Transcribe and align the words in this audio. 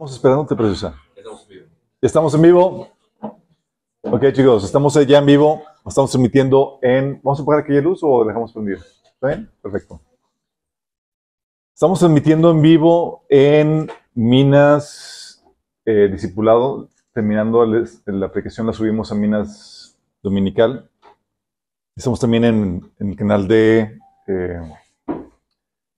Estamos 0.00 0.16
esperándote, 0.16 0.56
preciosa. 0.56 0.94
Estamos 1.14 1.42
en 1.42 1.48
vivo. 1.50 1.66
¿Estamos 2.00 2.34
en 2.34 2.40
vivo? 2.40 2.88
Ok, 4.00 4.32
chicos, 4.32 4.64
estamos 4.64 4.94
ya 5.06 5.18
en 5.18 5.26
vivo. 5.26 5.62
Estamos 5.86 6.10
transmitiendo 6.10 6.78
en. 6.80 7.20
¿Vamos 7.22 7.38
a 7.38 7.42
apagar 7.42 7.64
aquella 7.64 7.82
luz 7.82 8.00
o 8.02 8.24
dejamos 8.24 8.50
prendido? 8.50 8.78
¿Está 8.78 9.26
bien? 9.26 9.50
Perfecto. 9.60 10.00
Estamos 11.74 11.98
transmitiendo 11.98 12.50
en 12.50 12.62
vivo 12.62 13.26
en 13.28 13.90
Minas 14.14 15.44
eh, 15.84 16.08
Discipulado. 16.10 16.88
Terminando 17.12 17.62
la 17.66 18.24
aplicación, 18.26 18.68
la 18.68 18.72
subimos 18.72 19.12
a 19.12 19.14
Minas 19.14 19.98
Dominical. 20.22 20.88
Estamos 21.94 22.18
también 22.18 22.44
en, 22.44 22.90
en 23.00 23.10
el 23.10 23.16
canal 23.16 23.46
de, 23.46 23.98
eh, 24.28 24.60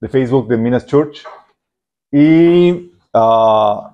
de 0.01 0.09
Facebook 0.09 0.49
de 0.49 0.57
Minas 0.57 0.85
Church. 0.87 1.23
Y 2.11 2.91
ah, 3.13 3.91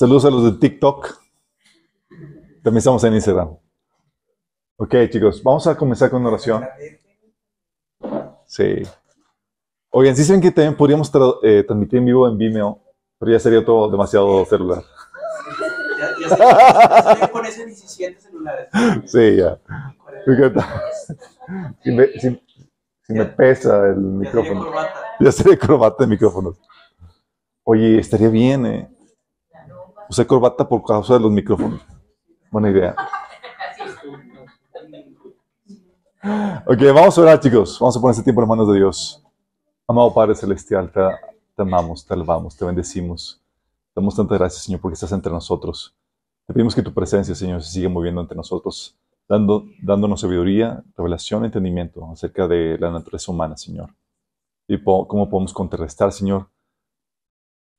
saludos 0.00 0.24
a 0.24 0.30
los 0.30 0.44
de 0.44 0.52
TikTok. 0.52 1.14
También 2.62 2.78
estamos 2.78 3.04
en 3.04 3.12
Instagram. 3.14 3.54
Ok, 4.78 4.94
chicos, 5.10 5.42
vamos 5.42 5.66
a 5.66 5.76
comenzar 5.76 6.08
con 6.08 6.20
una 6.22 6.30
oración. 6.30 6.64
Sí. 8.46 8.82
Oigan, 9.90 10.16
sí 10.16 10.24
saben 10.24 10.40
que 10.40 10.50
también 10.50 10.74
podríamos 10.74 11.12
tra- 11.12 11.36
eh, 11.42 11.64
transmitir 11.64 11.98
en 11.98 12.06
vivo 12.06 12.26
en 12.26 12.38
Vimeo, 12.38 12.80
pero 13.18 13.32
ya 13.32 13.38
sería 13.38 13.62
todo 13.62 13.90
demasiado 13.90 14.42
celular. 14.46 14.82
Ya, 15.98 16.28
ya 16.28 17.16
sé 17.16 17.30
con 17.30 17.44
ese 17.44 17.66
17 17.66 18.20
celulares. 18.20 18.68
Sí, 19.04 19.36
ya. 19.36 19.58
Si 21.82 21.90
me, 21.90 22.06
si- 22.12 22.40
si 23.02 23.12
me 23.12 23.24
pesa 23.26 23.88
el 23.88 23.96
Ya 23.96 24.00
sería 24.00 24.18
micrófono. 24.20 24.64
corbata. 24.64 24.94
Ya 25.18 25.32
sería 25.32 25.58
corbata 25.58 26.04
de 26.04 26.10
micrófonos. 26.10 26.56
Oye, 27.64 27.98
estaría 27.98 28.28
bien, 28.28 28.64
¿eh? 28.66 28.88
Usar 30.10 30.26
corbata 30.26 30.68
por 30.68 30.82
causa 30.82 31.14
de 31.14 31.20
los 31.20 31.30
micrófonos. 31.30 31.80
Buena 32.50 32.68
idea. 32.70 32.96
Ok, 36.66 36.78
vamos 36.92 37.16
a 37.16 37.20
orar, 37.22 37.38
chicos. 37.40 37.78
Vamos 37.80 37.96
a 37.96 38.00
poner 38.00 38.12
este 38.12 38.24
tiempo 38.24 38.42
en 38.42 38.48
manos 38.48 38.68
de 38.68 38.74
Dios. 38.78 39.22
Amado 39.86 40.12
Padre 40.12 40.34
Celestial, 40.34 40.90
te, 40.90 41.00
te 41.54 41.62
amamos, 41.62 42.04
te 42.04 42.12
alabamos, 42.14 42.56
te 42.56 42.64
bendecimos. 42.64 43.40
Te 43.94 44.00
damos 44.00 44.16
tantas 44.16 44.36
gracias, 44.38 44.64
Señor, 44.64 44.80
porque 44.80 44.94
estás 44.94 45.12
entre 45.12 45.32
nosotros. 45.32 45.94
Te 46.46 46.52
pedimos 46.54 46.74
que 46.74 46.82
tu 46.82 46.92
presencia, 46.92 47.34
Señor, 47.34 47.62
se 47.62 47.70
siga 47.70 47.88
moviendo 47.88 48.20
entre 48.20 48.36
nosotros, 48.36 48.96
dando, 49.28 49.64
dándonos 49.80 50.20
sabiduría, 50.20 50.82
revelación, 50.96 51.44
entendimiento 51.44 52.04
acerca 52.10 52.48
de 52.48 52.76
la 52.78 52.90
naturaleza 52.90 53.30
humana, 53.30 53.56
Señor. 53.56 53.90
Y 54.66 54.76
po- 54.76 55.06
cómo 55.06 55.30
podemos 55.30 55.52
contrarrestar, 55.52 56.10
Señor, 56.12 56.48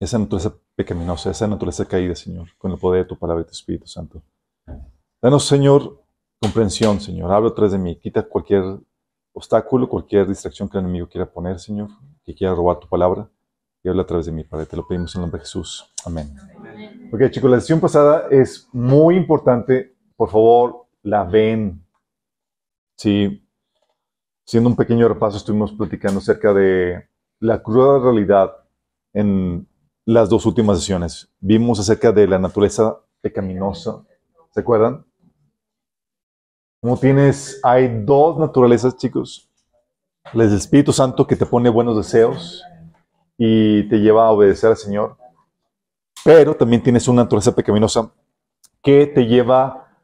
esa 0.02 0.18
naturaleza 0.18 0.56
pecaminosa, 0.76 1.30
esa 1.30 1.48
naturaleza 1.48 1.86
caída, 1.86 2.16
Señor, 2.16 2.48
con 2.58 2.72
el 2.72 2.80
poder 2.80 3.04
de 3.04 3.10
tu 3.10 3.20
palabra 3.20 3.44
y 3.44 3.46
tu 3.46 3.52
Espíritu 3.52 3.86
Santo. 3.86 4.24
Danos, 5.22 5.46
Señor, 5.46 6.02
comprensión, 6.42 7.00
Señor. 7.00 7.32
Habla 7.32 7.50
atrás 7.50 7.72
de 7.72 7.78
mí. 7.78 7.96
Quita 7.98 8.24
cualquier 8.24 8.80
obstáculo, 9.32 9.88
cualquier 9.88 10.28
distracción 10.28 10.68
que 10.68 10.80
el 10.80 10.86
enemigo 10.86 11.08
quiera 11.08 11.32
poner, 11.32 11.60
Señor, 11.60 11.90
que 12.24 12.34
quiera 12.34 12.56
robar 12.56 12.80
tu 12.80 12.90
palabra. 12.90 13.30
Y 13.84 13.90
habla 13.90 14.02
a 14.02 14.06
través 14.08 14.26
de 14.26 14.32
mí, 14.32 14.44
Padre. 14.44 14.66
Te 14.66 14.76
lo 14.76 14.88
pedimos 14.88 15.14
en 15.14 15.20
el 15.20 15.24
nombre 15.26 15.38
de 15.38 15.46
Jesús. 15.46 15.94
Amén. 16.04 16.36
Ok, 17.14 17.30
chicos, 17.30 17.52
la 17.52 17.60
sesión 17.60 17.80
pasada 17.80 18.26
es 18.32 18.68
muy 18.72 19.16
importante. 19.16 19.96
Por 20.16 20.32
favor, 20.32 20.88
la 21.04 21.26
ven. 21.26 21.86
Sí. 22.98 23.48
Siendo 24.46 24.68
un 24.68 24.76
pequeño 24.76 25.08
repaso, 25.08 25.38
estuvimos 25.38 25.72
platicando 25.74 26.18
acerca 26.18 26.56
de 26.56 27.08
la 27.40 27.62
cruda 27.62 28.00
realidad 28.00 28.52
en 29.14 29.68
las 30.06 30.30
dos 30.30 30.46
últimas 30.46 30.80
sesiones. 30.80 31.30
Vimos 31.40 31.80
acerca 31.80 32.12
de 32.12 32.28
la 32.28 32.40
naturaleza 32.40 33.00
pecaminosa. 33.22 34.04
¿Se 34.52 34.60
acuerdan? 34.60 35.06
Como 36.82 36.98
tienes, 36.98 37.60
hay 37.64 38.04
dos 38.04 38.40
naturalezas, 38.40 38.98
chicos. 38.98 39.48
Del 40.34 40.54
Espíritu 40.54 40.92
Santo 40.92 41.26
que 41.28 41.36
te 41.36 41.46
pone 41.46 41.70
buenos 41.70 41.98
deseos 41.98 42.64
y 43.38 43.88
te 43.90 43.98
lleva 43.98 44.26
a 44.26 44.32
obedecer 44.32 44.72
al 44.72 44.78
Señor. 44.78 45.18
Pero 46.24 46.56
también 46.56 46.82
tienes 46.82 47.08
una 47.08 47.24
naturaleza 47.24 47.56
pecaminosa 47.56 48.12
que 48.82 49.08
te 49.08 49.26
lleva 49.26 49.98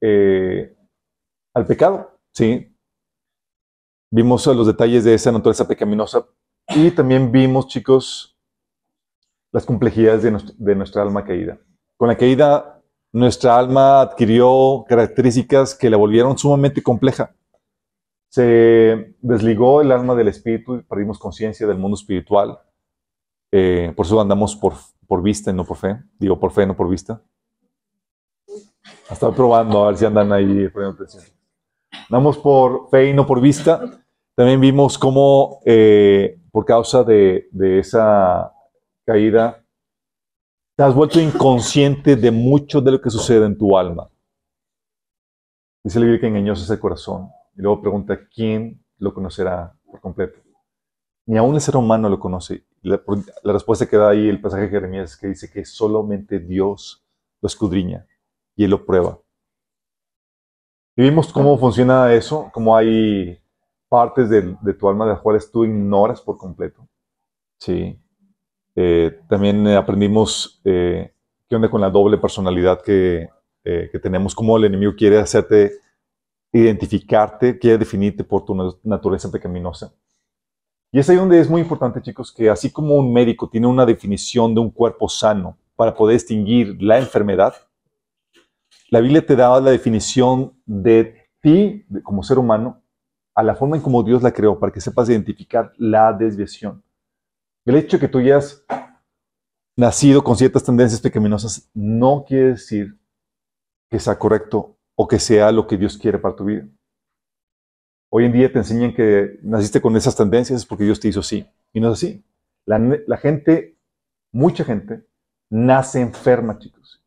eh, 0.00 0.76
al 1.54 1.66
pecado. 1.66 2.18
¿sí? 2.32 2.76
Vimos 4.10 4.46
los 4.46 4.66
detalles 4.66 5.04
de 5.04 5.14
esa 5.14 5.32
naturaleza 5.32 5.66
pecaminosa 5.66 6.26
y 6.68 6.90
también 6.90 7.30
vimos, 7.30 7.66
chicos, 7.66 8.33
las 9.54 9.64
complejidades 9.64 10.24
de, 10.24 10.74
nuestra 10.74 11.02
alma 11.02 11.24
caída. 11.24 11.56
Con 11.96 12.08
la 12.08 12.16
caída, 12.16 12.82
nuestra 13.12 13.56
alma 13.56 14.00
adquirió 14.00 14.84
características 14.88 15.76
que 15.76 15.88
la 15.88 15.96
volvieron 15.96 16.36
sumamente 16.36 16.82
compleja. 16.82 17.36
Se 18.28 19.14
desligó 19.20 19.80
el 19.80 19.92
alma 19.92 20.16
del 20.16 20.26
espíritu 20.26 20.74
y 20.74 20.82
perdimos 20.82 21.20
conciencia 21.20 21.68
del 21.68 21.78
mundo 21.78 21.94
espiritual. 21.94 22.58
Eh, 23.52 23.92
por 23.94 24.06
eso 24.06 24.20
andamos 24.20 24.56
por, 24.56 24.74
por 25.06 25.22
vista 25.22 25.52
y 25.52 25.54
no 25.54 25.64
por 25.64 25.76
fe. 25.76 26.02
Digo, 26.18 26.40
por 26.40 26.50
fe, 26.50 26.66
no 26.66 26.74
por 26.74 26.88
vista. 26.88 27.22
Estaba 29.08 29.32
probando 29.32 29.84
a 29.84 29.86
ver 29.86 29.98
si 29.98 30.04
andan 30.04 30.32
ahí 30.32 30.68
poniendo 30.68 30.96
atención. 30.96 31.22
Andamos 32.08 32.38
por 32.38 32.88
fe 32.90 33.10
y 33.10 33.12
no 33.12 33.24
por 33.24 33.40
vista. 33.40 34.04
También 34.34 34.60
vimos 34.60 34.98
cómo, 34.98 35.60
eh, 35.64 36.40
por 36.50 36.64
causa 36.64 37.04
de, 37.04 37.46
de 37.52 37.78
esa 37.78 38.53
caída, 39.04 39.64
te 40.76 40.82
has 40.82 40.94
vuelto 40.94 41.20
inconsciente 41.20 42.16
de 42.16 42.30
mucho 42.30 42.80
de 42.80 42.92
lo 42.92 43.00
que 43.00 43.10
sucede 43.10 43.46
en 43.46 43.56
tu 43.56 43.76
alma. 43.78 44.10
Dice 45.84 46.00
la 46.00 46.06
Biblia 46.06 46.20
que 46.20 46.26
engañoso 46.28 46.64
es 46.64 46.70
el 46.70 46.80
corazón. 46.80 47.30
Y 47.56 47.62
luego 47.62 47.80
pregunta, 47.80 48.18
¿quién 48.28 48.82
lo 48.98 49.14
conocerá 49.14 49.78
por 49.84 50.00
completo? 50.00 50.40
Ni 51.26 51.36
aún 51.36 51.54
el 51.54 51.60
ser 51.60 51.76
humano 51.76 52.08
lo 52.08 52.18
conoce. 52.18 52.64
La 52.82 53.00
respuesta 53.44 53.86
que 53.86 53.96
da 53.96 54.10
ahí 54.10 54.28
el 54.28 54.40
pasaje 54.40 54.64
de 54.64 54.68
Jeremías 54.70 55.12
es 55.12 55.16
que 55.16 55.28
dice 55.28 55.50
que 55.50 55.64
solamente 55.64 56.38
Dios 56.38 57.06
lo 57.40 57.46
escudriña 57.46 58.06
y 58.56 58.64
Él 58.64 58.70
lo 58.70 58.84
prueba. 58.84 59.18
Y 60.96 61.02
vimos 61.02 61.32
cómo 61.32 61.58
funciona 61.58 62.12
eso, 62.12 62.50
cómo 62.52 62.76
hay 62.76 63.40
partes 63.88 64.28
de, 64.28 64.56
de 64.60 64.74
tu 64.74 64.88
alma 64.88 65.06
de 65.06 65.12
las 65.12 65.20
cuales 65.20 65.50
tú 65.50 65.64
ignoras 65.64 66.20
por 66.20 66.36
completo. 66.36 66.86
Sí. 67.58 67.98
Eh, 68.76 69.20
también 69.28 69.66
eh, 69.66 69.76
aprendimos 69.76 70.60
eh, 70.64 71.12
onda 71.50 71.70
con 71.70 71.80
la 71.80 71.90
doble 71.90 72.18
personalidad 72.18 72.82
que, 72.82 73.28
eh, 73.64 73.88
que 73.92 73.98
tenemos, 74.00 74.34
cómo 74.34 74.56
el 74.56 74.64
enemigo 74.64 74.94
quiere 74.96 75.18
hacerte 75.20 75.72
identificarte, 76.52 77.58
quiere 77.58 77.78
definirte 77.78 78.24
por 78.24 78.44
tu 78.44 78.54
na- 78.54 78.72
naturaleza 78.84 79.30
pecaminosa. 79.30 79.92
Y 80.92 80.98
es 80.98 81.10
ahí 81.10 81.16
donde 81.16 81.40
es 81.40 81.50
muy 81.50 81.60
importante, 81.60 82.00
chicos, 82.00 82.32
que 82.32 82.48
así 82.48 82.72
como 82.72 82.96
un 82.96 83.12
médico 83.12 83.50
tiene 83.50 83.66
una 83.66 83.84
definición 83.84 84.54
de 84.54 84.60
un 84.62 84.70
cuerpo 84.70 85.08
sano 85.10 85.58
para 85.76 85.94
poder 85.94 86.14
distinguir 86.16 86.76
la 86.82 86.98
enfermedad, 86.98 87.54
la 88.90 89.00
Biblia 89.00 89.24
te 89.24 89.36
da 89.36 89.60
la 89.60 89.70
definición 89.70 90.54
de 90.64 91.16
ti 91.42 91.84
como 92.02 92.22
ser 92.22 92.38
humano 92.38 92.82
a 93.34 93.42
la 93.42 93.56
forma 93.56 93.76
en 93.76 93.82
como 93.82 94.02
Dios 94.04 94.22
la 94.22 94.32
creó, 94.32 94.58
para 94.60 94.72
que 94.72 94.80
sepas 94.80 95.10
identificar 95.10 95.72
la 95.76 96.12
desviación. 96.12 96.83
El 97.64 97.76
hecho 97.76 97.96
de 97.96 98.00
que 98.02 98.08
tú 98.08 98.18
hayas 98.18 98.64
nacido 99.76 100.22
con 100.22 100.36
ciertas 100.36 100.64
tendencias 100.64 101.00
pecaminosas 101.00 101.70
no 101.74 102.24
quiere 102.26 102.50
decir 102.50 102.98
que 103.90 103.98
sea 103.98 104.18
correcto 104.18 104.76
o 104.94 105.08
que 105.08 105.18
sea 105.18 105.50
lo 105.50 105.66
que 105.66 105.76
Dios 105.76 105.96
quiere 105.96 106.18
para 106.18 106.36
tu 106.36 106.44
vida. 106.44 106.68
Hoy 108.10 108.26
en 108.26 108.32
día 108.32 108.52
te 108.52 108.58
enseñan 108.58 108.94
que 108.94 109.40
naciste 109.42 109.80
con 109.80 109.96
esas 109.96 110.14
tendencias 110.14 110.64
porque 110.64 110.84
Dios 110.84 111.00
te 111.00 111.08
hizo 111.08 111.20
así. 111.20 111.48
Y 111.72 111.80
no 111.80 111.88
es 111.88 111.94
así. 111.94 112.24
La, 112.66 112.78
la 112.78 113.16
gente, 113.16 113.76
mucha 114.30 114.64
gente, 114.64 115.04
nace 115.50 116.00
enferma, 116.00 116.58
chicos, 116.58 117.02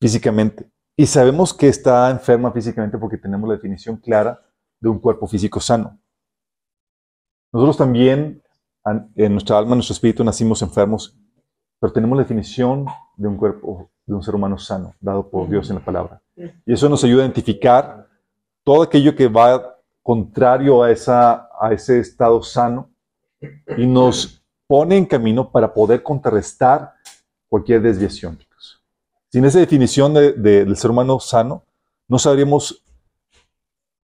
físicamente. 0.00 0.70
Y 0.96 1.06
sabemos 1.06 1.52
que 1.52 1.68
está 1.68 2.10
enferma 2.10 2.52
físicamente 2.52 2.96
porque 2.96 3.18
tenemos 3.18 3.48
la 3.48 3.56
definición 3.56 3.96
clara 3.98 4.40
de 4.80 4.88
un 4.88 4.98
cuerpo 4.98 5.26
físico 5.26 5.60
sano. 5.60 6.00
Nosotros 7.52 7.76
también, 7.76 8.42
en 9.14 9.32
nuestra 9.32 9.58
alma, 9.58 9.72
en 9.72 9.78
nuestro 9.78 9.92
espíritu, 9.94 10.22
nacimos 10.24 10.62
enfermos, 10.62 11.16
pero 11.80 11.92
tenemos 11.92 12.16
la 12.16 12.22
definición 12.24 12.86
de 13.16 13.28
un 13.28 13.36
cuerpo, 13.36 13.90
de 14.06 14.14
un 14.14 14.22
ser 14.22 14.34
humano 14.34 14.58
sano, 14.58 14.94
dado 15.00 15.28
por 15.28 15.48
Dios 15.48 15.68
en 15.70 15.76
la 15.76 15.84
palabra. 15.84 16.20
Y 16.66 16.72
eso 16.72 16.88
nos 16.88 17.02
ayuda 17.04 17.22
a 17.22 17.26
identificar 17.26 18.08
todo 18.64 18.82
aquello 18.82 19.14
que 19.14 19.28
va 19.28 19.76
contrario 20.02 20.82
a, 20.82 20.90
esa, 20.90 21.48
a 21.60 21.72
ese 21.72 21.98
estado 22.00 22.42
sano 22.42 22.90
y 23.76 23.86
nos 23.86 24.42
pone 24.66 24.96
en 24.96 25.06
camino 25.06 25.50
para 25.50 25.72
poder 25.72 26.02
contrarrestar 26.02 26.92
cualquier 27.48 27.80
desviación. 27.82 28.38
Sin 29.30 29.44
esa 29.44 29.58
definición 29.58 30.14
de- 30.14 30.32
de- 30.32 30.64
del 30.64 30.76
ser 30.76 30.90
humano 30.90 31.20
sano, 31.20 31.62
no 32.08 32.18
sabríamos 32.18 32.82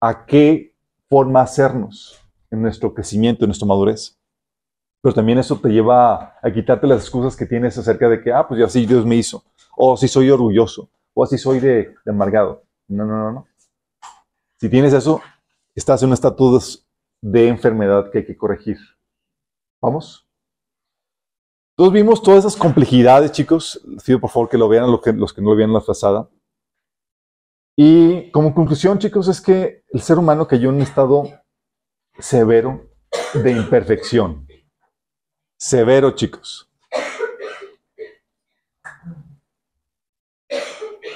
a 0.01 0.27
qué 0.27 0.75
forma 1.09 1.41
hacernos 1.43 2.19
en 2.51 2.61
nuestro 2.63 2.93
crecimiento, 2.93 3.45
en 3.45 3.49
nuestra 3.51 3.67
madurez. 3.69 4.19
Pero 5.03 5.15
también 5.15 5.39
eso 5.39 5.59
te 5.59 5.69
lleva 5.69 6.39
a, 6.41 6.53
quitarte 6.53 6.87
las 6.87 7.01
excusas 7.03 7.37
que 7.37 7.45
tienes 7.45 7.77
acerca 7.77 8.09
de 8.09 8.23
que, 8.23 8.33
ah, 8.33 8.47
pues 8.47 8.61
ya 8.61 8.69
sí, 8.69 8.87
Dios 8.87 9.05
me 9.05 9.17
hizo. 9.17 9.45
O 9.77 9.97
si 9.97 10.07
soy 10.07 10.31
orgulloso. 10.31 10.89
O 11.13 11.25
así 11.25 11.37
soy 11.37 11.59
de, 11.59 11.95
de 12.05 12.11
amargado. 12.11 12.63
No, 12.89 13.05
no, 13.05 13.17
no, 13.17 13.33
no. 13.33 13.47
Si 14.61 14.69
tienes 14.69 14.93
eso, 14.93 15.21
estás 15.75 16.03
en 16.03 16.11
un 16.11 16.15
estatus 16.15 16.87
de 17.21 17.49
enfermedad 17.49 18.11
que 18.11 18.19
hay 18.19 18.27
que 18.27 18.37
corregir. 18.37 18.79
¿Vamos? 19.83 20.29
Todos 21.77 21.93
vimos 21.93 22.23
todas 22.23 22.45
esas 22.45 22.57
complejidades, 22.57 23.33
chicos. 23.33 23.83
Les 23.87 24.05
pido 24.05 24.21
por 24.21 24.31
favor 24.31 24.49
que 24.49 24.59
lo 24.59 24.69
vean 24.69 24.91
los 24.91 25.01
que, 25.03 25.13
los 25.13 25.33
que 25.33 25.43
no 25.43 25.51
lo 25.51 25.57
vieron 25.57 25.75
la 25.75 25.81
frazada. 25.81 26.31
Y 27.77 28.31
como 28.31 28.55
conclusión, 28.55 28.99
chicos, 28.99 29.27
es 29.27 29.41
que 29.41 29.83
el 29.89 30.01
ser 30.01 30.19
humano 30.19 30.47
cayó 30.47 30.69
en 30.69 30.77
un 30.77 30.83
estado 30.83 31.25
severo 32.19 32.89
de 33.35 33.51
imperfección. 33.51 34.47
Severo, 35.63 36.11
chicos. 36.11 36.69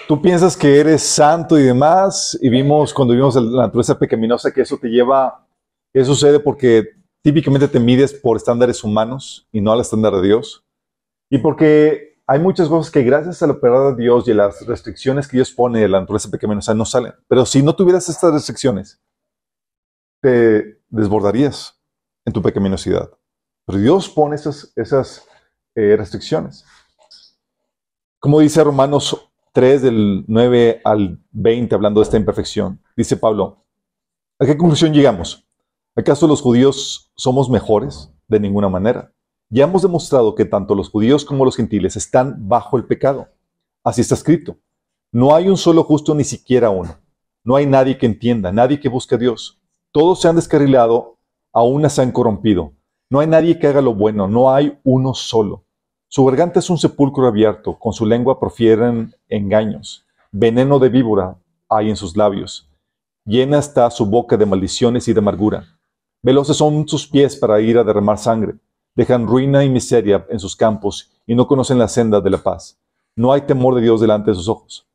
Tú 0.07 0.23
piensas 0.23 0.57
que 0.57 0.79
eres 0.79 1.03
santo 1.03 1.59
y 1.59 1.65
demás, 1.65 2.39
y 2.41 2.49
vimos 2.49 2.95
cuando 2.95 3.13
vimos 3.13 3.35
la 3.35 3.63
naturaleza 3.63 3.99
pecaminosa 3.99 4.53
que 4.53 4.61
eso 4.61 4.79
te 4.79 4.87
lleva, 4.87 5.49
eso 5.93 6.15
sucede 6.15 6.39
porque 6.39 6.95
típicamente 7.25 7.67
te 7.67 7.81
mides 7.81 8.15
por 8.15 8.37
estándares 8.37 8.85
humanos 8.85 9.49
y 9.51 9.61
no 9.61 9.73
al 9.73 9.81
estándar 9.81 10.15
de 10.15 10.23
Dios. 10.23 10.65
Y 11.29 11.39
porque 11.39 12.21
hay 12.29 12.39
muchas 12.39 12.69
cosas 12.69 12.93
que 12.93 13.03
gracias 13.03 13.43
a 13.43 13.49
la 13.49 13.55
operada 13.55 13.95
de 13.95 14.03
Dios 14.05 14.29
y 14.29 14.31
a 14.31 14.35
las 14.35 14.65
restricciones 14.65 15.27
que 15.27 15.39
Dios 15.39 15.51
pone 15.51 15.81
de 15.81 15.89
la 15.89 15.99
naturaleza 15.99 16.31
pecaminosa 16.31 16.73
no 16.73 16.85
salen. 16.85 17.15
Pero 17.27 17.45
si 17.47 17.65
no 17.65 17.75
tuvieras 17.75 18.09
estas 18.09 18.33
restricciones, 18.33 19.03
te 20.23 20.81
desbordarías 20.89 21.83
en 22.25 22.33
tu 22.33 22.41
pecaminosidad. 22.41 23.11
Pero 23.67 23.79
Dios 23.79 24.09
pone 24.09 24.37
esas, 24.37 24.73
esas 24.77 25.27
eh, 25.75 25.97
restricciones. 25.97 26.65
Como 28.21 28.41
dice 28.41 28.63
Romanos 28.63 29.29
3, 29.53 29.83
del 29.83 30.25
9 30.29 30.81
al 30.85 31.21
20, 31.33 31.75
hablando 31.75 32.01
de 32.01 32.05
esta 32.05 32.17
imperfección, 32.17 32.81
dice 32.97 33.17
Pablo, 33.17 33.65
¿a 34.39 34.47
qué 34.47 34.57
conclusión 34.57 34.93
llegamos? 34.93 35.47
¿Acaso 35.97 36.27
los 36.27 36.43
judíos 36.43 37.13
somos 37.17 37.51
mejores? 37.51 38.13
De 38.29 38.41
ninguna 38.41 38.69
manera. 38.69 39.13
Ya 39.49 39.65
hemos 39.65 39.83
demostrado 39.83 40.35
que 40.35 40.45
tanto 40.45 40.75
los 40.75 40.91
judíos 40.91 41.25
como 41.25 41.45
los 41.45 41.57
gentiles 41.57 41.97
están 41.97 42.49
bajo 42.49 42.77
el 42.77 42.85
pecado. 42.85 43.29
Así 43.85 44.01
está 44.01 44.15
escrito. 44.15 44.59
No 45.13 45.35
hay 45.35 45.49
un 45.49 45.57
solo 45.57 45.85
justo, 45.85 46.15
ni 46.15 46.25
siquiera 46.25 46.71
uno. 46.71 46.99
No 47.45 47.55
hay 47.55 47.67
nadie 47.67 47.97
que 47.97 48.07
entienda, 48.07 48.51
nadie 48.51 48.81
que 48.81 48.89
busque 48.89 49.15
a 49.15 49.19
Dios. 49.19 49.61
Todos 49.93 50.21
se 50.21 50.29
han 50.29 50.37
descarrilado, 50.37 51.19
aún 51.53 51.89
se 51.89 52.03
han 52.03 52.11
corrompido. 52.11 52.73
No 53.09 53.21
hay 53.21 53.29
nadie 53.29 53.59
que 53.59 53.69
haga 53.69 53.81
lo 53.81 53.95
bueno, 53.95 54.27
no 54.27 54.53
hay 54.53 54.79
uno 54.83 55.15
solo. 55.15 55.65
Su 56.09 56.25
garganta 56.25 56.59
es 56.59 56.71
un 56.71 56.79
sepulcro 56.79 57.27
abierto, 57.27 57.79
con 57.79 57.93
su 57.93 58.05
lengua 58.05 58.41
profieren 58.41 59.15
engaños. 59.29 60.05
Veneno 60.33 60.79
de 60.79 60.89
víbora 60.89 61.37
hay 61.69 61.91
en 61.91 61.97
sus 61.97 62.17
labios. 62.17 62.69
Llena 63.25 63.59
está 63.59 63.91
su 63.91 64.07
boca 64.07 64.37
de 64.37 64.47
maldiciones 64.47 65.07
y 65.09 65.13
de 65.13 65.19
amargura. 65.19 65.79
Veloces 66.23 66.57
son 66.57 66.89
sus 66.89 67.07
pies 67.07 67.37
para 67.37 67.61
ir 67.61 67.79
a 67.79 67.85
derramar 67.85 68.19
sangre. 68.19 68.55
Dejan 68.95 69.27
ruina 69.27 69.65
y 69.65 69.69
miseria 69.69 70.27
en 70.29 70.41
sus 70.41 70.57
campos 70.57 71.13
y 71.27 71.35
no 71.35 71.47
conocen 71.47 71.79
la 71.79 71.89
senda 71.89 72.21
de 72.21 72.31
la 72.31 72.39
paz. 72.39 72.79
No 73.15 73.33
hay 73.33 73.43
temor 73.43 73.75
de 73.75 73.83
Dios 73.83 74.01
delante 74.01 74.31
de 74.31 74.37
sus 74.37 74.49
ojos. 74.49 74.87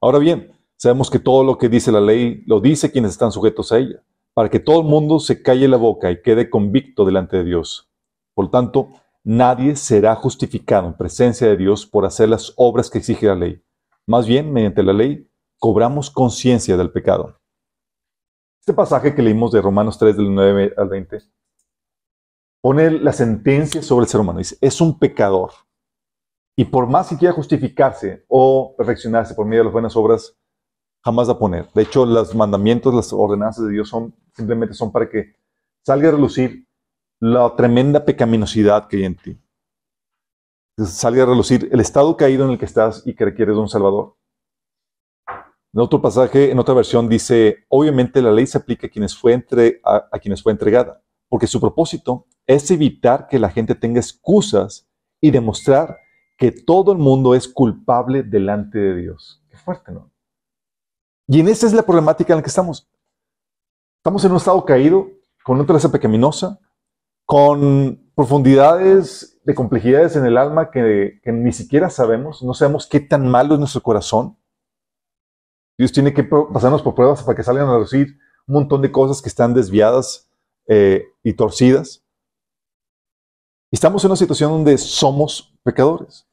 Ahora 0.00 0.18
bien, 0.18 0.52
sabemos 0.76 1.10
que 1.10 1.18
todo 1.18 1.44
lo 1.44 1.58
que 1.58 1.68
dice 1.68 1.92
la 1.92 2.00
ley 2.00 2.42
lo 2.46 2.60
dice 2.60 2.90
quienes 2.90 3.12
están 3.12 3.32
sujetos 3.32 3.70
a 3.72 3.78
ella, 3.78 4.02
para 4.38 4.50
que 4.50 4.60
todo 4.60 4.82
el 4.82 4.86
mundo 4.86 5.18
se 5.18 5.42
calle 5.42 5.66
la 5.66 5.78
boca 5.78 6.12
y 6.12 6.22
quede 6.22 6.48
convicto 6.48 7.04
delante 7.04 7.38
de 7.38 7.42
Dios. 7.42 7.90
Por 8.36 8.52
tanto, 8.52 8.90
nadie 9.24 9.74
será 9.74 10.14
justificado 10.14 10.86
en 10.86 10.96
presencia 10.96 11.48
de 11.48 11.56
Dios 11.56 11.84
por 11.84 12.06
hacer 12.06 12.28
las 12.28 12.52
obras 12.54 12.88
que 12.88 12.98
exige 12.98 13.26
la 13.26 13.34
ley. 13.34 13.60
Más 14.06 14.28
bien, 14.28 14.52
mediante 14.52 14.84
la 14.84 14.92
ley, 14.92 15.28
cobramos 15.58 16.08
conciencia 16.08 16.76
del 16.76 16.92
pecado. 16.92 17.40
Este 18.60 18.72
pasaje 18.72 19.12
que 19.12 19.22
leímos 19.22 19.50
de 19.50 19.60
Romanos 19.60 19.98
3, 19.98 20.16
del 20.16 20.32
9 20.32 20.74
al 20.76 20.88
20, 20.88 21.18
pone 22.62 22.92
la 22.92 23.12
sentencia 23.12 23.82
sobre 23.82 24.04
el 24.04 24.08
ser 24.08 24.20
humano. 24.20 24.38
Dice, 24.38 24.56
es 24.60 24.80
un 24.80 25.00
pecador. 25.00 25.50
Y 26.56 26.64
por 26.64 26.86
más 26.86 27.08
que 27.08 27.16
quiera 27.16 27.34
justificarse 27.34 28.24
o 28.28 28.76
perfeccionarse 28.78 29.34
por 29.34 29.46
medio 29.46 29.62
de 29.62 29.64
las 29.64 29.72
buenas 29.72 29.96
obras, 29.96 30.37
jamás 31.04 31.28
a 31.28 31.38
poner. 31.38 31.68
De 31.74 31.82
hecho, 31.82 32.04
los 32.04 32.34
mandamientos, 32.34 32.94
las 32.94 33.12
ordenanzas 33.12 33.66
de 33.66 33.72
Dios 33.72 33.88
son 33.88 34.14
simplemente 34.38 34.74
son 34.74 34.92
para 34.92 35.08
que 35.10 35.34
salga 35.84 36.08
a 36.08 36.12
relucir 36.12 36.66
la 37.20 37.54
tremenda 37.56 38.04
pecaminosidad 38.04 38.86
que 38.86 38.98
hay 38.98 39.04
en 39.04 39.16
ti. 39.16 39.38
Salga 40.78 41.24
a 41.24 41.26
relucir 41.26 41.68
el 41.72 41.80
estado 41.80 42.16
caído 42.16 42.44
en 42.44 42.52
el 42.52 42.58
que 42.58 42.64
estás 42.64 43.02
y 43.04 43.14
que 43.14 43.24
requieres 43.24 43.56
de 43.56 43.60
un 43.60 43.68
Salvador. 43.68 44.16
En 45.74 45.80
otro 45.80 46.00
pasaje, 46.00 46.50
en 46.50 46.58
otra 46.58 46.74
versión, 46.74 47.08
dice, 47.08 47.66
obviamente 47.68 48.22
la 48.22 48.30
ley 48.30 48.46
se 48.46 48.58
aplica 48.58 48.86
a 48.86 48.90
quienes, 48.90 49.16
fue 49.16 49.32
entre, 49.32 49.80
a, 49.84 50.18
quienes 50.20 50.42
fue 50.42 50.52
entregada, 50.52 51.02
porque 51.28 51.48
su 51.48 51.60
propósito 51.60 52.26
es 52.46 52.70
evitar 52.70 53.26
que 53.28 53.38
la 53.38 53.50
gente 53.50 53.74
tenga 53.74 54.00
excusas 54.00 54.88
y 55.20 55.30
demostrar 55.30 55.98
que 56.38 56.52
todo 56.52 56.92
el 56.92 56.98
mundo 56.98 57.34
es 57.34 57.48
culpable 57.48 58.22
delante 58.22 58.78
de 58.78 58.96
Dios. 58.96 59.42
Qué 59.50 59.56
fuerte, 59.56 59.92
¿no? 59.92 60.10
Y 61.28 61.40
en 61.40 61.48
esa 61.48 61.66
es 61.66 61.74
la 61.74 61.82
problemática 61.82 62.32
en 62.32 62.38
la 62.38 62.42
que 62.42 62.48
estamos. 62.48 62.88
Estamos 63.98 64.24
en 64.24 64.30
un 64.30 64.38
estado 64.38 64.64
caído, 64.64 65.10
con 65.44 65.54
una 65.54 65.62
naturaleza 65.62 65.92
pecaminosa, 65.92 66.58
con 67.26 68.10
profundidades 68.14 69.38
de 69.44 69.54
complejidades 69.54 70.16
en 70.16 70.24
el 70.24 70.38
alma 70.38 70.70
que, 70.70 71.20
ni 71.26 71.52
siquiera 71.52 71.90
sabemos, 71.90 72.42
no 72.42 72.54
sabemos 72.54 72.86
qué 72.86 73.00
tan 73.00 73.28
malo 73.28 73.54
es 73.54 73.60
nuestro 73.60 73.82
corazón. 73.82 74.38
Dios 75.76 75.92
tiene 75.92 76.14
que 76.14 76.24
pasarnos 76.24 76.82
por 76.82 76.94
pruebas 76.94 77.22
para 77.22 77.36
que 77.36 77.42
salgan 77.42 77.68
a 77.68 77.78
decir 77.78 78.18
un 78.46 78.54
montón 78.54 78.80
de 78.80 78.90
cosas 78.90 79.20
que 79.20 79.28
están 79.28 79.52
desviadas 79.52 80.30
eh, 80.66 81.04
y 81.22 81.34
torcidas. 81.34 82.02
Estamos 83.70 84.02
en 84.02 84.10
una 84.10 84.16
situación 84.16 84.50
donde 84.50 84.78
somos 84.78 85.54
pecadores. 85.62 86.26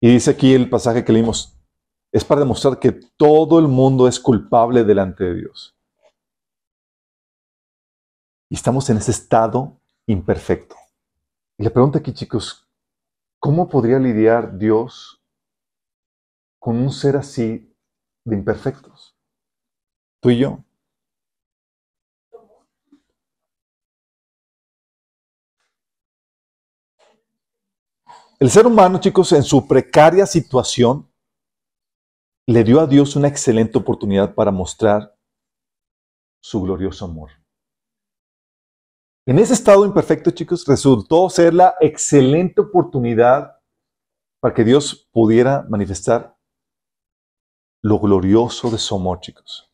Y 0.00 0.10
dice 0.10 0.30
aquí 0.30 0.54
el 0.54 0.70
pasaje 0.70 1.04
que 1.04 1.12
leímos, 1.12 1.59
es 2.12 2.24
para 2.24 2.40
demostrar 2.40 2.78
que 2.78 2.92
todo 3.16 3.58
el 3.58 3.68
mundo 3.68 4.08
es 4.08 4.18
culpable 4.18 4.84
delante 4.84 5.24
de 5.24 5.34
Dios. 5.34 5.76
Y 8.48 8.56
estamos 8.56 8.90
en 8.90 8.96
ese 8.96 9.12
estado 9.12 9.80
imperfecto. 10.06 10.76
Y 11.56 11.64
la 11.64 11.70
pregunta 11.70 11.98
aquí, 11.98 12.12
chicos, 12.12 12.68
¿cómo 13.38 13.68
podría 13.68 13.98
lidiar 13.98 14.58
Dios 14.58 15.20
con 16.60 16.76
un 16.76 16.92
ser 16.92 17.16
así 17.16 17.74
de 18.24 18.36
imperfectos. 18.36 19.16
Tú 20.20 20.30
y 20.30 20.38
yo. 20.38 20.62
El 28.38 28.50
ser 28.50 28.66
humano, 28.66 29.00
chicos, 29.00 29.32
en 29.32 29.42
su 29.42 29.66
precaria 29.66 30.26
situación, 30.26 31.09
le 32.50 32.64
dio 32.64 32.80
a 32.80 32.86
Dios 32.88 33.14
una 33.14 33.28
excelente 33.28 33.78
oportunidad 33.78 34.34
para 34.34 34.50
mostrar 34.50 35.16
su 36.42 36.60
glorioso 36.60 37.04
amor. 37.04 37.30
En 39.24 39.38
ese 39.38 39.52
estado 39.52 39.86
imperfecto, 39.86 40.32
chicos, 40.32 40.66
resultó 40.66 41.30
ser 41.30 41.54
la 41.54 41.76
excelente 41.80 42.60
oportunidad 42.60 43.56
para 44.40 44.52
que 44.52 44.64
Dios 44.64 45.08
pudiera 45.12 45.64
manifestar 45.68 46.36
lo 47.84 48.00
glorioso 48.00 48.68
de 48.68 48.78
su 48.78 48.96
amor, 48.96 49.20
chicos. 49.20 49.70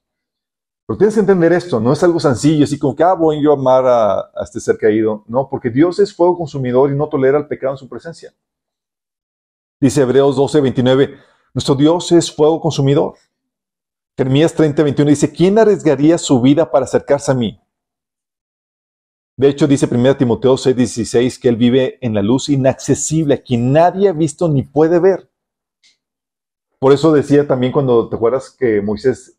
Pero 0.87 0.99
tienes 0.99 1.15
que 1.15 1.21
entender 1.21 1.55
esto, 1.55 1.81
no 1.81 1.95
es 1.95 2.03
algo 2.03 2.21
sencillo, 2.21 2.65
así 2.65 2.79
como 2.79 2.95
que, 2.95 3.03
ah, 3.03 3.15
voy 3.15 3.43
yo 3.43 3.53
a 3.53 3.55
amar 3.55 3.87
a, 3.87 4.31
este 4.43 4.61
ser 4.61 4.77
caído. 4.77 5.25
No, 5.29 5.49
porque 5.49 5.71
Dios 5.71 5.99
es 5.99 6.15
fuego 6.15 6.37
consumidor 6.37 6.91
y 6.91 6.95
no 6.95 7.09
tolera 7.09 7.39
el 7.39 7.49
pecado 7.49 7.73
en 7.73 7.79
su 7.79 7.89
presencia. 7.89 8.35
Dice 9.81 10.03
Hebreos 10.03 10.37
12, 10.37 10.61
29, 10.61 11.19
nuestro 11.57 11.75
Dios 11.75 12.13
es 12.13 12.31
fuego 12.31 12.61
consumidor. 12.61 13.15
Jeremías 14.15 14.53
30, 14.53 14.83
21 14.83 15.09
dice, 15.09 15.33
¿quién 15.33 15.59
arriesgaría 15.59 16.19
su 16.19 16.39
vida 16.43 16.71
para 16.71 16.85
acercarse 16.85 17.33
a 17.33 17.35
mí? 17.35 17.59
De 19.39 19.49
hecho, 19.49 19.67
dice 19.67 19.89
1 19.91 20.19
Timoteo 20.19 20.59
6, 20.59 20.77
16 20.77 21.39
que 21.39 21.49
Él 21.49 21.57
vive 21.57 21.99
en 22.03 22.13
la 22.13 22.21
luz 22.21 22.51
inaccesible, 22.51 23.37
a 23.37 23.43
quien 23.43 23.73
nadie 23.73 24.11
ha 24.11 24.13
visto 24.13 24.51
ni 24.51 24.65
puede 24.65 24.99
ver. 24.99 25.31
Por 26.79 26.93
eso 26.93 27.11
decía 27.11 27.49
también 27.49 27.73
cuando 27.73 28.07
te 28.11 28.17
acuerdas 28.17 28.51
que 28.51 28.83
Moisés 28.83 29.39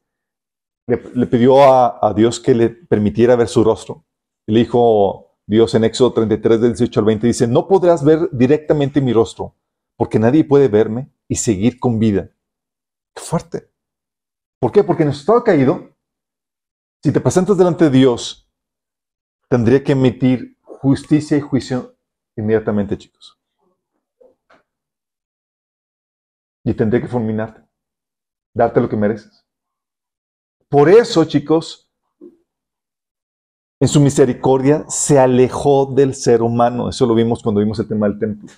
le, 0.87 1.27
pidió 1.27 1.71
a, 1.71 2.13
Dios 2.15 2.39
que 2.39 2.55
le 2.55 2.69
permitiera 2.69 3.35
ver 3.35 3.47
su 3.47 3.63
rostro. 3.63 4.05
Le 4.47 4.61
dijo 4.61 5.35
Dios 5.45 5.75
en 5.75 5.83
Éxodo 5.83 6.13
33, 6.13 6.61
del 6.61 6.71
18 6.71 6.99
al 6.99 7.05
20, 7.05 7.27
dice, 7.27 7.47
no 7.47 7.67
podrás 7.67 8.03
ver 8.03 8.27
directamente 8.31 9.01
mi 9.01 9.13
rostro, 9.13 9.53
porque 9.95 10.17
nadie 10.17 10.43
puede 10.43 10.67
verme 10.67 11.11
y 11.29 11.35
seguir 11.35 11.79
con 11.79 11.99
vida. 11.99 12.29
Qué 13.15 13.21
fuerte. 13.21 13.71
¿Por 14.59 14.71
qué? 14.71 14.83
Porque 14.83 15.03
en 15.03 15.07
nuestro 15.07 15.21
estado 15.21 15.43
caído, 15.43 15.95
si 17.03 17.11
te 17.11 17.21
presentas 17.21 17.57
delante 17.57 17.85
de 17.85 17.91
Dios, 17.91 18.49
tendría 19.49 19.83
que 19.83 19.91
emitir 19.91 20.57
justicia 20.61 21.37
y 21.37 21.41
juicio 21.41 21.95
inmediatamente, 22.35 22.97
chicos. 22.97 23.39
Y 26.63 26.73
tendré 26.73 27.01
que 27.01 27.07
fulminarte, 27.07 27.61
darte 28.53 28.81
lo 28.81 28.89
que 28.89 28.97
mereces. 28.97 29.45
Por 30.69 30.89
eso, 30.89 31.23
chicos, 31.25 31.89
en 33.79 33.87
su 33.87 34.01
misericordia 34.01 34.85
se 34.89 35.19
alejó 35.19 35.85
del 35.85 36.13
ser 36.13 36.41
humano. 36.41 36.89
Eso 36.89 37.05
lo 37.05 37.15
vimos 37.15 37.41
cuando 37.41 37.61
vimos 37.61 37.79
el 37.79 37.87
tema 37.87 38.09
del 38.09 38.19
templo. 38.19 38.51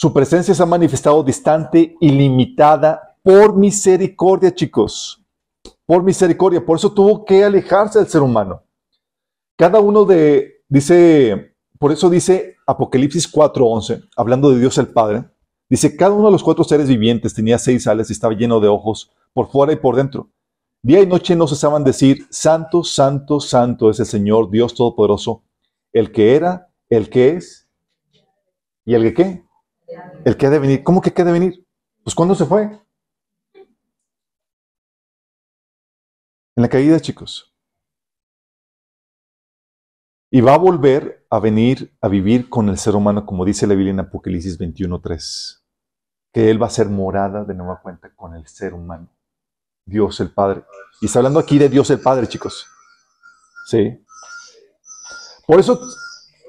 Su 0.00 0.14
presencia 0.14 0.54
se 0.54 0.62
ha 0.62 0.64
manifestado 0.64 1.22
distante 1.22 1.94
y 2.00 2.08
limitada 2.08 3.18
por 3.22 3.54
misericordia, 3.54 4.50
chicos. 4.54 5.22
Por 5.84 6.02
misericordia. 6.02 6.64
Por 6.64 6.78
eso 6.78 6.90
tuvo 6.90 7.22
que 7.22 7.44
alejarse 7.44 7.98
del 7.98 8.08
ser 8.08 8.22
humano. 8.22 8.62
Cada 9.58 9.78
uno 9.78 10.06
de, 10.06 10.62
dice, 10.70 11.54
por 11.78 11.92
eso 11.92 12.08
dice 12.08 12.56
Apocalipsis 12.66 13.30
4:11, 13.30 14.08
hablando 14.16 14.50
de 14.50 14.60
Dios 14.60 14.78
el 14.78 14.88
Padre, 14.88 15.24
dice, 15.68 15.94
cada 15.94 16.14
uno 16.14 16.28
de 16.28 16.32
los 16.32 16.42
cuatro 16.42 16.64
seres 16.64 16.88
vivientes 16.88 17.34
tenía 17.34 17.58
seis 17.58 17.86
alas 17.86 18.08
y 18.08 18.14
estaba 18.14 18.32
lleno 18.32 18.58
de 18.58 18.68
ojos 18.68 19.12
por 19.34 19.50
fuera 19.50 19.74
y 19.74 19.76
por 19.76 19.96
dentro. 19.96 20.30
Día 20.82 21.02
y 21.02 21.06
noche 21.06 21.36
no 21.36 21.46
cesaban 21.46 21.84
decir, 21.84 22.26
Santo, 22.30 22.84
Santo, 22.84 23.38
Santo 23.38 23.90
es 23.90 24.00
el 24.00 24.06
Señor 24.06 24.48
Dios 24.48 24.72
Todopoderoso, 24.72 25.42
el 25.92 26.10
que 26.10 26.36
era, 26.36 26.70
el 26.88 27.10
que 27.10 27.36
es 27.36 27.68
y 28.86 28.94
el 28.94 29.02
que 29.02 29.12
qué. 29.12 29.49
El 30.24 30.36
que 30.36 30.46
ha 30.46 30.50
de 30.50 30.58
venir. 30.58 30.82
¿Cómo 30.82 31.00
que 31.00 31.12
qué 31.12 31.22
ha 31.22 31.24
de 31.24 31.32
venir? 31.32 31.66
Pues 32.02 32.14
¿cuándo 32.14 32.34
se 32.34 32.44
fue? 32.44 32.62
En 36.56 36.62
la 36.62 36.68
caída, 36.68 37.00
chicos. 37.00 37.54
Y 40.30 40.40
va 40.40 40.54
a 40.54 40.58
volver 40.58 41.26
a 41.30 41.40
venir 41.40 41.96
a 42.00 42.08
vivir 42.08 42.48
con 42.48 42.68
el 42.68 42.78
ser 42.78 42.94
humano, 42.94 43.26
como 43.26 43.44
dice 43.44 43.66
la 43.66 43.74
Biblia 43.74 43.90
en 43.90 44.00
Apocalipsis 44.00 44.58
21.3. 44.58 45.62
Que 46.32 46.50
Él 46.50 46.62
va 46.62 46.66
a 46.66 46.70
ser 46.70 46.88
morada 46.88 47.44
de 47.44 47.54
nueva 47.54 47.80
cuenta 47.80 48.14
con 48.14 48.34
el 48.34 48.46
ser 48.46 48.74
humano. 48.74 49.08
Dios 49.84 50.20
el 50.20 50.32
Padre. 50.32 50.64
Y 51.00 51.06
está 51.06 51.18
hablando 51.18 51.40
aquí 51.40 51.58
de 51.58 51.68
Dios 51.68 51.90
el 51.90 52.00
Padre, 52.00 52.28
chicos. 52.28 52.66
Sí. 53.66 54.04
Por 55.46 55.58
eso 55.58 55.80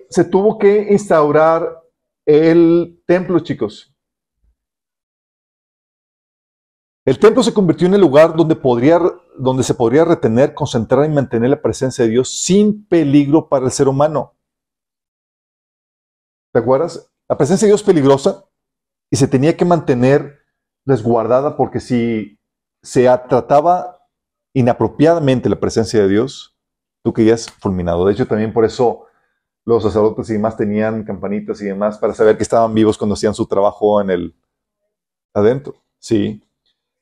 se 0.09 0.25
tuvo 0.25 0.59
que 0.59 0.91
instaurar 0.91 1.81
el 2.25 3.03
templo, 3.05 3.39
chicos. 3.39 3.93
El 7.05 7.17
templo 7.17 7.41
se 7.41 7.53
convirtió 7.53 7.87
en 7.87 7.95
el 7.95 8.01
lugar 8.01 8.35
donde, 8.35 8.55
podría, 8.55 8.99
donde 9.37 9.63
se 9.63 9.73
podría 9.73 10.05
retener, 10.05 10.53
concentrar 10.53 11.05
y 11.05 11.13
mantener 11.13 11.49
la 11.49 11.61
presencia 11.61 12.05
de 12.05 12.11
Dios 12.11 12.41
sin 12.41 12.85
peligro 12.85 13.49
para 13.49 13.65
el 13.65 13.71
ser 13.71 13.87
humano. 13.87 14.35
¿Te 16.53 16.59
acuerdas? 16.59 17.11
La 17.27 17.37
presencia 17.37 17.65
de 17.65 17.71
Dios 17.71 17.81
es 17.81 17.87
peligrosa 17.87 18.45
y 19.09 19.15
se 19.15 19.27
tenía 19.27 19.57
que 19.57 19.65
mantener 19.65 20.41
resguardada 20.85 21.57
porque 21.57 21.79
si 21.79 22.39
se 22.83 23.03
trataba 23.29 24.07
inapropiadamente 24.53 25.49
la 25.49 25.59
presencia 25.59 26.01
de 26.01 26.09
Dios, 26.09 26.55
tú 27.03 27.13
querías 27.13 27.49
fulminado. 27.49 28.05
De 28.05 28.13
hecho, 28.13 28.27
también 28.27 28.53
por 28.53 28.65
eso 28.65 29.07
los 29.65 29.83
sacerdotes 29.83 30.29
y 30.29 30.33
demás 30.33 30.57
tenían 30.57 31.03
campanitas 31.03 31.61
y 31.61 31.65
demás 31.65 31.97
para 31.97 32.13
saber 32.13 32.37
que 32.37 32.43
estaban 32.43 32.73
vivos 32.73 32.97
cuando 32.97 33.13
hacían 33.13 33.33
su 33.33 33.45
trabajo 33.45 34.01
en 34.01 34.09
el 34.09 34.35
adentro. 35.33 35.75
Sí. 35.99 36.43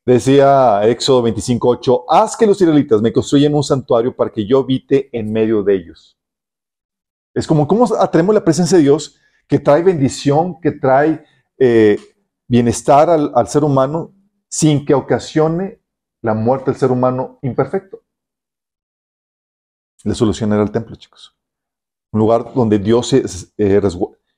Decía 0.06 0.82
Éxodo 0.86 1.24
25:8, 1.24 2.06
haz 2.10 2.36
que 2.36 2.48
los 2.48 2.60
israelitas 2.60 3.02
me 3.02 3.14
construyan 3.14 3.54
un 3.54 3.64
santuario 3.64 4.16
para 4.16 4.32
que 4.32 4.46
yo 4.46 4.60
habite 4.60 5.10
en 5.18 5.32
medio 5.32 5.64
de 5.64 5.76
ellos. 5.76 6.18
Es 7.34 7.48
como 7.48 7.68
cómo 7.68 7.86
atraemos 8.00 8.34
la 8.34 8.44
presencia 8.44 8.78
de 8.78 8.84
Dios 8.84 9.18
que 9.48 9.60
trae 9.60 9.84
bendición, 9.84 10.60
que 10.60 10.72
trae 10.72 11.24
eh, 11.58 11.98
bienestar 12.48 13.10
al, 13.10 13.32
al 13.36 13.48
ser 13.48 13.64
humano 13.64 14.14
sin 14.50 14.86
que 14.86 14.94
ocasione 14.94 15.82
la 16.22 16.34
muerte 16.34 16.72
del 16.72 16.80
ser 16.80 16.92
humano 16.92 17.40
imperfecto. 17.42 18.02
La 20.04 20.16
solución 20.16 20.52
era 20.54 20.64
el 20.64 20.72
templo, 20.72 20.96
chicos 20.96 21.39
un 22.12 22.20
lugar 22.20 22.54
donde 22.54 22.80
Dios 22.80 23.14
eh, 23.14 23.82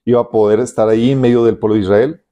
iba 0.06 0.22
a 0.22 0.30
poder 0.30 0.60
estar 0.60 0.90
ahí 0.90 1.12
en 1.12 1.22
medio 1.22 1.44
del 1.44 1.58
pueblo 1.58 1.76
de 1.76 1.82
Israel 1.82 2.26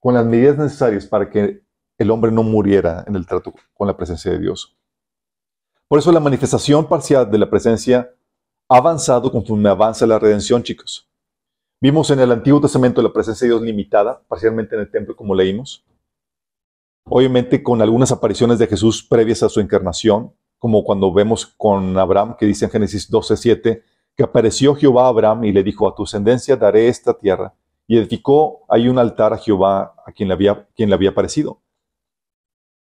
con 0.00 0.14
las 0.14 0.24
medidas 0.24 0.56
necesarias 0.56 1.06
para 1.06 1.28
que 1.28 1.62
el 1.98 2.10
hombre 2.10 2.32
no 2.32 2.42
muriera 2.42 3.04
en 3.06 3.16
el 3.16 3.26
trato 3.26 3.52
con 3.74 3.86
la 3.86 3.96
presencia 3.96 4.30
de 4.32 4.38
Dios. 4.38 4.76
Por 5.88 5.98
eso 5.98 6.12
la 6.12 6.20
manifestación 6.20 6.88
parcial 6.88 7.30
de 7.30 7.38
la 7.38 7.50
presencia 7.50 8.14
ha 8.68 8.76
avanzado 8.76 9.30
conforme 9.30 9.68
avanza 9.68 10.06
la 10.06 10.18
redención, 10.18 10.62
chicos. 10.62 11.10
Vimos 11.82 12.10
en 12.10 12.20
el 12.20 12.30
Antiguo 12.30 12.60
Testamento 12.60 13.02
la 13.02 13.12
presencia 13.12 13.46
de 13.46 13.54
Dios 13.54 13.62
limitada, 13.62 14.22
parcialmente 14.28 14.76
en 14.76 14.82
el 14.82 14.90
templo, 14.90 15.16
como 15.16 15.34
leímos. 15.34 15.84
Obviamente 17.04 17.62
con 17.62 17.82
algunas 17.82 18.12
apariciones 18.12 18.58
de 18.58 18.66
Jesús 18.66 19.02
previas 19.02 19.42
a 19.42 19.48
su 19.48 19.60
encarnación, 19.60 20.32
como 20.58 20.84
cuando 20.84 21.12
vemos 21.12 21.46
con 21.46 21.98
Abraham, 21.98 22.36
que 22.38 22.46
dice 22.46 22.66
en 22.66 22.70
Génesis 22.70 23.10
12, 23.10 23.36
7, 23.36 23.82
que 24.16 24.24
apareció 24.24 24.74
Jehová 24.74 25.06
a 25.06 25.08
Abraham 25.08 25.44
y 25.44 25.52
le 25.52 25.62
dijo, 25.62 25.88
a 25.88 25.94
tu 25.94 26.04
ascendencia 26.04 26.56
daré 26.56 26.88
esta 26.88 27.14
tierra. 27.14 27.54
Y 27.86 27.98
edificó 27.98 28.64
ahí 28.68 28.88
un 28.88 28.98
altar 28.98 29.32
a 29.32 29.38
Jehová, 29.38 29.94
a 30.06 30.12
quien 30.12 30.28
le 30.28 30.34
había, 30.34 30.68
quien 30.76 30.88
le 30.88 30.94
había 30.94 31.10
aparecido. 31.10 31.60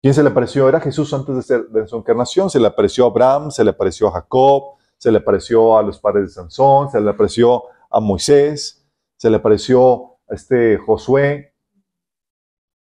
¿Quién 0.01 0.15
se 0.15 0.23
le 0.23 0.31
apareció? 0.31 0.69
Era 0.69 0.81
Jesús 0.81 1.13
antes 1.15 1.35
de, 1.35 1.43
ser, 1.43 1.69
de 1.69 1.87
su 1.87 1.97
encarnación. 1.97 2.51
Se 2.51 2.61
le 2.61 2.67
apareció 2.67 3.05
a 3.05 3.09
Abraham, 3.09 3.51
se 3.51 3.65
le 3.65 3.71
apareció 3.71 4.09
a 4.09 4.13
Jacob, 4.13 4.75
se 4.99 5.11
le 5.11 5.19
apareció 5.19 5.79
a 5.79 5.83
los 5.83 5.99
padres 5.99 6.25
de 6.25 6.31
Sansón, 6.31 6.91
se 6.91 7.01
le 7.01 7.11
apareció 7.11 7.65
a 7.91 8.01
Moisés, 8.01 8.85
se 9.17 9.31
le 9.31 9.37
apareció 9.37 10.19
a 10.29 10.35
este 10.35 10.77
Josué. 10.77 11.55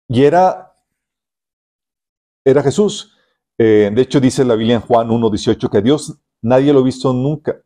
Y 0.09 0.25
era, 0.25 0.75
era 2.45 2.62
Jesús. 2.62 3.16
Eh, 3.59 3.90
de 3.92 4.02
hecho, 4.02 4.21
dice 4.21 4.45
la 4.45 4.54
Biblia 4.54 4.76
en 4.76 4.83
Juan 4.83 5.09
1.18 5.09 5.68
que 5.68 5.78
a 5.78 5.83
Dios 5.83 6.18
nadie 6.40 6.73
lo 6.73 6.80
ha 6.80 6.85
visto 6.85 7.12
nunca 7.12 7.61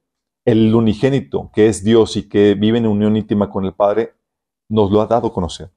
el 0.45 0.75
unigénito, 0.75 1.51
que 1.55 1.69
es 1.69 1.85
Dios 1.85 2.17
y 2.17 2.29
que 2.29 2.55
vive 2.55 2.79
en 2.79 2.87
unión 2.87 3.17
íntima 3.17 3.51
con 3.51 3.65
el 3.65 3.75
Padre, 3.75 4.15
nos 4.69 4.91
lo 4.91 5.01
ha 5.01 5.07
dado 5.07 5.29
a 5.29 5.33
conocer. 5.33 5.73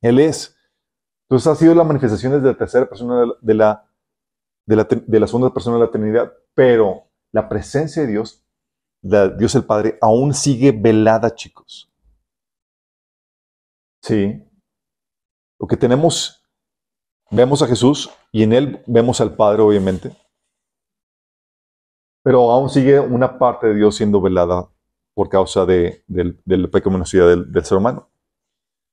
Él 0.00 0.20
es. 0.20 0.56
Entonces 1.24 1.46
ha 1.48 1.56
sido 1.56 1.74
la 1.74 1.84
manifestación 1.84 2.32
de 2.32 2.48
la 2.48 2.56
tercera 2.56 2.88
persona 2.88 3.24
de 3.40 3.54
la, 3.54 3.84
de 4.64 4.76
la, 5.20 5.26
segunda 5.26 5.52
persona 5.52 5.76
de 5.76 5.84
la 5.84 5.90
Trinidad, 5.90 6.32
pero 6.54 7.08
la 7.32 7.48
presencia 7.48 8.02
de 8.02 8.08
Dios, 8.08 8.44
Dios 9.02 9.54
el 9.54 9.64
Padre, 9.64 9.98
aún 10.00 10.34
sigue 10.34 10.72
velada, 10.72 11.34
chicos. 11.34 11.90
Sí. 14.02 14.42
Lo 15.58 15.66
que 15.66 15.76
tenemos, 15.76 16.44
vemos 17.30 17.62
a 17.62 17.66
Jesús 17.66 18.10
y 18.30 18.44
en 18.44 18.52
Él 18.52 18.82
vemos 18.86 19.20
al 19.20 19.34
Padre, 19.34 19.62
obviamente 19.62 20.14
pero 22.26 22.50
aún 22.50 22.68
sigue 22.68 22.98
una 22.98 23.38
parte 23.38 23.68
de 23.68 23.76
Dios 23.76 23.94
siendo 23.94 24.20
velada 24.20 24.68
por 25.14 25.28
causa 25.28 25.64
de, 25.64 26.02
la 26.08 26.66
pecaminosidad 26.66 27.28
del, 27.28 27.52
del, 27.52 27.64
ser 27.64 27.78
humano. 27.78 28.08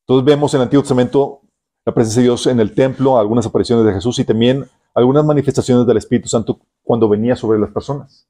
Entonces 0.01 0.23
vemos 0.23 0.53
en 0.53 0.59
el 0.59 0.65
Antiguo 0.65 0.83
Testamento 0.83 1.41
la 1.83 1.95
presencia 1.95 2.21
de 2.21 2.27
Dios 2.27 2.45
en 2.45 2.59
el 2.59 2.75
templo, 2.75 3.17
algunas 3.17 3.47
apariciones 3.47 3.87
de 3.87 3.93
Jesús 3.93 4.19
y 4.19 4.23
también 4.23 4.69
algunas 4.93 5.25
manifestaciones 5.25 5.87
del 5.87 5.97
Espíritu 5.97 6.29
Santo 6.29 6.59
cuando 6.83 7.09
venía 7.09 7.35
sobre 7.35 7.57
las 7.57 7.71
personas, 7.71 8.27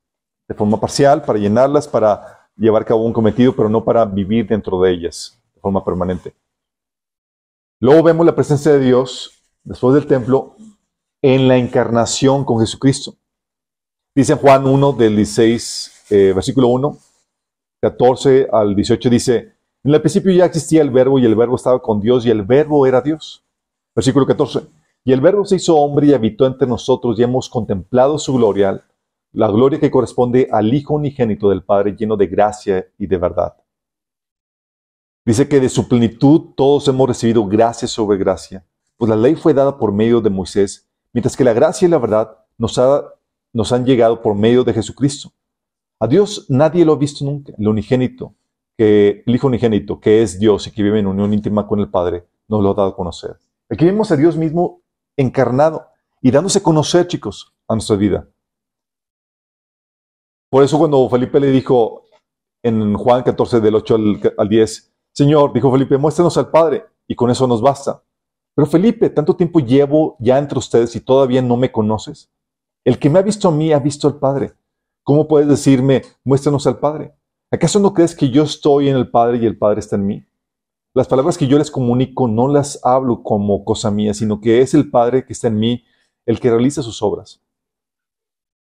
de 0.48 0.56
forma 0.56 0.80
parcial, 0.80 1.22
para 1.24 1.38
llenarlas, 1.38 1.86
para 1.86 2.50
llevar 2.56 2.84
a 2.84 2.86
cabo 2.86 3.04
un 3.04 3.12
cometido, 3.12 3.54
pero 3.54 3.68
no 3.68 3.84
para 3.84 4.06
vivir 4.06 4.48
dentro 4.48 4.80
de 4.80 4.90
ellas 4.90 5.38
de 5.54 5.60
forma 5.60 5.84
permanente. 5.84 6.34
Luego 7.82 8.04
vemos 8.04 8.26
la 8.26 8.36
presencia 8.36 8.72
de 8.72 8.80
Dios 8.80 9.44
después 9.66 9.96
del 9.96 10.08
templo 10.08 10.56
en 11.22 11.50
la 11.50 11.58
encarnación 11.58 12.46
con 12.46 12.62
Jesucristo. 12.62 13.18
Dice 14.16 14.36
Juan 14.36 14.68
1 14.68 14.94
del 14.94 15.16
16, 15.16 16.06
eh, 16.12 16.34
versículo 16.36 16.68
1, 16.68 16.98
14 17.82 18.48
al 18.52 18.76
18, 18.76 19.10
dice, 19.10 19.54
en 19.84 19.92
el 19.92 20.00
principio 20.02 20.32
ya 20.32 20.46
existía 20.46 20.84
el 20.84 20.92
verbo 20.92 21.18
y 21.18 21.26
el 21.26 21.36
verbo 21.36 21.56
estaba 21.56 21.82
con 21.82 22.00
Dios 22.00 22.24
y 22.24 22.30
el 22.30 22.44
verbo 22.44 22.86
era 22.86 23.02
Dios. 23.02 23.44
Versículo 23.96 24.28
14, 24.28 24.68
y 25.04 25.14
el 25.14 25.20
verbo 25.20 25.46
se 25.46 25.56
hizo 25.56 25.78
hombre 25.78 26.08
y 26.08 26.14
habitó 26.14 26.46
entre 26.46 26.68
nosotros 26.68 27.18
y 27.18 27.24
hemos 27.24 27.50
contemplado 27.50 28.20
su 28.20 28.36
gloria, 28.36 28.86
la 29.32 29.48
gloria 29.50 29.80
que 29.80 29.90
corresponde 29.90 30.48
al 30.52 30.72
Hijo 30.72 30.94
unigénito 30.94 31.50
del 31.50 31.64
Padre 31.64 31.96
lleno 31.98 32.16
de 32.16 32.28
gracia 32.28 32.88
y 33.00 33.08
de 33.08 33.18
verdad. 33.18 33.56
Dice 35.26 35.48
que 35.48 35.60
de 35.60 35.70
su 35.70 35.88
plenitud 35.88 36.54
todos 36.56 36.88
hemos 36.88 37.08
recibido 37.08 37.48
gracia 37.48 37.88
sobre 37.88 38.20
gracia, 38.20 38.64
pues 38.96 39.10
la 39.10 39.16
ley 39.16 39.34
fue 39.34 39.56
dada 39.56 39.76
por 39.76 39.92
medio 39.92 40.22
de 40.22 40.30
Moisés, 40.30 40.88
mientras 41.14 41.36
que 41.36 41.44
la 41.44 41.54
gracia 41.54 41.88
y 41.88 41.92
la 41.92 41.98
verdad 41.98 42.38
nos 42.60 42.78
ha 42.78 43.04
nos 43.54 43.72
han 43.72 43.86
llegado 43.86 44.22
por 44.22 44.36
medio 44.36 44.64
de 44.64 44.74
Jesucristo. 44.74 45.32
A 46.00 46.08
Dios 46.08 46.48
nadie 46.50 46.84
lo 46.84 46.94
ha 46.94 46.98
visto 46.98 47.24
nunca. 47.24 47.54
El 47.58 47.68
unigénito, 47.68 48.36
que, 48.78 49.24
el 49.26 49.36
Hijo 49.36 49.48
unigénito, 49.48 50.00
que 50.00 50.22
es 50.22 50.40
Dios 50.40 50.68
y 50.68 50.72
que 50.72 50.84
vive 50.84 51.00
en 51.00 51.08
unión 51.08 51.34
íntima 51.34 51.68
con 51.68 51.80
el 51.80 51.90
Padre, 51.90 52.28
nos 52.48 52.62
lo 52.62 52.72
ha 52.72 52.74
dado 52.74 52.90
a 52.90 52.96
conocer. 52.96 53.38
Aquí 53.70 53.86
vemos 53.86 54.12
a 54.12 54.18
Dios 54.18 54.36
mismo 54.36 54.82
encarnado 55.16 55.88
y 56.22 56.32
dándose 56.32 56.60
a 56.60 56.64
conocer, 56.64 57.08
chicos, 57.08 57.54
a 57.68 57.76
nuestra 57.76 57.96
vida. 57.96 58.28
Por 60.50 60.64
eso 60.64 60.78
cuando 60.78 61.08
Felipe 61.10 61.40
le 61.40 61.52
dijo, 61.52 62.04
en 62.64 62.96
Juan 62.96 63.24
14, 63.24 63.62
del 63.62 63.76
8 63.76 63.96
al, 63.96 64.34
al 64.38 64.50
10, 64.50 64.94
Señor, 65.14 65.54
dijo 65.54 65.72
Felipe, 65.72 65.98
muéstranos 65.98 66.38
al 66.38 66.50
Padre 66.50 66.86
y 67.08 67.16
con 67.16 67.30
eso 67.30 67.48
nos 67.48 67.62
basta. 67.62 68.04
Pero 68.56 68.68
Felipe, 68.68 69.10
tanto 69.10 69.36
tiempo 69.36 69.60
llevo 69.60 70.16
ya 70.20 70.38
entre 70.38 70.60
ustedes 70.60 70.96
y 70.96 71.02
todavía 71.02 71.42
no 71.42 71.58
me 71.58 71.72
conoces. 71.72 72.32
El 72.86 73.00
que 73.00 73.10
me 73.10 73.20
ha 73.20 73.22
visto 73.22 73.48
a 73.48 73.52
mí 73.52 73.72
ha 73.72 73.80
visto 73.80 74.08
al 74.08 74.20
Padre. 74.20 74.54
¿Cómo 75.04 75.28
puedes 75.28 75.48
decirme, 75.48 76.02
muéstranos 76.24 76.68
al 76.68 76.80
Padre? 76.80 77.14
¿Acaso 77.52 77.80
no 77.80 77.94
crees 77.94 78.16
que 78.16 78.30
yo 78.30 78.44
estoy 78.44 78.90
en 78.90 78.96
el 78.96 79.10
Padre 79.10 79.38
y 79.38 79.46
el 79.46 79.58
Padre 79.58 79.80
está 79.80 79.96
en 79.96 80.06
mí? 80.06 80.26
Las 80.94 81.08
palabras 81.08 81.38
que 81.38 81.48
yo 81.48 81.58
les 81.58 81.72
comunico 81.72 82.28
no 82.28 82.48
las 82.48 82.80
hablo 82.84 83.24
como 83.24 83.66
cosa 83.66 83.90
mía, 83.90 84.14
sino 84.14 84.40
que 84.42 84.62
es 84.62 84.74
el 84.74 84.90
Padre 84.92 85.26
que 85.26 85.34
está 85.34 85.48
en 85.48 85.60
mí 85.60 85.84
el 86.26 86.40
que 86.40 86.50
realiza 86.50 86.82
sus 86.82 87.02
obras. 87.02 87.42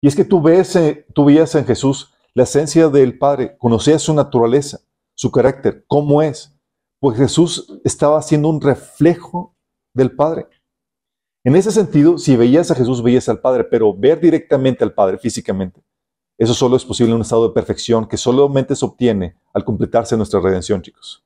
Y 0.01 0.07
es 0.07 0.15
que 0.15 0.25
tú 0.25 0.41
ves, 0.41 0.75
eh, 0.75 1.05
veías 1.15 1.55
en 1.55 1.65
Jesús 1.65 2.13
la 2.33 2.43
esencia 2.43 2.89
del 2.89 3.17
Padre, 3.17 3.57
conocías 3.57 4.01
su 4.01 4.13
naturaleza, 4.13 4.79
su 5.15 5.31
carácter, 5.31 5.85
cómo 5.87 6.21
es. 6.21 6.53
Pues 6.99 7.17
Jesús 7.17 7.79
estaba 7.83 8.17
haciendo 8.17 8.49
un 8.49 8.59
reflejo 8.59 9.55
del 9.93 10.15
Padre. 10.15 10.47
En 11.45 11.55
ese 11.55 11.71
sentido, 11.71 12.17
si 12.17 12.37
veías 12.37 12.71
a 12.71 12.75
Jesús, 12.75 13.03
veías 13.03 13.27
al 13.27 13.41
Padre, 13.41 13.65
pero 13.65 13.93
ver 13.93 14.19
directamente 14.19 14.83
al 14.83 14.93
Padre 14.93 15.17
físicamente, 15.17 15.83
eso 16.37 16.53
solo 16.53 16.75
es 16.75 16.85
posible 16.85 17.11
en 17.11 17.17
un 17.17 17.21
estado 17.21 17.47
de 17.47 17.53
perfección 17.53 18.07
que 18.07 18.17
solamente 18.17 18.75
se 18.75 18.85
obtiene 18.85 19.37
al 19.53 19.63
completarse 19.63 20.17
nuestra 20.17 20.39
redención, 20.39 20.81
chicos. 20.81 21.23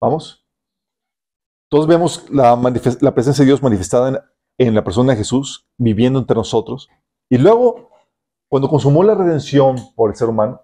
¿Vamos? 0.00 0.44
Todos 1.68 1.86
vemos 1.86 2.28
la, 2.30 2.60
presencia 3.14 3.42
de 3.42 3.46
Dios 3.46 3.62
manifestada 3.62 4.28
en, 4.58 4.74
la 4.74 4.82
persona 4.82 5.12
de 5.12 5.18
Jesús, 5.18 5.68
viviendo 5.78 6.18
entre 6.18 6.34
nosotros. 6.34 6.88
Y 7.30 7.38
luego, 7.38 7.90
cuando 8.48 8.68
consumó 8.68 9.04
la 9.04 9.14
redención 9.14 9.76
por 9.94 10.10
el 10.10 10.16
ser 10.16 10.28
humano, 10.28 10.62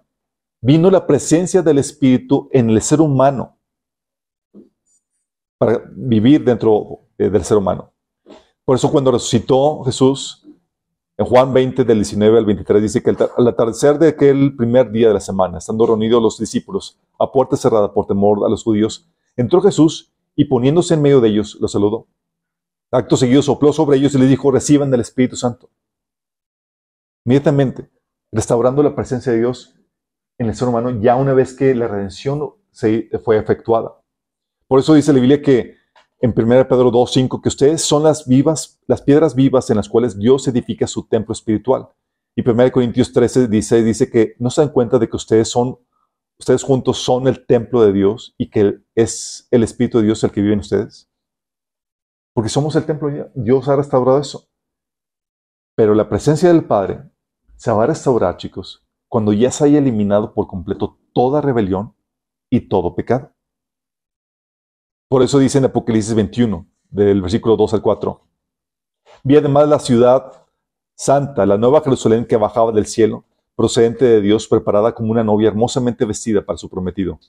vino 0.61 0.91
la 0.91 1.07
presencia 1.07 1.61
del 1.61 1.77
Espíritu 1.77 2.49
en 2.51 2.69
el 2.69 2.81
ser 2.81 2.99
humano 2.99 3.57
para 5.57 5.81
vivir 5.95 6.43
dentro 6.43 7.07
eh, 7.17 7.29
del 7.29 7.43
ser 7.43 7.57
humano. 7.57 7.93
Por 8.67 8.75
eso 8.75 8.91
cuando 8.91 9.13
resucitó 9.13 9.81
Jesús, 9.85 10.45
en 11.15 11.25
Juan 11.25 11.53
20, 11.53 11.85
del 11.85 11.99
19 11.99 12.37
al 12.37 12.45
23, 12.45 12.81
dice 12.81 13.01
que 13.01 13.11
al 13.11 13.47
atardecer 13.47 13.97
de 13.97 14.09
aquel 14.09 14.57
primer 14.57 14.91
día 14.91 15.07
de 15.07 15.13
la 15.13 15.21
semana, 15.21 15.59
estando 15.59 15.85
reunidos 15.85 16.21
los 16.21 16.37
discípulos 16.37 16.99
a 17.17 17.31
puerta 17.31 17.55
cerrada 17.55 17.93
por 17.93 18.07
temor 18.07 18.45
a 18.45 18.49
los 18.49 18.63
judíos, 18.63 19.09
Entró 19.37 19.61
Jesús 19.61 20.11
y 20.35 20.45
poniéndose 20.45 20.95
en 20.95 21.01
medio 21.03 21.21
de 21.21 21.29
ellos, 21.29 21.57
los 21.61 21.71
saludó. 21.71 22.07
Acto 22.91 23.15
seguido 23.15 23.43
sopló 23.43 23.71
sobre 23.71 23.97
ellos 23.97 24.15
y 24.15 24.17
les 24.17 24.29
dijo, 24.29 24.51
reciban 24.51 24.89
del 24.89 25.01
Espíritu 25.01 25.35
Santo. 25.35 25.69
Inmediatamente, 27.23 27.89
restaurando 28.31 28.81
la 28.81 28.95
presencia 28.95 29.31
de 29.31 29.37
Dios 29.37 29.75
en 30.39 30.47
el 30.47 30.55
ser 30.55 30.67
humano, 30.67 30.89
ya 31.01 31.15
una 31.15 31.33
vez 31.33 31.53
que 31.53 31.75
la 31.75 31.87
redención 31.87 32.51
se 32.71 33.09
fue 33.23 33.37
efectuada. 33.37 34.01
Por 34.67 34.79
eso 34.79 34.95
dice 34.95 35.13
la 35.13 35.19
Biblia 35.19 35.41
que 35.41 35.75
en 36.19 36.33
1 36.35 36.67
Pedro 36.67 36.91
2.5 36.91 37.41
que 37.41 37.49
ustedes 37.49 37.81
son 37.81 38.03
las 38.03 38.27
vivas, 38.27 38.79
las 38.87 39.01
piedras 39.01 39.35
vivas 39.35 39.69
en 39.69 39.77
las 39.77 39.89
cuales 39.89 40.17
Dios 40.17 40.47
edifica 40.47 40.87
su 40.87 41.07
templo 41.07 41.33
espiritual. 41.33 41.89
Y 42.35 42.47
1 42.47 42.71
Corintios 42.71 43.13
13 43.13 43.47
dice, 43.47 43.83
dice 43.83 44.09
que 44.09 44.35
no 44.39 44.49
se 44.49 44.61
dan 44.61 44.71
cuenta 44.71 44.99
de 44.99 45.09
que 45.09 45.15
ustedes 45.15 45.49
son 45.49 45.79
ustedes 46.39 46.63
juntos 46.63 46.99
son 46.99 47.27
el 47.27 47.45
templo 47.45 47.81
de 47.81 47.93
Dios 47.93 48.35
y 48.37 48.49
que 48.49 48.79
es 48.95 49.47
el 49.51 49.63
Espíritu 49.63 49.97
de 49.99 50.05
Dios 50.05 50.23
el 50.23 50.31
que 50.31 50.41
vive 50.41 50.53
en 50.53 50.59
ustedes? 50.59 51.09
Porque 52.33 52.49
somos 52.49 52.75
el 52.75 52.85
templo 52.85 53.09
ya. 53.09 53.31
Dios 53.33 53.67
ha 53.67 53.75
restaurado 53.75 54.19
eso. 54.19 54.47
Pero 55.75 55.95
la 55.95 56.09
presencia 56.09 56.49
del 56.49 56.65
Padre 56.65 57.01
se 57.55 57.71
va 57.71 57.83
a 57.83 57.87
restaurar, 57.87 58.37
chicos, 58.37 58.87
cuando 59.07 59.33
ya 59.33 59.51
se 59.51 59.65
haya 59.65 59.79
eliminado 59.79 60.33
por 60.33 60.47
completo 60.47 60.99
toda 61.13 61.41
rebelión 61.41 61.95
y 62.51 62.61
todo 62.61 62.95
pecado. 62.95 63.33
Por 65.09 65.23
eso 65.23 65.39
dice 65.39 65.57
en 65.57 65.65
Apocalipsis 65.65 66.13
21, 66.13 66.65
del 66.89 67.21
versículo 67.21 67.55
2 67.55 67.75
al 67.75 67.81
4. 67.81 68.21
Vi 69.23 69.37
además 69.37 69.69
la 69.69 69.79
ciudad 69.79 70.45
santa, 70.95 71.45
la 71.45 71.57
nueva 71.57 71.81
Jerusalén 71.81 72.25
que 72.25 72.35
bajaba 72.35 72.73
del 72.73 72.87
cielo 72.87 73.23
procedente 73.55 74.03
de 74.03 74.21
Dios, 74.21 74.47
preparada 74.47 74.93
como 74.93 75.11
una 75.11 75.23
novia 75.23 75.47
hermosamente 75.47 76.03
vestida 76.03 76.45
para 76.45 76.57
su 76.57 76.69
prometido. 76.69 77.19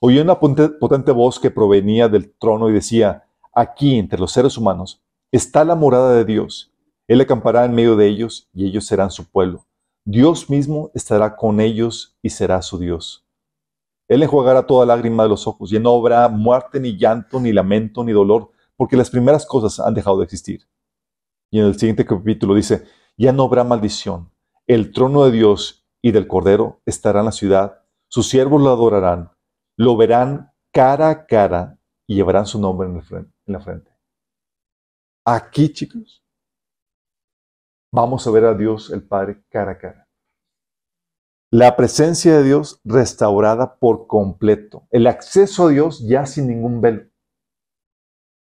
Oyó 0.00 0.22
una 0.22 0.38
potente 0.38 1.12
voz 1.12 1.40
que 1.40 1.50
provenía 1.50 2.08
del 2.08 2.32
trono 2.38 2.70
y 2.70 2.72
decía, 2.72 3.24
aquí 3.52 3.98
entre 3.98 4.18
los 4.20 4.30
seres 4.30 4.56
humanos 4.56 5.02
está 5.32 5.64
la 5.64 5.74
morada 5.74 6.14
de 6.14 6.24
Dios. 6.24 6.72
Él 7.08 7.20
acampará 7.20 7.64
en 7.64 7.74
medio 7.74 7.96
de 7.96 8.06
ellos 8.06 8.48
y 8.54 8.64
ellos 8.66 8.86
serán 8.86 9.10
su 9.10 9.24
pueblo. 9.28 9.66
Dios 10.04 10.48
mismo 10.48 10.90
estará 10.94 11.34
con 11.34 11.60
ellos 11.60 12.16
y 12.22 12.30
será 12.30 12.62
su 12.62 12.78
Dios. 12.78 13.23
Él 14.08 14.22
enjuagará 14.22 14.66
toda 14.66 14.86
lágrima 14.86 15.22
de 15.22 15.30
los 15.30 15.46
ojos 15.46 15.72
y 15.72 15.78
no 15.78 15.96
habrá 15.96 16.28
muerte, 16.28 16.78
ni 16.80 16.96
llanto, 16.96 17.40
ni 17.40 17.52
lamento, 17.52 18.04
ni 18.04 18.12
dolor, 18.12 18.50
porque 18.76 18.96
las 18.96 19.10
primeras 19.10 19.46
cosas 19.46 19.80
han 19.80 19.94
dejado 19.94 20.18
de 20.18 20.24
existir. 20.24 20.68
Y 21.50 21.60
en 21.60 21.66
el 21.66 21.78
siguiente 21.78 22.04
capítulo 22.04 22.54
dice, 22.54 22.84
ya 23.16 23.32
no 23.32 23.44
habrá 23.44 23.64
maldición, 23.64 24.30
el 24.66 24.92
trono 24.92 25.24
de 25.24 25.32
Dios 25.32 25.86
y 26.02 26.12
del 26.12 26.26
Cordero 26.26 26.82
estará 26.84 27.20
en 27.20 27.26
la 27.26 27.32
ciudad, 27.32 27.82
sus 28.08 28.28
siervos 28.28 28.60
lo 28.60 28.70
adorarán, 28.70 29.30
lo 29.76 29.96
verán 29.96 30.52
cara 30.72 31.08
a 31.10 31.26
cara 31.26 31.78
y 32.06 32.16
llevarán 32.16 32.46
su 32.46 32.60
nombre 32.60 32.88
en, 32.88 33.32
la 33.46 33.60
frente. 33.60 33.90
Aquí, 35.24 35.72
chicos, 35.72 36.22
vamos 37.92 38.26
a 38.26 38.30
ver 38.30 38.44
a 38.44 38.54
Dios 38.54 38.90
el 38.90 39.06
Padre 39.06 39.44
cara 39.48 39.72
a 39.72 39.78
cara. 39.78 40.03
La 41.54 41.76
presencia 41.76 42.36
de 42.36 42.42
Dios 42.42 42.80
restaurada 42.82 43.76
por 43.76 44.08
completo. 44.08 44.88
El 44.90 45.06
acceso 45.06 45.68
a 45.68 45.70
Dios 45.70 46.04
ya 46.04 46.26
sin 46.26 46.48
ningún 46.48 46.80
velo. 46.80 47.04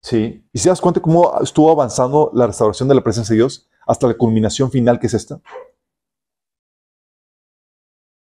¿Sí? 0.02 0.44
¿Y 0.52 0.58
se 0.58 0.70
das 0.70 0.82
cuenta 0.82 1.00
cómo 1.00 1.40
estuvo 1.40 1.70
avanzando 1.70 2.32
la 2.34 2.48
restauración 2.48 2.90
de 2.90 2.96
la 2.96 3.04
presencia 3.04 3.34
de 3.34 3.42
Dios 3.42 3.70
hasta 3.86 4.08
la 4.08 4.16
culminación 4.16 4.72
final 4.72 5.00
que 5.00 5.06
es 5.06 5.14
esta? 5.14 5.40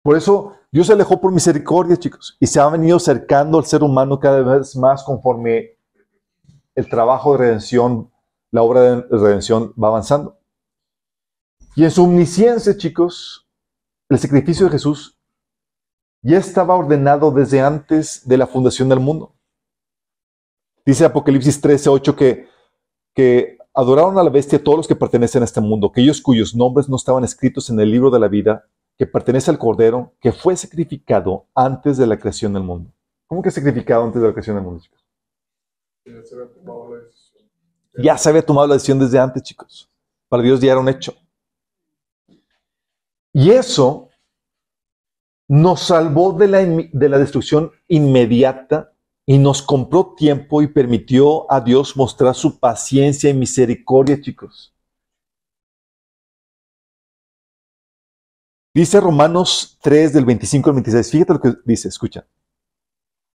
Por 0.03 0.17
eso 0.17 0.55
Dios 0.73 0.87
se 0.87 0.95
alejó 0.95 1.21
por 1.21 1.31
misericordia, 1.31 1.99
chicos, 1.99 2.39
y 2.41 2.47
se 2.47 2.59
ha 2.59 2.67
venido 2.71 2.97
acercando 2.97 3.59
al 3.59 3.67
ser 3.67 3.83
humano 3.83 4.19
cada 4.19 4.41
vez 4.41 4.75
más 4.77 5.05
conforme 5.05 5.77
el 6.75 6.89
trabajo 6.89 7.33
de 7.33 7.39
redención, 7.39 8.11
la 8.51 8.63
obra 8.63 8.81
de 8.81 9.03
redención 9.11 9.75
va 9.75 9.89
avanzando. 9.89 10.39
Y 11.77 11.85
en 11.85 11.91
su 11.91 12.03
omnisciencia, 12.03 12.75
chicos, 12.75 13.47
el 14.11 14.19
sacrificio 14.19 14.67
de 14.67 14.73
Jesús 14.73 15.17
ya 16.23 16.37
estaba 16.37 16.75
ordenado 16.75 17.31
desde 17.31 17.61
antes 17.61 18.27
de 18.29 18.37
la 18.37 18.47
fundación 18.47 18.89
del 18.89 19.01
mundo. 19.01 19.33
Dice 20.85 21.05
Apocalipsis 21.05 21.61
13, 21.61 21.89
8 21.89 22.17
que, 22.17 22.49
que 23.15 23.57
adoraron 23.73 24.19
a 24.19 24.25
la 24.25 24.31
bestia 24.31 24.63
todos 24.63 24.79
los 24.79 24.89
que 24.89 24.97
pertenecen 24.97 25.43
a 25.43 25.45
este 25.45 25.61
mundo, 25.61 25.87
aquellos 25.87 26.21
cuyos 26.21 26.55
nombres 26.55 26.89
no 26.89 26.97
estaban 26.97 27.23
escritos 27.23 27.71
en 27.71 27.79
el 27.79 27.91
libro 27.91 28.11
de 28.11 28.19
la 28.19 28.29
vida 28.29 28.67
que 28.99 29.07
pertenece 29.07 29.51
al 29.51 29.59
Cordero, 29.59 30.13
que 30.21 30.33
fue 30.33 30.57
sacrificado 30.57 31.47
antes 31.55 31.97
de 31.97 32.07
la 32.07 32.19
creación 32.19 32.53
del 32.53 32.65
mundo. 32.65 32.93
¿Cómo 33.29 33.41
que 33.41 33.51
sacrificado 33.51 34.05
antes 34.05 34.21
de 34.21 34.27
la 34.27 34.35
creación 34.35 34.57
del 34.57 34.65
mundo, 34.65 34.83
chicos? 34.83 35.07
Ya 37.97 38.19
se 38.19 38.29
había 38.29 38.45
tomado 38.45 38.67
la 38.67 38.75
decisión 38.75 38.99
desde 38.99 39.19
antes, 39.19 39.43
chicos. 39.43 39.89
Para 40.29 40.43
Dios 40.43 40.61
ya 40.61 40.73
era 40.73 40.81
un 40.81 40.89
hecho. 40.89 41.15
Y 43.33 43.51
eso 43.51 44.09
nos 45.49 45.81
salvó 45.81 46.33
de 46.33 46.49
la, 46.49 46.59
de 46.65 47.09
la 47.09 47.19
destrucción 47.19 47.73
inmediata 47.89 48.93
y 49.27 49.39
nos 49.39 49.63
compró 49.63 50.15
tiempo 50.17 50.63
y 50.63 50.69
permitió 50.69 51.51
a 51.51 51.61
Dios 51.61 51.97
mostrar 51.97 52.35
su 52.35 52.59
paciencia 52.59 53.31
y 53.31 53.35
misericordia, 53.35 54.21
chicos. 54.21 54.75
Dice 58.73 59.01
Romanos 59.01 59.79
3 59.83 60.13
del 60.13 60.25
25 60.25 60.71
al 60.71 60.75
26. 60.75 61.11
Fíjate 61.11 61.33
lo 61.33 61.41
que 61.41 61.55
dice, 61.65 61.89
escucha. 61.89 62.27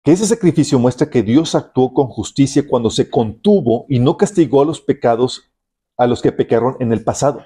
Que 0.04 0.12
ese 0.12 0.26
sacrificio 0.26 0.80
muestra 0.80 1.10
que 1.10 1.24
Dios 1.24 1.56
actuó 1.56 1.94
con 1.94 2.08
justicia 2.08 2.66
cuando 2.68 2.90
se 2.90 3.10
contuvo 3.10 3.86
y 3.90 4.00
no 4.00 4.18
castigó 4.18 4.62
a 4.62 4.66
los 4.66 4.80
pecados 4.80 5.52
a 5.98 6.08
los 6.08 6.22
que 6.22 6.32
pecaron 6.32 6.78
en 6.80 6.94
el 6.94 7.04
pasado. 7.04 7.46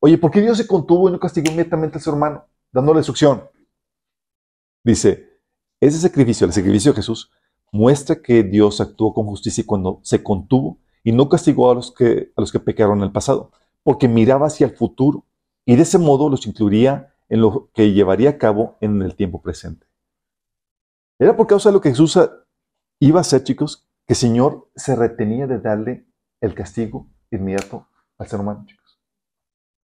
Oye, 0.00 0.18
¿por 0.18 0.30
qué 0.30 0.40
Dios 0.40 0.58
se 0.58 0.66
contuvo 0.66 1.08
y 1.08 1.12
no 1.12 1.18
castigó 1.18 1.48
inmediatamente 1.50 1.98
a 1.98 2.00
su 2.00 2.10
hermano, 2.10 2.44
dándole 2.72 3.00
instrucción? 3.00 3.44
Dice, 4.84 5.40
ese 5.80 5.98
sacrificio, 5.98 6.46
el 6.46 6.52
sacrificio 6.52 6.92
de 6.92 6.96
Jesús, 6.96 7.30
muestra 7.72 8.22
que 8.22 8.42
Dios 8.42 8.80
actuó 8.80 9.12
con 9.12 9.26
justicia 9.26 9.64
cuando 9.66 10.00
se 10.02 10.22
contuvo 10.22 10.78
y 11.02 11.12
no 11.12 11.28
castigó 11.28 11.70
a 11.70 11.74
los 11.74 11.92
que, 11.92 12.32
a 12.36 12.40
los 12.40 12.52
que 12.52 12.60
pecaron 12.60 12.98
en 12.98 13.04
el 13.04 13.12
pasado, 13.12 13.52
porque 13.82 14.08
miraba 14.08 14.46
hacia 14.46 14.66
el 14.66 14.76
futuro 14.76 15.24
y 15.64 15.76
de 15.76 15.82
ese 15.82 15.98
modo 15.98 16.28
los 16.28 16.46
incluiría 16.46 17.14
en 17.28 17.40
lo 17.40 17.70
que 17.72 17.92
llevaría 17.92 18.30
a 18.30 18.38
cabo 18.38 18.76
en 18.80 19.02
el 19.02 19.14
tiempo 19.14 19.42
presente. 19.42 19.86
Era 21.18 21.36
por 21.36 21.46
causa 21.46 21.70
de 21.70 21.74
lo 21.74 21.80
que 21.80 21.90
Jesús 21.90 22.18
iba 23.00 23.18
a 23.18 23.22
hacer, 23.22 23.42
chicos, 23.42 23.88
que 24.06 24.12
el 24.12 24.18
Señor 24.18 24.70
se 24.76 24.94
retenía 24.94 25.46
de 25.46 25.58
darle 25.58 26.06
el 26.40 26.54
castigo 26.54 27.08
inmediato 27.30 27.88
al 28.18 28.28
ser 28.28 28.40
humano, 28.40 28.64
chicos. 28.66 28.85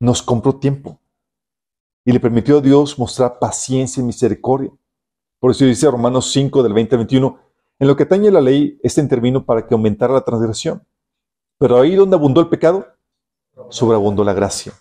Nos 0.00 0.22
compró 0.22 0.56
tiempo. 0.56 1.00
y 2.04 2.12
le 2.12 2.20
permitió 2.20 2.58
a 2.58 2.60
Dios 2.62 2.98
mostrar 2.98 3.38
paciencia 3.38 4.00
y 4.00 4.06
misericordia. 4.06 4.70
Por 5.40 5.50
eso 5.50 5.66
dice 5.66 5.90
Romanos 5.90 6.32
5 6.32 6.62
del 6.62 6.72
20 6.72 6.94
al 6.94 6.98
21, 7.00 7.38
en 7.80 7.86
lo 7.86 7.96
que 7.96 8.04
atañe 8.04 8.30
la 8.30 8.40
ley, 8.40 8.80
este 8.82 9.02
intervino 9.02 9.44
para 9.44 9.66
que 9.66 9.74
aumentara 9.74 10.14
la 10.14 10.24
transgresión. 10.24 10.86
Pero 11.58 11.78
ahí 11.78 11.94
donde 11.94 12.16
abundó 12.16 12.40
el 12.40 12.48
pecado, 12.48 12.86
sobreabundó 13.68 14.24
la 14.24 14.32
gracia. 14.32 14.72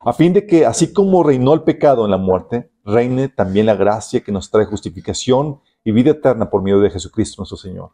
A 0.00 0.12
fin 0.12 0.32
de 0.32 0.46
que, 0.46 0.66
así 0.66 0.92
como 0.92 1.22
reinó 1.22 1.54
el 1.54 1.62
pecado 1.62 2.04
en 2.04 2.10
la 2.10 2.18
muerte, 2.18 2.72
reine 2.84 3.28
también 3.28 3.66
la 3.66 3.76
gracia 3.76 4.22
que 4.22 4.32
nos 4.32 4.50
trae 4.50 4.66
justificación 4.66 5.60
y 5.84 5.92
vida 5.92 6.10
eterna 6.10 6.50
por 6.50 6.60
medio 6.60 6.80
de 6.80 6.90
Jesucristo 6.90 7.40
nuestro 7.40 7.56
Señor. 7.56 7.92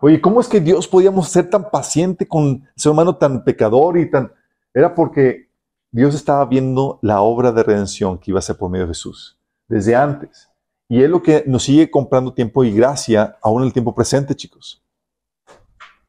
Oye, 0.00 0.20
¿cómo 0.20 0.40
es 0.40 0.48
que 0.48 0.60
Dios 0.60 0.86
podíamos 0.86 1.28
ser 1.28 1.50
tan 1.50 1.70
paciente 1.70 2.28
con 2.28 2.44
el 2.44 2.62
ser 2.76 2.92
humano 2.92 3.16
tan 3.16 3.42
pecador 3.42 3.98
y 3.98 4.10
tan... 4.10 4.32
Era 4.74 4.94
porque 4.94 5.50
Dios 5.90 6.14
estaba 6.14 6.44
viendo 6.46 6.98
la 7.02 7.20
obra 7.20 7.52
de 7.52 7.62
redención 7.62 8.18
que 8.18 8.30
iba 8.30 8.38
a 8.38 8.42
ser 8.42 8.56
por 8.56 8.70
medio 8.70 8.86
de 8.86 8.94
Jesús, 8.94 9.38
desde 9.68 9.94
antes. 9.94 10.50
Y 10.88 11.02
es 11.02 11.10
lo 11.10 11.22
que 11.22 11.44
nos 11.46 11.64
sigue 11.64 11.90
comprando 11.90 12.32
tiempo 12.32 12.64
y 12.64 12.74
gracia 12.74 13.38
aún 13.42 13.62
en 13.62 13.66
el 13.66 13.72
tiempo 13.72 13.94
presente, 13.94 14.34
chicos. 14.34 14.82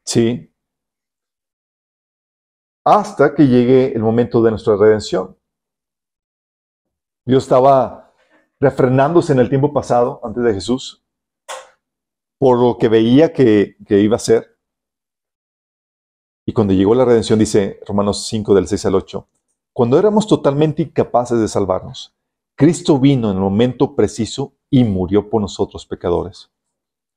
Sí. 0.04 0.52
Hasta 2.84 3.34
que 3.34 3.46
llegue 3.46 3.92
el 3.94 4.02
momento 4.02 4.42
de 4.42 4.50
nuestra 4.50 4.76
redención. 4.76 5.36
Dios 7.26 7.44
estaba 7.44 8.12
refrenándose 8.58 9.32
en 9.32 9.38
el 9.38 9.48
tiempo 9.48 9.72
pasado, 9.72 10.20
antes 10.22 10.42
de 10.42 10.54
Jesús, 10.54 11.04
por 12.38 12.58
lo 12.58 12.78
que 12.78 12.88
veía 12.88 13.32
que, 13.32 13.76
iba 13.88 14.16
a 14.16 14.18
ser. 14.18 14.58
Y 16.46 16.52
cuando 16.52 16.72
llegó 16.72 16.94
la 16.94 17.04
redención, 17.04 17.38
dice 17.38 17.80
Romanos 17.86 18.26
5 18.26 18.54
del 18.54 18.66
6 18.66 18.86
al 18.86 18.94
8, 18.94 19.28
cuando 19.72 19.98
éramos 19.98 20.26
totalmente 20.26 20.82
incapaces 20.82 21.38
de 21.38 21.48
salvarnos, 21.48 22.14
Cristo 22.56 22.98
vino 22.98 23.30
en 23.30 23.36
el 23.36 23.42
momento 23.42 23.94
preciso 23.94 24.54
y 24.68 24.84
murió 24.84 25.30
por 25.30 25.40
nosotros 25.40 25.86
pecadores. 25.86 26.50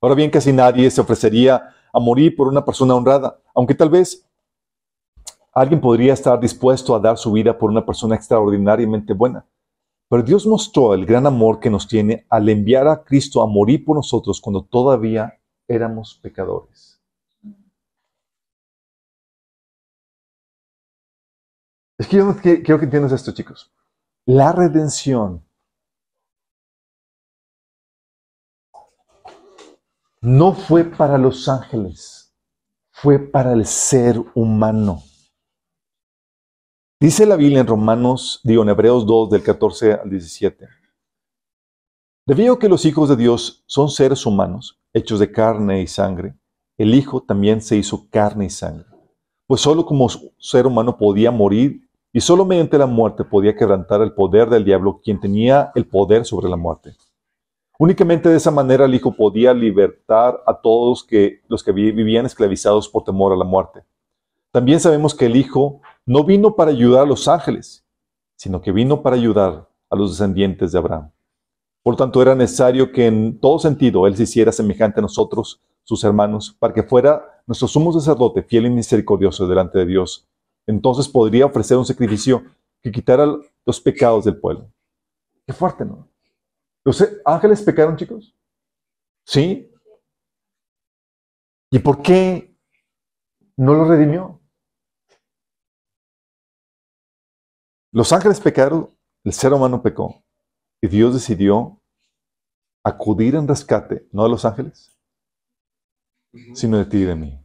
Ahora 0.02 0.16
bien, 0.16 0.30
casi 0.30 0.54
nadie 0.54 0.90
se 0.92 1.02
ofrecería 1.02 1.70
a 1.92 2.00
morir 2.00 2.36
por 2.36 2.48
una 2.48 2.66
persona 2.66 2.96
honrada, 2.96 3.40
aunque 3.56 3.76
tal 3.76 3.90
vez 3.90 4.28
alguien 5.54 5.80
podría 5.80 6.14
estar 6.14 6.40
dispuesto 6.40 6.96
a 6.96 7.00
dar 7.00 7.18
su 7.18 7.32
vida 7.32 7.58
por 7.58 7.70
una 7.70 7.86
persona 7.86 8.16
extraordinariamente 8.16 9.14
buena. 9.14 9.46
Pero 10.10 10.24
Dios 10.24 10.46
mostró 10.46 10.94
el 10.94 11.06
gran 11.06 11.26
amor 11.26 11.60
que 11.60 11.70
nos 11.70 11.88
tiene 11.88 12.26
al 12.30 12.50
enviar 12.50 12.88
a 12.88 13.04
Cristo 13.04 13.42
a 13.42 13.48
morir 13.48 13.84
por 13.84 13.96
nosotros 13.96 14.42
cuando 14.42 14.64
todavía 14.64 15.40
éramos 15.68 16.20
pecadores. 16.22 16.93
Es 22.04 22.10
que 22.10 22.18
yo 22.18 22.36
quiero 22.36 22.80
que 22.80 22.84
entiendas 22.84 23.14
esto, 23.14 23.32
chicos. 23.32 23.72
La 24.26 24.52
redención 24.52 25.42
no 30.20 30.52
fue 30.52 30.84
para 30.84 31.18
los 31.18 31.48
ángeles, 31.48 32.36
fue 32.92 33.20
para 33.20 33.54
el 33.54 33.66
ser 33.66 34.22
humano. 34.36 35.02
Dice 37.00 37.26
la 37.26 37.38
Biblia 37.38 37.62
en 37.62 37.68
Romanos, 37.68 38.42
digo 38.44 38.64
en 38.64 38.70
Hebreos 38.70 39.06
2 39.06 39.30
del 39.30 39.44
14 39.44 39.94
al 39.94 40.10
17. 40.10 40.68
Debido 42.28 42.56
a 42.56 42.60
que 42.60 42.68
los 42.68 42.84
hijos 42.84 43.08
de 43.08 43.16
Dios 43.16 43.64
son 43.66 43.90
seres 43.90 44.26
humanos, 44.26 44.78
hechos 44.92 45.22
de 45.22 45.32
carne 45.32 45.82
y 45.82 45.88
sangre, 45.88 46.38
el 46.78 46.96
Hijo 46.96 47.24
también 47.24 47.62
se 47.62 47.78
hizo 47.78 48.10
carne 48.10 48.48
y 48.48 48.50
sangre. 48.50 48.88
Pues 49.48 49.62
solo 49.62 49.86
como 49.86 50.10
ser 50.38 50.68
humano 50.68 50.98
podía 50.98 51.32
morir 51.32 51.84
y 52.14 52.22
solo 52.22 52.46
mediante 52.46 52.78
la 52.78 52.86
muerte 52.86 53.24
podía 53.24 53.56
quebrantar 53.56 54.02
el 54.02 54.14
poder 54.14 54.48
del 54.50 54.64
diablo, 54.64 55.02
quien 55.04 55.20
tenía 55.20 55.72
el 55.74 55.88
poder 55.88 56.26
sobre 56.26 56.48
la 56.48 56.56
muerte. 56.56 56.96
Únicamente 57.80 58.30
de 58.30 58.38
esa 58.38 58.52
manera 58.52 58.86
el 58.86 58.94
Hijo 58.94 59.16
podía 59.16 59.52
libertar 59.52 60.40
a 60.46 60.54
todos 60.62 61.08
los 61.48 61.64
que 61.64 61.72
vivían 61.72 62.28
esclavizados 62.28 62.88
por 62.88 63.04
temor 63.04 63.34
a 63.34 63.36
la 63.36 63.44
muerte. 63.44 63.84
También 64.52 64.80
sabemos 64.80 65.16
que 65.16 65.26
el 65.26 65.36
Hijo 65.36 65.82
no 66.06 66.24
vino 66.24 66.56
para 66.56 66.70
ayudar 66.70 67.02
a 67.02 67.08
los 67.08 67.28
ángeles, 67.28 67.84
sino 68.36 68.62
que 68.62 68.72
vino 68.72 69.02
para 69.02 69.16
ayudar 69.16 69.68
a 69.90 69.96
los 69.96 70.12
descendientes 70.12 70.72
de 70.72 70.78
Abraham. 70.78 71.12
Por 71.82 71.96
tanto, 71.96 72.22
era 72.22 72.36
necesario 72.36 72.92
que 72.92 73.08
en 73.08 73.40
todo 73.40 73.58
sentido 73.58 74.06
Él 74.06 74.16
se 74.16 74.24
hiciera 74.24 74.52
semejante 74.52 75.00
a 75.00 75.02
nosotros, 75.02 75.62
sus 75.84 76.04
hermanos, 76.04 76.56
para 76.60 76.74
que 76.74 76.84
fuera 76.84 77.42
nuestro 77.48 77.68
sumo 77.68 77.92
sacerdote 77.92 78.44
fiel 78.44 78.68
y 78.68 78.70
misericordioso 78.70 79.48
delante 79.48 79.80
de 79.80 79.88
Dios. 79.88 80.30
Entonces 80.68 81.08
podría 81.08 81.46
ofrecer 81.46 81.78
un 81.78 81.86
sacrificio 81.86 82.44
que 82.82 82.92
quitara 82.92 83.26
los 83.66 83.82
pecados 83.82 84.26
del 84.26 84.40
pueblo. 84.40 84.72
Qué 85.46 85.54
fuerte, 85.54 85.86
¿no? 85.86 86.08
¿Los 86.86 87.04
ángeles 87.26 87.62
pecaron, 87.62 87.96
chicos? 87.96 88.36
¿Sí? 89.26 89.72
¿Y 91.72 91.80
por 91.80 92.02
qué 92.02 92.56
no 93.58 93.74
lo 93.74 93.86
redimió? 93.86 94.42
Los 97.92 98.12
ángeles 98.12 98.40
pecaron, 98.40 98.90
el 99.24 99.34
ser 99.34 99.54
humano 99.54 99.82
pecó. 99.82 100.24
Y 100.82 100.88
Dios 100.88 101.14
decidió 101.14 101.82
acudir 102.84 103.36
en 103.36 103.48
rescate, 103.48 104.08
no 104.12 104.24
de 104.24 104.30
los 104.30 104.44
ángeles, 104.44 104.98
sino 106.54 106.78
de 106.78 106.86
ti 106.86 106.98
y 106.98 107.06
de 107.06 107.16
mí. 107.16 107.43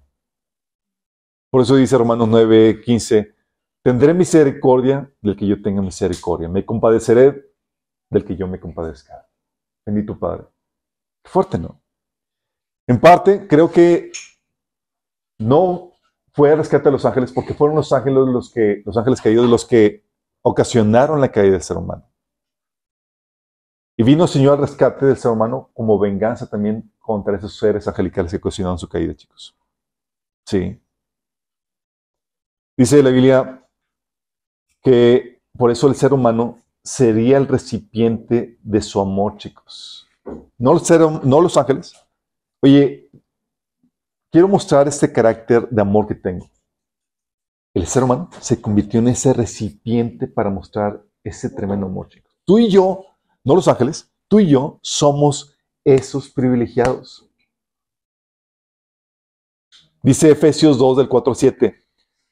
Por 1.50 1.62
eso 1.62 1.76
dice 1.76 1.96
Romanos 1.96 2.28
9, 2.28 2.80
15, 2.82 3.34
tendré 3.82 4.12
misericordia 4.12 5.10
del 5.22 5.36
que 5.36 5.46
yo 5.46 5.60
tenga 5.62 5.80
misericordia, 5.80 6.48
me 6.48 6.64
compadeceré 6.64 7.52
del 8.10 8.24
que 8.24 8.36
yo 8.36 8.46
me 8.46 8.60
compadezca. 8.60 9.26
Bendito 9.86 10.18
Padre. 10.18 10.44
Fuerte, 11.24 11.58
¿no? 11.58 11.80
En 12.86 13.00
parte, 13.00 13.46
creo 13.46 13.70
que 13.70 14.10
no 15.38 15.92
fue 16.32 16.50
el 16.50 16.58
rescate 16.58 16.84
de 16.84 16.92
los 16.92 17.04
ángeles 17.04 17.32
porque 17.32 17.54
fueron 17.54 17.76
los 17.76 17.92
ángeles 17.92 18.28
los 18.28 18.52
que, 18.52 18.82
los 18.84 18.96
ángeles 18.96 19.20
caídos 19.20 19.48
los 19.48 19.64
que 19.66 20.04
ocasionaron 20.42 21.20
la 21.20 21.30
caída 21.30 21.52
del 21.52 21.62
ser 21.62 21.76
humano. 21.76 22.04
Y 23.96 24.04
vino 24.04 24.24
el 24.24 24.28
Señor 24.28 24.54
al 24.54 24.60
rescate 24.60 25.06
del 25.06 25.16
ser 25.16 25.32
humano 25.32 25.70
como 25.74 25.98
venganza 25.98 26.48
también 26.48 26.92
contra 26.98 27.36
esos 27.36 27.56
seres 27.56 27.88
angelicales 27.88 28.30
que 28.30 28.36
ocasionaron 28.36 28.78
su 28.78 28.88
caída, 28.88 29.14
chicos. 29.14 29.58
Sí. 30.46 30.80
Dice 32.78 33.02
la 33.02 33.10
Biblia 33.10 33.68
que 34.80 35.42
por 35.58 35.70
eso 35.70 35.86
el 35.88 35.94
ser 35.94 36.14
humano 36.14 36.62
sería 36.82 37.36
el 37.36 37.46
recipiente 37.46 38.58
de 38.62 38.80
su 38.80 39.00
amor, 39.00 39.36
chicos. 39.36 40.08
No, 40.56 40.80
no 41.24 41.40
los 41.42 41.56
ángeles. 41.58 41.94
Oye, 42.62 43.10
quiero 44.30 44.48
mostrar 44.48 44.88
este 44.88 45.12
carácter 45.12 45.68
de 45.68 45.82
amor 45.82 46.06
que 46.06 46.14
tengo 46.14 46.48
el 47.78 47.86
ser 47.86 48.04
humano 48.04 48.28
se 48.40 48.60
convirtió 48.60 49.00
en 49.00 49.08
ese 49.08 49.32
recipiente 49.32 50.26
para 50.26 50.50
mostrar 50.50 51.02
ese 51.22 51.50
tremendo 51.50 51.86
amor, 51.86 52.08
chicos. 52.08 52.32
Tú 52.44 52.58
y 52.58 52.68
yo, 52.68 53.04
no 53.44 53.54
los 53.54 53.68
ángeles, 53.68 54.10
tú 54.26 54.40
y 54.40 54.48
yo 54.48 54.78
somos 54.82 55.56
esos 55.84 56.28
privilegiados. 56.30 57.28
Dice 60.02 60.30
Efesios 60.30 60.78
2 60.78 60.96
del 60.98 61.08
4 61.08 61.32
al 61.32 61.36
7, 61.36 61.84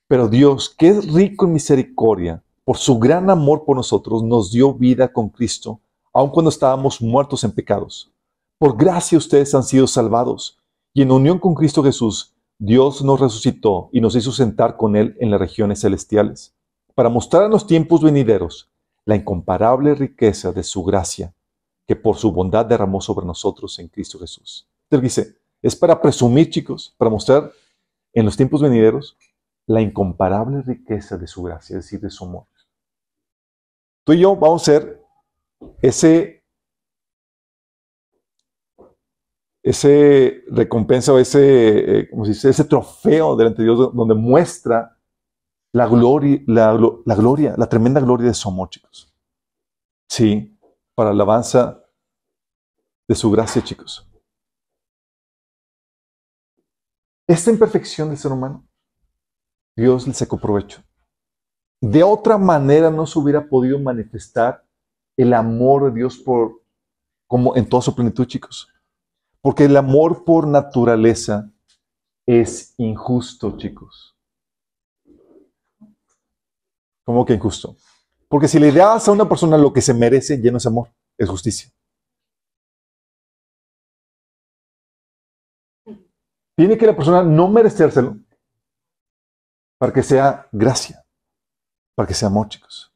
pero 0.09 0.29
Dios, 0.29 0.69
que 0.71 0.88
es 0.88 1.12
rico 1.12 1.47
en 1.47 1.55
misericordia, 1.55 2.42
por 2.64 2.77
su 2.77 2.99
gran 2.99 3.31
amor 3.31 3.64
por 3.64 3.77
nosotros, 3.77 4.23
nos 4.23 4.53
dio 4.53 4.75
vida 4.75 5.12
con 5.12 5.29
Cristo, 5.29 5.81
aun 6.12 6.31
cuando 6.31 6.49
estábamos 6.49 7.01
muertos 7.01 7.45
en 7.45 7.53
pecados. 7.53 8.12
Por 8.59 8.77
gracia 8.77 9.19
ustedes 9.19 9.55
han 9.55 9.64
sido 9.64 9.87
salvados, 9.87 10.59
y 10.95 11.03
en 11.03 11.11
unión 11.11 11.38
con 11.38 11.55
Cristo 11.55 11.83
Jesús, 11.83 12.35
Dios 12.59 13.03
nos 13.03 13.21
resucitó 13.21 13.90
y 13.92 14.01
nos 14.01 14.16
hizo 14.16 14.33
sentar 14.33 14.77
con 14.77 14.97
Él 14.97 15.16
en 15.21 15.31
las 15.31 15.40
regiones 15.40 15.81
celestiales, 15.81 16.55
para 16.95 17.11
mostrar 17.11 17.45
en 17.45 17.51
los 17.51 17.66
tiempos 17.66 18.03
venideros 18.03 18.71
la 19.05 19.16
incomparable 19.16 19.95
riqueza 19.95 20.53
de 20.53 20.62
su 20.62 20.83
gracia, 20.83 21.35
que 21.87 21.97
por 21.97 22.16
su 22.16 22.33
bondad 22.33 22.64
derramó 22.64 23.01
sobre 23.01 23.27
nosotros 23.27 23.79
en 23.79 23.88
Cristo 23.88 24.19
Jesús. 24.19 24.66
Él 24.90 25.01
dice, 25.01 25.37
es 25.62 25.77
para 25.77 26.01
presumir, 26.01 26.51
chicos, 26.51 26.95
para 26.97 27.11
mostrar 27.11 27.53
en 28.12 28.25
los 28.25 28.37
tiempos 28.37 28.62
venideros 28.62 29.16
la 29.67 29.81
incomparable 29.81 30.63
riqueza 30.63 31.17
de 31.17 31.27
su 31.27 31.43
gracia, 31.43 31.77
es 31.77 31.85
decir, 31.85 32.01
de 32.01 32.11
su 32.11 32.25
amor. 32.25 32.47
Tú 34.05 34.13
y 34.13 34.21
yo 34.21 34.37
vamos 34.37 34.63
a 34.63 34.73
ser 34.73 35.03
ese 35.83 36.37
ese 39.67 40.45
recompensa 40.47 41.13
o 41.13 41.19
ese, 41.19 42.03
eh, 42.03 42.35
se 42.35 42.51
ese 42.51 42.65
trofeo 42.65 43.35
delante 43.35 43.63
de 43.63 43.65
Dios 43.65 43.93
donde 43.93 44.15
muestra 44.15 44.97
la 45.73 45.89
gloria, 45.89 46.41
la, 46.47 46.73
gloria, 47.17 47.55
la 47.59 47.69
tremenda 47.69 48.01
gloria 48.01 48.29
de 48.29 48.35
su 48.35 48.49
amor, 48.49 48.71
chicos. 48.71 49.13
Sí, 50.09 50.57
para 50.95 51.11
alabanza 51.11 51.85
de 53.09 53.15
su 53.17 53.29
gracia, 53.29 53.61
chicos. 53.63 54.09
Esta 57.27 57.51
imperfección 57.51 58.09
del 58.09 58.19
ser 58.19 58.31
humano, 58.31 58.66
Dios 59.77 60.07
le 60.07 60.15
sacó 60.15 60.39
provecho. 60.39 60.83
de 61.83 62.03
otra 62.03 62.39
manera 62.39 62.91
no 62.91 63.07
se 63.07 63.19
hubiera 63.19 63.47
podido 63.47 63.79
manifestar 63.79 64.65
el 65.17 65.35
amor 65.35 65.85
de 65.85 65.99
Dios 65.99 66.17
por, 66.17 66.62
como 67.29 67.55
en 67.55 67.69
toda 67.69 67.83
su 67.83 67.95
plenitud, 67.95 68.27
chicos. 68.27 68.69
Porque 69.43 69.65
el 69.65 69.77
amor 69.77 70.25
por 70.25 70.47
naturaleza 70.47 71.53
es 72.27 72.75
injusto, 72.79 73.57
chicos. 73.59 74.17
¿Cómo 77.05 77.25
que 77.25 77.35
injusto? 77.35 77.77
Porque 78.29 78.49
si 78.49 78.59
le 78.59 78.73
das 78.73 79.07
a 79.07 79.12
una 79.12 79.29
persona 79.29 79.57
lo 79.59 79.73
que 79.73 79.83
se 79.83 79.95
merece, 79.95 80.41
ya 80.43 80.51
no 80.51 80.57
es 80.57 80.67
amor, 80.67 80.89
es 81.19 81.29
justicia. 81.29 81.71
Tiene 86.57 86.77
que 86.79 86.87
la 86.87 86.97
persona 86.97 87.23
no 87.23 87.49
merecérselo 87.49 88.17
para 89.79 89.93
que 89.93 90.03
sea 90.03 90.49
gracia, 90.53 91.05
para 91.95 92.07
que 92.07 92.15
sea 92.15 92.29
amor, 92.29 92.49
chicos. 92.49 92.93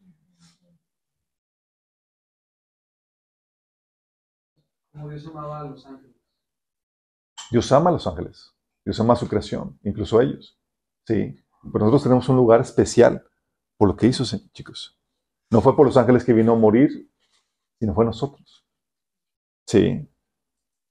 Como 4.93 5.09
Dios 5.09 5.27
amaba 5.27 5.61
a 5.61 5.64
los 5.64 5.87
ángeles. 5.87 6.16
Dios 7.51 7.73
ama 7.73 7.90
a 7.90 7.93
los 7.95 8.07
ángeles, 8.07 8.55
Dios 8.85 9.01
ama 9.01 9.14
a 9.14 9.16
su 9.16 9.29
creación, 9.29 9.79
incluso 9.83 10.19
a 10.19 10.23
ellos. 10.23 10.59
Sí, 11.07 11.37
pero 11.73 11.85
nosotros 11.85 12.05
tenemos 12.05 12.29
un 12.29 12.37
lugar 12.37 12.61
especial 12.61 13.27
por 13.77 13.88
lo 13.88 13.97
que 13.97 14.07
hizo, 14.07 14.25
chicos. 14.53 14.99
No 15.51 15.61
fue 15.61 15.75
por 15.75 15.87
los 15.87 15.97
ángeles 15.97 16.25
que 16.25 16.33
vino 16.33 16.53
a 16.53 16.57
morir, 16.57 17.11
sino 17.79 17.95
fue 17.95 18.05
nosotros. 18.05 18.64
Sí. 19.66 20.09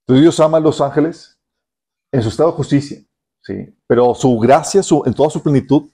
Entonces 0.02 0.22
Dios 0.22 0.40
ama 0.40 0.58
a 0.58 0.60
los 0.60 0.80
ángeles 0.80 1.40
en 2.12 2.22
su 2.22 2.28
estado 2.28 2.50
de 2.50 2.56
justicia, 2.56 3.00
¿sí? 3.42 3.74
Pero 3.86 4.14
su 4.14 4.38
gracia, 4.38 4.82
su, 4.82 5.02
en 5.06 5.14
toda 5.14 5.30
su 5.30 5.42
plenitud, 5.42 5.88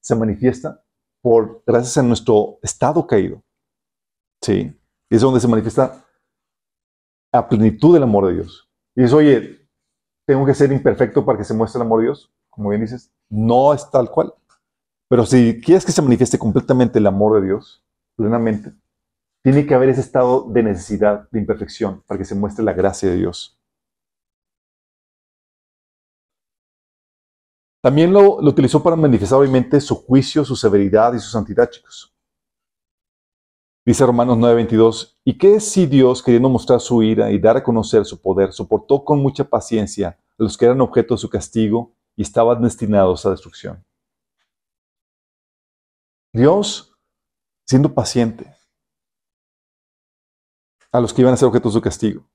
se 0.00 0.14
manifiesta 0.14 0.82
por 1.22 1.62
gracias 1.66 1.98
a 1.98 2.02
nuestro 2.02 2.58
estado 2.62 3.06
caído, 3.06 3.42
¿sí? 4.42 4.74
Y 5.10 5.16
es 5.16 5.22
donde 5.22 5.40
se 5.40 5.48
manifiesta 5.48 6.04
a 7.32 7.48
plenitud 7.48 7.94
del 7.94 8.02
amor 8.02 8.28
de 8.28 8.34
Dios. 8.34 8.68
Y 8.96 9.02
dices, 9.02 9.14
oye, 9.14 9.68
tengo 10.26 10.46
que 10.46 10.54
ser 10.54 10.72
imperfecto 10.72 11.24
para 11.24 11.38
que 11.38 11.44
se 11.44 11.54
muestre 11.54 11.78
el 11.78 11.86
amor 11.86 12.00
de 12.00 12.06
Dios. 12.06 12.32
Como 12.48 12.70
bien 12.70 12.80
dices, 12.80 13.12
no 13.28 13.72
es 13.74 13.88
tal 13.90 14.10
cual. 14.10 14.32
Pero 15.08 15.26
si 15.26 15.60
quieres 15.60 15.84
que 15.84 15.92
se 15.92 16.02
manifieste 16.02 16.38
completamente 16.38 16.98
el 16.98 17.06
amor 17.06 17.40
de 17.40 17.48
Dios, 17.48 17.84
plenamente, 18.16 18.72
tiene 19.42 19.66
que 19.66 19.74
haber 19.74 19.88
ese 19.88 20.00
estado 20.00 20.46
de 20.48 20.62
necesidad, 20.62 21.28
de 21.30 21.40
imperfección, 21.40 22.02
para 22.06 22.18
que 22.18 22.24
se 22.24 22.34
muestre 22.34 22.64
la 22.64 22.72
gracia 22.72 23.08
de 23.10 23.16
Dios. 23.16 23.59
También 27.82 28.12
lo, 28.12 28.36
utilizó 28.36 28.82
para 28.82 28.94
manifestar 28.94 29.38
obviamente 29.38 29.80
su 29.80 29.94
juicio, 29.94 30.44
su 30.44 30.54
severidad 30.54 31.14
y 31.14 31.18
su 31.18 31.30
santidad, 31.30 31.70
chicos. 31.70 32.14
Dice 33.86 34.04
Romanos 34.04 34.36
9:22, 34.36 35.18
¿y 35.24 35.38
qué 35.38 35.58
si 35.58 35.86
Dios, 35.86 36.22
queriendo 36.22 36.50
mostrar 36.50 36.80
su 36.80 37.02
ira 37.02 37.30
y 37.30 37.38
dar 37.38 37.56
a 37.56 37.62
conocer 37.62 38.04
su 38.04 38.20
poder, 38.20 38.52
soportó 38.52 39.02
con 39.02 39.20
mucha 39.20 39.44
paciencia 39.44 40.18
a 40.38 40.42
los 40.42 40.58
que 40.58 40.66
eran 40.66 40.80
objeto 40.82 41.14
de 41.14 41.18
su 41.18 41.30
castigo 41.30 41.94
y 42.14 42.22
estaban 42.22 42.62
destinados 42.62 43.24
a 43.24 43.30
destrucción? 43.30 43.82
Dios, 46.32 46.94
siendo 47.66 47.94
paciente 47.94 48.54
a 50.92 51.00
los 51.00 51.14
que 51.14 51.22
iban 51.22 51.32
a 51.32 51.36
ser 51.36 51.48
objeto 51.48 51.70
de 51.70 51.72
su 51.72 51.80
castigo 51.80 52.28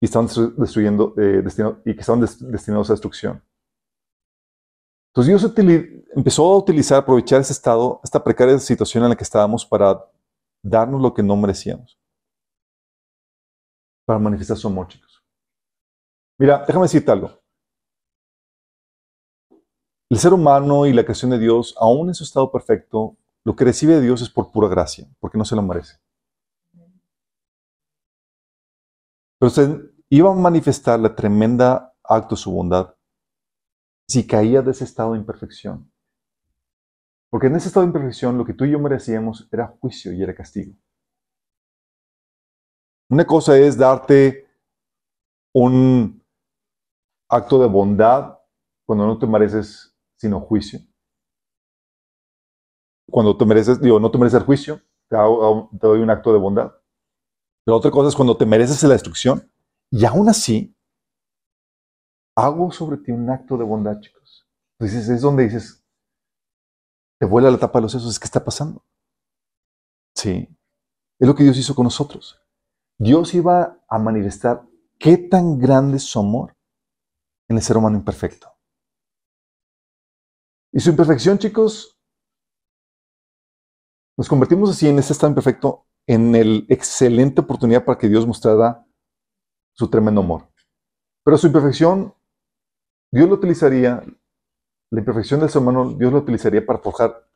y 0.00 0.06
estaban 0.06 0.28
destruyendo, 0.56 1.14
eh, 1.18 1.42
y 1.84 1.94
que 1.94 2.00
estaban 2.00 2.20
destinados 2.20 2.88
a 2.88 2.92
destrucción. 2.92 3.42
Entonces 5.10 5.40
Dios 5.40 5.98
empezó 6.14 6.52
a 6.52 6.58
utilizar, 6.58 6.98
aprovechar 6.98 7.40
ese 7.40 7.52
estado, 7.52 8.00
esta 8.04 8.22
precaria 8.22 8.58
situación 8.58 9.02
en 9.02 9.10
la 9.10 9.16
que 9.16 9.24
estábamos 9.24 9.66
para 9.66 10.04
darnos 10.62 11.00
lo 11.00 11.12
que 11.12 11.22
no 11.22 11.36
merecíamos. 11.36 11.98
Para 14.06 14.20
manifestar 14.20 14.56
su 14.56 14.68
amor, 14.68 14.86
chicos. 14.86 15.24
Mira, 16.38 16.64
déjame 16.64 16.84
decirte 16.84 17.10
algo. 17.10 17.40
El 20.08 20.18
ser 20.18 20.32
humano 20.32 20.86
y 20.86 20.92
la 20.92 21.02
creación 21.02 21.32
de 21.32 21.38
Dios, 21.38 21.74
aún 21.78 22.08
en 22.08 22.14
su 22.14 22.22
estado 22.22 22.50
perfecto, 22.50 23.16
lo 23.44 23.56
que 23.56 23.64
recibe 23.64 23.94
de 23.94 24.02
Dios 24.02 24.22
es 24.22 24.30
por 24.30 24.52
pura 24.52 24.68
gracia, 24.68 25.08
porque 25.18 25.38
no 25.38 25.44
se 25.44 25.56
lo 25.56 25.62
merece. 25.62 25.98
Pero 29.38 29.48
usted 29.48 29.90
iba 30.08 30.30
a 30.30 30.34
manifestar 30.34 31.00
la 31.00 31.16
tremenda 31.16 31.94
acto 32.04 32.36
de 32.36 32.40
su 32.40 32.52
bondad 32.52 32.94
si 34.10 34.26
caía 34.26 34.60
de 34.60 34.72
ese 34.72 34.82
estado 34.82 35.12
de 35.12 35.20
imperfección. 35.20 35.88
Porque 37.30 37.46
en 37.46 37.54
ese 37.54 37.68
estado 37.68 37.86
de 37.86 37.90
imperfección 37.90 38.36
lo 38.36 38.44
que 38.44 38.54
tú 38.54 38.64
y 38.64 38.72
yo 38.72 38.80
merecíamos 38.80 39.48
era 39.52 39.68
juicio 39.68 40.12
y 40.12 40.20
era 40.20 40.34
castigo. 40.34 40.74
Una 43.08 43.24
cosa 43.24 43.56
es 43.56 43.78
darte 43.78 44.48
un 45.54 46.24
acto 47.28 47.60
de 47.60 47.68
bondad 47.68 48.36
cuando 48.84 49.06
no 49.06 49.16
te 49.16 49.28
mereces 49.28 49.96
sino 50.16 50.40
juicio. 50.40 50.80
Cuando 53.08 53.36
te 53.36 53.44
mereces, 53.44 53.80
digo, 53.80 54.00
no 54.00 54.10
te 54.10 54.18
mereces 54.18 54.40
el 54.40 54.46
juicio, 54.46 54.80
te, 55.08 55.16
te 55.16 55.86
doy 55.86 56.00
un 56.00 56.10
acto 56.10 56.32
de 56.32 56.40
bondad. 56.40 56.72
Pero 57.64 57.76
otra 57.76 57.92
cosa 57.92 58.08
es 58.08 58.16
cuando 58.16 58.36
te 58.36 58.44
mereces 58.44 58.82
la 58.82 58.94
destrucción 58.94 59.48
y 59.88 60.04
aún 60.04 60.28
así 60.28 60.76
hago 62.40 62.70
sobre 62.72 62.98
ti 62.98 63.12
un 63.12 63.28
acto 63.30 63.56
de 63.56 63.64
bondad, 63.64 64.00
chicos. 64.00 64.48
Entonces 64.78 65.08
es 65.08 65.20
donde 65.20 65.44
dices, 65.44 65.84
te 67.18 67.26
vuela 67.26 67.50
la 67.50 67.58
tapa 67.58 67.78
de 67.78 67.82
los 67.82 67.92
sesos, 67.92 68.18
¿qué 68.18 68.24
está 68.24 68.42
pasando? 68.44 68.84
Sí, 70.14 70.48
es 71.18 71.28
lo 71.28 71.34
que 71.34 71.44
Dios 71.44 71.58
hizo 71.58 71.74
con 71.74 71.84
nosotros. 71.84 72.40
Dios 72.98 73.34
iba 73.34 73.78
a 73.88 73.98
manifestar 73.98 74.66
qué 74.98 75.16
tan 75.16 75.58
grande 75.58 75.98
es 75.98 76.04
su 76.04 76.18
amor 76.18 76.56
en 77.48 77.56
el 77.56 77.62
ser 77.62 77.76
humano 77.76 77.96
imperfecto. 77.96 78.48
Y 80.72 80.80
su 80.80 80.90
imperfección, 80.90 81.38
chicos, 81.38 81.98
nos 84.16 84.28
convertimos 84.28 84.70
así 84.70 84.88
en 84.88 84.98
ese 84.98 85.12
estado 85.12 85.30
imperfecto, 85.30 85.86
en 86.06 86.34
el 86.34 86.66
excelente 86.68 87.40
oportunidad 87.40 87.84
para 87.84 87.98
que 87.98 88.08
Dios 88.08 88.26
mostrara 88.26 88.86
su 89.72 89.88
tremendo 89.88 90.20
amor. 90.20 90.48
Pero 91.24 91.38
su 91.38 91.46
imperfección 91.46 92.14
Dios 93.12 93.28
lo 93.28 93.34
utilizaría, 93.34 94.02
la 94.90 94.98
imperfección 94.98 95.40
del 95.40 95.48
ser 95.48 95.62
humano, 95.62 95.92
Dios 95.92 96.12
lo 96.12 96.18
utilizaría 96.18 96.64
para 96.64 96.78
forjar 96.78 97.26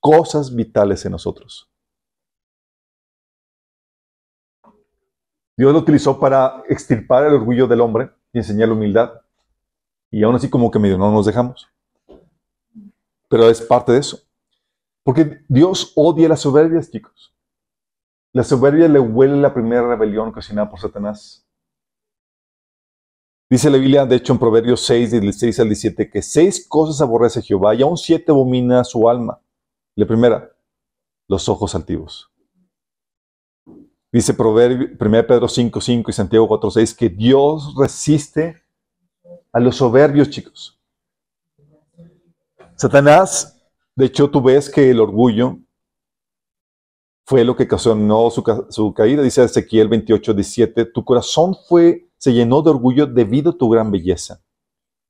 cosas 0.00 0.54
vitales 0.54 1.04
en 1.04 1.12
nosotros. 1.12 1.70
Dios 5.56 5.72
lo 5.72 5.78
utilizó 5.78 6.18
para 6.18 6.62
extirpar 6.68 7.26
el 7.26 7.34
orgullo 7.34 7.66
del 7.66 7.80
hombre 7.80 8.10
y 8.32 8.38
enseñar 8.38 8.68
la 8.68 8.74
humildad. 8.74 9.12
Y 10.10 10.22
aún 10.22 10.34
así 10.34 10.50
como 10.50 10.70
que 10.70 10.78
medio 10.78 10.98
no 10.98 11.10
nos 11.12 11.26
dejamos. 11.26 11.68
Pero 13.28 13.48
es 13.48 13.60
parte 13.60 13.92
de 13.92 13.98
eso. 13.98 14.18
Porque 15.04 15.44
Dios 15.48 15.92
odia 15.96 16.28
las 16.28 16.40
soberbias, 16.40 16.90
chicos. 16.90 17.34
La 18.32 18.44
soberbia 18.44 18.88
le 18.88 18.98
huele 18.98 19.36
la 19.36 19.52
primera 19.52 19.86
rebelión 19.86 20.28
ocasionada 20.28 20.70
por 20.70 20.80
Satanás. 20.80 21.41
Dice 23.52 23.68
la 23.68 23.76
Biblia, 23.76 24.06
de 24.06 24.16
hecho, 24.16 24.32
en 24.32 24.38
Proverbios 24.38 24.80
6, 24.86 25.10
del 25.10 25.30
6 25.30 25.60
al 25.60 25.66
17, 25.66 26.08
que 26.08 26.22
seis 26.22 26.66
cosas 26.66 27.02
aborrece 27.02 27.42
Jehová 27.42 27.74
y 27.74 27.82
aún 27.82 27.98
siete 27.98 28.32
abomina 28.32 28.82
su 28.82 29.06
alma. 29.06 29.42
La 29.94 30.06
primera, 30.06 30.50
los 31.28 31.50
ojos 31.50 31.74
altivos. 31.74 32.30
Dice 34.10 34.32
Proverbio, 34.32 34.88
1 34.98 35.26
Pedro 35.26 35.48
5, 35.48 35.82
5 35.82 36.10
y 36.10 36.14
Santiago 36.14 36.48
4, 36.48 36.70
6, 36.70 36.94
que 36.94 37.10
Dios 37.10 37.74
resiste 37.76 38.62
a 39.52 39.60
los 39.60 39.76
soberbios, 39.76 40.30
chicos. 40.30 40.80
Satanás, 42.74 43.62
de 43.94 44.06
hecho, 44.06 44.30
tú 44.30 44.40
ves 44.40 44.70
que 44.70 44.88
el 44.88 44.98
orgullo 44.98 45.58
fue 47.26 47.44
lo 47.44 47.54
que 47.54 47.64
ocasionó 47.64 48.30
su, 48.30 48.42
su 48.70 48.94
caída. 48.94 49.22
Dice 49.22 49.44
Ezequiel 49.44 49.88
28, 49.88 50.32
17, 50.32 50.86
tu 50.86 51.04
corazón 51.04 51.54
fue 51.68 52.08
se 52.22 52.32
llenó 52.32 52.62
de 52.62 52.70
orgullo 52.70 53.06
debido 53.06 53.50
a 53.50 53.58
tu 53.58 53.68
gran 53.68 53.90
belleza. 53.90 54.44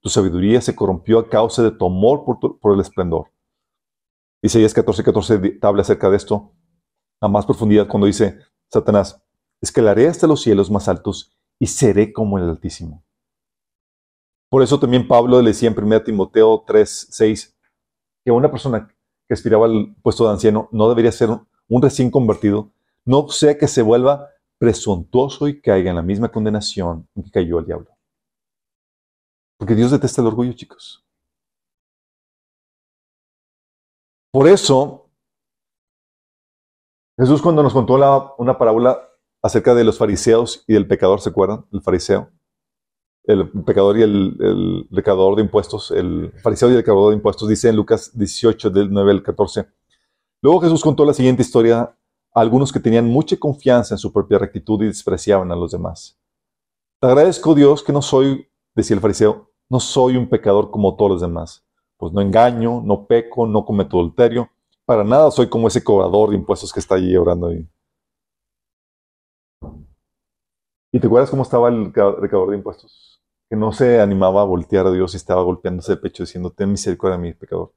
Tu 0.00 0.08
sabiduría 0.08 0.62
se 0.62 0.74
corrompió 0.74 1.18
a 1.18 1.28
causa 1.28 1.62
de 1.62 1.70
tu 1.70 1.84
amor 1.84 2.24
por, 2.24 2.72
el 2.72 2.80
esplendor. 2.80 3.30
Isaías 4.40 4.72
14, 4.72 5.04
14 5.04 5.58
habla 5.60 5.82
acerca 5.82 6.08
de 6.08 6.16
esto 6.16 6.54
a 7.20 7.28
más 7.28 7.44
profundidad 7.44 7.86
cuando 7.86 8.06
dice 8.06 8.38
Satanás, 8.72 9.22
escalaré 9.60 10.08
hasta 10.08 10.26
los 10.26 10.40
cielos 10.40 10.70
más 10.70 10.88
altos 10.88 11.36
y 11.58 11.66
seré 11.66 12.14
como 12.14 12.38
el 12.38 12.48
Altísimo. 12.48 13.04
Por 14.48 14.62
eso 14.62 14.80
también 14.80 15.06
Pablo 15.06 15.42
le 15.42 15.50
decía 15.50 15.68
en 15.68 15.78
1 15.78 16.04
Timoteo 16.04 16.64
3, 16.66 17.08
6 17.10 17.58
que 18.24 18.30
una 18.30 18.50
persona 18.50 18.88
que 19.28 19.34
aspiraba 19.34 19.66
al 19.66 19.94
puesto 20.02 20.24
de 20.24 20.30
anciano 20.30 20.70
no 20.72 20.88
debería 20.88 21.12
ser 21.12 21.28
un 21.68 21.82
recién 21.82 22.10
convertido, 22.10 22.72
no 23.04 23.28
sea 23.28 23.58
que 23.58 23.68
se 23.68 23.82
vuelva 23.82 24.31
presuntuoso 24.62 25.48
y 25.48 25.60
caiga 25.60 25.90
en 25.90 25.96
la 25.96 26.02
misma 26.02 26.28
condenación 26.28 27.08
en 27.16 27.24
que 27.24 27.32
cayó 27.32 27.58
el 27.58 27.66
diablo. 27.66 27.88
Porque 29.58 29.74
Dios 29.74 29.90
detesta 29.90 30.20
el 30.20 30.28
orgullo, 30.28 30.52
chicos. 30.52 31.04
Por 34.30 34.46
eso, 34.46 35.10
Jesús 37.18 37.42
cuando 37.42 37.64
nos 37.64 37.72
contó 37.72 37.94
una 38.38 38.56
parábola 38.56 39.02
acerca 39.42 39.74
de 39.74 39.82
los 39.82 39.98
fariseos 39.98 40.62
y 40.68 40.74
del 40.74 40.86
pecador, 40.86 41.20
¿se 41.20 41.30
acuerdan? 41.30 41.66
El 41.72 41.82
fariseo. 41.82 42.30
El 43.24 43.50
pecador 43.64 43.98
y 43.98 44.02
el, 44.02 44.36
el 44.38 44.86
recaudador 44.92 45.34
de 45.34 45.42
impuestos, 45.42 45.90
el 45.90 46.32
fariseo 46.40 46.68
y 46.68 46.72
el 46.74 46.78
recaudador 46.78 47.10
de 47.10 47.16
impuestos, 47.16 47.48
dice 47.48 47.68
en 47.68 47.74
Lucas 47.74 48.16
18, 48.16 48.70
del 48.70 48.92
9 48.92 49.10
al 49.10 49.22
14. 49.24 49.66
Luego 50.40 50.60
Jesús 50.60 50.82
contó 50.82 51.04
la 51.04 51.14
siguiente 51.14 51.42
historia 51.42 51.96
algunos 52.34 52.72
que 52.72 52.80
tenían 52.80 53.06
mucha 53.06 53.36
confianza 53.36 53.94
en 53.94 53.98
su 53.98 54.12
propia 54.12 54.38
rectitud 54.38 54.82
y 54.82 54.86
despreciaban 54.86 55.52
a 55.52 55.56
los 55.56 55.72
demás. 55.72 56.18
Te 57.00 57.06
agradezco, 57.08 57.54
Dios, 57.54 57.82
que 57.82 57.92
no 57.92 58.00
soy, 58.00 58.48
decía 58.74 58.94
el 58.94 59.00
fariseo, 59.00 59.50
no 59.68 59.80
soy 59.80 60.16
un 60.16 60.28
pecador 60.28 60.70
como 60.70 60.96
todos 60.96 61.12
los 61.12 61.20
demás. 61.20 61.66
Pues 61.98 62.12
no 62.12 62.20
engaño, 62.20 62.80
no 62.84 63.06
peco, 63.06 63.46
no 63.46 63.64
cometo 63.64 63.98
adulterio. 63.98 64.50
Para 64.84 65.04
nada 65.04 65.30
soy 65.30 65.48
como 65.48 65.68
ese 65.68 65.84
cobrador 65.84 66.30
de 66.30 66.36
impuestos 66.36 66.72
que 66.72 66.80
está 66.80 66.96
allí 66.96 67.16
orando. 67.16 67.50
¿Y 70.92 71.00
te 71.00 71.06
acuerdas 71.06 71.30
cómo 71.30 71.42
estaba 71.42 71.68
el 71.68 71.92
ca- 71.92 72.12
recaudador 72.12 72.50
de 72.50 72.56
impuestos? 72.56 73.22
Que 73.48 73.56
no 73.56 73.72
se 73.72 74.00
animaba 74.00 74.42
a 74.42 74.44
voltear 74.44 74.86
a 74.86 74.92
Dios 74.92 75.14
y 75.14 75.16
estaba 75.16 75.42
golpeándose 75.42 75.92
el 75.92 76.00
pecho 76.00 76.22
diciendo, 76.22 76.50
ten 76.50 76.70
misericordia 76.70 77.16
de 77.16 77.22
mi 77.22 77.34
pecador. 77.34 77.72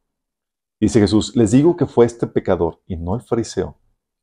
Dice 0.80 1.00
Jesús, 1.00 1.36
les 1.36 1.52
digo 1.52 1.76
que 1.78 1.86
fue 1.86 2.06
este 2.06 2.28
pecador 2.28 2.82
y 2.86 2.98
no 2.98 3.16
el 3.16 3.22
fariseo 3.22 3.78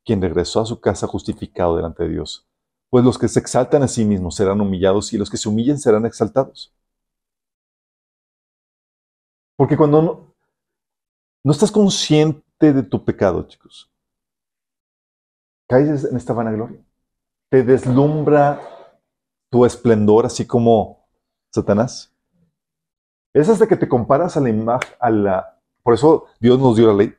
quien 0.05 0.21
regresó 0.21 0.61
a 0.61 0.65
su 0.65 0.79
casa 0.79 1.07
justificado 1.07 1.75
delante 1.75 2.03
de 2.03 2.09
Dios. 2.09 2.47
Pues 2.89 3.03
los 3.03 3.17
que 3.17 3.27
se 3.27 3.39
exaltan 3.39 3.83
a 3.83 3.87
sí 3.87 4.05
mismos 4.05 4.35
serán 4.35 4.61
humillados 4.61 5.13
y 5.13 5.17
los 5.17 5.29
que 5.29 5.37
se 5.37 5.49
humillen 5.49 5.79
serán 5.79 6.05
exaltados. 6.05 6.73
Porque 9.55 9.77
cuando 9.77 10.35
no, 11.43 11.51
estás 11.51 11.71
consciente 11.71 12.73
de 12.73 12.83
tu 12.83 13.03
pecado, 13.03 13.47
chicos, 13.47 13.91
caes 15.67 16.05
en 16.05 16.17
esta 16.17 16.33
vanagloria. 16.33 16.83
Te 17.49 17.63
deslumbra 17.63 18.59
tu 19.49 19.65
esplendor, 19.65 20.25
así 20.25 20.45
como 20.45 21.07
Satanás. 21.51 22.15
Es 23.33 23.49
hasta 23.49 23.67
que 23.67 23.77
te 23.77 23.87
comparas 23.87 24.37
a 24.37 24.41
la 24.41 24.49
imagen, 24.49 24.89
a 24.99 25.09
la... 25.09 25.61
Por 25.83 25.93
eso 25.93 26.25
Dios 26.39 26.59
nos 26.59 26.75
dio 26.75 26.87
la 26.87 26.93
ley, 26.93 27.15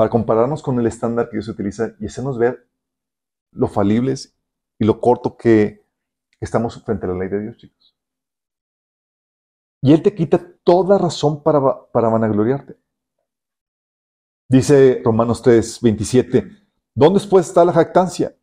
para 0.00 0.08
compararnos 0.08 0.62
con 0.62 0.80
el 0.80 0.86
estándar 0.86 1.28
que 1.28 1.36
Dios 1.36 1.48
utiliza 1.48 1.94
y 2.00 2.06
hacernos 2.06 2.38
ver 2.38 2.66
lo 3.52 3.68
falibles 3.68 4.34
y 4.78 4.86
lo 4.86 4.98
corto 4.98 5.36
que 5.36 5.84
estamos 6.40 6.82
frente 6.82 7.04
a 7.04 7.10
la 7.10 7.18
ley 7.18 7.28
de 7.28 7.42
Dios, 7.42 7.58
chicos. 7.58 7.94
Y 9.82 9.92
Él 9.92 10.02
te 10.02 10.14
quita 10.14 10.40
toda 10.64 10.96
razón 10.96 11.42
para, 11.42 11.60
para 11.92 12.08
vanagloriarte. 12.08 12.78
Dice 14.48 15.02
Romanos 15.04 15.42
3, 15.42 15.80
27, 15.82 16.48
¿dónde 16.94 17.20
pues 17.28 17.48
está 17.48 17.62
la 17.62 17.74
jactancia? 17.74 18.34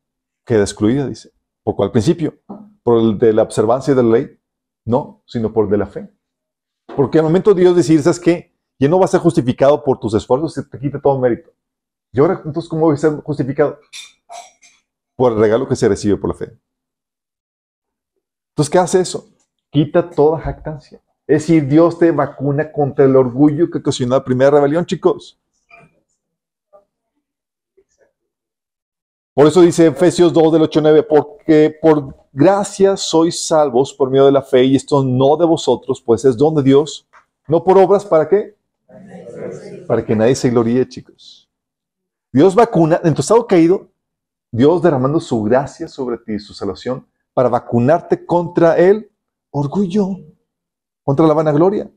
Queda 0.46 0.62
excluida, 0.62 1.08
dice. 1.08 1.32
¿Por 1.64 1.76
cuál 1.76 1.92
principio? 1.92 2.38
¿Por 2.84 3.00
el 3.00 3.18
de 3.18 3.34
la 3.34 3.42
observancia 3.42 3.96
de 3.96 4.04
la 4.04 4.10
ley? 4.10 4.40
No, 4.86 5.24
sino 5.26 5.52
por 5.52 5.66
el 5.66 5.72
de 5.72 5.78
la 5.80 5.88
fe. 5.88 6.08
Porque 6.96 7.18
al 7.18 7.24
momento 7.24 7.56
Dios 7.56 7.76
decir, 7.76 8.00
¿sabes 8.04 8.20
qué? 8.20 8.56
Ya 8.80 8.88
no 8.88 9.00
vas 9.00 9.10
a 9.10 9.12
ser 9.14 9.22
justificado 9.22 9.84
por 9.84 10.00
tus 10.00 10.14
esfuerzos, 10.14 10.54
se 10.54 10.64
te 10.64 10.80
quita 10.80 11.00
todo 11.02 11.20
mérito. 11.20 11.52
Y 12.12 12.20
ahora, 12.20 12.42
entonces, 12.46 12.70
¿cómo 12.70 12.86
voy 12.86 12.94
a 12.94 12.98
ser 12.98 13.12
justificado? 13.22 13.80
Por 15.16 15.34
el 15.34 15.40
regalo 15.40 15.68
que 15.68 15.76
se 15.76 15.90
recibe 15.90 16.18
por 16.18 16.30
la 16.30 16.36
fe. 16.36 16.58
Entonces, 18.50 18.70
¿qué 18.72 18.80
hace 18.80 19.00
eso? 19.02 19.30
Quita 19.70 20.10
toda 20.10 20.40
jactancia. 20.40 21.02
Es 21.28 21.44
decir, 21.44 21.68
Dios 21.68 22.00
te 22.00 22.12
vacuna 22.12 22.72
contra 22.72 23.06
el 23.06 23.16
orgullo 23.16 23.70
que 23.70 23.80
ocasionó 23.80 24.16
la 24.16 24.24
primera 24.24 24.52
rebelión, 24.52 24.86
chicos. 24.86 25.40
Por 29.34 29.46
eso 29.46 29.62
dice 29.62 29.86
Efesios 29.86 30.34
2 30.34 30.54
del 30.54 30.64
8 30.64 30.80
al 30.80 30.84
9, 30.84 31.04
porque 31.04 31.78
por 31.80 32.16
gracia 32.34 32.98
sois 32.98 33.46
salvos 33.46 33.94
por 33.94 34.10
medio 34.10 34.26
de 34.26 34.32
la 34.32 34.42
fe, 34.42 34.64
y 34.64 34.76
esto 34.76 35.04
no 35.04 35.38
de 35.38 35.46
vosotros, 35.46 36.02
pues 36.02 36.26
es 36.26 36.36
don 36.36 36.56
de 36.56 36.64
Dios, 36.64 37.08
no 37.48 37.64
por 37.64 37.78
obras, 37.78 38.04
¿para 38.04 38.28
qué? 38.28 38.57
Para 39.88 40.06
que 40.06 40.16
nadie 40.16 40.36
se 40.36 40.50
gloríe, 40.50 40.88
chicos. 40.88 41.50
Dios 42.32 42.56
vacuna, 42.56 43.00
en 43.04 43.14
tu 43.14 43.22
estado 43.22 43.46
caído, 43.48 43.92
Dios 44.52 44.82
derramando 44.82 45.20
su 45.20 45.44
gracia 45.44 45.88
sobre 45.88 46.18
ti, 46.18 46.40
su 46.40 46.54
salvación, 46.54 47.08
para 47.34 47.50
vacunarte 47.50 48.26
contra 48.26 48.78
el 48.78 49.12
orgullo, 49.52 50.18
contra 51.04 51.28
la 51.28 51.34
vanagloria. 51.34 51.92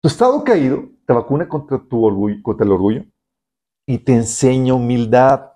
Tu 0.00 0.08
estado 0.08 0.44
caído 0.44 0.90
te 1.06 1.12
vacuna 1.12 1.48
contra 1.48 1.78
tu 1.78 2.04
orgullo, 2.04 2.42
contra 2.42 2.64
el 2.64 2.72
orgullo 2.72 3.04
y 3.86 3.98
te 3.98 4.14
enseña 4.14 4.74
humildad. 4.74 5.52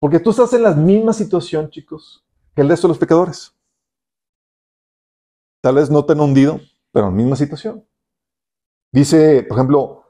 Porque 0.00 0.20
tú 0.20 0.30
estás 0.30 0.52
en 0.52 0.62
la 0.62 0.74
misma 0.74 1.12
situación, 1.12 1.70
chicos, 1.70 2.26
que 2.54 2.62
el 2.62 2.68
resto 2.68 2.86
de 2.86 2.90
los 2.90 2.98
pecadores. 2.98 3.53
Tal 5.64 5.76
vez 5.76 5.90
no 5.90 6.04
te 6.04 6.12
han 6.12 6.20
hundido, 6.20 6.60
pero 6.92 7.06
en 7.06 7.12
la 7.12 7.16
misma 7.16 7.36
situación. 7.36 7.86
Dice, 8.92 9.44
por 9.48 9.56
ejemplo, 9.56 10.04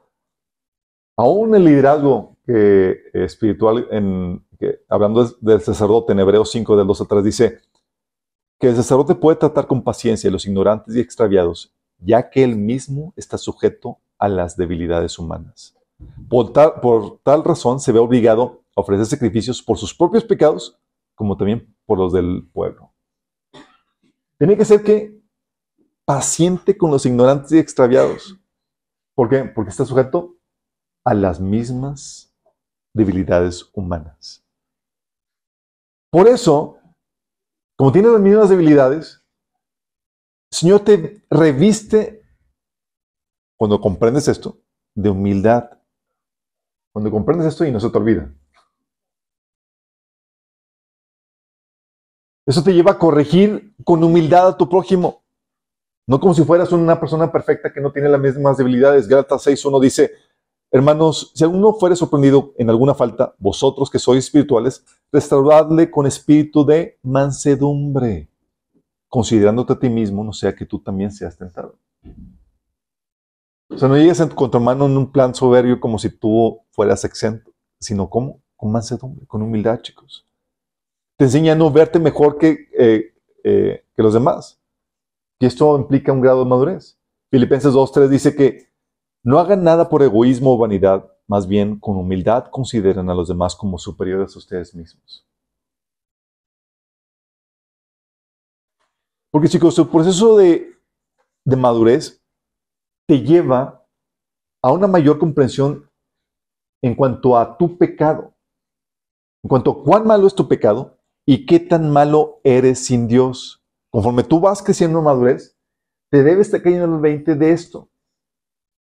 aún 1.15 1.55
el 1.55 1.63
liderazgo 1.63 2.35
eh, 2.45 2.97
espiritual, 3.13 3.87
en, 3.89 4.45
que, 4.59 4.81
hablando 4.89 5.23
del- 5.39 5.61
sacerdote 5.61 6.11
en 6.11 6.19
Hebreos 6.19 6.51
5, 6.51 6.75
del 6.75 6.85
2 6.85 6.99
al 6.99 7.07
3, 7.07 7.23
dice 7.23 7.59
que 8.59 8.67
el 8.67 8.75
sacerdote 8.75 9.15
puede 9.15 9.37
tratar 9.37 9.65
con 9.65 9.81
paciencia 9.81 10.29
a 10.29 10.33
los 10.33 10.45
ignorantes 10.45 10.93
y 10.93 10.99
extraviados, 10.99 11.73
ya 11.99 12.29
que 12.29 12.43
él 12.43 12.57
mismo 12.57 13.13
está 13.15 13.37
sujeto 13.37 13.99
a 14.19 14.27
las 14.27 14.57
debilidades 14.57 15.17
humanas. 15.17 15.73
Por 16.29 16.51
tal, 16.51 16.81
por 16.81 17.19
tal 17.19 17.45
razón 17.45 17.79
se 17.79 17.93
ve 17.93 17.99
obligado 17.99 18.61
a 18.75 18.81
ofrecer 18.81 19.05
sacrificios 19.05 19.63
por 19.63 19.77
sus 19.77 19.95
propios 19.95 20.25
pecados, 20.25 20.77
como 21.15 21.37
también 21.37 21.73
por 21.85 21.97
los 21.97 22.11
del 22.11 22.45
pueblo. 22.51 22.91
Tiene 24.37 24.57
que 24.57 24.65
ser 24.65 24.83
que 24.83 25.14
paciente 26.05 26.77
con 26.77 26.91
los 26.91 27.05
ignorantes 27.05 27.51
y 27.51 27.57
extraviados. 27.57 28.39
¿Por 29.15 29.29
qué? 29.29 29.43
Porque 29.43 29.71
está 29.71 29.85
sujeto 29.85 30.37
a 31.03 31.13
las 31.13 31.39
mismas 31.39 32.33
debilidades 32.93 33.69
humanas. 33.73 34.45
Por 36.11 36.27
eso, 36.27 36.79
como 37.77 37.91
tiene 37.91 38.09
las 38.09 38.21
mismas 38.21 38.49
debilidades, 38.49 39.21
el 40.51 40.57
Señor 40.57 40.79
te 40.81 41.25
reviste, 41.29 42.23
cuando 43.57 43.81
comprendes 43.81 44.27
esto, 44.27 44.61
de 44.95 45.09
humildad. 45.09 45.69
Cuando 46.93 47.11
comprendes 47.11 47.47
esto 47.47 47.65
y 47.65 47.71
no 47.71 47.79
se 47.79 47.89
te 47.89 47.97
olvida. 47.97 48.33
Eso 52.47 52.63
te 52.63 52.73
lleva 52.73 52.91
a 52.91 52.99
corregir 52.99 53.75
con 53.83 54.03
humildad 54.03 54.47
a 54.47 54.57
tu 54.57 54.69
prójimo. 54.69 55.24
No 56.07 56.19
como 56.19 56.33
si 56.33 56.43
fueras 56.43 56.71
una 56.71 56.99
persona 56.99 57.31
perfecta 57.31 57.73
que 57.73 57.81
no 57.81 57.91
tiene 57.91 58.09
las 58.09 58.21
mismas 58.21 58.57
debilidades. 58.57 59.07
Gálatas 59.07 59.47
6.1 59.47 59.81
dice, 59.81 60.11
hermanos, 60.71 61.31
si 61.33 61.43
alguno 61.43 61.73
fuere 61.73 61.95
sorprendido 61.95 62.53
en 62.57 62.69
alguna 62.69 62.93
falta, 62.93 63.33
vosotros 63.39 63.89
que 63.89 63.97
sois 63.97 64.25
espirituales, 64.25 64.85
restauradle 65.11 65.89
con 65.89 66.05
espíritu 66.05 66.63
de 66.63 66.99
mansedumbre, 67.01 68.29
considerándote 69.07 69.73
a 69.73 69.79
ti 69.79 69.89
mismo, 69.89 70.23
no 70.23 70.31
sea 70.31 70.55
que 70.55 70.65
tú 70.65 70.79
también 70.79 71.11
seas 71.11 71.37
tentado. 71.37 71.75
O 73.69 73.77
sea, 73.77 73.87
no 73.87 73.97
llegues 73.97 74.21
con 74.35 74.51
tu 74.51 74.57
hermano 74.57 74.85
en 74.85 74.97
un 74.97 75.11
plan 75.11 75.33
soberbio 75.33 75.79
como 75.79 75.97
si 75.97 76.09
tú 76.09 76.61
fueras 76.69 77.03
exento, 77.03 77.51
sino 77.79 78.09
como 78.09 78.41
con 78.55 78.71
mansedumbre, 78.71 79.25
con 79.25 79.41
humildad, 79.41 79.81
chicos. 79.81 80.25
Te 81.17 81.25
enseña 81.25 81.53
a 81.53 81.55
no 81.55 81.71
verte 81.71 81.97
mejor 81.97 82.37
que, 82.37 82.69
eh, 82.77 83.13
eh, 83.43 83.85
que 83.95 84.03
los 84.03 84.13
demás. 84.13 84.59
Y 85.39 85.45
esto 85.45 85.77
implica 85.77 86.11
un 86.11 86.21
grado 86.21 86.43
de 86.43 86.49
madurez. 86.49 86.99
Filipenses 87.31 87.73
2.3 87.73 88.07
dice 88.07 88.35
que 88.35 88.69
no 89.23 89.39
hagan 89.39 89.63
nada 89.63 89.89
por 89.89 90.03
egoísmo 90.03 90.53
o 90.53 90.57
vanidad, 90.57 91.11
más 91.27 91.47
bien 91.47 91.79
con 91.79 91.97
humildad 91.97 92.45
consideren 92.51 93.09
a 93.09 93.15
los 93.15 93.27
demás 93.27 93.55
como 93.55 93.77
superiores 93.77 94.35
a 94.35 94.39
ustedes 94.39 94.73
mismos. 94.75 95.27
Porque 99.31 99.49
chicos, 99.49 99.77
el 99.79 99.89
proceso 99.89 100.37
de, 100.37 100.77
de 101.43 101.55
madurez 101.57 102.23
te 103.07 103.21
lleva 103.21 103.85
a 104.63 104.71
una 104.71 104.87
mayor 104.87 105.19
comprensión 105.19 105.89
en 106.81 106.95
cuanto 106.95 107.37
a 107.37 107.57
tu 107.57 107.77
pecado, 107.77 108.33
en 109.43 109.49
cuanto 109.49 109.71
a 109.71 109.83
cuán 109.83 110.07
malo 110.07 110.27
es 110.27 110.35
tu 110.35 110.47
pecado 110.47 110.99
y 111.25 111.45
qué 111.45 111.59
tan 111.59 111.91
malo 111.91 112.39
eres 112.43 112.85
sin 112.85 113.07
Dios. 113.07 113.64
Conforme 113.95 114.25
tú 114.25 114.41
vas 114.41 114.61
creciendo 114.61 114.99
en 114.99 115.05
madurez, 115.05 115.55
te 116.09 116.21
debes 116.21 116.47
estar 116.47 116.61
cayendo 116.61 116.83
en 116.83 116.95
el 116.95 116.99
20 116.99 117.35
de 117.35 117.51
esto. 117.53 117.87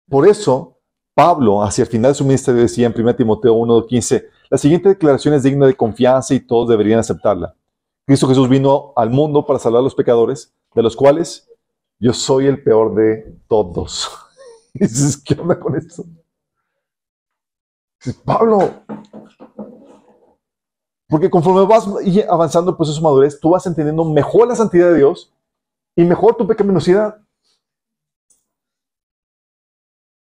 Por 0.09 0.27
eso, 0.27 0.81
Pablo, 1.15 1.63
hacia 1.63 1.83
el 1.83 1.89
final 1.89 2.11
de 2.11 2.17
su 2.17 2.25
ministerio, 2.25 2.63
decía 2.63 2.89
en 2.89 2.93
1 2.93 3.15
Timoteo 3.15 3.55
1:15, 3.55 4.27
la 4.51 4.59
siguiente 4.59 4.89
declaración 4.89 5.35
es 5.35 5.45
digna 5.45 5.69
de 5.69 5.77
confianza 5.77 6.35
y 6.35 6.41
todos 6.41 6.71
deberían 6.71 6.99
aceptarla. 6.99 7.55
Cristo 8.05 8.27
Jesús 8.27 8.49
vino 8.49 8.95
al 8.97 9.11
mundo 9.11 9.47
para 9.47 9.61
salvar 9.61 9.79
a 9.79 9.85
los 9.85 9.95
pecadores, 9.95 10.53
de 10.75 10.83
los 10.83 10.97
cuales 10.97 11.49
yo 12.01 12.13
soy 12.13 12.49
el 12.49 12.65
peor 12.65 12.93
de 12.97 13.39
todos. 13.47 14.11
¿qué 15.25 15.41
onda 15.41 15.61
con 15.61 15.77
esto? 15.77 16.05
Pablo, 18.25 18.83
porque 21.09 21.31
conforme 21.31 21.65
vas 21.67 21.87
avanzando 22.29 22.71
el 22.71 22.77
proceso 22.77 22.99
de 22.99 23.05
madurez, 23.05 23.39
tú 23.39 23.51
vas 23.51 23.67
entendiendo 23.67 24.05
mejor 24.05 24.49
la 24.49 24.57
santidad 24.57 24.91
de 24.91 24.99
Dios 24.99 25.33
y 25.97 26.05
mejor 26.05 26.37
tu 26.37 26.47
pecaminosidad. 26.47 27.23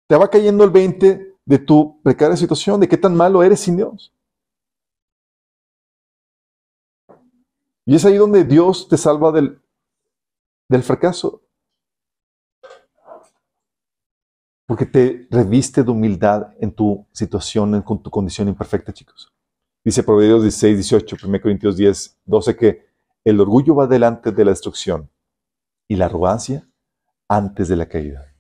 Te 0.08 0.16
va 0.16 0.30
cayendo 0.30 0.62
el 0.62 0.70
20 0.70 1.36
de 1.44 1.58
tu 1.58 2.00
precaria 2.02 2.36
situación, 2.36 2.80
de 2.80 2.88
qué 2.88 2.96
tan 2.96 3.16
malo 3.16 3.42
eres 3.42 3.60
sin 3.60 3.76
Dios. 3.76 4.12
Y 7.84 7.94
es 7.94 8.04
ahí 8.04 8.16
donde 8.16 8.44
Dios 8.44 8.88
te 8.88 8.96
salva 8.96 9.32
del, 9.32 9.60
del 10.68 10.82
fracaso. 10.82 11.42
Porque 14.66 14.86
te 14.86 15.28
reviste 15.30 15.84
de 15.84 15.90
humildad 15.90 16.52
en 16.58 16.72
tu 16.72 17.06
situación, 17.12 17.74
en 17.74 17.84
tu 17.84 18.10
condición 18.10 18.48
imperfecta, 18.48 18.92
chicos. 18.92 19.35
Dice 19.86 20.02
Proverbios 20.02 20.42
16, 20.42 20.78
18, 20.78 21.16
1 21.28 21.40
Corintios 21.40 21.76
10, 21.76 22.20
12 22.24 22.56
que 22.56 22.86
el 23.24 23.40
orgullo 23.40 23.76
va 23.76 23.86
delante 23.86 24.32
de 24.32 24.44
la 24.44 24.50
destrucción 24.50 25.08
y 25.86 25.94
la 25.94 26.06
arrogancia 26.06 26.68
antes 27.28 27.68
de 27.68 27.76
la 27.76 27.86
caída. 27.86 28.34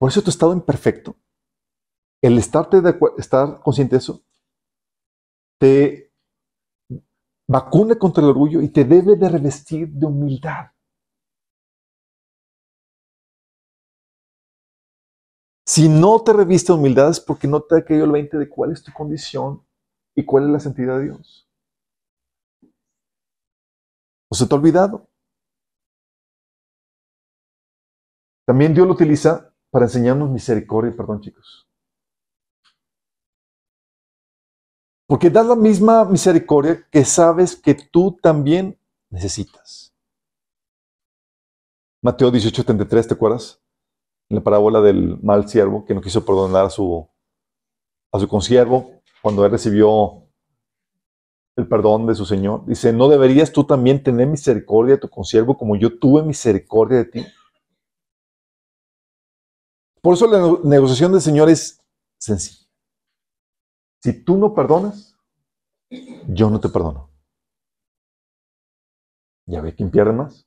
Por 0.00 0.10
eso 0.10 0.20
tu 0.20 0.30
estado 0.30 0.52
imperfecto, 0.52 1.14
el 2.20 2.38
estarte 2.38 2.78
estar 3.18 3.60
consciente 3.60 3.94
de 3.94 3.98
eso, 3.98 4.24
te 5.60 6.12
vacuna 7.48 7.96
contra 8.00 8.24
el 8.24 8.30
orgullo 8.30 8.60
y 8.60 8.68
te 8.68 8.84
debe 8.84 9.14
de 9.14 9.28
revestir 9.28 9.90
de 9.90 10.06
humildad. 10.06 10.72
Si 15.68 15.88
no 15.88 16.22
te 16.22 16.32
reviste 16.32 16.72
humildad 16.72 17.10
es 17.10 17.18
porque 17.18 17.48
no 17.48 17.60
te 17.60 17.78
ha 17.78 17.84
caído 17.84 18.04
el 18.04 18.12
20 18.12 18.38
de 18.38 18.48
cuál 18.48 18.70
es 18.70 18.84
tu 18.84 18.92
condición 18.92 19.66
y 20.14 20.24
cuál 20.24 20.44
es 20.44 20.50
la 20.50 20.60
santidad 20.60 20.98
de 20.98 21.04
Dios. 21.04 21.48
¿O 24.30 24.34
se 24.34 24.46
te 24.46 24.54
ha 24.54 24.58
olvidado? 24.58 25.08
También 28.46 28.74
Dios 28.74 28.86
lo 28.86 28.92
utiliza 28.92 29.52
para 29.72 29.86
enseñarnos 29.86 30.30
misericordia 30.30 30.92
y 30.92 30.96
perdón, 30.96 31.20
chicos. 31.20 31.66
Porque 35.08 35.30
da 35.30 35.42
la 35.42 35.56
misma 35.56 36.04
misericordia 36.04 36.86
que 36.90 37.04
sabes 37.04 37.56
que 37.56 37.74
tú 37.74 38.16
también 38.22 38.78
necesitas. 39.10 39.92
Mateo 42.02 42.30
18:33, 42.30 43.08
¿te 43.08 43.14
acuerdas? 43.14 43.60
En 44.28 44.36
la 44.36 44.42
parábola 44.42 44.80
del 44.80 45.18
mal 45.22 45.48
siervo 45.48 45.84
que 45.84 45.94
no 45.94 46.00
quiso 46.00 46.24
perdonar 46.24 46.66
a 46.66 46.70
su, 46.70 47.08
a 48.12 48.18
su 48.18 48.28
consiervo 48.28 48.90
cuando 49.22 49.44
él 49.44 49.50
recibió 49.50 50.26
el 51.56 51.66
perdón 51.68 52.06
de 52.06 52.14
su 52.14 52.26
Señor. 52.26 52.66
Dice, 52.66 52.92
¿no 52.92 53.08
deberías 53.08 53.52
tú 53.52 53.64
también 53.64 54.02
tener 54.02 54.26
misericordia 54.26 54.94
de 54.94 55.00
tu 55.00 55.08
consiervo 55.08 55.56
como 55.56 55.76
yo 55.76 55.98
tuve 55.98 56.22
misericordia 56.22 56.98
de 56.98 57.04
ti? 57.06 57.26
Por 60.02 60.14
eso 60.14 60.26
la 60.26 60.58
negociación 60.68 61.12
del 61.12 61.20
Señor 61.20 61.48
es 61.48 61.82
sencilla. 62.18 62.66
Si 64.02 64.22
tú 64.24 64.36
no 64.36 64.54
perdonas, 64.54 65.16
yo 66.28 66.50
no 66.50 66.60
te 66.60 66.68
perdono. 66.68 67.10
¿Ya 69.46 69.60
ve 69.60 69.74
quién 69.74 69.90
pierde 69.90 70.12
más? 70.12 70.46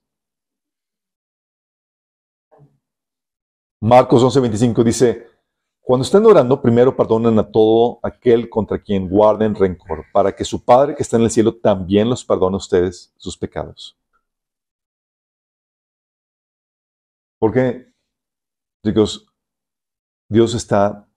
Marcos 3.81 4.21
11:25 4.23 4.83
dice, 4.83 5.27
cuando 5.79 6.03
estén 6.03 6.25
orando, 6.25 6.61
primero 6.61 6.95
perdonen 6.95 7.39
a 7.39 7.49
todo 7.49 7.99
aquel 8.03 8.49
contra 8.49 8.77
quien 8.77 9.09
guarden 9.09 9.55
rencor, 9.55 10.05
para 10.11 10.35
que 10.35 10.43
su 10.43 10.63
Padre 10.63 10.95
que 10.95 11.01
está 11.01 11.17
en 11.17 11.23
el 11.23 11.31
cielo 11.31 11.55
también 11.55 12.09
los 12.09 12.25
perdone 12.25 12.55
a 12.55 12.57
ustedes 12.57 13.13
sus 13.17 13.37
pecados. 13.37 13.97
Porque, 17.39 17.91
chicos, 18.85 19.25
Dios 20.27 20.53
está 20.53 21.07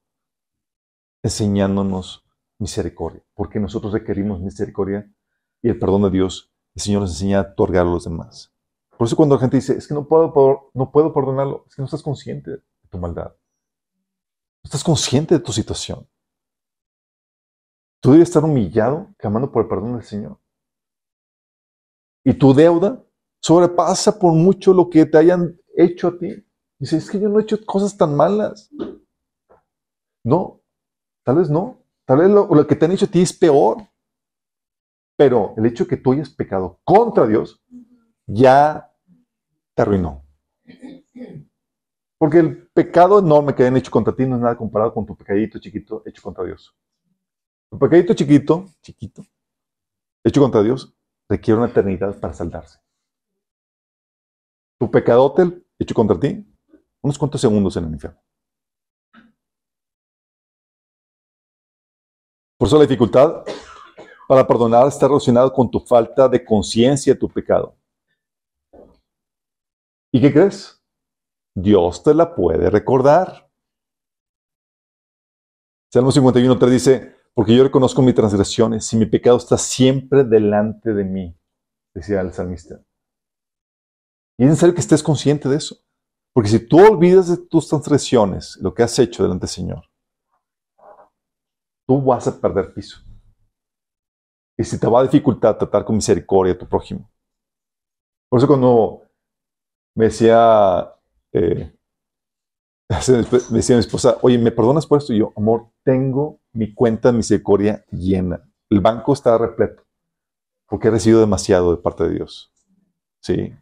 enseñándonos 1.22 2.24
misericordia, 2.58 3.22
porque 3.34 3.58
nosotros 3.58 3.92
requerimos 3.92 4.40
misericordia 4.40 5.12
y 5.60 5.68
el 5.68 5.78
perdón 5.78 6.02
de 6.02 6.10
Dios, 6.10 6.52
el 6.74 6.82
Señor 6.82 7.02
nos 7.02 7.10
enseña 7.10 7.40
a 7.40 7.42
otorgar 7.42 7.86
a 7.86 7.90
los 7.90 8.04
demás. 8.04 8.52
Por 9.02 9.08
eso 9.08 9.16
cuando 9.16 9.34
la 9.34 9.40
gente 9.40 9.56
dice, 9.56 9.76
es 9.76 9.88
que 9.88 9.94
no 9.94 10.06
puedo, 10.06 10.70
no 10.74 10.92
puedo 10.92 11.12
perdonarlo, 11.12 11.64
es 11.66 11.74
que 11.74 11.82
no 11.82 11.86
estás 11.86 12.04
consciente 12.04 12.52
de 12.52 12.62
tu 12.88 12.98
maldad. 12.98 13.32
No 13.32 14.62
estás 14.62 14.84
consciente 14.84 15.34
de 15.34 15.40
tu 15.40 15.50
situación. 15.50 16.08
Tú 18.00 18.12
debes 18.12 18.28
estar 18.28 18.44
humillado, 18.44 19.12
clamando 19.18 19.50
por 19.50 19.64
el 19.64 19.68
perdón 19.68 19.94
del 19.94 20.04
Señor. 20.04 20.38
Y 22.24 22.32
tu 22.34 22.54
deuda 22.54 23.04
sobrepasa 23.40 24.16
por 24.16 24.34
mucho 24.34 24.72
lo 24.72 24.88
que 24.88 25.04
te 25.04 25.18
hayan 25.18 25.60
hecho 25.76 26.06
a 26.06 26.16
ti. 26.16 26.46
Dice, 26.78 26.98
es 26.98 27.10
que 27.10 27.18
yo 27.18 27.28
no 27.28 27.40
he 27.40 27.42
hecho 27.42 27.58
cosas 27.66 27.96
tan 27.96 28.14
malas. 28.14 28.70
No, 30.22 30.62
tal 31.24 31.38
vez 31.38 31.50
no. 31.50 31.82
Tal 32.06 32.18
vez 32.18 32.30
lo, 32.30 32.46
lo 32.46 32.64
que 32.68 32.76
te 32.76 32.84
han 32.84 32.92
hecho 32.92 33.06
a 33.06 33.10
ti 33.10 33.20
es 33.20 33.32
peor. 33.32 33.78
Pero 35.16 35.54
el 35.56 35.66
hecho 35.66 35.82
de 35.82 35.90
que 35.90 35.96
tú 35.96 36.12
hayas 36.12 36.30
pecado 36.30 36.78
contra 36.84 37.26
Dios 37.26 37.60
ya 38.26 38.91
arruinó. 39.82 40.24
Porque 42.18 42.38
el 42.38 42.68
pecado 42.68 43.18
enorme 43.18 43.54
que 43.54 43.66
han 43.66 43.76
hecho 43.76 43.90
contra 43.90 44.14
ti 44.14 44.24
no 44.24 44.36
es 44.36 44.42
nada 44.42 44.56
comparado 44.56 44.94
con 44.94 45.04
tu 45.04 45.16
pecadito 45.16 45.58
chiquito 45.58 46.02
hecho 46.06 46.22
contra 46.22 46.44
Dios. 46.44 46.74
Tu 47.70 47.78
pecadito 47.78 48.14
chiquito, 48.14 48.66
chiquito, 48.80 49.24
hecho 50.22 50.40
contra 50.40 50.62
Dios, 50.62 50.94
requiere 51.28 51.58
una 51.58 51.68
eternidad 51.68 52.18
para 52.20 52.32
saldarse. 52.32 52.78
Tu 54.78 54.90
pecadote 54.90 55.64
hecho 55.78 55.94
contra 55.94 56.18
ti, 56.18 56.46
unos 57.00 57.18
cuantos 57.18 57.40
segundos 57.40 57.76
en 57.76 57.84
el 57.84 57.92
infierno. 57.92 58.20
Por 62.56 62.68
eso 62.68 62.76
la 62.78 62.84
dificultad 62.84 63.42
para 64.28 64.46
perdonar 64.46 64.86
está 64.86 65.08
relacionada 65.08 65.52
con 65.52 65.68
tu 65.68 65.80
falta 65.80 66.28
de 66.28 66.44
conciencia 66.44 67.12
de 67.12 67.18
tu 67.18 67.28
pecado. 67.28 67.76
¿Y 70.12 70.20
qué 70.20 70.32
crees? 70.32 70.82
Dios 71.54 72.02
te 72.02 72.14
la 72.14 72.34
puede 72.34 72.68
recordar. 72.70 73.50
Salmo 75.90 76.10
51.3 76.10 76.70
dice, 76.70 77.16
porque 77.34 77.56
yo 77.56 77.64
reconozco 77.64 78.02
mis 78.02 78.14
transgresiones 78.14 78.92
y 78.92 78.96
mi 78.96 79.06
pecado 79.06 79.38
está 79.38 79.56
siempre 79.56 80.24
delante 80.24 80.92
de 80.92 81.04
mí, 81.04 81.38
decía 81.94 82.20
el 82.20 82.32
salmista. 82.32 82.82
Y 84.38 84.44
es 84.44 84.50
necesario 84.50 84.74
que 84.74 84.80
estés 84.80 85.02
consciente 85.02 85.48
de 85.48 85.56
eso. 85.56 85.76
Porque 86.34 86.48
si 86.48 86.66
tú 86.66 86.78
olvidas 86.78 87.28
de 87.28 87.36
tus 87.36 87.68
transgresiones, 87.68 88.56
lo 88.60 88.72
que 88.72 88.82
has 88.82 88.98
hecho 88.98 89.22
delante 89.22 89.42
del 89.42 89.50
Señor, 89.50 89.90
tú 91.86 92.02
vas 92.02 92.26
a 92.26 92.40
perder 92.40 92.72
piso. 92.72 92.98
Y 94.58 94.64
si 94.64 94.78
te 94.78 94.86
va 94.86 95.00
a 95.00 95.04
dificultar 95.04 95.58
tratar 95.58 95.84
con 95.84 95.96
misericordia 95.96 96.54
a 96.54 96.58
tu 96.58 96.66
prójimo. 96.66 97.10
Por 98.30 98.38
eso 98.38 98.46
cuando 98.46 99.01
me 99.94 100.06
decía, 100.06 100.94
eh, 101.32 101.72
me 102.88 103.56
decía 103.56 103.76
mi 103.76 103.80
esposa, 103.80 104.18
oye, 104.22 104.38
¿me 104.38 104.50
perdonas 104.50 104.86
por 104.86 104.98
esto? 104.98 105.12
Y 105.12 105.18
yo, 105.18 105.32
amor, 105.36 105.68
tengo 105.84 106.40
mi 106.52 106.74
cuenta 106.74 107.10
de 107.10 107.18
misericordia 107.18 107.84
llena. 107.90 108.42
El 108.70 108.80
banco 108.80 109.12
está 109.12 109.36
repleto 109.38 109.82
porque 110.72 110.88
he 110.88 110.90
recibido 110.90 111.20
demasiado 111.20 111.76
de 111.76 111.82
parte 111.82 112.04
de 112.04 112.14
Dios. 112.14 112.50
Sí. 113.20 113.54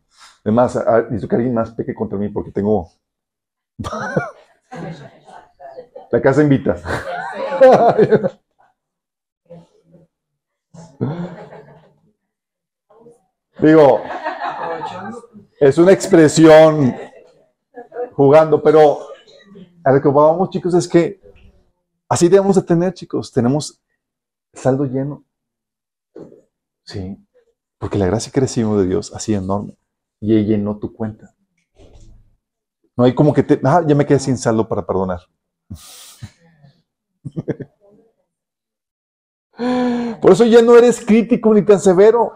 Además, 0.45 0.79
necesito 1.05 1.27
que 1.29 1.37
alguien 1.37 1.55
más 1.55 1.73
peque 1.73 1.93
contra 1.95 2.17
mí 2.17 2.29
porque 2.29 2.53
tengo... 2.53 2.89
La 6.13 6.21
casa 6.23 6.43
invita. 6.43 6.77
Digo, 13.61 14.03
es 15.61 15.77
una 15.77 15.93
expresión 15.93 16.97
jugando, 18.13 18.63
pero 18.63 19.01
a 19.85 19.93
lo 19.93 20.01
que 20.01 20.09
vamos, 20.09 20.49
chicos, 20.51 20.73
es 20.75 20.89
que 20.89 21.21
así 22.09 22.29
debemos 22.29 22.57
de 22.57 22.63
tener, 22.63 22.95
chicos. 22.95 23.31
Tenemos 23.31 23.79
saldo 24.55 24.87
lleno. 24.87 25.23
Sí, 26.85 27.19
porque 27.79 27.99
la 27.99 28.07
gracia 28.07 28.33
que 28.33 28.41
recibimos 28.41 28.81
de 28.81 28.89
Dios 28.89 29.13
así 29.15 29.35
enorme 29.35 29.77
y 30.19 30.35
ella 30.35 30.49
llenó 30.49 30.79
tu 30.79 30.95
cuenta. 30.95 31.35
No 32.97 33.05
hay 33.05 33.15
como 33.15 33.35
que 33.35 33.43
te, 33.43 33.61
ah, 33.65 33.83
ya 33.87 33.95
me 33.95 34.07
quedé 34.07 34.19
sin 34.19 34.39
saldo 34.39 34.67
para 34.67 34.87
perdonar. 34.87 35.21
Por 40.23 40.33
eso 40.33 40.47
ya 40.47 40.63
no 40.63 40.75
eres 40.77 41.05
crítico 41.05 41.53
ni 41.55 41.63
tan 41.63 41.81
severo 41.81 42.33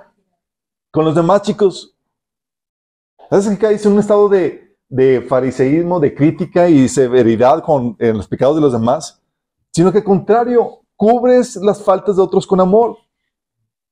con 0.91 1.07
los 1.07 1.15
demás 1.15 1.41
chicos. 1.43 1.94
¿Sabes 3.31 3.49
que 3.49 3.59
caes 3.59 3.85
en 3.87 3.93
un 3.93 3.99
estado 3.99 4.29
de, 4.29 4.77
de 4.89 5.23
fariseísmo, 5.23 5.99
de 6.01 6.15
crítica 6.15 6.69
y 6.69 6.89
severidad 6.89 7.63
con 7.63 7.97
en 7.99 8.17
los 8.17 8.29
pecados 8.29 8.57
de 8.57 8.63
los 8.63 8.73
demás, 8.73 9.23
sino 9.73 9.91
que 9.91 9.99
al 9.99 10.05
contrario, 10.05 10.85
cubres 10.97 11.57
las 11.57 11.83
faltas 11.83 12.17
de 12.17 12.23
otros 12.23 12.47
con 12.47 12.61
amor. 12.61 12.99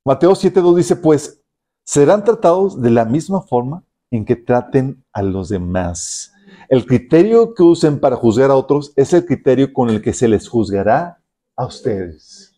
Mateo 0.05 0.31
7.2 0.31 0.75
dice, 0.75 0.95
pues 0.95 1.43
serán 1.85 2.23
tratados 2.23 2.81
de 2.81 2.89
la 2.89 3.05
misma 3.05 3.41
forma 3.41 3.83
en 4.11 4.25
que 4.25 4.35
traten 4.35 5.03
a 5.11 5.21
los 5.21 5.49
demás. 5.49 6.31
El 6.69 6.85
criterio 6.85 7.53
que 7.53 7.63
usen 7.63 7.99
para 7.99 8.15
juzgar 8.15 8.51
a 8.51 8.55
otros 8.55 8.93
es 8.95 9.13
el 9.13 9.25
criterio 9.25 9.73
con 9.73 9.89
el 9.89 10.01
que 10.01 10.13
se 10.13 10.27
les 10.27 10.47
juzgará 10.47 11.21
a 11.55 11.65
ustedes. 11.65 12.53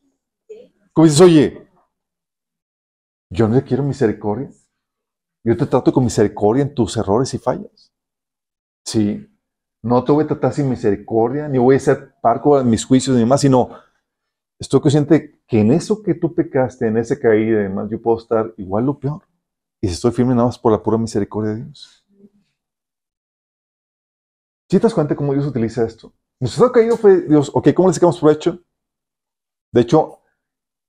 Como 0.93 1.05
dices, 1.05 1.21
oye, 1.21 1.67
yo 3.30 3.47
no 3.47 3.55
le 3.55 3.63
quiero 3.63 3.84
misericordia. 3.84 4.49
Yo 5.46 5.56
te 5.56 5.68
trato 5.68 5.93
con 5.93 6.04
misericordia 6.04 6.64
en 6.64 6.74
tus 6.74 6.98
errores 6.98 7.32
y 7.36 7.38
fallas. 7.38 7.93
Sí, 8.84 9.30
no 9.84 10.04
te 10.04 10.12
voy 10.12 10.24
a 10.24 10.28
tratar 10.28 10.52
sin 10.52 10.68
misericordia, 10.68 11.48
ni 11.48 11.60
voy 11.60 11.76
a 11.76 11.80
ser 11.80 12.16
parco 12.20 12.60
en 12.60 12.68
mis 12.68 12.84
juicios 12.84 13.16
ni 13.16 13.22
demás, 13.22 13.41
sino 13.41 13.70
estoy 14.60 14.82
consciente 14.82 15.39
que 15.46 15.60
en 15.60 15.72
eso 15.72 16.02
que 16.02 16.16
tú 16.16 16.34
pecaste, 16.34 16.88
en 16.88 16.98
ese 16.98 17.20
caída 17.20 17.60
y 17.60 17.64
demás, 17.64 17.91
yo 17.91 18.02
puedo 18.02 18.18
estar 18.18 18.56
igual 18.58 18.89
o 18.89 19.00
peor. 19.00 19.22
Y 19.82 19.88
si 19.88 19.93
estoy 19.93 20.12
firme 20.14 20.34
nada 20.34 20.48
más 20.48 20.58
por 20.58 20.72
la 20.72 20.82
pura 20.82 20.98
misericordia 20.98 21.54
de 21.54 21.64
Dios. 21.66 22.04
¿Sí 24.68 24.78
te 24.78 24.80
das 24.80 24.96
cuenta 24.96 25.16
cómo 25.16 25.34
Dios 25.34 25.46
utiliza 25.46 25.86
esto? 25.86 26.12
Nuestro 26.39 26.72
caído 26.72 26.98
fue 26.98 27.22
Dios, 27.22 27.52
ok, 27.54 27.68
¿cómo 27.76 27.89
le 27.89 27.93
sacamos 27.93 28.20
provecho? 28.20 28.64
De 29.72 29.82
hecho, 29.82 30.22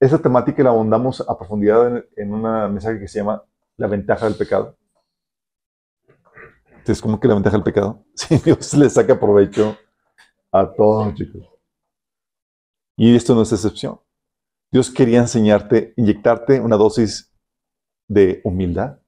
esa 0.01 0.17
temática 0.17 0.63
la 0.63 0.71
abondamos 0.71 1.21
a 1.21 1.37
profundidad 1.37 1.89
en, 1.89 2.07
en 2.17 2.33
un 2.33 2.41
mensaje 2.73 2.99
que 2.99 3.07
se 3.07 3.19
llama 3.19 3.45
La 3.77 3.87
ventaja 3.87 4.27
del 4.27 4.37
pecado. 4.37 4.77
Entonces, 6.68 7.03
¿cómo 7.03 7.18
que 7.18 7.29
la 7.29 7.35
ventaja 7.35 7.57
del 7.57 7.64
pecado? 7.64 8.05
Sí, 8.14 8.39
Dios 8.45 8.72
le 8.74 8.89
saca 8.89 9.18
provecho 9.18 9.77
a 10.53 10.72
todos, 10.72 11.14
chicos. 11.14 11.47
Y 12.97 13.14
esto 13.14 13.35
no 13.35 13.43
es 13.43 13.53
excepción. 13.53 14.01
Dios 14.70 14.91
quería 14.91 15.18
enseñarte, 15.18 15.93
inyectarte 15.97 16.61
una 16.61 16.77
dosis 16.77 17.35
de 18.09 18.41
humildad 18.45 19.01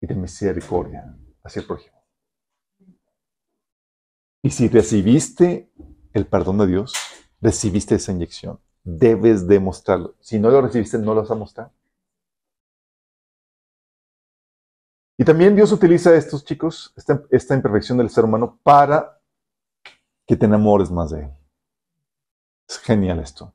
y 0.00 0.06
de 0.06 0.14
misericordia 0.14 1.16
hacia 1.42 1.60
el 1.60 1.66
prójimo. 1.66 1.96
Y 4.42 4.50
si 4.50 4.68
recibiste 4.68 5.72
el 6.12 6.26
perdón 6.26 6.58
de 6.58 6.66
Dios, 6.68 6.92
recibiste 7.40 7.96
esa 7.96 8.12
inyección. 8.12 8.60
Debes 8.84 9.48
demostrarlo. 9.48 10.14
Si 10.20 10.38
no 10.38 10.50
lo 10.50 10.60
recibiste, 10.60 10.98
no 10.98 11.14
lo 11.14 11.22
vas 11.22 11.30
a 11.30 11.34
mostrar. 11.34 11.72
Y 15.18 15.24
también 15.24 15.56
Dios 15.56 15.72
utiliza 15.72 16.14
estos 16.14 16.44
chicos, 16.44 16.92
esta, 16.96 17.22
esta 17.30 17.54
imperfección 17.54 17.96
del 17.98 18.10
ser 18.10 18.24
humano, 18.24 18.60
para 18.62 19.18
que 20.26 20.36
te 20.36 20.44
enamores 20.44 20.90
más 20.90 21.10
de 21.10 21.22
Él. 21.22 21.30
Es 22.68 22.78
genial 22.78 23.20
esto. 23.20 23.54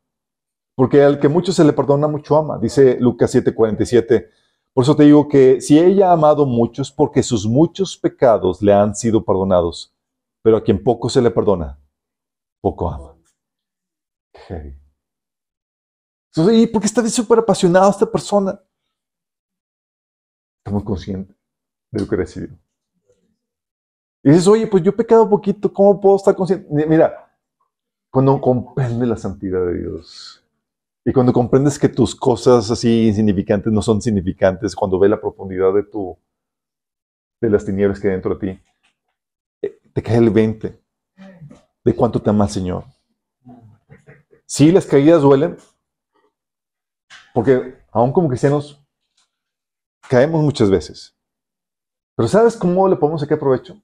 Porque 0.76 1.04
al 1.04 1.20
que 1.20 1.28
mucho 1.28 1.52
se 1.52 1.64
le 1.64 1.74
perdona, 1.74 2.08
mucho 2.08 2.36
ama. 2.38 2.58
Dice 2.58 2.98
Lucas 3.00 3.36
7:47. 3.36 4.30
Por 4.74 4.84
eso 4.84 4.96
te 4.96 5.04
digo 5.04 5.28
que 5.28 5.60
si 5.62 5.78
ella 5.78 6.10
ha 6.10 6.14
amado 6.14 6.46
muchos, 6.46 6.92
porque 6.92 7.22
sus 7.22 7.46
muchos 7.46 7.98
pecados 7.98 8.62
le 8.62 8.74
han 8.74 8.96
sido 8.96 9.24
perdonados. 9.24 9.94
Pero 10.42 10.58
a 10.58 10.64
quien 10.64 10.84
poco 10.84 11.10
se 11.10 11.22
le 11.22 11.30
perdona, 11.30 11.80
poco 12.62 12.90
ama. 12.90 13.16
Entonces, 16.34 16.58
¿y 16.58 16.68
por 16.68 16.82
qué 16.82 16.88
está 16.88 17.08
súper 17.10 17.40
apasionado 17.40 17.92
esta 17.92 18.10
persona? 18.10 18.60
Estamos 20.64 20.84
conscientes 20.84 21.41
de 21.92 22.02
lo 22.02 22.08
que 22.08 22.16
recibió. 22.16 22.58
Y 24.24 24.30
dices, 24.30 24.48
oye, 24.48 24.68
pues 24.68 24.84
yo 24.84 24.92
he 24.92 24.96
pecado 24.96 25.30
poquito, 25.30 25.72
¿cómo 25.74 26.00
puedo 26.00 26.16
estar 26.16 26.36
consciente? 26.36 26.68
Mira, 26.88 27.32
cuando 28.12 28.40
comprendes 28.40 29.08
la 29.08 29.18
santidad 29.18 29.66
de 29.66 29.80
Dios 29.80 30.44
y 31.04 31.12
cuando 31.12 31.34
comprendes 31.34 31.80
que 31.80 31.90
tus 31.90 32.16
cosas 32.16 32.70
así 32.70 33.08
insignificantes 33.08 33.74
no 33.74 33.82
son 33.82 34.02
significantes, 34.02 34.76
cuando 34.76 35.00
ves 35.00 35.10
la 35.10 35.20
profundidad 35.20 35.74
de 35.74 35.84
tu 35.84 36.18
de 37.42 37.50
las 37.50 37.66
tinieblas 37.66 38.00
que 38.00 38.08
hay 38.08 38.14
dentro 38.14 38.36
de 38.36 38.54
ti, 38.54 38.64
eh, 39.64 39.80
te 39.94 40.04
cae 40.04 40.18
el 40.18 40.30
20 40.30 40.80
de 41.84 41.96
cuánto 41.96 42.22
te 42.22 42.30
ama 42.30 42.46
el 42.46 42.52
Señor. 42.52 42.84
Sí, 44.46 44.72
las 44.72 44.86
caídas 44.86 45.24
duelen, 45.24 45.58
porque 47.34 47.78
aún 47.92 48.12
como 48.12 48.28
cristianos 48.28 48.80
caemos 50.08 50.44
muchas 50.44 50.70
veces. 50.70 51.16
Pero 52.22 52.30
¿sabes 52.30 52.56
cómo 52.56 52.88
le 52.88 52.98
podemos 52.98 53.20
sacar 53.20 53.40
provecho? 53.40 53.82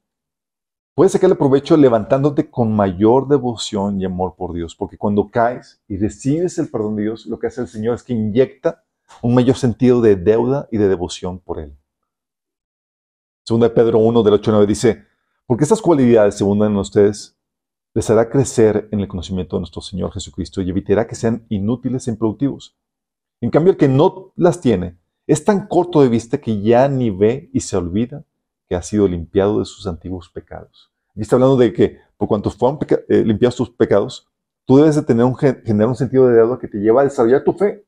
Puedes 0.93 1.11
sacarle 1.11 1.33
provecho 1.33 1.75
levantándote 1.75 2.51
con 2.51 2.71
mayor 2.71 3.27
devoción 3.27 3.99
y 3.99 4.05
amor 4.05 4.35
por 4.37 4.53
Dios, 4.53 4.75
porque 4.75 4.95
cuando 4.95 5.27
caes 5.27 5.81
y 5.87 5.97
recibes 5.97 6.59
el 6.59 6.69
perdón 6.69 6.97
de 6.97 7.01
Dios, 7.01 7.25
lo 7.25 7.39
que 7.39 7.47
hace 7.47 7.61
el 7.61 7.67
Señor 7.67 7.95
es 7.95 8.03
que 8.03 8.13
inyecta 8.13 8.83
un 9.23 9.33
mayor 9.33 9.55
sentido 9.55 10.01
de 10.01 10.15
deuda 10.17 10.67
y 10.71 10.77
de 10.77 10.87
devoción 10.87 11.39
por 11.39 11.57
Él. 11.57 11.75
Segunda 13.43 13.69
de 13.69 13.73
Pedro 13.73 13.97
1 13.97 14.21
del 14.21 14.35
8 14.35 14.51
al 14.51 14.57
9 14.57 14.67
dice, 14.67 15.03
porque 15.47 15.63
estas 15.63 15.81
cualidades 15.81 16.35
se 16.35 16.43
abundan 16.43 16.73
en 16.73 16.77
ustedes, 16.77 17.35
les 17.95 18.07
hará 18.11 18.29
crecer 18.29 18.87
en 18.91 18.99
el 18.99 19.07
conocimiento 19.07 19.55
de 19.55 19.61
nuestro 19.61 19.81
Señor 19.81 20.13
Jesucristo 20.13 20.61
y 20.61 20.69
evitará 20.69 21.07
que 21.07 21.15
sean 21.15 21.43
inútiles 21.49 22.07
e 22.07 22.11
improductivos. 22.11 22.77
En 23.41 23.49
cambio, 23.49 23.71
el 23.71 23.77
que 23.77 23.87
no 23.87 24.31
las 24.35 24.61
tiene 24.61 24.95
es 25.27 25.43
tan 25.43 25.67
corto 25.67 26.01
de 26.01 26.09
vista 26.09 26.39
que 26.39 26.61
ya 26.61 26.87
ni 26.87 27.09
ve 27.09 27.49
y 27.53 27.59
se 27.59 27.75
olvida 27.75 28.23
que 28.67 28.75
ha 28.75 28.81
sido 28.81 29.07
limpiado 29.07 29.59
de 29.59 29.65
sus 29.65 29.85
antiguos 29.85 30.29
pecados. 30.29 30.91
Y 31.15 31.21
está 31.21 31.35
hablando 31.35 31.57
de 31.57 31.73
que 31.73 31.99
por 32.17 32.27
cuanto 32.27 32.49
fueron 32.49 32.79
eh, 33.09 33.23
limpiados 33.23 33.55
tus 33.55 33.69
pecados, 33.69 34.27
tú 34.65 34.77
debes 34.77 34.95
de 34.95 35.03
tener 35.03 35.25
un, 35.25 35.35
generar 35.35 35.87
un 35.87 35.95
sentido 35.95 36.27
de 36.27 36.35
deuda 36.35 36.57
que 36.59 36.67
te 36.67 36.77
lleva 36.79 37.01
a 37.01 37.03
desarrollar 37.05 37.43
tu 37.43 37.53
fe. 37.53 37.85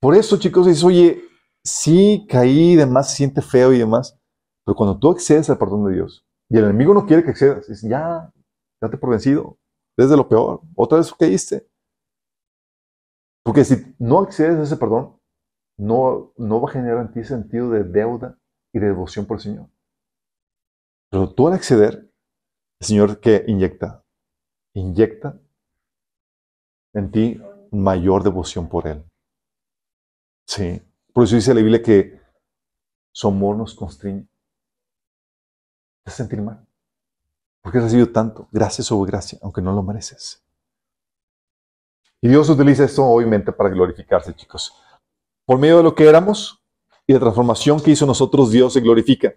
Por 0.00 0.14
eso, 0.14 0.38
chicos, 0.38 0.66
dices, 0.66 0.84
oye, 0.84 1.22
sí, 1.64 2.26
caí 2.28 2.72
y 2.72 2.76
demás, 2.76 3.10
se 3.10 3.16
siente 3.16 3.40
feo 3.40 3.72
y 3.72 3.78
demás, 3.78 4.18
pero 4.64 4.76
cuando 4.76 4.98
tú 4.98 5.10
accedes 5.10 5.48
al 5.48 5.58
perdón 5.58 5.86
de 5.86 5.94
Dios 5.94 6.26
y 6.48 6.58
el 6.58 6.64
enemigo 6.64 6.92
no 6.92 7.06
quiere 7.06 7.22
que 7.22 7.30
accedas, 7.30 7.68
dices, 7.68 7.88
ya, 7.88 8.32
date 8.80 8.98
por 8.98 9.10
vencido, 9.10 9.58
desde 9.96 10.16
lo 10.16 10.28
peor, 10.28 10.60
otra 10.74 10.98
vez 10.98 11.12
caíste. 11.14 11.68
Porque 13.44 13.64
si 13.64 13.94
no 13.98 14.20
accedes 14.20 14.58
a 14.58 14.62
ese 14.62 14.76
perdón, 14.76 15.16
no, 15.78 16.32
no 16.36 16.60
va 16.60 16.68
a 16.68 16.72
generar 16.72 17.00
en 17.00 17.12
ti 17.12 17.24
sentido 17.24 17.70
de 17.70 17.84
deuda 17.84 18.38
y 18.72 18.78
de 18.78 18.86
devoción 18.86 19.26
por 19.26 19.38
el 19.38 19.42
Señor. 19.42 19.68
Pero 21.10 21.32
tú 21.32 21.48
al 21.48 21.54
acceder, 21.54 22.10
el 22.80 22.86
Señor 22.86 23.20
que 23.20 23.44
inyecta, 23.46 24.04
inyecta 24.74 25.38
en 26.94 27.10
ti 27.10 27.42
mayor 27.70 28.22
devoción 28.22 28.68
por 28.68 28.86
Él. 28.86 29.04
Sí. 30.46 30.82
Por 31.12 31.24
eso 31.24 31.36
dice 31.36 31.54
la 31.54 31.60
Biblia 31.60 31.82
que 31.82 32.20
su 33.12 33.28
amor 33.28 33.56
nos 33.56 33.74
constriñe. 33.74 34.26
Te 36.04 36.10
sentir 36.10 36.40
mal. 36.40 36.66
Porque 37.60 37.78
has 37.78 37.84
recibido 37.84 38.10
tanto, 38.10 38.48
gracias 38.50 38.90
o 38.90 39.00
gracia, 39.02 39.38
aunque 39.42 39.62
no 39.62 39.72
lo 39.72 39.82
mereces. 39.82 40.42
Y 42.20 42.28
Dios 42.28 42.48
utiliza 42.48 42.84
esto 42.84 43.04
obviamente 43.04 43.52
para 43.52 43.70
glorificarse, 43.70 44.34
chicos. 44.34 44.72
Por 45.44 45.58
medio 45.58 45.78
de 45.78 45.82
lo 45.82 45.94
que 45.94 46.08
éramos, 46.08 46.62
y 47.06 47.12
la 47.12 47.20
transformación 47.20 47.80
que 47.80 47.90
hizo 47.90 48.06
nosotros, 48.06 48.50
Dios 48.50 48.72
se 48.72 48.80
glorifica. 48.80 49.34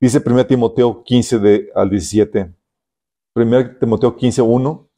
Dice 0.00 0.22
1 0.24 0.46
Timoteo 0.46 1.02
15 1.02 1.38
de, 1.38 1.70
al 1.74 1.90
17. 1.90 2.54
1 3.34 3.78
Timoteo 3.78 4.16
15, 4.16 4.42
1. 4.42 4.88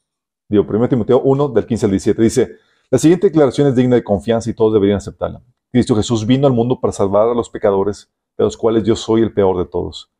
Digo, 0.49 0.67
1 0.69 0.89
Timoteo 0.89 1.21
1 1.21 1.49
del 1.49 1.67
15 1.67 1.87
al 1.87 1.91
17. 1.93 2.23
Dice, 2.23 2.57
la 2.91 2.99
siguiente 2.99 3.29
declaración 3.29 3.69
es 3.69 3.77
digna 3.77 3.97
de 3.97 4.05
confianza 4.05 4.51
y 4.51 4.55
todos 4.55 4.73
deberían 4.73 4.99
aceptarla. 4.99 5.43
Cristo 5.71 5.95
Jesús 5.95 6.27
vino 6.27 6.47
al 6.47 6.53
mundo 6.53 6.81
para 6.81 6.93
salvar 6.93 7.29
a 7.29 7.35
los 7.35 7.49
pecadores, 7.49 8.11
de 8.37 8.45
los 8.45 8.57
cuales 8.57 8.83
yo 8.85 8.97
soy 8.97 9.23
el 9.23 9.33
peor 9.33 9.59
de 9.59 9.67
todos. 9.67 10.11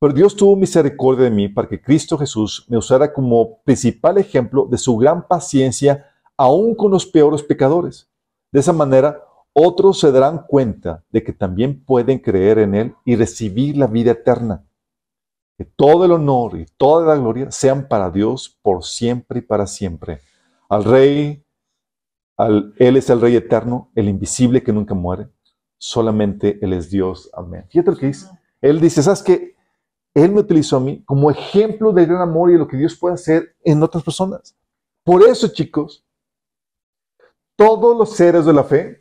Pero 0.00 0.12
Dios 0.12 0.34
tuvo 0.36 0.56
misericordia 0.56 1.24
de 1.24 1.30
mí 1.30 1.48
para 1.48 1.68
que 1.68 1.80
Cristo 1.80 2.18
Jesús 2.18 2.66
me 2.68 2.76
usara 2.76 3.12
como 3.12 3.62
principal 3.62 4.18
ejemplo 4.18 4.66
de 4.68 4.76
su 4.76 4.96
gran 4.96 5.26
paciencia 5.26 6.10
aún 6.36 6.74
con 6.74 6.90
los 6.90 7.06
peores 7.06 7.42
pecadores. 7.42 8.10
De 8.52 8.60
esa 8.60 8.72
manera, 8.72 9.25
otros 9.58 9.98
se 10.00 10.12
darán 10.12 10.44
cuenta 10.46 11.02
de 11.08 11.24
que 11.24 11.32
también 11.32 11.82
pueden 11.82 12.18
creer 12.18 12.58
en 12.58 12.74
Él 12.74 12.94
y 13.06 13.16
recibir 13.16 13.78
la 13.78 13.86
vida 13.86 14.10
eterna. 14.10 14.66
Que 15.56 15.64
todo 15.64 16.04
el 16.04 16.12
honor 16.12 16.58
y 16.58 16.66
toda 16.76 17.06
la 17.06 17.18
gloria 17.18 17.50
sean 17.50 17.88
para 17.88 18.10
Dios 18.10 18.58
por 18.60 18.84
siempre 18.84 19.38
y 19.38 19.42
para 19.42 19.66
siempre. 19.66 20.20
Al 20.68 20.84
Rey, 20.84 21.42
Él 22.36 22.96
es 22.98 23.08
el 23.08 23.18
Rey 23.18 23.34
eterno, 23.34 23.90
el 23.94 24.10
invisible 24.10 24.62
que 24.62 24.74
nunca 24.74 24.94
muere. 24.94 25.30
Solamente 25.78 26.58
Él 26.60 26.74
es 26.74 26.90
Dios. 26.90 27.30
Amén. 27.32 27.64
Fíjate 27.70 27.92
lo 27.92 27.96
que 27.96 28.08
dice. 28.08 28.28
Él 28.60 28.78
dice, 28.78 29.02
¿sabes 29.02 29.22
qué? 29.22 29.54
Él 30.12 30.32
me 30.32 30.40
utilizó 30.40 30.76
a 30.76 30.80
mí 30.80 31.02
como 31.04 31.30
ejemplo 31.30 31.92
de 31.92 32.04
gran 32.04 32.20
amor 32.20 32.50
y 32.50 32.54
de 32.54 32.58
lo 32.58 32.68
que 32.68 32.76
Dios 32.76 32.94
puede 32.94 33.14
hacer 33.14 33.56
en 33.64 33.82
otras 33.82 34.04
personas. 34.04 34.54
Por 35.02 35.22
eso, 35.22 35.48
chicos, 35.48 36.04
todos 37.56 37.96
los 37.96 38.10
seres 38.10 38.44
de 38.44 38.52
la 38.52 38.64
fe 38.64 38.98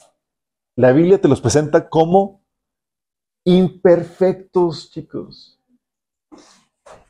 la 0.76 0.92
Biblia 0.92 1.20
te 1.20 1.28
los 1.28 1.42
presenta 1.42 1.90
como 1.90 2.42
imperfectos, 3.46 4.92
chicos. 4.92 5.60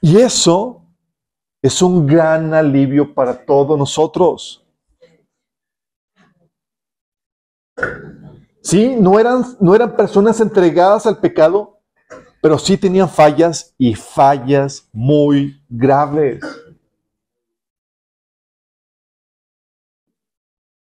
Y 0.01 0.17
eso 0.17 0.85
es 1.61 1.81
un 1.81 2.05
gran 2.05 2.53
alivio 2.53 3.13
para 3.13 3.45
todos 3.45 3.77
nosotros. 3.77 4.63
Sí, 8.61 8.95
no 8.95 9.19
eran, 9.19 9.43
no 9.59 9.75
eran 9.75 9.95
personas 9.95 10.39
entregadas 10.41 11.05
al 11.05 11.19
pecado, 11.19 11.79
pero 12.41 12.57
sí 12.57 12.77
tenían 12.77 13.09
fallas 13.09 13.73
y 13.77 13.95
fallas 13.95 14.87
muy 14.91 15.63
graves. 15.69 16.39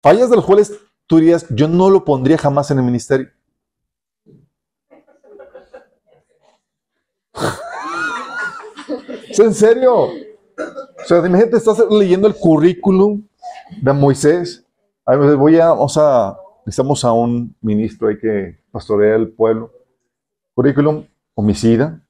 Fallas 0.02 0.30
de 0.30 0.36
las 0.36 0.44
cuales 0.44 0.72
tú 1.08 1.16
dirías, 1.16 1.46
yo 1.50 1.66
no 1.66 1.90
lo 1.90 2.04
pondría 2.04 2.38
jamás 2.38 2.70
en 2.70 2.78
el 2.78 2.84
ministerio. 2.84 3.28
¿Es 9.28 9.40
en 9.40 9.54
serio? 9.54 9.94
O 9.94 11.04
sea, 11.06 11.18
imagínate, 11.18 11.56
estás 11.56 11.82
leyendo 11.90 12.28
el 12.28 12.34
currículum 12.34 13.26
de 13.82 13.92
Moisés. 13.92 14.64
A 15.04 15.16
ver, 15.16 15.36
voy 15.36 15.58
a, 15.58 15.68
vamos 15.68 15.96
a 15.96 16.38
necesitamos 16.66 17.02
a 17.04 17.12
un 17.12 17.56
ministro 17.62 18.08
ahí 18.08 18.18
que 18.18 18.58
pastorea 18.70 19.16
el 19.16 19.32
pueblo. 19.32 19.72
Currículum, 20.54 21.06
homicida. 21.34 22.02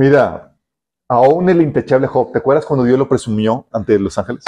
Mira, 0.00 0.58
aún 1.10 1.50
el 1.50 1.60
intachable 1.60 2.06
Job, 2.06 2.32
¿te 2.32 2.38
acuerdas 2.38 2.64
cuando 2.64 2.86
Dios 2.86 2.98
lo 2.98 3.06
presumió 3.06 3.68
ante 3.70 3.98
los 3.98 4.16
ángeles? 4.16 4.42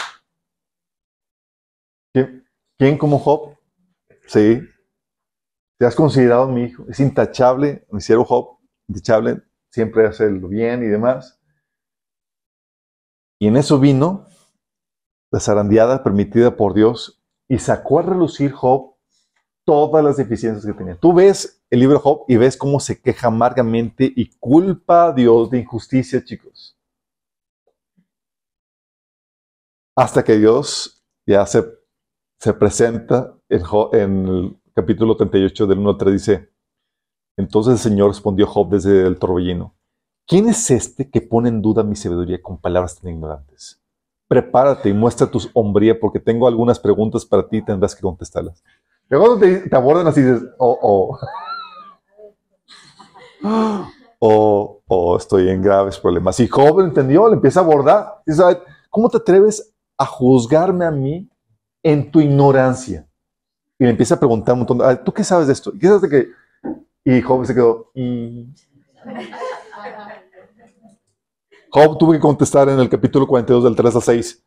¿Quién, 2.79 2.97
como 2.97 3.19
Job? 3.19 3.59
Sí. 4.27 4.63
Te 5.79 5.85
has 5.85 5.95
considerado 5.95 6.49
mi 6.49 6.63
hijo. 6.63 6.87
Es 6.89 7.01
intachable, 7.01 7.87
mi 7.91 8.01
siervo 8.01 8.25
Job, 8.25 8.61
intachable, 8.89 9.43
siempre 9.71 10.07
hace 10.07 10.31
lo 10.31 10.49
bien 10.49 10.85
y 10.85 10.87
demás. 10.87 11.39
Y 13.39 13.49
en 13.49 13.59
eso 13.59 13.79
vino 13.79 14.25
la 15.31 15.39
zarandeada 15.39 16.03
permitida 16.03 16.57
por 16.57 16.73
Dios 16.73 17.23
y 17.47 17.59
sacó 17.59 17.99
a 17.99 18.05
relucir 18.05 18.53
Job 18.53 18.95
todas 19.67 20.03
las 20.03 20.17
deficiencias 20.17 20.65
que 20.65 20.73
tenía. 20.73 20.97
Tú 20.97 21.13
ves 21.13 21.62
el 21.73 21.81
libro 21.81 21.97
de 21.97 22.03
Job 22.03 22.25
y 22.29 22.37
ves 22.37 22.59
cómo 22.59 22.79
se 22.81 23.01
queja 23.01 23.29
amargamente 23.29 24.13
y 24.15 24.29
culpa 24.39 25.07
a 25.07 25.13
Dios 25.13 25.49
de 25.49 25.61
injusticia, 25.61 26.23
chicos. 26.23 26.77
Hasta 29.97 30.23
que 30.23 30.37
Dios 30.37 31.03
ya 31.27 31.47
se, 31.47 31.65
se 32.39 32.53
presenta 32.53 33.35
en, 33.49 34.27
el 34.29 34.59
capítulo 34.75 35.17
38 35.17 35.67
del 35.67 35.79
1 35.79 35.91
al 35.91 35.97
3, 35.97 36.13
dice, 36.13 36.51
entonces 37.39 37.73
el 37.73 37.79
Señor 37.79 38.09
respondió 38.11 38.45
a 38.45 38.51
Job 38.51 38.69
desde 38.69 39.07
el 39.07 39.19
torbellino. 39.19 39.75
¿Quién 40.27 40.51
es 40.51 40.71
este 40.71 41.09
que 41.09 41.23
pone 41.23 41.49
en 41.49 41.63
duda 41.63 41.83
mi 41.83 41.97
sabiduría 41.97 42.43
con 42.43 42.59
palabras 42.59 43.01
tan 43.01 43.13
ignorantes? 43.13 43.81
Prepárate 44.29 44.91
y 44.91 44.93
muestra 44.93 45.27
tu 45.27 45.41
hombría 45.55 45.99
porque 45.99 46.21
tengo 46.21 46.47
algunas 46.47 46.79
preguntas 46.79 47.25
para 47.25 47.49
ti 47.49 47.57
y 47.57 47.65
tendrás 47.65 47.95
que 47.95 48.03
contestarlas. 48.03 48.63
Luego 49.09 49.39
te, 49.39 49.75
abordan 49.75 50.07
así 50.07 50.23
oh, 50.59 50.79
oh. 50.83 51.19
oh, 54.19 54.83
oh, 54.87 55.17
estoy 55.17 55.49
en 55.49 55.63
graves 55.63 55.99
problemas. 55.99 56.39
Y 56.41 56.49
Job 56.49 56.81
entendió, 56.81 57.29
le 57.29 57.35
empieza 57.35 57.61
a 57.61 57.63
abordar. 57.63 58.23
Dice, 58.27 58.43
¿cómo 58.91 59.09
te 59.09 59.19
atreves 59.19 59.75
a 59.99 60.07
juzgarme 60.07 60.85
a 60.85 60.91
mí 60.91 61.29
en 61.83 62.11
tu 62.11 62.21
ignorancia? 62.21 63.07
Y 63.79 63.85
le 63.85 63.91
empieza 63.91 64.15
a 64.15 64.19
preguntar 64.19 64.55
un 64.55 64.61
montón, 64.61 64.81
¿tú 65.05 65.13
qué 65.13 65.25
sabes 65.25 65.47
de 65.49 65.53
esto? 65.53 65.73
¿Qué 65.79 65.87
sabes 65.87 66.03
de 66.03 66.09
que 66.09 66.29
y 67.05 67.21
Job 67.21 67.45
se 67.45 67.55
quedó. 67.55 67.91
Mm". 67.95 68.53
Job 71.71 71.99
tuvo 71.99 72.13
que 72.13 72.21
contestar 72.21 72.69
en 72.69 72.79
el 72.79 72.89
capítulo 72.89 73.27
42 73.27 73.65
del 73.65 73.77
3 73.77 73.97
a 73.97 74.01
6. 74.01 74.45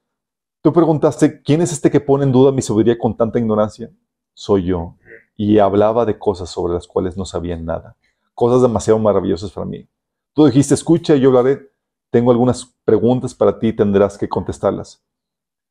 Tú 0.61 0.71
preguntaste, 0.71 1.41
¿quién 1.41 1.61
es 1.61 1.71
este 1.71 1.91
que 1.91 1.99
pone 1.99 2.23
en 2.23 2.31
duda 2.31 2.51
mi 2.51 2.61
sabiduría 2.61 2.97
con 2.97 3.17
tanta 3.17 3.39
ignorancia? 3.39 3.89
Soy 4.33 4.65
yo. 4.65 4.95
Y 5.35 5.59
hablaba 5.59 6.05
de 6.05 6.17
cosas 6.17 6.49
sobre 6.49 6.73
las 6.73 6.87
cuales 6.87 7.17
no 7.17 7.25
sabía 7.25 7.57
nada. 7.57 7.97
Cosas 8.35 8.61
demasiado 8.61 8.99
maravillosas 8.99 9.51
para 9.51 9.65
mí. 9.65 9.87
Tú 10.33 10.45
dijiste, 10.45 10.73
escucha 10.73 11.15
y 11.15 11.21
yo 11.21 11.29
hablaré. 11.29 11.71
Tengo 12.11 12.31
algunas 12.31 12.65
preguntas 12.83 13.33
para 13.33 13.57
ti 13.57 13.69
y 13.69 13.73
tendrás 13.73 14.17
que 14.17 14.29
contestarlas. 14.29 15.03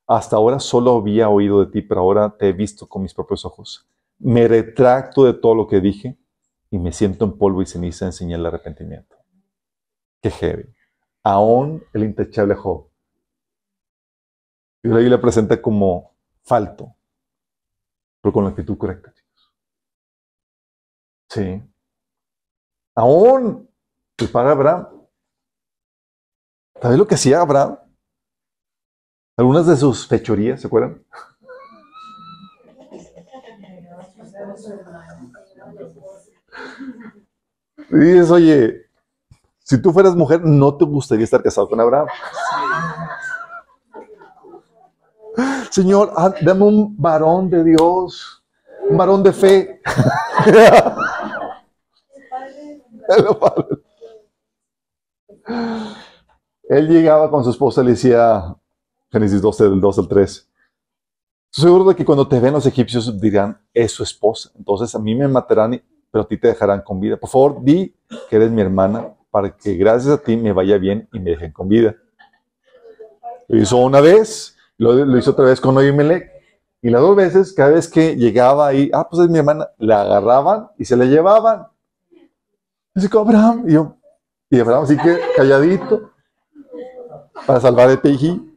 Hasta 0.06 0.36
ahora 0.36 0.58
solo 0.58 0.96
había 0.96 1.28
oído 1.28 1.64
de 1.64 1.70
ti, 1.70 1.82
pero 1.82 2.00
ahora 2.00 2.36
te 2.36 2.48
he 2.48 2.52
visto 2.52 2.88
con 2.88 3.02
mis 3.02 3.14
propios 3.14 3.44
ojos. 3.44 3.86
Me 4.18 4.48
retracto 4.48 5.24
de 5.24 5.34
todo 5.34 5.54
lo 5.54 5.66
que 5.66 5.80
dije 5.80 6.18
y 6.70 6.78
me 6.78 6.92
siento 6.92 7.24
en 7.26 7.38
polvo 7.38 7.62
y 7.62 7.66
ceniza 7.66 8.06
en 8.06 8.12
señal 8.12 8.42
de 8.42 8.48
arrepentimiento. 8.48 9.16
Qué 10.20 10.30
heavy. 10.30 10.74
Aún 11.22 11.84
el 11.92 12.04
intachable 12.04 12.54
Job. 12.54 12.88
Y 14.82 14.88
la 14.88 14.96
Biblia 14.98 15.20
presenta 15.20 15.60
como 15.60 16.14
falto, 16.42 16.94
pero 18.20 18.32
con 18.32 18.44
la 18.44 18.50
actitud 18.50 18.76
correcta, 18.76 19.12
chicos. 19.14 19.52
Sí. 21.28 21.62
Aún 22.95 23.68
el 24.18 24.28
padre 24.28 24.53
Abraham. 24.53 24.88
¿Sabes 26.80 26.99
lo 26.99 27.07
que 27.07 27.14
hacía 27.14 27.40
Abraham? 27.40 27.78
Algunas 29.36 29.66
de 29.66 29.76
sus 29.76 30.07
fechorías, 30.07 30.61
¿se 30.61 30.66
acuerdan? 30.66 31.05
Dices, 37.90 38.30
oye, 38.30 38.86
si 39.59 39.80
tú 39.80 39.92
fueras 39.92 40.14
mujer, 40.14 40.42
no 40.45 40.76
te 40.76 40.84
gustaría 40.84 41.24
estar 41.24 41.42
casado 41.42 41.68
con 41.68 41.80
Abraham. 41.80 42.07
Señor, 45.70 46.12
ah, 46.16 46.32
dame 46.40 46.64
un 46.64 46.97
varón 46.97 47.51
de 47.51 47.64
Dios, 47.64 48.45
un 48.88 48.97
varón 48.97 49.22
de 49.22 49.32
fe. 49.32 49.80
Él 56.68 56.88
llegaba 56.88 57.30
con 57.30 57.44
su 57.44 57.50
esposa 57.50 57.82
y 57.82 57.84
le 57.84 57.90
decía, 57.92 58.56
Génesis 59.10 59.42
12, 59.42 59.64
del 59.64 59.80
2 59.80 59.98
al 59.98 60.08
3, 60.08 60.50
seguro 61.50 61.84
de 61.84 61.94
que 61.94 62.04
cuando 62.04 62.26
te 62.26 62.40
ven 62.40 62.54
los 62.54 62.66
egipcios 62.66 63.20
dirán, 63.20 63.60
es 63.72 63.92
su 63.92 64.02
esposa. 64.02 64.50
Entonces 64.56 64.94
a 64.94 64.98
mí 64.98 65.14
me 65.14 65.28
matarán 65.28 65.82
pero 66.14 66.22
a 66.22 66.28
ti 66.28 66.38
te 66.38 66.46
dejarán 66.46 66.80
con 66.82 67.00
vida. 67.00 67.16
Por 67.16 67.28
favor, 67.28 67.64
di 67.64 67.92
que 68.30 68.36
eres 68.36 68.48
mi 68.48 68.62
hermana 68.62 69.16
para 69.32 69.50
que 69.56 69.74
gracias 69.74 70.14
a 70.14 70.22
ti 70.22 70.36
me 70.36 70.52
vaya 70.52 70.78
bien 70.78 71.08
y 71.12 71.18
me 71.18 71.30
dejen 71.30 71.50
con 71.50 71.66
vida. 71.66 71.96
Lo 73.48 73.60
hizo 73.60 73.78
una 73.78 74.00
vez, 74.00 74.56
lo, 74.78 75.18
hizo 75.18 75.32
otra 75.32 75.46
vez 75.46 75.60
con 75.60 75.76
Oimelec. 75.76 76.30
Y 76.82 76.90
las 76.90 77.00
dos 77.00 77.16
veces, 77.16 77.52
cada 77.52 77.70
vez 77.70 77.88
que 77.88 78.14
llegaba 78.14 78.68
ahí, 78.68 78.92
ah, 78.94 79.08
pues 79.10 79.24
es 79.24 79.28
mi 79.28 79.38
hermana, 79.38 79.70
la 79.76 80.02
agarraban 80.02 80.68
y 80.78 80.84
se 80.84 80.96
la 80.96 81.04
llevaban. 81.04 81.66
Y 82.95 83.01
dice, 83.01 83.18
Abraham, 83.18 83.64
y 83.66 83.72
yo, 83.72 83.97
y 84.51 84.61
Abraham 84.61 84.84
así 84.84 84.97
que 84.97 85.20
calladito, 85.36 86.12
para 87.47 87.61
salvar 87.61 87.90
el 87.90 88.01
peji. 88.01 88.51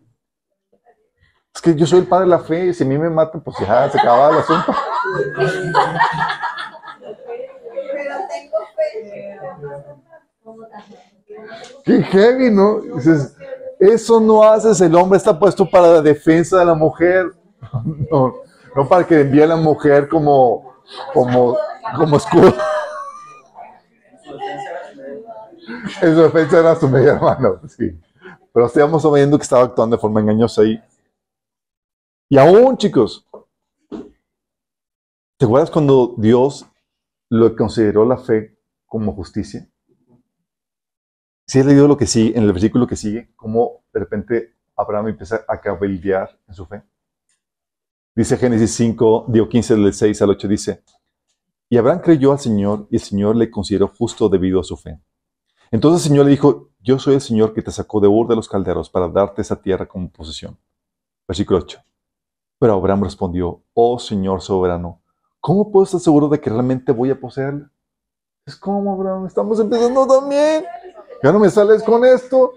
Es 1.54 1.62
que 1.62 1.74
yo 1.74 1.88
soy 1.88 2.00
el 2.00 2.08
padre 2.08 2.26
de 2.26 2.30
la 2.30 2.40
fe, 2.40 2.72
si 2.72 2.84
a 2.84 2.88
mí 2.88 2.98
me 3.00 3.10
matan, 3.10 3.42
pues 3.42 3.58
ya 3.60 3.90
se 3.90 4.00
acaba 4.00 4.30
el 4.30 4.38
asunto. 4.38 4.76
Qué 11.84 12.04
heavy, 12.04 12.52
¿no? 12.52 12.82
Dices, 12.82 13.36
eso 13.80 14.20
no 14.20 14.44
haces, 14.44 14.80
el 14.82 14.96
hombre 14.96 15.18
está 15.18 15.38
puesto 15.38 15.68
para 15.68 15.94
la 15.94 16.02
defensa 16.02 16.60
de 16.60 16.66
la 16.66 16.76
mujer, 16.76 17.32
no, 18.12 18.36
no 18.76 18.88
para 18.88 19.04
que 19.04 19.22
envíe 19.22 19.42
a 19.42 19.48
la 19.48 19.56
mujer 19.56 20.08
como, 20.08 20.76
como, 21.12 21.58
como 21.96 22.18
escudo. 22.18 22.54
En 26.02 26.16
su 26.16 26.22
defensa 26.22 26.60
era 26.60 26.76
su 26.76 26.90
medio 26.90 27.12
hermano, 27.14 27.62
sí. 27.68 28.00
Pero 28.54 28.66
estamos 28.66 29.14
viendo 29.14 29.38
que 29.38 29.44
estaba 29.44 29.64
actuando 29.64 29.96
de 29.96 30.02
forma 30.02 30.20
engañosa 30.20 30.62
ahí. 30.62 30.82
Y 32.30 32.38
aún, 32.38 32.78
chicos, 32.78 33.26
¿te 35.38 35.46
acuerdas 35.46 35.72
cuando 35.72 36.16
Dios 36.18 36.66
lo 37.30 37.56
consideró 37.56 38.06
la 38.06 38.18
fe 38.18 38.58
como 38.86 39.14
justicia? 39.14 39.70
Si 41.46 41.60
has 41.60 41.66
leído 41.66 41.88
lo 41.88 41.96
que 41.96 42.06
sigue, 42.06 42.38
en 42.38 42.44
el 42.44 42.52
versículo 42.52 42.88
que 42.88 42.98
sigue, 42.98 43.32
cómo 43.36 43.84
de 43.94 44.00
repente 44.02 44.56
Abraham 44.76 45.10
empieza 45.10 45.46
a 45.48 45.62
cabildear 45.62 46.38
en 46.48 46.54
su 46.54 46.66
fe. 46.66 46.84
Dice 48.14 48.36
Génesis 48.36 48.74
5, 48.74 49.26
dio 49.30 49.48
15 49.48 49.76
del 49.76 49.94
6 49.94 50.22
al 50.24 50.32
8, 50.32 50.48
dice, 50.48 50.84
y 51.70 51.78
Abraham 51.78 52.02
creyó 52.02 52.32
al 52.32 52.40
Señor 52.40 52.88
y 52.90 52.96
el 52.96 53.02
Señor 53.02 53.36
le 53.36 53.52
consideró 53.52 53.88
justo 53.90 54.28
debido 54.28 54.60
a 54.60 54.64
su 54.64 54.76
fe. 54.76 55.00
Entonces 55.72 56.05
el 56.05 56.09
Señor 56.09 56.26
le 56.26 56.32
dijo, 56.32 56.70
yo 56.80 56.99
soy 56.99 57.15
el 57.15 57.22
Señor 57.22 57.53
que 57.53 57.61
te 57.61 57.72
sacó 57.72 57.99
de 57.99 58.07
Ur 58.07 58.28
de 58.28 58.36
los 58.36 58.47
calderos 58.47 58.89
para 58.89 59.07
darte 59.09 59.41
esa 59.41 59.61
tierra 59.61 59.88
como 59.88 60.09
posesión. 60.09 60.57
Versículo 61.28 61.59
8. 61.59 61.80
Pero 62.59 62.74
Abraham 62.74 63.03
respondió, 63.03 63.61
oh 63.74 63.99
Señor 63.99 64.41
soberano, 64.41 65.01
¿cómo 65.39 65.72
puedo 65.72 65.84
estar 65.84 65.99
seguro 65.99 66.30
de 66.30 66.39
que 66.39 66.49
realmente 66.49 66.91
voy 66.91 67.11
a 67.11 67.20
poseerla? 67.20 67.70
Es 68.45 68.55
como, 68.55 68.93
Abraham, 68.93 69.28
estamos 69.28 69.59
empezando 69.59 70.07
también. 70.07 70.65
Ya 71.22 71.32
no 71.34 71.39
me 71.39 71.49
sales 71.49 71.84
con 71.84 72.05
esto. 72.05 72.53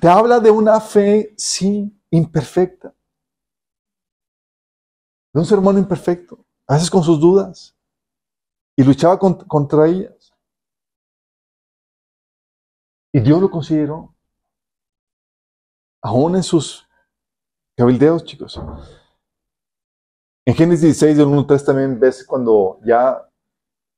Te 0.00 0.08
habla 0.08 0.40
de 0.40 0.50
una 0.50 0.80
fe, 0.80 1.34
sí, 1.36 1.94
imperfecta. 2.10 2.94
De 5.34 5.40
un 5.40 5.44
ser 5.44 5.58
humano 5.58 5.78
imperfecto, 5.78 6.38
a 6.66 6.74
veces 6.74 6.90
con 6.90 7.02
sus 7.02 7.20
dudas. 7.20 7.75
Y 8.76 8.84
luchaba 8.84 9.18
contra 9.18 9.86
ellas. 9.86 10.32
Y 13.12 13.20
Dios 13.20 13.40
lo 13.40 13.50
consideró. 13.50 14.14
Aún 16.02 16.36
en 16.36 16.42
sus 16.42 16.86
cabildeos, 17.74 18.24
chicos. 18.24 18.60
En 20.44 20.54
Génesis 20.54 20.82
16, 20.82 21.16
del 21.16 21.26
1 21.26 21.46
3 21.46 21.64
también 21.64 21.98
ves 21.98 22.24
cuando 22.24 22.78
ya 22.84 23.26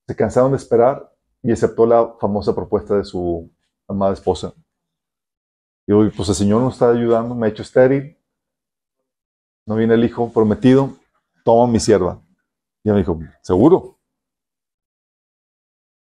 se 0.07 0.17
cansaron 0.17 0.53
de 0.53 0.57
esperar 0.57 1.13
y 1.43 1.53
aceptó 1.53 1.85
la 1.85 2.15
famosa 2.21 2.55
propuesta 2.55 2.97
de 2.97 3.05
su 3.05 3.51
amada 3.87 4.15
esposa. 4.15 4.55
Y 5.87 5.93
hoy, 5.93 6.11
pues 6.11 6.29
el 6.29 6.35
Señor 6.35 6.63
nos 6.63 6.75
está 6.75 6.91
ayudando, 6.91 7.35
me 7.35 7.47
ha 7.47 7.51
hecho 7.51 7.63
estéril, 7.63 8.17
no 9.67 9.75
viene 9.75 9.95
el 9.95 10.05
hijo 10.05 10.33
prometido, 10.33 10.97
toma 11.45 11.71
mi 11.71 11.81
sierva. 11.81 12.23
Y 12.83 12.89
ella 12.89 12.95
me 12.95 13.01
dijo, 13.01 13.19
¿seguro? 13.43 13.98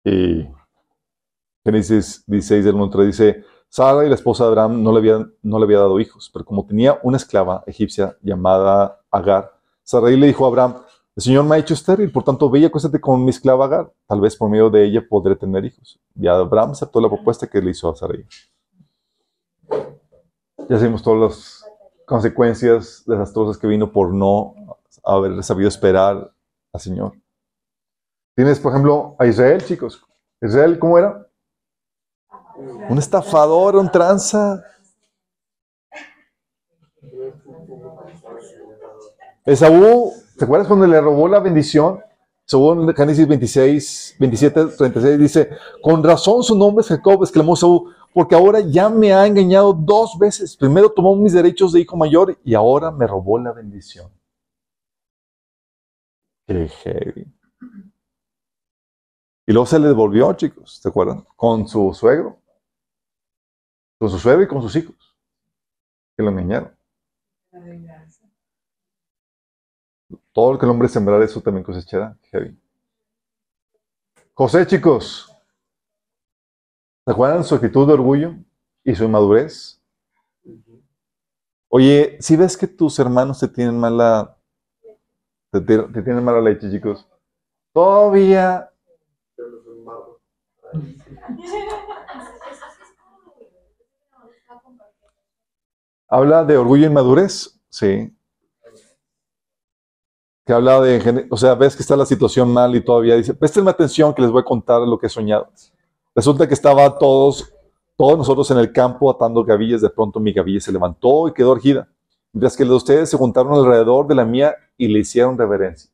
Y 0.04 0.48
Génesis 1.64 2.24
16, 2.26 2.64
del 2.64 2.74
1 2.74 2.90
3 2.90 3.06
dice, 3.06 3.44
Sara 3.68 4.04
y 4.04 4.08
la 4.08 4.14
esposa 4.14 4.44
de 4.44 4.48
Abraham 4.48 4.82
no 4.82 4.92
le, 4.92 4.98
habían, 4.98 5.34
no 5.42 5.58
le 5.58 5.64
había 5.64 5.78
dado 5.78 6.00
hijos, 6.00 6.30
pero 6.32 6.44
como 6.44 6.64
tenía 6.64 6.98
una 7.02 7.18
esclava 7.18 7.62
egipcia 7.66 8.16
llamada 8.22 9.00
Agar, 9.10 9.52
Sarai 9.82 10.16
le 10.16 10.28
dijo 10.28 10.44
a 10.44 10.48
Abraham, 10.48 10.76
el 11.16 11.22
Señor 11.22 11.44
me 11.44 11.56
ha 11.56 11.58
hecho 11.58 11.74
estéril, 11.74 12.10
por 12.12 12.22
tanto 12.22 12.48
ve 12.48 12.60
y 12.60 12.64
acuéstate 12.64 13.00
con 13.00 13.22
mi 13.24 13.30
esclava 13.30 13.66
Agar, 13.66 13.92
tal 14.06 14.20
vez 14.20 14.36
por 14.36 14.48
medio 14.48 14.70
de 14.70 14.84
ella 14.84 15.04
podré 15.06 15.36
tener 15.36 15.64
hijos. 15.64 15.98
Y 16.14 16.26
Abraham 16.26 16.70
aceptó 16.70 17.00
la 17.00 17.08
propuesta 17.08 17.46
que 17.46 17.60
le 17.60 17.70
hizo 17.70 17.90
a 17.90 17.96
Sarai. 17.96 18.24
Ya 20.68 20.76
sabemos 20.76 21.02
todas 21.02 21.20
las 21.20 21.64
consecuencias 22.06 23.02
desastrosas 23.06 23.58
que 23.58 23.66
vino 23.66 23.90
por 23.92 24.12
no 24.14 24.54
haber 25.04 25.42
sabido 25.42 25.68
esperar 25.68 26.32
al 26.72 26.80
Señor. 26.80 27.12
Tienes, 28.38 28.60
por 28.60 28.70
ejemplo, 28.70 29.16
a 29.18 29.26
Israel, 29.26 29.64
chicos. 29.64 30.00
Israel, 30.40 30.78
¿cómo 30.78 30.96
era? 30.96 31.26
Un 32.88 32.96
estafador, 32.96 33.74
un 33.74 33.90
tranza. 33.90 34.62
Esaú, 39.44 40.12
¿te 40.38 40.44
acuerdas 40.44 40.68
cuando 40.68 40.86
le 40.86 41.00
robó 41.00 41.26
la 41.26 41.40
bendición? 41.40 41.98
En 42.48 42.94
Génesis 42.94 43.26
26, 43.26 44.16
27, 44.20 44.66
36 44.66 45.18
dice, 45.18 45.50
con 45.82 46.04
razón 46.04 46.44
su 46.44 46.56
nombre 46.56 46.82
es 46.82 46.88
Jacob, 46.90 47.24
exclamó 47.24 47.54
Esaú, 47.54 47.92
porque 48.14 48.36
ahora 48.36 48.60
ya 48.60 48.88
me 48.88 49.12
ha 49.12 49.26
engañado 49.26 49.72
dos 49.72 50.16
veces. 50.16 50.56
Primero 50.56 50.90
tomó 50.90 51.16
mis 51.16 51.32
derechos 51.32 51.72
de 51.72 51.80
hijo 51.80 51.96
mayor 51.96 52.38
y 52.44 52.54
ahora 52.54 52.92
me 52.92 53.04
robó 53.04 53.36
la 53.40 53.50
bendición. 53.50 54.08
Qué 56.46 56.68
heavy. 56.68 57.37
Y 59.48 59.52
luego 59.54 59.64
se 59.64 59.78
le 59.78 59.88
devolvió, 59.88 60.30
chicos, 60.34 60.78
¿te 60.82 60.90
acuerdan? 60.90 61.24
Con 61.34 61.66
su 61.66 61.94
suegro. 61.94 62.38
Con 63.98 64.10
su 64.10 64.18
suegro 64.18 64.42
y 64.42 64.46
con 64.46 64.60
sus 64.60 64.76
hijos. 64.76 65.16
Que 66.14 66.22
lo 66.22 66.28
engañaron. 66.28 66.76
Todo 70.34 70.52
el 70.52 70.58
que 70.58 70.66
el 70.66 70.70
hombre 70.70 70.86
sembrará, 70.86 71.24
eso 71.24 71.40
también 71.40 71.64
cosechará. 71.64 72.14
Heavy. 72.30 72.60
José, 74.34 74.66
chicos. 74.66 75.34
¿Se 77.06 77.10
acuerdan 77.10 77.42
su 77.42 77.54
actitud 77.54 77.86
de 77.86 77.94
orgullo 77.94 78.34
y 78.84 78.94
su 78.94 79.04
inmadurez? 79.04 79.82
Oye, 81.68 82.18
si 82.20 82.36
ves 82.36 82.54
que 82.54 82.66
tus 82.66 82.98
hermanos 82.98 83.40
te 83.40 83.48
tienen 83.48 83.80
mala, 83.80 84.36
te, 85.50 85.62
te 85.62 86.02
tienen 86.02 86.22
mala 86.22 86.42
leche, 86.42 86.70
chicos, 86.70 87.08
todavía 87.72 88.70
Habla 96.08 96.44
de 96.44 96.56
orgullo 96.56 96.86
y 96.86 96.90
madurez, 96.90 97.60
sí. 97.68 98.14
Que 100.46 100.52
habla 100.54 100.80
de, 100.80 101.26
o 101.30 101.36
sea, 101.36 101.54
ves 101.54 101.76
que 101.76 101.82
está 101.82 101.94
la 101.94 102.06
situación 102.06 102.50
mal 102.50 102.74
y 102.74 102.82
todavía 102.82 103.16
dice, 103.16 103.34
prestenme 103.34 103.70
atención 103.70 104.14
que 104.14 104.22
les 104.22 104.30
voy 104.30 104.40
a 104.40 104.44
contar 104.44 104.80
lo 104.80 104.98
que 104.98 105.06
he 105.06 105.10
soñado. 105.10 105.50
Resulta 106.14 106.48
que 106.48 106.54
estaba 106.54 106.98
todos, 106.98 107.52
todos 107.96 108.16
nosotros 108.16 108.50
en 108.50 108.58
el 108.58 108.72
campo 108.72 109.10
atando 109.10 109.44
gavillas, 109.44 109.82
de 109.82 109.90
pronto 109.90 110.18
mi 110.18 110.32
gavilla 110.32 110.60
se 110.60 110.72
levantó 110.72 111.28
y 111.28 111.34
quedó 111.34 111.54
erguida, 111.54 111.86
mientras 112.32 112.56
que 112.56 112.64
los 112.64 112.70
de 112.70 112.76
ustedes 112.76 113.10
se 113.10 113.18
juntaron 113.18 113.52
alrededor 113.52 114.06
de 114.06 114.14
la 114.14 114.24
mía 114.24 114.54
y 114.78 114.88
le 114.88 115.00
hicieron 115.00 115.36
reverencia. 115.36 115.90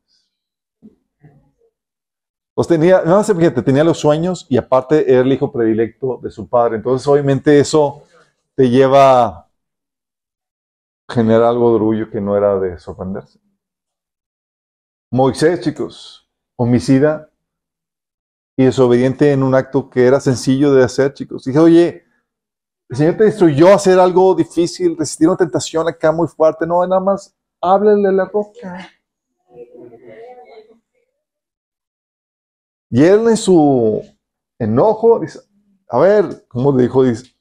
Pues 2.55 2.69
tenía, 2.69 3.03
no 3.03 3.23
sé, 3.25 3.35
fíjate, 3.35 3.63
tenía 3.63 3.83
los 3.83 3.99
sueños 3.99 4.47
y 4.49 4.57
aparte 4.57 5.11
era 5.11 5.23
el 5.23 5.33
hijo 5.33 5.51
predilecto 5.51 6.21
de 6.23 6.31
su 6.31 6.49
padre. 6.49 6.77
Entonces, 6.77 7.07
obviamente, 7.09 7.59
eso 7.59 8.05
te 8.55 8.71
lleva 8.71 9.27
a 9.27 9.49
generar 11.09 11.43
algo 11.43 11.71
de 11.71 11.77
orgullo 11.77 12.11
que 12.11 12.21
no 12.21 12.37
era 12.37 12.59
de 12.61 12.79
sorprenderse. 12.79 13.41
Moisés, 15.11 15.61
chicos, 15.61 16.29
homicida 16.57 17.29
y 18.57 18.65
desobediente 18.65 19.33
en 19.33 19.43
un 19.43 19.55
acto 19.55 19.91
que 19.91 20.07
era 20.07 20.21
sencillo 20.21 20.73
de 20.73 20.85
hacer, 20.85 21.13
chicos. 21.13 21.45
Dije, 21.45 21.59
oye, 21.59 22.05
el 22.89 22.97
Señor 22.97 23.17
te 23.17 23.27
instruyó 23.27 23.75
hacer 23.75 23.99
algo 23.99 24.35
difícil, 24.35 24.97
resistir 24.97 25.29
una 25.29 25.37
tentación 25.37 25.89
acá 25.89 26.13
muy 26.13 26.29
fuerte. 26.29 26.67
No, 26.67 26.87
nada 26.87 27.01
más 27.01 27.35
háblale 27.61 28.09
a 28.09 28.13
la 28.13 28.25
roca. 28.27 28.89
Y 32.95 33.03
él 33.03 33.27
en 33.29 33.37
su 33.37 34.05
enojo 34.57 35.19
dice, 35.19 35.41
a 35.89 35.99
ver, 35.99 36.47
¿cómo 36.47 36.71
le 36.71 36.85
dijo? 36.85 37.03
Dice, 37.03 37.25
el 37.25 37.33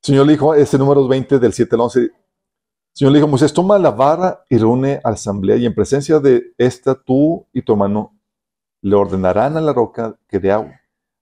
Señor 0.00 0.24
le 0.24 0.32
dijo, 0.32 0.54
este 0.54 0.78
número 0.78 1.06
20 1.06 1.38
del 1.38 1.52
7 1.52 1.74
al 1.74 1.80
11, 1.82 2.00
el 2.00 2.12
Señor 2.94 3.12
le 3.12 3.18
dijo, 3.18 3.28
Moisés, 3.28 3.52
toma 3.52 3.78
la 3.78 3.90
vara 3.90 4.42
y 4.48 4.56
reúne 4.56 4.98
a 5.04 5.10
la 5.10 5.14
asamblea 5.16 5.56
y 5.56 5.66
en 5.66 5.74
presencia 5.74 6.20
de 6.20 6.54
esta 6.56 6.94
tú 6.94 7.46
y 7.52 7.60
tu 7.60 7.74
hermano 7.74 8.18
le 8.80 8.96
ordenarán 8.96 9.58
a 9.58 9.60
la 9.60 9.74
roca 9.74 10.18
que 10.26 10.38
dé 10.38 10.52
agua. 10.52 10.72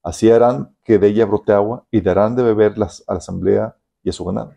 Así 0.01 0.31
harán 0.31 0.73
que 0.85 0.97
de 0.97 1.07
ella 1.07 1.25
brote 1.25 1.51
agua 1.51 1.85
y 1.91 1.99
darán 1.99 2.37
de 2.37 2.43
beber 2.43 2.71
a 2.77 2.79
la 2.79 3.17
asamblea 3.17 3.75
y 4.01 4.11
a 4.11 4.13
su 4.13 4.23
ganado. 4.23 4.53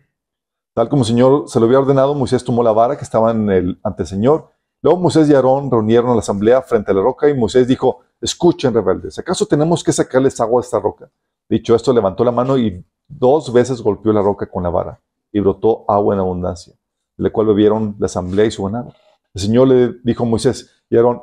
Tal 0.73 0.87
como 0.87 1.01
el 1.01 1.07
Señor 1.07 1.49
se 1.49 1.59
lo 1.59 1.65
había 1.65 1.79
ordenado, 1.79 2.15
Moisés 2.15 2.45
tomó 2.45 2.63
la 2.63 2.71
vara 2.71 2.95
que 2.97 3.03
estaba 3.03 3.31
en 3.31 3.49
el, 3.49 3.79
ante 3.83 4.03
el 4.03 4.07
Señor. 4.07 4.51
Luego 4.81 4.99
Moisés 4.99 5.29
y 5.29 5.33
Aarón 5.33 5.71
reunieron 5.71 6.11
a 6.11 6.13
la 6.13 6.19
asamblea 6.19 6.61
frente 6.61 6.91
a 6.91 6.93
la 6.93 7.01
roca 7.01 7.29
y 7.29 7.33
Moisés 7.33 7.67
dijo, 7.67 8.01
Escuchen, 8.19 8.73
rebeldes, 8.73 9.19
¿acaso 9.19 9.45
tenemos 9.45 9.83
que 9.83 9.93
sacarles 9.93 10.39
agua 10.39 10.61
a 10.61 10.63
esta 10.63 10.79
roca? 10.79 11.09
Dicho 11.47 11.75
esto, 11.75 11.93
levantó 11.93 12.23
la 12.23 12.31
mano 12.31 12.57
y 12.57 12.83
dos 13.07 13.53
veces 13.53 13.81
golpeó 13.81 14.11
la 14.11 14.21
roca 14.21 14.47
con 14.47 14.63
la 14.63 14.69
vara 14.69 14.99
y 15.31 15.39
brotó 15.39 15.85
agua 15.87 16.15
en 16.15 16.21
abundancia, 16.21 16.73
de 17.15 17.23
la 17.23 17.29
cual 17.29 17.47
bebieron 17.47 17.95
la 17.99 18.07
asamblea 18.07 18.45
y 18.45 18.51
su 18.51 18.63
ganado. 18.63 18.93
El 19.33 19.41
Señor 19.41 19.67
le 19.67 19.93
dijo 20.03 20.23
a 20.23 20.27
Moisés 20.27 20.71
y 20.89 20.97
Aarón, 20.97 21.21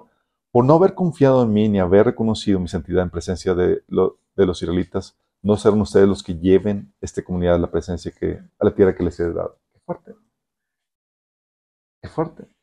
por 0.53 0.65
no 0.65 0.75
haber 0.75 0.95
confiado 0.95 1.43
en 1.43 1.53
mí 1.53 1.69
ni 1.69 1.81
haber 1.81 2.07
reconocido 2.07 2.61
mi 2.61 2.69
santidad 2.69 3.03
en 3.03 3.11
presencia 3.11 3.57
de, 3.57 3.83
los 3.89 4.63
israelitas, 4.63 5.17
no 5.43 5.57
serán 5.57 5.81
ustedes 5.81 6.07
los 6.07 6.23
que 6.23 6.39
lleven 6.39 6.95
esta 7.01 7.23
comunidad 7.23 7.57
a 7.57 7.59
la 7.59 7.71
presencia 7.71 8.13
que, 8.13 8.41
a 8.59 8.65
la 8.65 8.73
tierra 8.73 8.95
que 8.95 9.03
les 9.03 9.19
he 9.19 9.33
dado. 9.33 9.59
Qué 9.73 9.81
fuerte. 9.81 10.15
Qué 12.01 12.09
fuerte. 12.09 12.54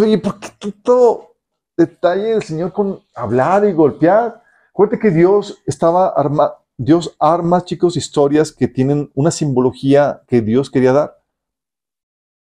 Oye, 0.00 0.18
¿por 0.18 0.38
qué 0.40 0.72
todo 0.82 1.36
detalle 1.76 2.32
del 2.32 2.42
Señor 2.42 2.72
con 2.72 3.00
hablar 3.14 3.64
y 3.64 3.72
golpear. 3.72 4.42
Acuérdate 4.70 4.98
que 4.98 5.10
Dios 5.10 5.62
estaba 5.66 6.08
arma, 6.08 6.54
Dios 6.76 7.16
arma, 7.18 7.64
chicos, 7.64 7.96
historias 7.96 8.52
que 8.52 8.68
tienen 8.68 9.10
una 9.14 9.30
simbología 9.30 10.22
que 10.26 10.40
Dios 10.40 10.70
quería 10.70 10.92
dar. 10.92 11.22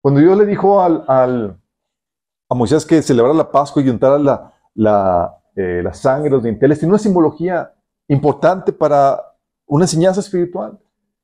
Cuando 0.02 0.20
Dios 0.20 0.36
le 0.36 0.46
dijo 0.46 0.80
al, 0.80 1.04
a 1.06 2.54
Moisés 2.54 2.86
que 2.86 3.02
celebrara 3.02 3.36
la 3.36 3.50
Pascua 3.50 3.82
y 3.82 3.88
untara 3.88 4.18
la, 4.18 4.54
la, 4.74 5.42
eh, 5.54 5.82
la 5.82 5.92
sangre, 5.92 6.30
los 6.30 6.42
dinteles, 6.42 6.78
tiene 6.78 6.92
una 6.92 6.98
simbología 6.98 7.74
importante 8.08 8.72
para 8.72 9.20
una 9.66 9.84
enseñanza 9.84 10.20
espiritual. 10.20 10.78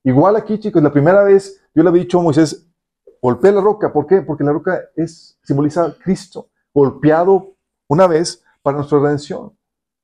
Igual 0.05 0.37
aquí, 0.37 0.59
chicos, 0.59 0.83
la 0.83 0.93
primera 0.93 1.25
vez 1.25 1.61
yo 1.75 1.83
le 1.83 1.89
había 1.89 2.03
dicho 2.03 2.21
a 2.21 2.23
Moisés, 2.23 2.69
golpea 3.21 3.53
la 3.53 3.61
roca. 3.61 3.93
¿Por 3.93 4.07
qué? 4.07 4.23
Porque 4.23 4.45
la 4.45 4.53
roca 4.53 4.81
es 4.95 5.39
simboliza 5.43 5.85
a 5.85 5.95
Cristo, 5.95 6.51
golpeado 6.73 7.57
una 7.89 8.07
vez 8.07 8.45
para 8.63 8.79
nuestra 8.79 8.99
redención. 8.99 9.57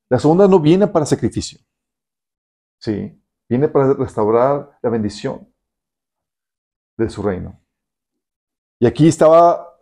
La 0.08 0.18
segunda 0.18 0.46
no 0.46 0.60
viene 0.60 0.86
para 0.86 1.06
sacrificio. 1.06 1.58
Sí, 2.78 3.20
viene 3.48 3.68
para 3.68 3.94
restaurar 3.94 4.78
la 4.82 4.90
bendición 4.90 5.48
de 6.96 7.08
su 7.08 7.22
reino. 7.22 7.60
Y 8.78 8.86
aquí 8.86 9.08
estaba 9.08 9.78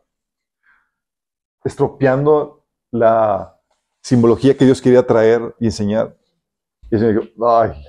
estropeando 1.65 2.67
la 2.91 3.59
simbología 4.03 4.57
que 4.57 4.65
Dios 4.65 4.81
quería 4.81 5.07
traer 5.07 5.55
y 5.59 5.67
enseñar. 5.67 6.17
Y 6.91 6.95
el 6.95 7.01
Señor 7.01 7.25
dijo, 7.25 7.49
ay. 7.49 7.85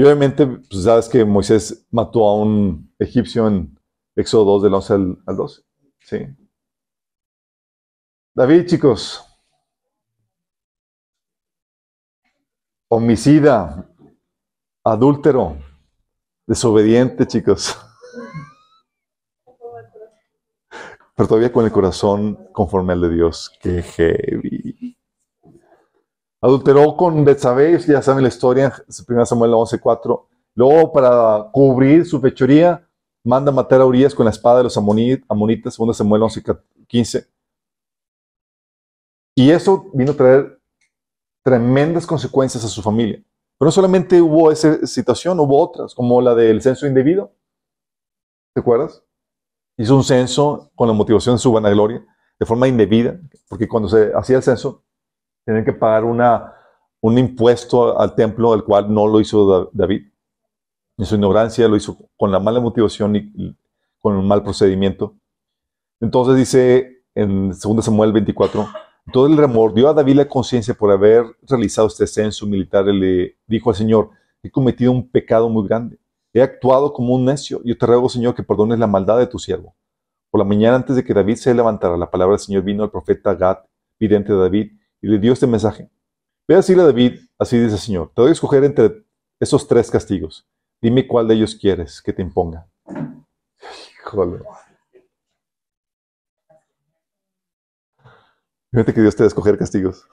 Y 0.00 0.02
obviamente, 0.02 0.46
pues 0.46 0.84
sabes 0.84 1.10
que 1.10 1.26
Moisés 1.26 1.86
mató 1.90 2.26
a 2.26 2.34
un 2.34 2.90
egipcio 2.98 3.46
en 3.46 3.78
Éxodo 4.16 4.46
2 4.52 4.62
del 4.62 4.72
11 4.72 4.94
al, 4.94 5.18
al 5.26 5.36
12. 5.36 5.62
Sí. 5.98 6.16
David, 8.34 8.64
chicos. 8.64 9.22
Homicida, 12.88 13.90
adúltero, 14.84 15.58
desobediente, 16.46 17.26
chicos. 17.26 17.76
Pero 21.14 21.28
todavía 21.28 21.52
con 21.52 21.66
el 21.66 21.72
corazón 21.72 22.48
conforme 22.54 22.94
al 22.94 23.02
de 23.02 23.10
Dios. 23.10 23.52
Qué 23.60 23.82
heavy. 23.82 24.99
Adulteró 26.42 26.96
con 26.96 27.24
Betsabé, 27.24 27.78
ya 27.80 28.00
saben 28.00 28.22
la 28.22 28.28
historia, 28.28 28.72
1 28.88 29.26
Samuel 29.26 29.52
11:4. 29.52 30.26
Luego, 30.54 30.92
para 30.92 31.50
cubrir 31.52 32.06
su 32.06 32.20
fechoría, 32.20 32.88
manda 33.24 33.52
matar 33.52 33.80
a 33.82 33.86
Urias 33.86 34.14
con 34.14 34.24
la 34.24 34.30
espada 34.30 34.58
de 34.58 34.64
los 34.64 34.76
amonitas, 34.76 35.76
2 35.76 35.96
Samuel 35.96 36.22
11:15. 36.22 37.28
Y 39.36 39.50
eso 39.50 39.90
vino 39.92 40.12
a 40.12 40.16
traer 40.16 40.60
tremendas 41.42 42.06
consecuencias 42.06 42.64
a 42.64 42.68
su 42.68 42.82
familia. 42.82 43.22
Pero 43.58 43.66
no 43.66 43.72
solamente 43.72 44.20
hubo 44.20 44.50
esa 44.50 44.86
situación, 44.86 45.38
hubo 45.40 45.60
otras, 45.60 45.94
como 45.94 46.20
la 46.22 46.34
del 46.34 46.62
censo 46.62 46.86
indebido. 46.86 47.34
¿Te 48.54 48.60
acuerdas? 48.60 49.04
Hizo 49.76 49.94
un 49.94 50.04
censo 50.04 50.70
con 50.74 50.88
la 50.88 50.94
motivación 50.94 51.36
de 51.36 51.38
su 51.38 51.52
vanagloria, 51.52 52.04
de 52.38 52.46
forma 52.46 52.68
indebida, 52.68 53.20
porque 53.48 53.68
cuando 53.68 53.88
se 53.88 54.12
hacía 54.14 54.38
el 54.38 54.42
censo, 54.42 54.82
tenían 55.44 55.64
que 55.64 55.72
pagar 55.72 56.04
una, 56.04 56.54
un 57.00 57.18
impuesto 57.18 57.98
al 57.98 58.14
templo, 58.14 58.52
al 58.52 58.64
cual 58.64 58.92
no 58.92 59.06
lo 59.06 59.20
hizo 59.20 59.70
David. 59.72 60.06
En 60.98 61.06
su 61.06 61.14
ignorancia 61.14 61.66
lo 61.68 61.76
hizo 61.76 61.96
con 62.16 62.30
la 62.30 62.40
mala 62.40 62.60
motivación 62.60 63.16
y, 63.16 63.56
con 63.98 64.16
un 64.16 64.26
mal 64.26 64.42
procedimiento. 64.42 65.14
Entonces 66.00 66.36
dice 66.36 67.04
en 67.14 67.50
2 67.50 67.84
Samuel 67.84 68.12
24, 68.12 68.66
todo 69.12 69.26
el 69.26 69.36
remordió 69.36 69.88
a 69.88 69.94
David 69.94 70.16
la 70.16 70.28
conciencia 70.28 70.74
por 70.74 70.90
haber 70.90 71.24
realizado 71.42 71.88
este 71.88 72.06
censo 72.06 72.46
militar. 72.46 72.86
y 72.88 72.98
le 72.98 73.36
dijo 73.46 73.70
al 73.70 73.76
Señor, 73.76 74.10
he 74.42 74.50
cometido 74.50 74.92
un 74.92 75.08
pecado 75.08 75.48
muy 75.48 75.66
grande. 75.66 75.98
He 76.32 76.42
actuado 76.42 76.92
como 76.92 77.14
un 77.14 77.24
necio. 77.24 77.60
Yo 77.64 77.76
te 77.76 77.86
ruego, 77.86 78.08
Señor, 78.08 78.34
que 78.34 78.42
perdones 78.42 78.78
la 78.78 78.86
maldad 78.86 79.18
de 79.18 79.26
tu 79.26 79.38
siervo. 79.38 79.74
Por 80.30 80.38
la 80.38 80.44
mañana, 80.44 80.76
antes 80.76 80.94
de 80.94 81.02
que 81.02 81.12
David 81.12 81.36
se 81.36 81.52
levantara, 81.52 81.96
la 81.96 82.10
palabra 82.10 82.36
del 82.36 82.40
Señor 82.40 82.62
vino 82.62 82.84
al 82.84 82.90
profeta 82.90 83.34
Gad, 83.34 83.58
vidente 83.98 84.32
de 84.32 84.38
David, 84.38 84.72
y 85.00 85.08
le 85.08 85.18
dio 85.18 85.32
este 85.32 85.46
mensaje. 85.46 85.90
Ve 86.46 86.54
a 86.54 86.58
decirle 86.58 86.82
a 86.82 86.86
David, 86.86 87.20
así 87.38 87.58
dice 87.58 87.74
el 87.74 87.80
Señor, 87.80 88.12
te 88.14 88.22
doy 88.22 88.30
a 88.30 88.32
escoger 88.32 88.64
entre 88.64 89.04
esos 89.38 89.66
tres 89.66 89.90
castigos. 89.90 90.46
Dime 90.80 91.06
cuál 91.06 91.28
de 91.28 91.34
ellos 91.34 91.54
quieres 91.54 92.00
que 92.02 92.12
te 92.12 92.22
imponga. 92.22 92.66
Híjole. 93.98 94.42
Fíjate 98.72 98.94
que 98.94 99.00
Dios 99.00 99.16
te 99.16 99.22
va 99.22 99.26
a 99.26 99.28
escoger 99.28 99.58
castigos. 99.58 100.06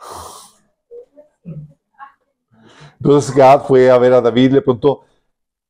Entonces 2.99 3.35
Gad 3.35 3.65
fue 3.65 3.91
a 3.91 3.97
ver 3.97 4.13
a 4.13 4.21
David, 4.21 4.53
le 4.53 4.61
preguntó, 4.61 5.05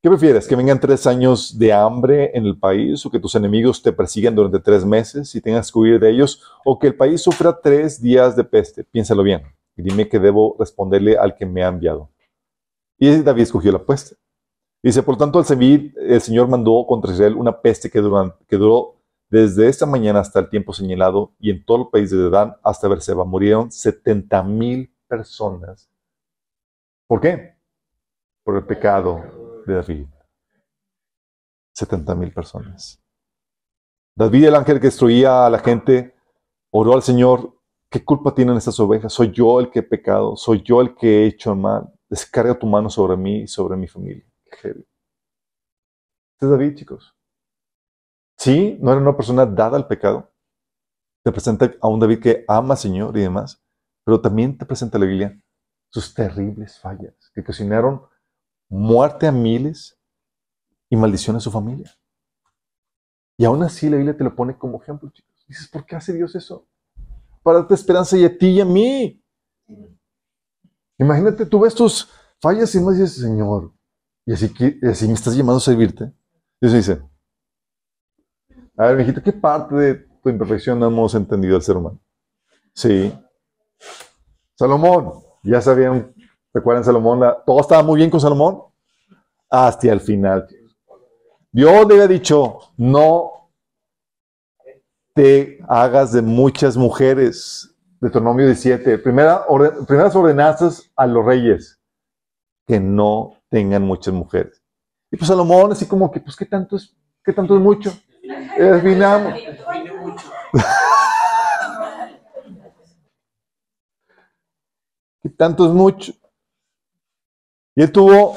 ¿qué 0.02 0.10
prefieres? 0.10 0.48
¿Que 0.48 0.56
vengan 0.56 0.80
tres 0.80 1.08
años 1.08 1.58
de 1.58 1.74
hambre 1.74 2.32
en 2.34 2.46
el 2.46 2.58
país 2.58 3.06
o 3.06 3.12
que 3.12 3.20
tus 3.20 3.36
enemigos 3.36 3.82
te 3.82 3.92
persigan 3.92 4.36
durante 4.36 4.60
tres 4.60 4.86
meses 4.86 5.34
y 5.36 5.42
tengas 5.42 5.72
que 5.72 5.80
huir 5.80 6.00
de 6.00 6.10
ellos? 6.10 6.42
¿O 6.66 6.78
que 6.80 6.88
el 6.88 6.96
país 6.96 7.22
sufra 7.22 7.60
tres 7.62 8.02
días 8.02 8.36
de 8.36 8.44
peste? 8.44 8.84
Piénsalo 8.84 9.24
bien 9.24 9.44
y 9.78 9.84
dime 9.84 10.10
que 10.10 10.20
debo 10.20 10.56
responderle 10.60 11.18
al 11.18 11.36
que 11.36 11.46
me 11.46 11.64
ha 11.64 11.68
enviado. 11.68 12.10
Y 12.98 13.22
David 13.22 13.44
escogió 13.44 13.72
la 13.72 13.86
peste. 13.86 14.16
Dice, 14.82 15.04
por 15.04 15.18
tanto, 15.18 15.40
al 15.40 15.46
servir, 15.46 15.94
el 15.98 16.20
Señor 16.20 16.48
mandó 16.48 16.86
contra 16.88 17.12
Israel 17.12 17.36
una 17.36 17.62
peste 17.62 17.90
que, 17.90 18.00
duró 18.00 18.96
desde 19.30 19.68
esta 19.68 19.86
mañana 19.86 20.20
hasta 20.20 20.40
el 20.40 20.50
tiempo 20.50 20.74
señalado, 20.74 21.34
y 21.40 21.52
en 21.52 21.64
todo 21.64 21.84
el 21.84 21.90
país 21.90 22.10
de 22.10 22.30
Dan 22.30 22.56
hasta 22.64 22.88
Berseba 22.88 23.24
murieron 23.24 23.72
70 23.72 24.44
mil 24.44 24.92
personas. 25.08 25.90
¿Por 27.08 27.22
qué? 27.22 27.56
Por 28.44 28.56
el 28.56 28.66
pecado 28.66 29.22
de 29.68 29.76
David. 29.76 30.08
70 31.74 32.16
mil 32.16 32.34
personas. 32.34 33.00
David, 34.16 34.46
el 34.46 34.56
ángel 34.56 34.80
que 34.80 34.88
destruía 34.88 35.46
a 35.46 35.50
la 35.50 35.60
gente, 35.60 36.16
oró 36.72 36.94
al 36.94 37.04
Señor, 37.04 37.60
¿qué 37.90 38.04
culpa 38.04 38.34
tienen 38.34 38.58
estas 38.58 38.80
ovejas? 38.80 39.14
Soy 39.14 39.32
yo 39.32 39.60
el 39.60 39.70
que 39.70 39.80
he 39.80 39.84
pecado, 39.84 40.36
soy 40.36 40.64
yo 40.64 40.82
el 40.82 40.96
que 40.96 41.24
he 41.24 41.28
hecho 41.28 41.56
mal. 41.56 41.94
Descarga 42.10 42.58
tu 42.58 42.66
mano 42.66 42.90
sobre 42.90 43.16
mí 43.18 43.42
y 43.42 43.48
sobre 43.48 43.78
mi 43.78 43.88
familia. 43.88 44.26
Este 44.46 44.76
es 46.42 46.50
David, 46.50 46.76
chicos. 46.76 47.16
Sí, 48.38 48.78
no 48.82 48.92
era 48.92 49.02
una 49.02 49.16
persona 49.16 49.46
dada 49.46 49.78
al 49.78 49.88
pecado. 49.88 50.32
Te 51.24 51.32
presenta 51.32 51.72
a 51.82 51.88
un 51.88 52.00
David 52.00 52.22
que 52.22 52.46
ama 52.48 52.74
al 52.74 52.80
Señor 52.80 53.16
y 53.18 53.22
demás, 53.22 53.62
pero 54.04 54.22
también 54.22 54.58
te 54.58 54.66
presenta 54.66 54.98
la 54.98 55.06
Biblia 55.06 55.40
sus 55.90 56.14
terribles 56.14 56.80
fallas 56.80 57.14
que 57.34 57.42
ocasionaron 57.42 58.02
muerte 58.70 59.28
a 59.28 59.32
miles 59.32 59.98
y 60.90 60.96
maldición 60.96 61.36
a 61.36 61.40
su 61.40 61.52
familia. 61.52 61.92
Y 63.38 63.46
aún 63.46 63.62
así 63.64 63.90
la 63.90 63.98
Biblia 63.98 64.18
te 64.18 64.24
lo 64.24 64.36
pone 64.36 64.58
como 64.58 64.82
ejemplo, 64.82 65.10
chicos. 65.12 65.46
Dices, 65.48 65.68
¿por 65.68 65.86
qué 65.86 65.96
hace 65.96 66.14
Dios 66.14 66.36
eso? 66.36 66.68
Para 67.44 67.60
darte 67.60 67.76
esperanza 67.76 68.18
y 68.18 68.26
a 68.26 68.38
ti 68.38 68.48
y 68.48 68.62
a 68.62 68.66
mí. 68.66 69.24
Imagínate, 70.98 71.46
tú 71.46 71.60
ves 71.60 71.76
tus 71.76 72.10
fallas 72.42 72.74
y 72.76 72.82
no 72.82 72.92
dices, 72.92 73.14
Señor, 73.16 73.74
y 74.26 74.34
así, 74.34 74.52
y 74.60 74.88
así 74.88 75.08
me 75.08 75.14
estás 75.14 75.36
llamando 75.36 75.58
a 75.58 75.62
servirte. 75.62 76.12
Dios 76.60 76.74
dice, 76.74 77.02
a 78.76 78.88
ver, 78.88 78.98
mijito, 78.98 79.22
¿qué 79.24 79.32
parte 79.32 79.76
de 79.76 79.96
tu 80.22 80.30
imperfección 80.30 80.80
no 80.80 80.88
hemos 80.88 81.16
entendido 81.16 81.56
al 81.56 81.62
ser 81.62 81.78
humano? 81.78 82.00
Sí. 82.74 83.14
Salomón, 84.56 85.14
ya 85.44 85.62
sabían, 85.62 86.14
recuerdan 86.58 86.84
Salomón, 86.84 87.22
todo 87.46 87.62
estaba 87.62 87.84
muy 87.84 87.98
bien 87.98 88.10
con 88.10 88.20
Salomón 88.20 88.64
hasta 89.50 89.92
el 89.92 90.02
final. 90.02 90.48
Dios 91.52 91.88
le 91.88 91.94
había 91.94 92.08
dicho, 92.08 92.60
no 92.78 93.50
te 95.14 95.60
hagas 95.68 96.12
de 96.12 96.22
muchas 96.22 96.78
mujeres. 96.78 97.74
Deuteronomio 98.00 98.46
17. 98.46 99.00
Primera, 99.00 99.44
primeras 99.88 100.16
ordenanzas 100.16 100.92
a 100.96 101.08
los 101.08 101.26
reyes, 101.26 101.80
que 102.68 102.80
no 102.80 103.34
tengan 103.50 103.84
muchas 103.84 104.14
mujeres. 104.14 104.62
Y 105.10 105.18
pues 105.18 105.28
Salomón, 105.28 105.72
así 105.72 105.88
como 105.88 106.12
que, 106.12 106.20
pues, 106.20 106.36
¿qué 106.36 106.46
tanto 106.46 106.76
es, 106.76 106.96
qué 107.24 107.34
tanto 107.34 107.56
es 107.56 107.62
mucho? 107.62 107.92
Definamos. 108.58 109.34
¿Qué 115.22 115.30
tanto 115.30 115.66
es 115.66 115.72
mucho? 115.72 116.14
Y 117.78 117.84
él 117.84 117.92
tuvo. 117.92 118.36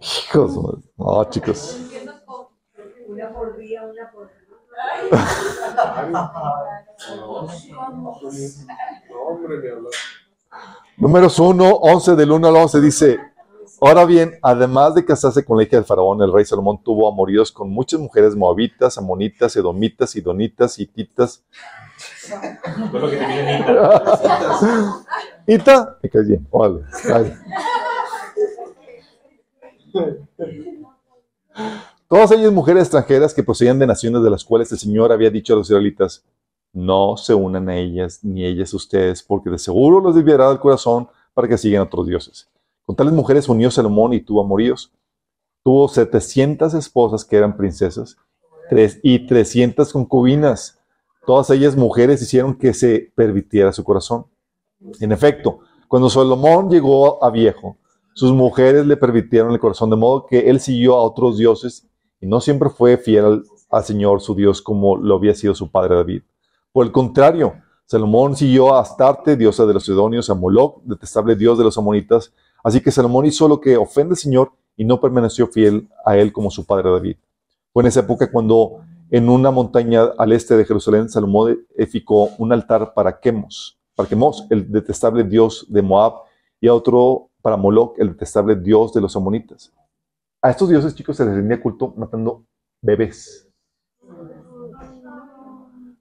Hijos, 0.00 0.82
no, 0.96 1.30
chicos. 1.30 1.78
Una 3.06 3.32
por 3.32 3.56
día, 3.56 3.84
una 3.84 4.10
por 4.10 4.28
Números 10.96 11.38
1, 11.38 11.64
11 11.64 12.16
del 12.16 12.32
1 12.32 12.48
al 12.48 12.56
11 12.56 12.80
dice, 12.80 13.20
Ahora 13.80 14.04
bien, 14.04 14.36
además 14.42 14.96
de 14.96 15.04
casarse 15.04 15.44
con 15.44 15.56
la 15.56 15.62
hija 15.62 15.76
del 15.76 15.84
faraón, 15.84 16.20
el 16.20 16.32
rey 16.32 16.44
Salomón 16.44 16.82
tuvo 16.82 17.08
amoríos 17.08 17.52
con 17.52 17.70
muchas 17.70 18.00
mujeres 18.00 18.34
moabitas, 18.34 18.98
amonitas, 18.98 19.54
edomitas, 19.54 20.16
idonitas, 20.16 20.76
hititas. 20.80 21.44
Ita, 25.46 25.98
me 26.02 26.10
caes 26.10 26.26
bien, 26.26 26.48
vale. 26.50 26.82
Todas 32.08 32.30
ellas 32.30 32.52
mujeres 32.52 32.84
extranjeras 32.84 33.34
que 33.34 33.42
procedían 33.42 33.78
de 33.78 33.86
naciones 33.86 34.22
de 34.22 34.30
las 34.30 34.44
cuales 34.44 34.72
el 34.72 34.78
Señor 34.78 35.12
había 35.12 35.30
dicho 35.30 35.52
a 35.52 35.56
los 35.56 35.68
israelitas, 35.68 36.24
no 36.72 37.16
se 37.16 37.34
unan 37.34 37.68
a 37.68 37.76
ellas 37.76 38.20
ni 38.22 38.44
ellas 38.44 38.72
a 38.72 38.76
ustedes, 38.76 39.22
porque 39.22 39.50
de 39.50 39.58
seguro 39.58 40.00
los 40.00 40.14
desviará 40.14 40.48
del 40.48 40.58
corazón 40.58 41.08
para 41.34 41.48
que 41.48 41.58
sigan 41.58 41.80
a 41.80 41.84
otros 41.84 42.06
dioses. 42.06 42.48
Con 42.84 42.96
tales 42.96 43.12
mujeres 43.12 43.48
unió 43.48 43.70
Salomón 43.70 44.12
y 44.14 44.20
tuvo 44.20 44.40
amoríos. 44.42 44.92
Tuvo 45.62 45.88
700 45.88 46.72
esposas 46.74 47.24
que 47.24 47.36
eran 47.36 47.56
princesas 47.56 48.16
y 49.02 49.26
300 49.26 49.92
concubinas. 49.92 50.78
Todas 51.26 51.50
ellas 51.50 51.76
mujeres 51.76 52.22
hicieron 52.22 52.54
que 52.54 52.72
se 52.72 53.12
permitiera 53.14 53.72
su 53.72 53.84
corazón. 53.84 54.26
En 55.00 55.12
efecto, 55.12 55.60
cuando 55.88 56.08
Salomón 56.08 56.70
llegó 56.70 57.22
a 57.22 57.30
viejo, 57.30 57.76
sus 58.18 58.32
mujeres 58.32 58.84
le 58.84 58.96
permitieron 58.96 59.52
el 59.52 59.60
corazón, 59.60 59.90
de 59.90 59.96
modo 59.96 60.26
que 60.26 60.50
él 60.50 60.58
siguió 60.58 60.96
a 60.96 61.02
otros 61.02 61.38
dioses 61.38 61.86
y 62.20 62.26
no 62.26 62.40
siempre 62.40 62.68
fue 62.68 62.96
fiel 62.96 63.44
al, 63.70 63.84
Señor 63.84 64.20
su 64.20 64.34
Dios 64.34 64.60
como 64.60 64.96
lo 64.96 65.14
había 65.14 65.36
sido 65.36 65.54
su 65.54 65.70
padre 65.70 65.94
David. 65.94 66.22
Por 66.72 66.84
el 66.84 66.90
contrario, 66.90 67.54
Salomón 67.86 68.34
siguió 68.34 68.74
a 68.74 68.80
Astarte, 68.80 69.36
diosa 69.36 69.66
de 69.66 69.74
los 69.74 69.84
Sidonios, 69.84 70.28
a 70.30 70.34
Moloch, 70.34 70.82
detestable 70.82 71.36
dios 71.36 71.58
de 71.58 71.62
los 71.62 71.78
amonitas. 71.78 72.32
Así 72.64 72.80
que 72.80 72.90
Salomón 72.90 73.24
hizo 73.24 73.46
lo 73.46 73.60
que 73.60 73.76
ofende 73.76 74.14
al 74.14 74.16
Señor 74.16 74.50
y 74.76 74.84
no 74.84 75.00
permaneció 75.00 75.46
fiel 75.46 75.88
a 76.04 76.16
él 76.16 76.32
como 76.32 76.50
su 76.50 76.66
padre 76.66 76.90
David. 76.90 77.18
Fue 77.72 77.84
en 77.84 77.86
esa 77.86 78.00
época 78.00 78.32
cuando 78.32 78.80
en 79.12 79.28
una 79.28 79.52
montaña 79.52 80.06
al 80.18 80.32
este 80.32 80.56
de 80.56 80.64
Jerusalén, 80.64 81.08
Salomón 81.08 81.56
edificó 81.76 82.30
un 82.38 82.52
altar 82.52 82.94
para 82.94 83.20
Quemos, 83.20 83.78
para 83.94 84.08
Quemos, 84.08 84.44
el 84.50 84.72
detestable 84.72 85.22
dios 85.22 85.66
de 85.68 85.82
Moab, 85.82 86.14
y 86.60 86.66
a 86.66 86.74
otro 86.74 87.28
para 87.42 87.56
Moloch, 87.56 87.94
el 87.98 88.08
detestable 88.08 88.56
dios 88.56 88.92
de 88.92 89.00
los 89.00 89.14
amonitas. 89.16 89.72
A 90.40 90.50
estos 90.50 90.68
dioses, 90.68 90.94
chicos, 90.94 91.16
se 91.16 91.24
les 91.24 91.34
rendía 91.34 91.60
culto 91.60 91.92
matando 91.96 92.44
bebés. 92.80 93.48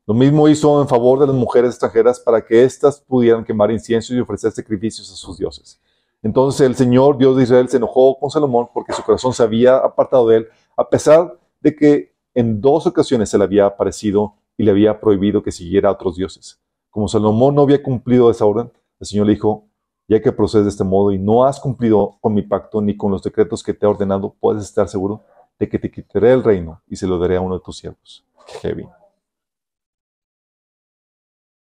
Lo 0.06 0.14
mismo 0.14 0.48
hizo 0.48 0.82
en 0.82 0.88
favor 0.88 1.20
de 1.20 1.28
las 1.28 1.36
mujeres 1.36 1.72
extranjeras 1.72 2.20
para 2.20 2.46
que 2.46 2.64
éstas 2.64 3.02
pudieran 3.02 3.44
quemar 3.44 3.72
incienso 3.72 4.14
y 4.16 4.20
ofrecer 4.20 4.52
sacrificios 4.52 5.12
a 5.12 5.16
sus 5.16 5.38
dioses. 5.38 5.82
Entonces 6.24 6.66
el 6.66 6.76
Señor, 6.76 7.18
Dios 7.18 7.36
de 7.36 7.44
Israel, 7.44 7.68
se 7.68 7.78
enojó 7.78 8.18
con 8.18 8.30
Salomón 8.30 8.70
porque 8.74 8.94
su 8.94 9.04
corazón 9.04 9.34
se 9.34 9.44
había 9.44 9.78
apartado 9.78 10.28
de 10.28 10.38
él, 10.38 10.48
a 10.78 10.90
pesar 10.90 11.38
de 11.60 11.76
que 11.76 12.14
en 12.34 12.62
dos 12.62 12.88
ocasiones 12.88 13.30
se 13.30 13.38
le 13.38 13.44
había 13.44 13.66
aparecido 13.66 14.36
y 14.58 14.64
le 14.64 14.72
había 14.72 15.00
prohibido 15.00 15.44
que 15.44 15.52
siguiera 15.52 15.90
a 15.90 15.94
otros 15.94 16.16
dioses. 16.16 16.60
Como 16.90 17.08
Salomón 17.08 17.56
no 17.56 17.64
había 17.64 17.84
cumplido 17.84 18.32
esa 18.32 18.46
orden, 18.46 18.72
el 19.00 19.08
Señor 19.08 19.28
le 19.28 19.34
dijo, 19.34 19.66
ya 20.08 20.22
que 20.22 20.32
procedes 20.32 20.66
de 20.66 20.70
este 20.70 20.84
modo 20.84 21.12
y 21.12 21.20
no 21.20 21.43
has 21.45 21.60
cumplido 21.60 22.18
con 22.22 22.34
mi 22.34 22.41
pacto 22.41 22.82
ni 22.82 22.95
con 22.95 23.12
los 23.12 23.22
decretos 23.22 23.62
que 23.62 23.74
te 23.74 23.86
he 23.86 23.89
ordenado, 23.89 24.36
puedes 24.39 24.64
estar 24.64 24.88
seguro 24.88 25.24
de 25.60 25.68
que 25.68 25.80
te 25.80 25.91
quitaré 25.91 26.32
el 26.32 26.43
reino 26.43 26.82
y 26.88 26.95
se 26.95 27.08
lo 27.08 27.20
daré 27.20 27.38
a 27.38 27.41
uno 27.41 27.55
de 27.55 27.64
tus 27.64 27.78
siervos. 27.78 28.26
Heavy. 28.62 28.88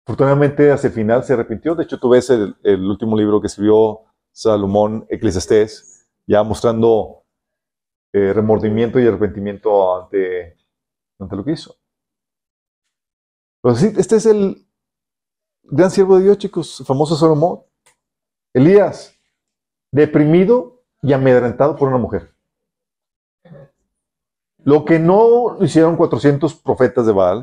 Afortunadamente, 0.07 0.72
hacia 0.72 0.88
el 0.88 0.95
final 0.95 1.22
se 1.22 1.34
arrepintió. 1.34 1.74
De 1.74 1.84
hecho, 1.84 1.99
tú 1.99 2.09
ves 2.09 2.30
el, 2.30 2.57
último 2.64 3.16
libro 3.16 3.41
que 3.41 3.47
escribió 3.47 4.01
Salomón, 4.32 5.07
Eclesiastés, 5.09 6.09
ya 6.26 6.43
mostrando 6.43 7.22
eh, 8.12 8.32
remordimiento 8.32 8.99
y 8.99 9.07
arrepentimiento 9.07 10.03
ante, 10.03 10.57
lo 11.18 11.45
que 11.45 11.53
hizo. 11.53 11.76
Pero 13.62 13.76
sí, 13.76 13.93
este 13.99 14.16
es 14.16 14.26
el 14.26 14.66
gran 15.62 15.91
siervo 15.91 16.16
de 16.16 16.24
Dios, 16.24 16.38
chicos, 16.38 16.82
famoso 16.86 17.14
Salomón. 17.14 17.61
Elías, 18.53 19.14
deprimido 19.92 20.82
y 21.03 21.12
amedrentado 21.12 21.76
por 21.76 21.88
una 21.88 21.98
mujer. 21.98 22.32
Lo 24.64 24.84
que 24.84 24.98
no 24.98 25.57
hicieron 25.61 25.96
400 25.96 26.55
profetas 26.57 27.07
de 27.07 27.12
Baal, 27.12 27.42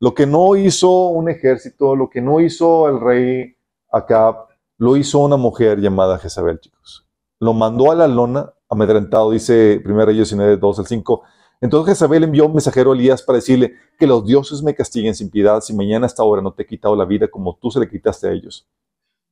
lo 0.00 0.14
que 0.14 0.26
no 0.26 0.56
hizo 0.56 1.08
un 1.08 1.28
ejército, 1.28 1.96
lo 1.96 2.08
que 2.08 2.20
no 2.20 2.40
hizo 2.40 2.88
el 2.88 3.00
rey 3.00 3.56
Acab, 3.90 4.46
lo 4.78 4.96
hizo 4.96 5.18
una 5.18 5.36
mujer 5.36 5.80
llamada 5.80 6.18
Jezabel, 6.18 6.60
chicos. 6.60 7.06
Lo 7.40 7.52
mandó 7.52 7.90
a 7.90 7.94
la 7.94 8.06
lona 8.06 8.52
amedrentado, 8.68 9.30
dice 9.30 9.82
1 9.84 10.04
Reyes 10.06 10.30
19, 10.30 10.56
2 10.56 10.78
al 10.78 10.86
5. 10.86 11.22
Entonces 11.60 11.94
Jezabel 11.94 12.24
envió 12.24 12.46
un 12.46 12.52
mensajero 12.52 12.92
a 12.92 12.94
Elías 12.94 13.22
para 13.22 13.36
decirle 13.36 13.74
que 13.98 14.06
los 14.06 14.24
dioses 14.24 14.62
me 14.62 14.74
castiguen 14.74 15.14
sin 15.14 15.30
piedad 15.30 15.60
si 15.60 15.74
mañana 15.74 16.06
a 16.06 16.08
esta 16.08 16.22
hora 16.22 16.42
no 16.42 16.52
te 16.52 16.62
he 16.62 16.66
quitado 16.66 16.94
la 16.94 17.04
vida 17.04 17.28
como 17.28 17.56
tú 17.56 17.70
se 17.70 17.80
le 17.80 17.88
quitaste 17.88 18.28
a 18.28 18.32
ellos. 18.32 18.68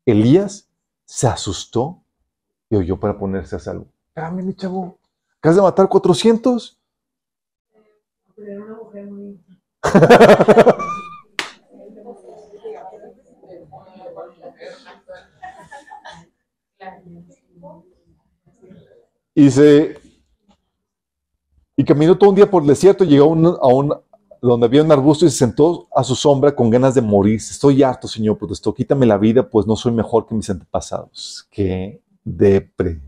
Elías 0.06 0.70
se 1.04 1.26
asustó 1.26 2.02
y 2.70 2.76
oyó 2.76 2.98
para 2.98 3.18
ponerse 3.18 3.56
a 3.56 3.58
salvo. 3.58 3.86
Espérame, 4.08 4.42
mi 4.44 4.54
chavo, 4.54 4.98
¿acabas 5.38 5.56
de 5.56 5.62
matar 5.62 5.88
400? 5.88 6.78
Era 8.36 8.64
una 8.64 8.74
mujer 8.76 9.06
muy... 9.06 9.40
Y 19.34 19.50
se 19.50 19.98
y 21.76 21.84
caminó 21.84 22.16
todo 22.16 22.30
un 22.30 22.36
día 22.36 22.48
por 22.48 22.62
el 22.62 22.68
desierto, 22.68 23.04
llegó 23.04 23.24
a 23.24 23.28
un, 23.28 23.46
a 23.46 23.66
un- 23.66 24.00
donde 24.48 24.66
había 24.66 24.82
un 24.82 24.92
arbusto 24.92 25.24
y 25.24 25.30
se 25.30 25.38
sentó 25.38 25.88
a 25.94 26.04
su 26.04 26.14
sombra 26.14 26.54
con 26.54 26.68
ganas 26.68 26.94
de 26.94 27.00
morir. 27.00 27.36
Estoy 27.36 27.82
harto, 27.82 28.06
Señor, 28.06 28.36
protestó. 28.36 28.74
Quítame 28.74 29.06
la 29.06 29.16
vida, 29.16 29.48
pues 29.48 29.66
no 29.66 29.74
soy 29.74 29.92
mejor 29.92 30.26
que 30.26 30.34
mis 30.34 30.50
antepasados. 30.50 31.48
Qué 31.50 32.02
depre. 32.22 33.00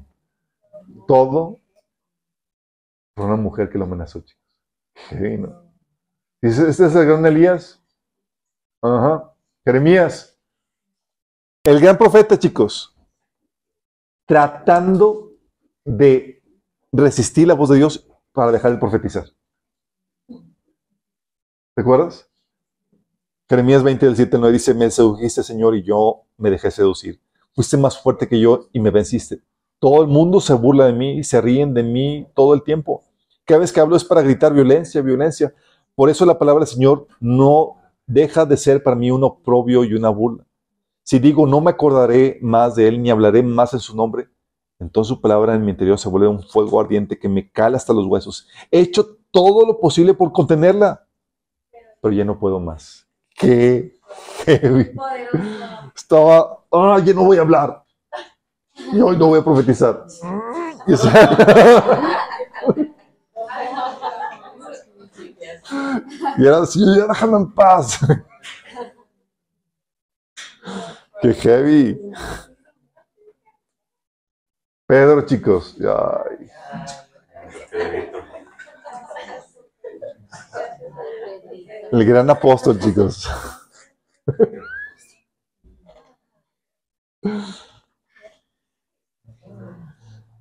Todo 1.07 1.59
por 3.15 3.27
una 3.27 3.37
mujer 3.37 3.69
que 3.69 3.79
lo 3.79 3.85
amenazó, 3.85 4.21
chicos. 4.21 4.43
Qué. 5.11 5.47
Dice, 6.41 6.69
este 6.69 6.87
es 6.87 6.95
el 6.95 7.07
gran 7.07 7.25
Elías. 7.27 7.83
Ajá. 8.81 9.33
Jeremías. 9.65 10.39
El 11.65 11.81
gran 11.81 11.99
profeta, 11.99 12.39
chicos. 12.39 12.95
Tratando 14.27 15.33
de 15.85 16.43
resistir 16.93 17.47
la 17.47 17.55
voz 17.55 17.69
de 17.69 17.77
Dios 17.77 18.07
para 18.33 18.53
dejar 18.53 18.73
de 18.73 18.79
profetizar. 18.79 19.27
¿Te 21.77 21.83
acuerdas? 21.83 22.27
Jeremías 23.51 23.83
20 23.83 24.07
del 24.07 24.17
7 24.17 24.37
al 24.37 24.41
9 24.41 24.53
dice, 24.55 24.73
me 24.73 24.91
sedujiste, 24.91 25.43
Señor, 25.43 25.77
y 25.77 25.83
yo 25.83 26.23
me 26.39 26.49
dejé 26.49 26.71
seducir. 26.71 27.21
Fuiste 27.55 27.77
más 27.77 28.01
fuerte 28.01 28.29
que 28.29 28.41
yo 28.41 28.71
y 28.73 28.81
me 28.81 28.91
venciste. 28.91 29.43
Todo 29.79 30.01
el 30.01 30.09
mundo 30.09 30.41
se 30.41 30.55
burla 30.55 30.87
de 30.87 30.95
mí 30.95 31.19
y 31.19 31.23
se 31.23 31.39
ríen 31.39 31.75
de 31.75 31.83
mí 31.83 32.29
todo 32.35 32.55
el 32.55 32.63
tiempo. 32.63 33.05
Cada 33.45 33.61
vez 33.61 33.75
que 33.75 33.81
hablo 33.81 33.95
es 33.95 34.07
para 34.07 34.23
gritar 34.23 34.55
violencia, 34.55 35.03
violencia. 35.03 35.53
Por 35.95 36.09
eso 36.09 36.25
la 36.25 36.39
palabra 36.39 36.65
del 36.65 36.73
Señor 36.73 37.09
no 37.21 37.77
deja 38.07 38.47
de 38.47 38.57
ser 38.57 38.83
para 38.83 38.97
mí 38.97 39.11
un 39.11 39.25
oprobio 39.25 39.85
y 39.85 39.93
una 39.93 40.09
burla. 40.09 40.47
Si 41.03 41.19
digo, 41.19 41.47
no 41.47 41.61
me 41.61 41.73
acordaré 41.73 42.39
más 42.41 42.75
de 42.75 42.89
Él 42.89 43.03
ni 43.03 43.11
hablaré 43.11 43.43
más 43.43 43.75
en 43.75 43.81
su 43.81 43.95
nombre, 43.95 44.31
entonces 44.79 45.11
su 45.11 45.21
palabra 45.21 45.55
en 45.55 45.63
mi 45.63 45.73
interior 45.73 45.99
se 45.99 46.09
vuelve 46.09 46.27
un 46.27 46.43
fuego 46.43 46.81
ardiente 46.81 47.19
que 47.19 47.29
me 47.29 47.51
cala 47.51 47.77
hasta 47.77 47.93
los 47.93 48.07
huesos. 48.07 48.49
He 48.71 48.81
hecho 48.81 49.19
todo 49.31 49.67
lo 49.67 49.79
posible 49.79 50.15
por 50.15 50.33
contenerla, 50.33 51.06
pero 52.07 52.17
ya 52.17 52.25
no 52.25 52.39
puedo 52.39 52.61
más. 52.61 53.05
Qué 53.35 53.99
heavy. 54.45 54.93
Estaba, 55.93 56.61
ah, 56.71 57.01
ya 57.05 57.13
no 57.13 57.25
voy 57.25 57.39
a 57.39 57.41
hablar. 57.41 57.83
Y 58.93 59.01
hoy 59.01 59.17
no 59.17 59.27
voy 59.27 59.41
a 59.41 59.45
profetizar. 59.45 60.07
Y, 66.39 66.47
era 66.47 66.59
así, 66.59 66.79
ya 66.97 67.09
déjame 67.09 67.39
en 67.39 67.53
paz. 67.53 67.99
Qué 71.23 71.35
heavy. 71.35 72.01
Pedro, 74.87 75.27
chicos. 75.27 75.77
Ay. 75.81 76.49
El 81.93 82.05
gran 82.05 82.29
apóstol, 82.31 82.79
chicos. 82.81 83.29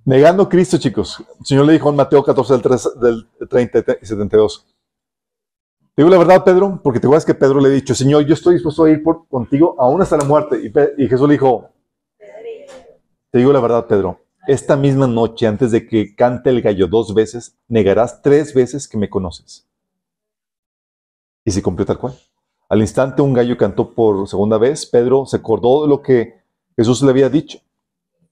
Negando 0.05 0.43
a 0.43 0.49
Cristo, 0.49 0.77
chicos. 0.77 1.23
El 1.39 1.45
Señor 1.45 1.65
le 1.65 1.73
dijo 1.73 1.89
en 1.89 1.95
Mateo 1.95 2.23
14, 2.23 2.53
del, 2.53 2.61
3 2.61 2.89
del 2.99 3.27
30 3.49 3.97
y 4.01 4.05
72. 4.05 4.65
Te 5.95 6.01
digo 6.01 6.09
la 6.09 6.17
verdad, 6.17 6.43
Pedro, 6.43 6.81
porque 6.83 6.99
te 6.99 7.07
acuerdas 7.07 7.25
que 7.25 7.33
Pedro 7.33 7.59
le 7.59 7.69
ha 7.69 7.71
dicho, 7.71 7.95
Señor, 7.95 8.25
yo 8.25 8.33
estoy 8.33 8.55
dispuesto 8.55 8.83
a 8.83 8.89
ir 8.89 9.01
contigo 9.29 9.75
aún 9.79 10.01
hasta 10.01 10.17
la 10.17 10.25
muerte. 10.25 10.59
Y 10.97 11.07
Jesús 11.07 11.27
le 11.27 11.33
dijo, 11.35 11.69
te 13.31 13.39
digo 13.39 13.53
la 13.53 13.59
verdad, 13.59 13.87
Pedro, 13.87 14.19
esta 14.47 14.75
misma 14.75 15.07
noche, 15.07 15.47
antes 15.47 15.71
de 15.71 15.87
que 15.87 16.15
cante 16.15 16.49
el 16.49 16.61
gallo 16.61 16.87
dos 16.87 17.13
veces, 17.13 17.57
negarás 17.67 18.21
tres 18.21 18.53
veces 18.53 18.87
que 18.87 18.97
me 18.97 19.09
conoces. 19.09 19.67
Y 21.45 21.51
se 21.51 21.61
cumplió 21.61 21.85
tal 21.85 21.99
cual. 21.99 22.19
Al 22.67 22.81
instante 22.81 23.21
un 23.21 23.33
gallo 23.33 23.57
cantó 23.57 23.93
por 23.93 24.27
segunda 24.27 24.57
vez. 24.57 24.85
Pedro 24.85 25.25
se 25.25 25.37
acordó 25.37 25.83
de 25.83 25.89
lo 25.89 26.01
que 26.01 26.41
Jesús 26.75 27.01
le 27.03 27.11
había 27.11 27.29
dicho. 27.29 27.59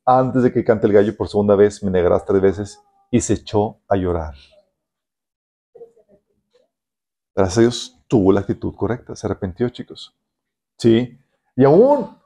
Antes 0.05 0.43
de 0.43 0.51
que 0.51 0.65
cante 0.65 0.87
el 0.87 0.93
gallo 0.93 1.15
por 1.15 1.29
segunda 1.29 1.55
vez, 1.55 1.81
me 1.83 1.91
negarás 1.91 2.25
tres 2.25 2.41
veces. 2.41 2.79
Y 3.11 3.21
se 3.21 3.33
echó 3.33 3.77
a 3.87 3.95
llorar. 3.95 4.33
Gracias 7.35 7.57
a 7.57 7.61
Dios 7.61 7.99
tuvo 8.07 8.31
la 8.31 8.41
actitud 8.41 8.73
correcta. 8.75 9.15
Se 9.15 9.27
arrepintió, 9.27 9.69
chicos. 9.69 10.13
Sí. 10.77 11.17
Y 11.55 11.63
aún 11.63 12.17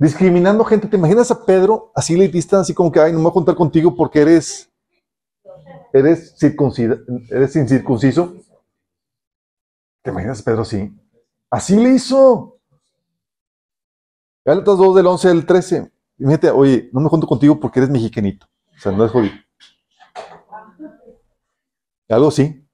discriminando 0.00 0.64
gente. 0.64 0.88
¿Te 0.88 0.96
imaginas 0.96 1.30
a 1.30 1.44
Pedro 1.44 1.92
así 1.94 2.14
elitista, 2.14 2.60
así 2.60 2.72
como 2.72 2.90
que, 2.90 2.98
ay, 2.98 3.12
no 3.12 3.18
me 3.18 3.24
voy 3.24 3.30
a 3.30 3.34
contar 3.34 3.54
contigo 3.54 3.94
porque 3.94 4.22
eres, 4.22 4.68
eres, 5.92 6.34
circuncida, 6.38 6.96
eres 7.30 7.54
incircunciso? 7.54 8.34
¿Te 10.02 10.10
imaginas 10.10 10.42
Pedro 10.42 10.62
así? 10.62 10.92
Así 11.50 11.76
le 11.76 11.90
hizo. 11.90 12.58
Gálatas 14.44 14.78
2 14.78 14.96
del 14.96 15.06
11 15.06 15.28
al 15.28 15.46
13. 15.46 15.92
Fíjate, 16.16 16.50
oye, 16.50 16.88
no 16.92 17.00
me 17.00 17.08
junto 17.08 17.26
contigo 17.26 17.58
porque 17.60 17.80
eres 17.80 17.90
mexicanito. 17.90 18.46
O 18.74 18.80
sea, 18.80 18.92
no 18.92 19.04
es 19.04 19.10
jodido. 19.10 19.34
Algo 22.08 22.28
así. 22.28 22.66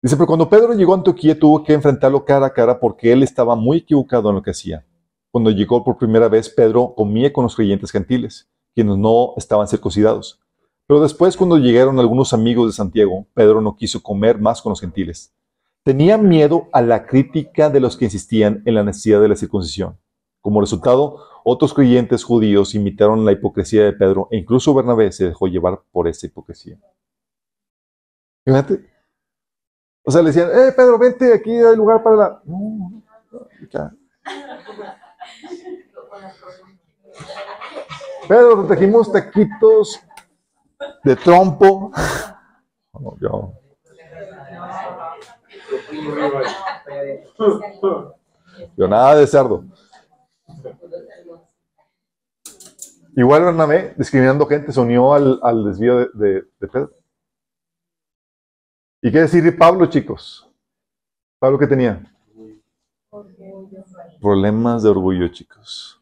Dice, 0.00 0.16
pero 0.16 0.26
cuando 0.28 0.48
Pedro 0.48 0.74
llegó 0.74 0.94
a 0.94 0.96
Antioquía 0.96 1.38
tuvo 1.38 1.64
que 1.64 1.72
enfrentarlo 1.72 2.24
cara 2.24 2.46
a 2.46 2.52
cara 2.52 2.78
porque 2.78 3.12
él 3.12 3.24
estaba 3.24 3.56
muy 3.56 3.78
equivocado 3.78 4.28
en 4.28 4.36
lo 4.36 4.42
que 4.42 4.52
hacía. 4.52 4.86
Cuando 5.30 5.50
llegó 5.50 5.82
por 5.84 5.98
primera 5.98 6.28
vez, 6.28 6.48
Pedro 6.48 6.94
comía 6.96 7.32
con 7.32 7.42
los 7.42 7.56
creyentes 7.56 7.90
gentiles, 7.90 8.48
quienes 8.74 8.96
no 8.96 9.34
estaban 9.36 9.66
circuncidados. 9.66 10.40
Pero 10.88 11.02
después, 11.02 11.36
cuando 11.36 11.58
llegaron 11.58 12.00
algunos 12.00 12.32
amigos 12.32 12.68
de 12.68 12.72
Santiago, 12.72 13.26
Pedro 13.34 13.60
no 13.60 13.76
quiso 13.76 14.02
comer 14.02 14.38
más 14.38 14.62
con 14.62 14.70
los 14.70 14.80
gentiles. 14.80 15.34
Tenía 15.84 16.16
miedo 16.16 16.70
a 16.72 16.80
la 16.80 17.06
crítica 17.06 17.68
de 17.68 17.78
los 17.78 17.98
que 17.98 18.06
insistían 18.06 18.62
en 18.64 18.74
la 18.74 18.82
necesidad 18.82 19.20
de 19.20 19.28
la 19.28 19.36
circuncisión. 19.36 19.98
Como 20.40 20.62
resultado, 20.62 21.18
otros 21.44 21.74
creyentes 21.74 22.24
judíos 22.24 22.74
imitaron 22.74 23.26
la 23.26 23.32
hipocresía 23.32 23.84
de 23.84 23.92
Pedro 23.92 24.28
e 24.30 24.38
incluso 24.38 24.72
Bernabé 24.72 25.12
se 25.12 25.26
dejó 25.26 25.46
llevar 25.46 25.82
por 25.92 26.08
esa 26.08 26.26
hipocresía. 26.26 26.78
Fíjate. 28.46 28.90
O 30.04 30.10
sea, 30.10 30.22
le 30.22 30.28
decían, 30.28 30.48
eh, 30.48 30.72
Pedro, 30.74 30.98
vente, 30.98 31.34
aquí 31.34 31.50
hay 31.50 31.76
lugar 31.76 32.02
para 32.02 32.16
la... 32.16 32.40
No, 32.46 32.90
no. 32.90 33.02
Pedro, 38.26 38.62
te 38.62 38.68
trajimos 38.68 39.12
taquitos 39.12 40.00
de 41.08 41.16
trompo. 41.16 41.90
Yo. 43.20 43.54
Yo 48.76 48.88
nada 48.88 49.16
de 49.16 49.26
cerdo. 49.26 49.64
Igual 53.16 53.44
Bernabé, 53.44 53.94
discriminando 53.96 54.46
gente, 54.46 54.70
se 54.70 54.80
unió 54.80 55.12
al, 55.14 55.40
al 55.42 55.64
desvío 55.64 55.98
de, 55.98 56.08
de, 56.14 56.34
de 56.60 56.68
Pedro. 56.68 56.92
¿Y 59.02 59.10
qué 59.10 59.20
decir 59.20 59.42
de 59.42 59.52
Pablo, 59.52 59.86
chicos? 59.86 60.48
¿Pablo 61.38 61.58
qué 61.58 61.66
tenía? 61.66 62.02
Problemas 64.20 64.82
de 64.82 64.90
orgullo, 64.90 65.28
chicos. 65.28 66.00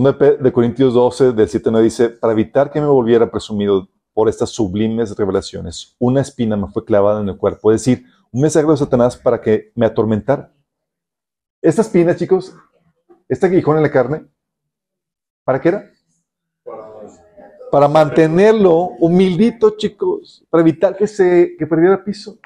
De 0.00 0.52
Corintios 0.52 0.92
12, 0.94 1.32
del 1.32 1.48
7 1.48 1.70
9 1.70 1.84
dice, 1.84 2.08
para 2.10 2.32
evitar 2.32 2.70
que 2.72 2.80
me 2.80 2.86
volviera 2.88 3.30
presumido 3.30 3.88
por 4.12 4.28
estas 4.28 4.50
sublimes 4.50 5.16
revelaciones, 5.16 5.94
una 6.00 6.20
espina 6.20 6.56
me 6.56 6.68
fue 6.68 6.84
clavada 6.84 7.20
en 7.20 7.28
el 7.28 7.36
cuerpo, 7.36 7.70
es 7.70 7.84
decir, 7.84 8.04
un 8.32 8.40
mensaje 8.40 8.66
de 8.66 8.76
Satanás 8.76 9.16
para 9.16 9.40
que 9.40 9.70
me 9.76 9.86
atormentara. 9.86 10.52
Esta 11.62 11.82
espina, 11.82 12.16
chicos, 12.16 12.56
este 13.28 13.46
aguijón 13.46 13.76
en 13.76 13.84
la 13.84 13.90
carne, 13.90 14.26
¿para 15.44 15.60
qué 15.60 15.68
era? 15.68 15.90
Para 17.70 17.86
mantenerlo 17.86 18.90
humildito, 18.98 19.76
chicos, 19.76 20.44
para 20.50 20.62
evitar 20.62 20.96
que 20.96 21.06
se 21.06 21.54
que 21.56 21.66
perdiera 21.66 22.02
piso. 22.02 22.36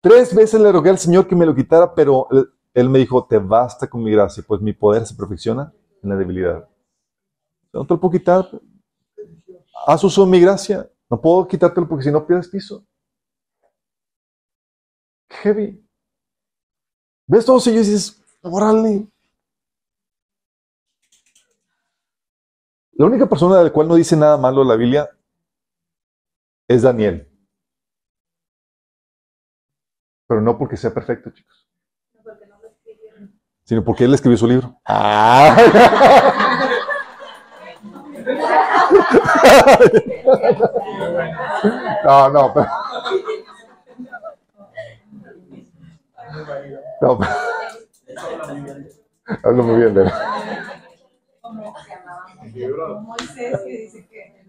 Tres 0.00 0.34
veces 0.34 0.60
le 0.60 0.72
rogué 0.72 0.90
al 0.90 0.98
Señor 0.98 1.28
que 1.28 1.36
me 1.36 1.46
lo 1.46 1.54
quitara, 1.54 1.94
pero 1.94 2.26
él, 2.74 2.88
me 2.88 2.98
dijo, 2.98 3.26
te 3.26 3.38
basta 3.38 3.88
con 3.88 4.02
mi 4.02 4.12
gracia, 4.12 4.44
pues 4.46 4.60
mi 4.60 4.72
poder 4.72 5.06
se 5.06 5.14
perfecciona 5.14 5.72
en 6.02 6.08
la 6.08 6.16
debilidad. 6.16 6.68
No 7.72 7.86
te 7.86 7.94
lo 7.94 8.00
puedo 8.00 8.12
quitar. 8.12 8.48
Haz 9.86 10.04
uso 10.04 10.24
de 10.24 10.30
mi 10.30 10.40
gracia. 10.40 10.90
No 11.08 11.20
puedo 11.20 11.46
quitártelo 11.46 11.88
porque 11.88 12.04
si 12.04 12.10
no 12.10 12.26
pierdes 12.26 12.48
piso. 12.48 12.84
Heavy. 15.28 15.84
¿Ves 17.26 17.44
todos 17.44 17.66
ellos 17.68 17.86
y 17.86 17.92
dices, 17.92 18.22
órale? 18.42 19.06
La 22.92 23.06
única 23.06 23.26
persona 23.26 23.56
de 23.58 23.64
la 23.64 23.72
cual 23.72 23.88
no 23.88 23.94
dice 23.94 24.16
nada 24.16 24.36
malo 24.36 24.62
la 24.62 24.76
Biblia 24.76 25.08
es 26.68 26.82
Daniel. 26.82 27.26
Pero 30.28 30.40
no 30.40 30.58
porque 30.58 30.76
sea 30.76 30.92
perfecto, 30.92 31.30
chicos. 31.30 31.69
Sino 33.70 33.84
porque 33.84 34.02
él 34.02 34.12
escribió 34.12 34.36
su 34.36 34.48
libro. 34.48 34.74
No, 42.04 42.28
no, 42.30 42.52
pero... 42.52 42.66
No, 47.00 47.18
pero... 49.42 49.62
Muy 49.62 49.76
bien 49.76 49.94
de. 49.94 50.10
Moisés 53.02 53.60
que 53.64 53.70
dice 53.70 54.08
que. 54.08 54.44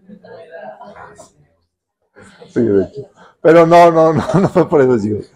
Sí, 2.48 2.60
de 2.60 2.84
hecho. 2.84 3.02
Pero 3.40 3.66
no, 3.66 3.92
no, 3.92 4.12
no, 4.12 4.40
no 4.40 4.48
fue 4.48 4.68
por 4.68 4.80
eso, 4.80 4.98
chicos. 5.00 5.31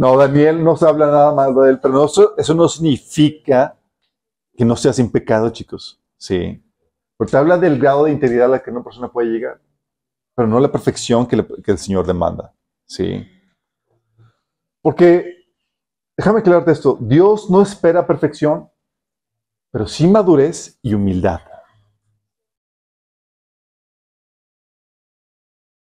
No, 0.00 0.16
Daniel 0.16 0.64
no 0.64 0.78
se 0.78 0.88
habla 0.88 1.08
nada 1.08 1.34
mal 1.34 1.54
de 1.54 1.68
él, 1.68 1.78
pero 1.78 2.06
eso, 2.06 2.54
no 2.54 2.68
significa 2.68 3.78
que 4.56 4.64
no 4.64 4.74
sea 4.74 4.94
sin 4.94 5.12
pecado, 5.12 5.50
chicos. 5.50 6.02
Sí. 6.16 6.64
Porque 7.18 7.36
habla 7.36 7.58
del 7.58 7.78
grado 7.78 8.04
de 8.04 8.12
integridad 8.12 8.46
a 8.46 8.52
la 8.52 8.62
que 8.62 8.70
una 8.70 8.82
persona 8.82 9.12
puede 9.12 9.28
llegar, 9.28 9.60
pero 10.34 10.48
no 10.48 10.58
la 10.58 10.72
perfección 10.72 11.26
que 11.26 11.44
el 11.66 11.76
Señor 11.76 12.06
demanda. 12.06 12.54
Sí. 12.86 13.28
Porque, 14.80 15.44
déjame 16.16 16.38
aclararte 16.40 16.72
esto, 16.72 16.96
Dios 16.98 17.50
no 17.50 17.60
espera 17.60 18.06
perfección, 18.06 18.70
pero 19.70 19.86
sí 19.86 20.06
madurez 20.06 20.78
y 20.80 20.94
humildad. 20.94 21.40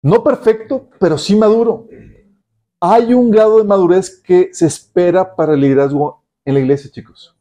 No 0.03 0.24
perfecto, 0.24 0.90
pero 0.98 1.16
sí 1.16 1.36
maduro. 1.36 1.86
Hay 2.84 3.14
un 3.14 3.30
grado 3.30 3.58
de 3.58 3.64
madurez 3.64 4.20
que 4.24 4.50
se 4.52 4.66
espera 4.66 5.36
para 5.36 5.54
el 5.54 5.60
liderazgo 5.60 6.24
en 6.44 6.54
la 6.54 6.60
iglesia, 6.60 6.90
chicos. 6.90 7.32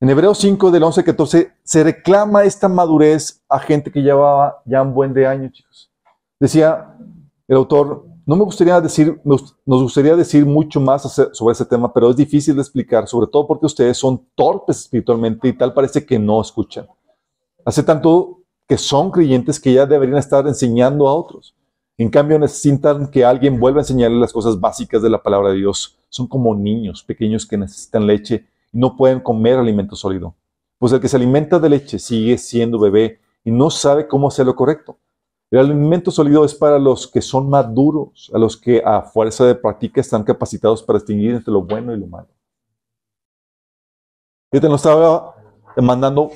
En 0.00 0.08
Hebreos 0.08 0.38
5, 0.38 0.70
del 0.70 0.84
11 0.84 1.00
al 1.00 1.04
14, 1.04 1.52
se 1.62 1.84
reclama 1.84 2.44
esta 2.44 2.66
madurez 2.66 3.42
a 3.46 3.58
gente 3.58 3.92
que 3.92 4.00
llevaba 4.00 4.62
ya 4.64 4.80
un 4.80 4.94
buen 4.94 5.12
de 5.12 5.26
años, 5.26 5.52
chicos. 5.52 5.92
Decía 6.40 6.96
el 7.46 7.56
autor, 7.58 8.06
no 8.24 8.36
me 8.36 8.44
gustaría 8.44 8.80
decir, 8.80 9.20
nos 9.22 9.54
gustaría 9.66 10.16
decir 10.16 10.46
mucho 10.46 10.80
más 10.80 11.02
sobre 11.12 11.52
ese 11.52 11.66
tema, 11.66 11.92
pero 11.92 12.08
es 12.08 12.16
difícil 12.16 12.54
de 12.54 12.62
explicar, 12.62 13.06
sobre 13.06 13.26
todo 13.26 13.46
porque 13.46 13.66
ustedes 13.66 13.98
son 13.98 14.26
torpes 14.34 14.78
espiritualmente 14.78 15.46
y 15.46 15.52
tal 15.52 15.74
parece 15.74 16.06
que 16.06 16.18
no 16.18 16.40
escuchan. 16.40 16.86
Hace 17.66 17.82
tanto 17.82 18.40
que 18.66 18.78
son 18.78 19.10
creyentes 19.10 19.60
que 19.60 19.74
ya 19.74 19.84
deberían 19.84 20.16
estar 20.16 20.48
enseñando 20.48 21.06
a 21.06 21.12
otros. 21.12 21.54
En 21.96 22.08
cambio, 22.10 22.38
necesitan 22.38 23.08
que 23.08 23.24
alguien 23.24 23.60
vuelva 23.60 23.80
a 23.80 23.82
enseñarles 23.82 24.20
las 24.20 24.32
cosas 24.32 24.58
básicas 24.58 25.00
de 25.00 25.10
la 25.10 25.22
palabra 25.22 25.50
de 25.50 25.58
Dios. 25.58 25.96
Son 26.08 26.26
como 26.26 26.54
niños 26.54 27.04
pequeños 27.04 27.46
que 27.46 27.56
necesitan 27.56 28.06
leche 28.06 28.46
y 28.72 28.78
no 28.78 28.96
pueden 28.96 29.20
comer 29.20 29.58
alimento 29.58 29.94
sólido. 29.94 30.34
Pues 30.78 30.92
el 30.92 31.00
que 31.00 31.08
se 31.08 31.16
alimenta 31.16 31.58
de 31.58 31.68
leche 31.68 31.98
sigue 31.98 32.36
siendo 32.36 32.78
bebé 32.80 33.20
y 33.44 33.50
no 33.52 33.70
sabe 33.70 34.08
cómo 34.08 34.28
hacer 34.28 34.46
lo 34.46 34.56
correcto. 34.56 34.98
El 35.50 35.60
alimento 35.60 36.10
sólido 36.10 36.44
es 36.44 36.52
para 36.52 36.80
los 36.80 37.06
que 37.06 37.22
son 37.22 37.48
maduros, 37.48 38.28
a 38.34 38.38
los 38.38 38.56
que 38.56 38.82
a 38.84 39.02
fuerza 39.02 39.46
de 39.46 39.54
práctica 39.54 40.00
están 40.00 40.24
capacitados 40.24 40.82
para 40.82 40.98
distinguir 40.98 41.34
entre 41.34 41.52
lo 41.52 41.62
bueno 41.62 41.94
y 41.94 42.00
lo 42.00 42.06
malo. 42.08 42.28
Fíjate, 44.50 44.68
no 44.68 44.74
estaba 44.74 45.36
demandando 45.76 46.30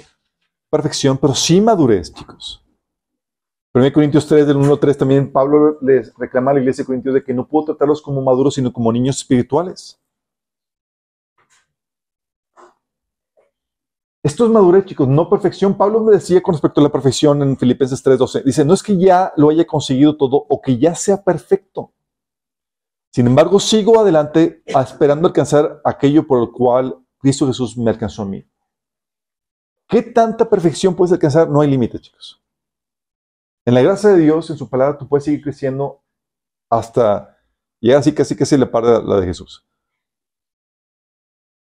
perfección, 0.71 1.19
pero 1.19 1.35
sí 1.35 1.61
madurez, 1.61 2.13
chicos. 2.13 2.65
1 3.75 3.93
Corintios 3.93 4.27
3, 4.27 4.47
del 4.47 4.57
1 4.57 4.73
al 4.73 4.81
3, 4.81 4.99
también 4.99 5.31
Pablo 5.31 5.79
les 5.83 6.15
reclama 6.17 6.51
a 6.51 6.55
la 6.55 6.61
iglesia 6.61 6.83
de 6.83 6.87
Corintios 6.87 7.15
de 7.15 7.23
que 7.23 7.35
no 7.35 7.47
pudo 7.47 7.67
tratarlos 7.67 8.01
como 8.01 8.23
maduros, 8.23 8.55
sino 8.55 8.73
como 8.73 8.91
niños 8.93 9.19
espirituales. 9.19 10.01
Esto 14.23 14.45
es 14.47 14.51
madurez, 14.51 14.85
chicos, 14.85 15.07
no 15.07 15.29
perfección. 15.29 15.77
Pablo 15.77 16.01
me 16.01 16.13
decía 16.13 16.43
con 16.43 16.55
respecto 16.55 16.81
a 16.81 16.85
la 16.85 16.91
perfección 16.91 17.41
en 17.43 17.57
Filipenses 17.57 18.03
3:12. 18.03 18.43
Dice, 18.43 18.65
no 18.65 18.75
es 18.75 18.83
que 18.83 18.97
ya 18.97 19.33
lo 19.37 19.51
haya 19.51 19.67
conseguido 19.67 20.17
todo 20.17 20.45
o 20.49 20.61
que 20.61 20.77
ya 20.77 20.95
sea 20.95 21.23
perfecto. 21.23 21.93
Sin 23.11 23.27
embargo, 23.27 23.61
sigo 23.61 23.99
adelante 24.01 24.63
esperando 24.67 25.29
alcanzar 25.29 25.81
aquello 25.85 26.27
por 26.27 26.43
el 26.43 26.51
cual 26.51 26.99
Cristo 27.19 27.47
Jesús 27.47 27.77
me 27.77 27.91
alcanzó 27.91 28.23
a 28.23 28.27
mí. 28.27 28.45
¿Qué 29.89 30.03
tanta 30.03 30.49
perfección 30.49 30.95
puedes 30.95 31.13
alcanzar? 31.13 31.49
No 31.49 31.61
hay 31.61 31.71
límite, 31.71 31.99
chicos. 31.99 32.43
En 33.69 33.75
la 33.75 33.83
gracia 33.83 34.09
de 34.09 34.21
Dios, 34.21 34.49
en 34.49 34.57
su 34.57 34.71
palabra, 34.71 34.97
tú 34.97 35.07
puedes 35.07 35.25
seguir 35.25 35.43
creciendo 35.43 36.03
hasta 36.71 37.39
llegar 37.83 38.01
así 38.01 38.15
casi 38.15 38.35
casi 38.35 38.57
la 38.57 38.71
par 38.71 38.83
de 38.83 39.03
la 39.03 39.21
de 39.21 39.27
Jesús. 39.27 39.63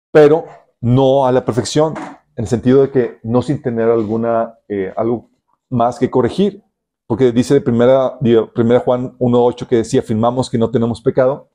Pero 0.10 0.46
no 0.80 1.26
a 1.26 1.34
la 1.34 1.44
perfección, 1.44 1.96
en 1.98 2.46
el 2.46 2.48
sentido 2.48 2.84
de 2.84 2.92
que 2.92 3.20
no 3.24 3.42
sin 3.42 3.62
tener 3.62 3.90
alguna, 3.90 4.58
eh, 4.70 4.94
algo 4.96 5.30
más 5.70 6.00
que 6.00 6.10
corregir. 6.10 6.64
Porque 7.06 7.34
dice 7.34 7.60
primera, 7.60 8.18
digo, 8.22 8.50
primera 8.54 8.80
Juan 8.80 9.18
1.8 9.18 9.68
que 9.68 9.84
si 9.84 9.98
afirmamos 9.98 10.50
que 10.50 10.58
no 10.58 10.72
tenemos 10.72 11.02
pecado, 11.02 11.52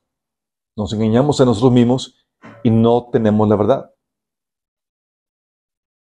nos 0.76 0.92
engañamos 0.92 1.40
a 1.40 1.46
nosotros 1.46 1.72
mismos 1.72 2.22
y 2.62 2.68
no 2.68 3.08
tenemos 3.10 3.48
la 3.48 3.56
verdad. 3.56 3.94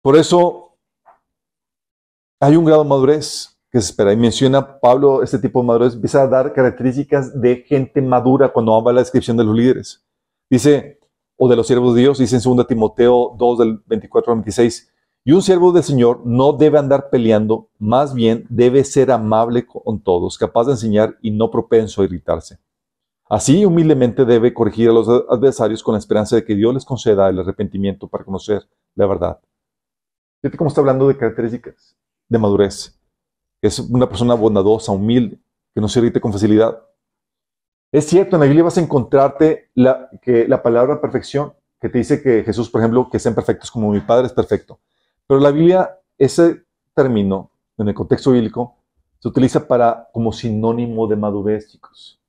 Por 0.03 0.17
eso 0.17 0.77
hay 2.41 2.57
un 2.57 2.65
grado 2.65 2.83
de 2.83 2.89
madurez 2.89 3.54
que 3.75 3.81
se 3.81 3.91
espera. 3.91 4.13
Y 4.13 4.17
menciona 4.17 4.79
Pablo 4.79 5.25
este 5.25 5.37
tipo 5.37 5.61
de 5.61 5.67
madurez, 5.67 5.95
empieza 5.95 6.23
a 6.23 6.29
dar 6.29 6.53
características 6.53 7.41
de 7.41 7.65
gente 7.67 8.01
madura 8.01 8.53
cuando 8.53 8.73
habla 8.73 8.93
la 8.93 9.01
descripción 9.01 9.37
de 9.37 9.43
los 9.43 9.57
líderes. 9.57 10.07
Dice, 10.49 11.01
o 11.37 11.49
de 11.49 11.57
los 11.57 11.67
siervos 11.67 11.93
de 11.97 12.03
Dios, 12.03 12.19
dice 12.19 12.37
en 12.37 12.57
2 12.57 12.69
Timoteo 12.69 13.35
2 13.37 13.59
del 13.59 13.83
24 13.85 14.33
al 14.33 14.39
26, 14.39 14.93
y 15.25 15.33
un 15.33 15.43
siervo 15.43 15.73
del 15.73 15.83
Señor 15.83 16.25
no 16.25 16.53
debe 16.53 16.79
andar 16.79 17.11
peleando, 17.11 17.69
más 17.81 18.15
bien 18.15 18.47
debe 18.49 18.85
ser 18.85 19.11
amable 19.11 19.67
con 19.67 20.01
todos, 20.01 20.39
capaz 20.39 20.67
de 20.67 20.73
enseñar 20.75 21.19
y 21.21 21.33
no 21.33 21.51
propenso 21.51 22.01
a 22.01 22.05
irritarse. 22.05 22.61
Así 23.29 23.65
humildemente 23.65 24.25
debe 24.25 24.55
corregir 24.55 24.91
a 24.91 24.93
los 24.93 25.09
adversarios 25.09 25.83
con 25.83 25.95
la 25.95 25.99
esperanza 25.99 26.37
de 26.37 26.45
que 26.45 26.55
Dios 26.55 26.73
les 26.75 26.85
conceda 26.85 27.29
el 27.29 27.41
arrepentimiento 27.41 28.07
para 28.07 28.23
conocer 28.23 28.69
la 28.95 29.07
verdad. 29.07 29.41
Fíjate 30.43 30.59
cómo 30.59 30.69
está 30.69 30.81
hablando 30.81 31.09
de 31.09 31.17
características 31.17 31.97
de 32.29 32.39
madurez. 32.39 32.94
Es 33.65 33.79
una 33.79 34.07
persona 34.07 34.35
bondadosa, 34.35 34.93
humilde, 34.93 35.39
que 35.75 35.81
no 35.81 35.89
se 35.89 35.99
irrite 35.99 36.21
con 36.21 36.31
facilidad. 36.31 36.87
Es 37.91 38.05
cierto, 38.05 38.37
en 38.37 38.41
la 38.41 38.47
Biblia 38.47 38.65
vas 38.65 38.77
a 38.77 38.83
encontrarte 38.83 39.71
la, 39.75 40.11
que 40.21 40.47
la 40.47 40.63
palabra 40.63 41.01
perfección, 41.01 41.55
que 41.81 41.89
te 41.89 41.97
dice 41.97 42.23
que 42.23 42.45
Jesús, 42.45 42.69
por 42.69 42.83
ejemplo, 42.83 43.09
que 43.09 43.19
sean 43.19 43.35
perfectos 43.35 43.71
como 43.71 43.91
mi 43.91 44.01
Padre 44.01 44.27
es 44.27 44.35
perfecto. 44.35 44.81
Pero 45.27 45.41
la 45.41 45.51
Biblia, 45.51 45.99
ese 46.19 46.67
término, 46.95 47.53
en 47.79 47.89
el 47.89 47.95
contexto 47.95 48.33
bíblico, 48.33 48.77
se 49.19 49.29
utiliza 49.29 49.67
para 49.67 50.11
como 50.13 50.31
sinónimo 50.31 51.07
de 51.07 51.17
madurez, 51.17 51.67
chicos. 51.73 52.21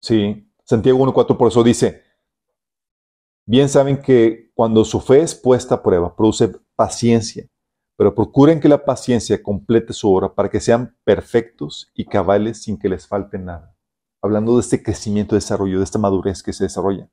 Sí, 0.00 0.50
Santiago 0.64 0.98
1.4 1.06 1.36
por 1.36 1.46
eso 1.46 1.62
dice, 1.62 2.02
bien 3.44 3.68
saben 3.68 4.02
que 4.02 4.50
cuando 4.54 4.84
su 4.84 5.00
fe 5.00 5.20
es 5.20 5.36
puesta 5.36 5.76
a 5.76 5.82
prueba, 5.84 6.16
produce 6.16 6.50
paciencia, 6.74 7.46
pero 7.96 8.14
procuren 8.14 8.60
que 8.60 8.68
la 8.68 8.84
paciencia 8.84 9.42
complete 9.42 9.92
su 9.92 10.12
obra 10.12 10.34
para 10.34 10.50
que 10.50 10.60
sean 10.60 10.96
perfectos 11.04 11.90
y 11.94 12.04
cabales 12.04 12.62
sin 12.62 12.78
que 12.78 12.88
les 12.88 13.06
falte 13.06 13.38
nada. 13.38 13.74
Hablando 14.22 14.54
de 14.54 14.60
este 14.60 14.82
crecimiento, 14.82 15.34
desarrollo, 15.34 15.78
de 15.78 15.84
esta 15.84 15.98
madurez 15.98 16.42
que 16.42 16.52
se 16.52 16.64
desarrolla. 16.64 17.08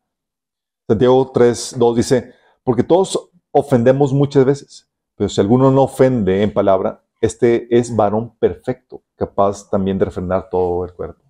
Santiago 0.87 1.31
3.2 1.31 1.95
dice, 1.95 2.33
porque 2.63 2.83
todos 2.83 3.31
ofendemos 3.51 4.13
muchas 4.13 4.45
veces, 4.45 4.91
pero 5.15 5.29
si 5.29 5.39
alguno 5.39 5.71
no 5.71 5.83
ofende 5.83 6.43
en 6.43 6.53
palabra, 6.53 7.03
este 7.21 7.73
es 7.75 7.95
varón 7.95 8.35
perfecto, 8.37 9.03
capaz 9.15 9.69
también 9.69 9.97
de 9.97 10.05
refrenar 10.05 10.49
todo 10.49 10.83
el 10.83 10.93
cuerpo. 10.93 11.23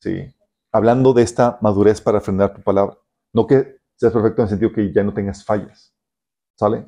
Sí. 0.00 0.32
Hablando 0.72 1.12
de 1.12 1.22
esta 1.22 1.58
madurez 1.60 2.00
para 2.00 2.20
refrenar 2.20 2.54
tu 2.54 2.62
palabra. 2.62 2.96
No 3.32 3.46
que 3.46 3.80
seas 3.96 4.12
perfecto 4.12 4.42
en 4.42 4.44
el 4.44 4.50
sentido 4.50 4.72
que 4.72 4.92
ya 4.92 5.02
no 5.02 5.12
tengas 5.12 5.44
fallas. 5.44 5.92
¿Sale? 6.56 6.86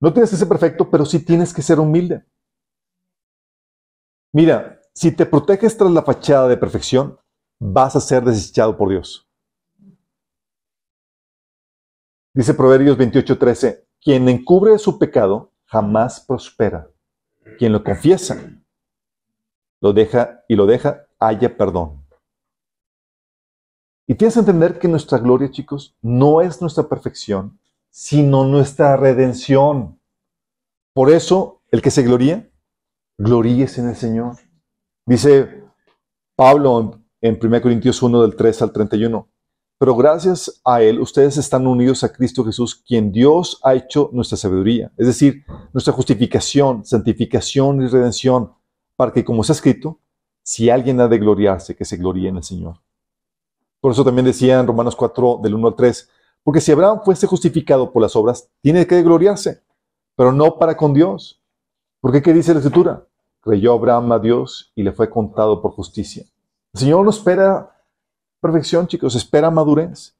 No 0.00 0.12
tienes 0.12 0.30
que 0.30 0.36
ser 0.36 0.48
perfecto, 0.48 0.90
pero 0.90 1.04
sí 1.04 1.22
tienes 1.24 1.52
que 1.52 1.62
ser 1.62 1.78
humilde. 1.78 2.24
Mira, 4.32 4.80
si 4.94 5.12
te 5.12 5.26
proteges 5.26 5.76
tras 5.76 5.90
la 5.90 6.02
fachada 6.02 6.48
de 6.48 6.56
perfección, 6.56 7.18
vas 7.58 7.94
a 7.96 8.00
ser 8.00 8.24
desechado 8.24 8.76
por 8.76 8.88
Dios. 8.88 9.28
Dice 12.32 12.54
Proverbios 12.54 12.96
28:13, 12.96 13.86
quien 14.00 14.28
encubre 14.28 14.78
su 14.78 14.98
pecado 14.98 15.52
jamás 15.64 16.20
prospera. 16.20 16.90
Quien 17.58 17.72
lo 17.72 17.84
confiesa, 17.84 18.62
lo 19.80 19.92
deja 19.92 20.44
y 20.48 20.54
lo 20.56 20.66
deja, 20.66 21.06
haya 21.18 21.56
perdón. 21.56 22.06
Y 24.06 24.14
tienes 24.14 24.34
que 24.34 24.40
entender 24.40 24.78
que 24.78 24.88
nuestra 24.88 25.18
gloria, 25.18 25.50
chicos, 25.50 25.96
no 26.00 26.40
es 26.40 26.60
nuestra 26.60 26.88
perfección, 26.88 27.59
sino 27.90 28.44
nuestra 28.44 28.96
redención. 28.96 30.00
Por 30.94 31.10
eso, 31.10 31.62
el 31.70 31.82
que 31.82 31.90
se 31.90 32.02
gloría, 32.02 32.50
gloríese 33.18 33.80
en 33.80 33.88
el 33.88 33.96
Señor. 33.96 34.36
Dice 35.06 35.64
Pablo 36.36 37.00
en 37.20 37.38
1 37.42 37.62
Corintios 37.62 38.02
1 38.02 38.22
del 38.22 38.36
3 38.36 38.62
al 38.62 38.72
31. 38.72 39.28
Pero 39.78 39.96
gracias 39.96 40.60
a 40.64 40.82
Él, 40.82 41.00
ustedes 41.00 41.38
están 41.38 41.66
unidos 41.66 42.04
a 42.04 42.12
Cristo 42.12 42.44
Jesús, 42.44 42.74
quien 42.74 43.12
Dios 43.12 43.58
ha 43.62 43.74
hecho 43.74 44.10
nuestra 44.12 44.36
sabiduría, 44.36 44.92
es 44.98 45.06
decir, 45.06 45.44
nuestra 45.72 45.94
justificación, 45.94 46.84
santificación 46.84 47.82
y 47.82 47.86
redención, 47.86 48.52
para 48.94 49.10
que, 49.10 49.24
como 49.24 49.40
está 49.40 49.54
escrito, 49.54 49.98
si 50.42 50.68
alguien 50.68 51.00
ha 51.00 51.08
de 51.08 51.18
gloriarse, 51.18 51.74
que 51.74 51.86
se 51.86 51.96
gloríe 51.96 52.28
en 52.28 52.36
el 52.36 52.42
Señor. 52.42 52.78
Por 53.80 53.92
eso 53.92 54.04
también 54.04 54.26
decía 54.26 54.60
en 54.60 54.66
Romanos 54.66 54.94
4, 54.96 55.40
del 55.42 55.54
1 55.54 55.68
al 55.68 55.74
3, 55.74 56.10
porque 56.44 56.60
si 56.60 56.72
Abraham 56.72 57.00
fuese 57.04 57.26
justificado 57.26 57.92
por 57.92 58.02
las 58.02 58.16
obras, 58.16 58.50
tiene 58.62 58.86
que 58.86 59.02
gloriarse, 59.02 59.62
pero 60.16 60.32
no 60.32 60.58
para 60.58 60.76
con 60.76 60.94
Dios. 60.94 61.42
Porque 62.00 62.22
qué 62.22 62.32
dice 62.32 62.52
la 62.54 62.60
Escritura? 62.60 63.06
Creyó 63.40 63.74
Abraham 63.74 64.12
a 64.12 64.18
Dios 64.18 64.72
y 64.74 64.82
le 64.82 64.92
fue 64.92 65.10
contado 65.10 65.60
por 65.60 65.72
justicia. 65.72 66.24
El 66.72 66.80
Señor 66.80 67.04
no 67.04 67.10
espera 67.10 67.84
perfección, 68.40 68.86
chicos, 68.86 69.14
espera 69.14 69.50
madurez. 69.50 70.16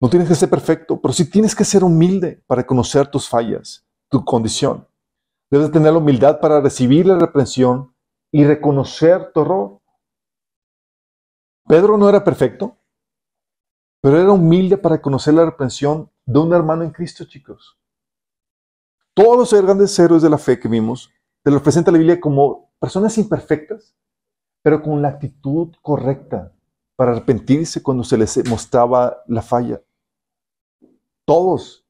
No 0.00 0.10
tienes 0.10 0.28
que 0.28 0.34
ser 0.34 0.50
perfecto, 0.50 1.00
pero 1.00 1.14
sí 1.14 1.30
tienes 1.30 1.54
que 1.54 1.64
ser 1.64 1.82
humilde 1.82 2.42
para 2.46 2.66
conocer 2.66 3.08
tus 3.08 3.28
fallas, 3.28 3.86
tu 4.10 4.24
condición. 4.24 4.86
Debes 5.50 5.70
tener 5.70 5.92
la 5.92 5.98
humildad 5.98 6.40
para 6.40 6.60
recibir 6.60 7.06
la 7.06 7.18
reprensión 7.18 7.94
y 8.32 8.44
reconocer 8.44 9.32
tu 9.32 9.40
error. 9.40 9.80
Pedro 11.66 11.96
no 11.96 12.08
era 12.08 12.22
perfecto, 12.22 12.76
pero 14.00 14.20
era 14.20 14.32
humilde 14.32 14.76
para 14.76 15.00
conocer 15.00 15.34
la 15.34 15.44
reprensión 15.44 16.10
de 16.24 16.38
un 16.38 16.52
hermano 16.52 16.84
en 16.84 16.90
Cristo, 16.90 17.24
chicos. 17.24 17.78
Todos 19.14 19.36
los 19.52 19.62
grandes 19.62 19.98
héroes 19.98 20.22
de 20.22 20.30
la 20.30 20.38
fe 20.38 20.60
que 20.60 20.68
vimos, 20.68 21.10
te 21.42 21.50
los 21.50 21.62
presenta 21.62 21.90
la 21.90 21.98
Biblia 21.98 22.20
como 22.20 22.70
personas 22.78 23.16
imperfectas, 23.18 23.96
pero 24.62 24.82
con 24.82 25.00
la 25.00 25.08
actitud 25.08 25.74
correcta 25.80 26.52
para 26.96 27.12
arrepentirse 27.12 27.82
cuando 27.82 28.02
se 28.04 28.18
les 28.18 28.48
mostraba 28.48 29.22
la 29.26 29.42
falla. 29.42 29.80
Todos. 31.24 31.86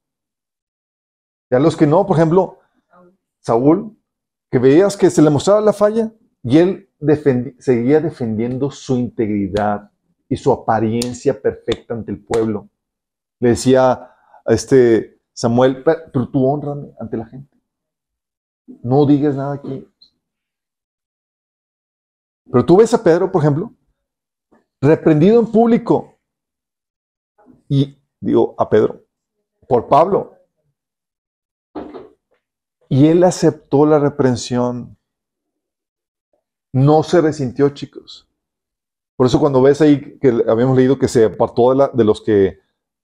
Y 1.51 1.55
a 1.55 1.59
los 1.59 1.77
que 1.77 1.87
no, 1.87 2.07
por 2.07 2.16
ejemplo, 2.16 2.59
Saúl, 3.41 3.97
que 4.51 4.59
veías 4.59 4.97
que 4.97 5.11
se 5.11 5.23
le 5.23 5.31
mostraba 5.31 5.61
la 5.61 5.73
falla 5.73 6.12
y 6.43 6.59
él 6.59 6.91
seguía 7.59 8.01
defendiendo 8.01 8.70
su 8.70 8.97
integridad 8.97 9.91
y 10.28 10.36
su 10.36 10.53
apariencia 10.53 11.40
perfecta 11.40 11.94
ante 11.94 12.12
el 12.12 12.24
pueblo. 12.24 12.69
Le 13.40 13.51
decía 13.51 13.93
a 13.93 14.53
este 14.53 15.20
Samuel, 15.32 15.82
pero 15.85 16.28
tú 16.31 16.47
honrame 16.47 16.94
ante 16.98 17.16
la 17.16 17.27
gente. 17.27 17.57
No 18.82 19.07
digas 19.07 19.36
nada 19.36 19.55
aquí. 19.55 19.86
Pero 22.51 22.65
tú 22.65 22.77
ves 22.78 22.93
a 22.94 23.03
Pedro, 23.03 23.31
por 23.31 23.43
ejemplo, 23.43 23.73
reprendido 24.81 25.40
en 25.40 25.51
público. 25.51 26.19
Y 27.69 27.98
digo, 28.20 28.55
a 28.59 28.69
Pedro, 28.69 29.05
por 29.69 29.89
Pablo. 29.89 30.35
Y 32.89 33.09
él 33.09 33.24
aceptó 33.24 33.85
la 33.85 33.98
reprensión. 33.98 34.97
No 36.73 37.03
se 37.03 37.20
resintió, 37.20 37.70
chicos. 37.70 38.28
Por 39.17 39.27
eso 39.27 39.41
cuando 39.41 39.63
ves 39.63 39.81
ahí 39.81 40.19
que 40.19 40.45
habíamos 40.47 40.77
leído 40.77 40.99
que 40.99 41.09
se 41.09 41.25
apartó 41.25 41.75
de, 41.75 42.05
los 42.05 42.21
que 42.21 42.61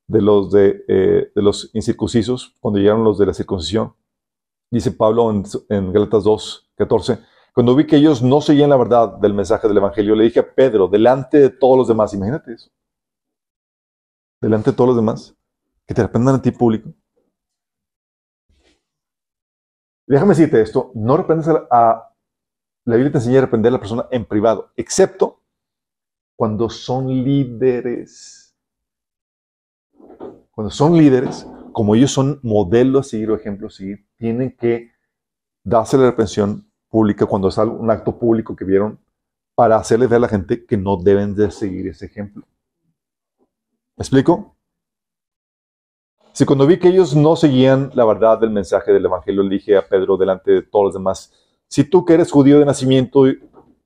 de 0.06 0.20
los 0.20 0.52
de, 0.52 0.84
eh, 0.86 1.32
de, 1.34 1.42
los 1.42 1.70
incircuncisos, 1.72 2.54
cuando 2.60 2.78
llegaron 2.78 3.02
los 3.02 3.18
de 3.18 3.26
la 3.26 3.34
circuncisión, 3.34 3.94
dice 4.70 4.92
Pablo 4.92 5.30
en, 5.30 5.44
en 5.70 5.92
Galatas 5.92 6.24
2, 6.24 6.72
14, 6.76 7.18
cuando 7.54 7.74
vi 7.74 7.86
que 7.86 7.96
ellos 7.96 8.22
no 8.22 8.40
seguían 8.40 8.70
la 8.70 8.76
verdad 8.76 9.18
del 9.18 9.34
mensaje 9.34 9.68
del 9.68 9.76
Evangelio, 9.76 10.14
le 10.14 10.24
dije 10.24 10.40
a 10.40 10.54
Pedro, 10.54 10.88
delante 10.88 11.38
de 11.38 11.50
todos 11.50 11.76
los 11.76 11.88
demás, 11.88 12.12
imagínate 12.14 12.54
eso, 12.54 12.70
delante 14.40 14.70
de 14.70 14.76
todos 14.76 14.88
los 14.88 14.96
demás, 14.96 15.36
que 15.86 15.94
te 15.94 16.02
reprendan 16.02 16.36
a 16.36 16.42
ti 16.42 16.50
público. 16.50 16.90
Déjame 20.06 20.30
decirte 20.30 20.60
esto, 20.60 20.90
no 20.94 21.16
reprendes 21.16 21.48
a, 21.48 22.10
La 22.84 22.96
Biblia 22.96 23.12
te 23.12 23.18
enseña 23.18 23.38
a 23.38 23.42
reprender 23.42 23.70
a 23.70 23.72
la 23.74 23.78
persona 23.78 24.06
en 24.10 24.24
privado, 24.24 24.72
excepto 24.76 25.41
cuando 26.36 26.68
son 26.68 27.08
líderes. 27.08 28.56
Cuando 30.50 30.70
son 30.70 30.96
líderes, 30.96 31.46
como 31.72 31.94
ellos 31.94 32.10
son 32.10 32.40
modelos 32.42 33.06
a 33.06 33.10
seguir 33.10 33.30
o 33.30 33.36
ejemplos 33.36 33.74
a 33.74 33.78
seguir, 33.78 34.06
tienen 34.16 34.56
que 34.56 34.92
darse 35.64 35.96
la 35.96 36.06
reprensión 36.06 36.70
pública, 36.88 37.26
cuando 37.26 37.48
es 37.48 37.56
un 37.58 37.90
acto 37.90 38.18
público 38.18 38.54
que 38.54 38.64
vieron, 38.64 38.98
para 39.54 39.76
hacerle 39.76 40.06
ver 40.06 40.16
a 40.16 40.20
la 40.20 40.28
gente 40.28 40.64
que 40.64 40.76
no 40.76 40.96
deben 40.96 41.34
de 41.34 41.50
seguir 41.50 41.86
ese 41.88 42.06
ejemplo. 42.06 42.44
¿Me 43.96 44.02
explico? 44.02 44.56
Si 46.32 46.46
cuando 46.46 46.66
vi 46.66 46.78
que 46.78 46.88
ellos 46.88 47.14
no 47.14 47.36
seguían 47.36 47.90
la 47.94 48.06
verdad 48.06 48.38
del 48.38 48.50
mensaje 48.50 48.92
del 48.92 49.04
Evangelio, 49.04 49.42
le 49.42 49.50
dije 49.50 49.76
a 49.76 49.86
Pedro 49.86 50.16
delante 50.16 50.50
de 50.50 50.62
todos 50.62 50.86
los 50.86 50.94
demás, 50.94 51.32
si 51.68 51.84
tú 51.84 52.04
que 52.04 52.14
eres 52.14 52.30
judío 52.30 52.58
de 52.58 52.64
nacimiento 52.64 53.26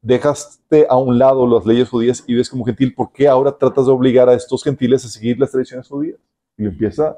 dejaste 0.07 0.87
a 0.89 0.97
un 0.97 1.19
lado 1.19 1.49
las 1.49 1.67
leyes 1.67 1.89
judías 1.89 2.23
y 2.29 2.35
ves 2.37 2.49
como 2.49 2.65
gentil, 2.65 2.95
¿por 2.95 3.11
qué 3.11 3.27
ahora 3.27 3.57
tratas 3.59 3.87
de 3.87 3.93
obligar 3.93 4.29
a 4.29 4.35
estos 4.35 4.63
gentiles 4.63 5.05
a 5.05 5.09
seguir 5.09 5.37
las 5.39 5.51
tradiciones 5.51 5.89
judías? 5.89 6.21
Y 6.57 6.63
le 6.63 6.69
empieza 6.69 7.09
a 7.09 7.17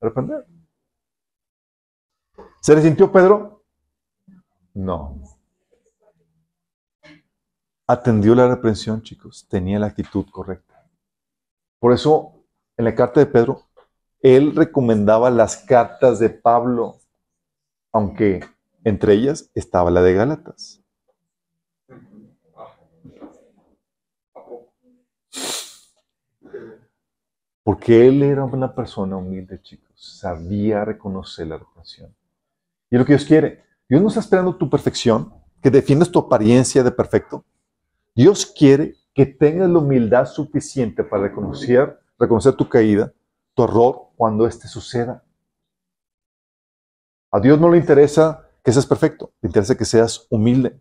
reprender. 0.00 0.46
¿Se 2.62 2.74
le 2.74 2.80
sintió 2.80 3.12
Pedro? 3.12 3.62
No. 4.72 5.20
Atendió 7.86 8.34
la 8.34 8.48
reprensión, 8.48 9.02
chicos. 9.02 9.46
Tenía 9.46 9.78
la 9.78 9.86
actitud 9.86 10.24
correcta. 10.30 10.88
Por 11.78 11.92
eso, 11.92 12.32
en 12.78 12.86
la 12.86 12.94
carta 12.94 13.20
de 13.20 13.26
Pedro, 13.26 13.66
él 14.22 14.56
recomendaba 14.56 15.28
las 15.28 15.58
cartas 15.58 16.18
de 16.18 16.30
Pablo, 16.30 16.96
aunque 17.92 18.40
entre 18.82 19.12
ellas 19.12 19.50
estaba 19.54 19.90
la 19.90 20.00
de 20.00 20.14
Gálatas. 20.14 20.79
Porque 27.70 28.08
él 28.08 28.24
era 28.24 28.42
una 28.42 28.74
persona 28.74 29.16
humilde, 29.16 29.62
chicos. 29.62 29.92
Sabía 29.94 30.84
reconocer 30.84 31.46
la 31.46 31.56
reprensión. 31.56 32.12
Y 32.90 32.98
lo 32.98 33.04
que 33.04 33.12
Dios 33.12 33.24
quiere. 33.24 33.62
Dios 33.88 34.02
no 34.02 34.08
está 34.08 34.18
esperando 34.18 34.56
tu 34.56 34.68
perfección, 34.68 35.32
que 35.62 35.70
defiendas 35.70 36.10
tu 36.10 36.18
apariencia 36.18 36.82
de 36.82 36.90
perfecto. 36.90 37.44
Dios 38.12 38.44
quiere 38.44 38.96
que 39.14 39.24
tengas 39.24 39.70
la 39.70 39.78
humildad 39.78 40.26
suficiente 40.26 41.04
para 41.04 41.22
reconocer, 41.22 41.96
reconocer 42.18 42.54
tu 42.54 42.68
caída, 42.68 43.12
tu 43.54 43.62
error, 43.62 44.08
cuando 44.16 44.48
éste 44.48 44.66
suceda. 44.66 45.22
A 47.30 47.38
Dios 47.38 47.60
no 47.60 47.70
le 47.70 47.78
interesa 47.78 48.48
que 48.64 48.72
seas 48.72 48.86
perfecto, 48.86 49.30
le 49.40 49.46
interesa 49.46 49.76
que 49.76 49.84
seas 49.84 50.26
humilde. 50.28 50.80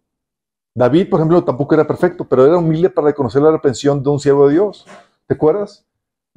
David, 0.73 1.07
por 1.07 1.19
ejemplo, 1.19 1.43
tampoco 1.43 1.75
era 1.75 1.85
perfecto, 1.85 2.27
pero 2.27 2.47
era 2.47 2.57
humilde 2.57 2.89
para 2.89 3.09
reconocer 3.09 3.43
la 3.43 3.51
reprensión 3.51 4.01
de 4.01 4.09
un 4.09 4.19
siervo 4.19 4.47
de 4.47 4.53
Dios. 4.53 4.87
¿Te 5.27 5.35
acuerdas? 5.35 5.85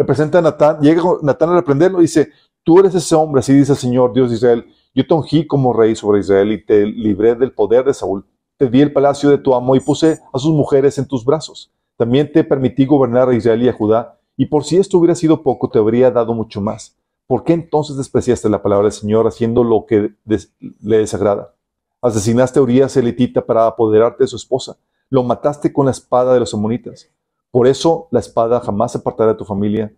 Le 0.03 0.07
presenta 0.07 0.39
a 0.39 0.43
Natán, 0.43 0.81
llega 0.81 1.01
Natán 1.23 1.51
a 1.51 1.55
reprenderlo 1.55 2.01
y 2.01 2.03
dice, 2.03 2.33
tú 2.65 2.81
eres 2.81 2.93
ese 2.93 3.15
hombre, 3.15 3.39
así 3.39 3.53
dice 3.53 3.71
el 3.71 3.79
Señor, 3.79 4.13
Dios 4.13 4.31
de 4.31 4.35
Israel, 4.35 4.67
yo 4.93 5.07
te 5.07 5.15
ungí 5.15 5.47
como 5.47 5.73
rey 5.73 5.95
sobre 5.95 6.19
Israel 6.19 6.51
y 6.51 6.65
te 6.67 6.85
libré 6.85 7.37
del 7.37 7.53
poder 7.53 7.85
de 7.85 7.95
Saúl. 7.95 8.27
Te 8.57 8.69
di 8.69 8.81
el 8.81 8.93
palacio 8.93 9.31
de 9.31 9.39
tu 9.39 9.55
amo 9.55 9.77
y 9.77 9.81
puse 9.81 10.19
a 10.33 10.39
sus 10.41 10.53
mujeres 10.53 10.99
en 10.99 11.07
tus 11.07 11.25
brazos. 11.25 11.71
También 11.97 12.33
te 12.33 12.43
permití 12.43 12.85
gobernar 12.85 13.29
a 13.29 13.35
Israel 13.37 13.63
y 13.63 13.69
a 13.69 13.73
Judá. 13.73 14.19
Y 14.37 14.47
por 14.47 14.65
si 14.65 14.77
esto 14.77 14.99
hubiera 14.99 15.15
sido 15.15 15.45
poco, 15.45 15.71
te 15.71 15.79
habría 15.79 16.11
dado 16.11 16.35
mucho 16.35 16.61
más. 16.61 16.97
¿Por 17.29 17.45
qué 17.45 17.53
entonces 17.53 17.97
despreciaste 17.97 18.49
la 18.49 18.61
palabra 18.61 18.87
del 18.87 18.93
Señor 18.93 19.29
haciendo 19.29 19.63
lo 19.63 19.87
que 19.87 20.15
le 20.25 20.99
desagrada? 20.99 21.55
Asesinaste 22.01 22.59
a 22.59 22.63
Urias 22.63 22.97
elitita 22.97 23.47
para 23.47 23.69
apoderarte 23.69 24.25
de 24.25 24.29
su 24.29 24.35
esposa. 24.35 24.77
Lo 25.11 25.23
mataste 25.23 25.73
con 25.73 25.85
la 25.87 25.93
espada 25.93 26.35
de 26.35 26.41
los 26.41 26.53
amonitas. 26.55 27.09
Por 27.53 27.67
eso 27.67 28.09
la 28.11 28.19
espada 28.19 28.61
jamás 28.61 28.93
se 28.93 28.99
apartará 28.99 29.33
de 29.33 29.39
tu 29.39 29.45
familia, 29.45 29.95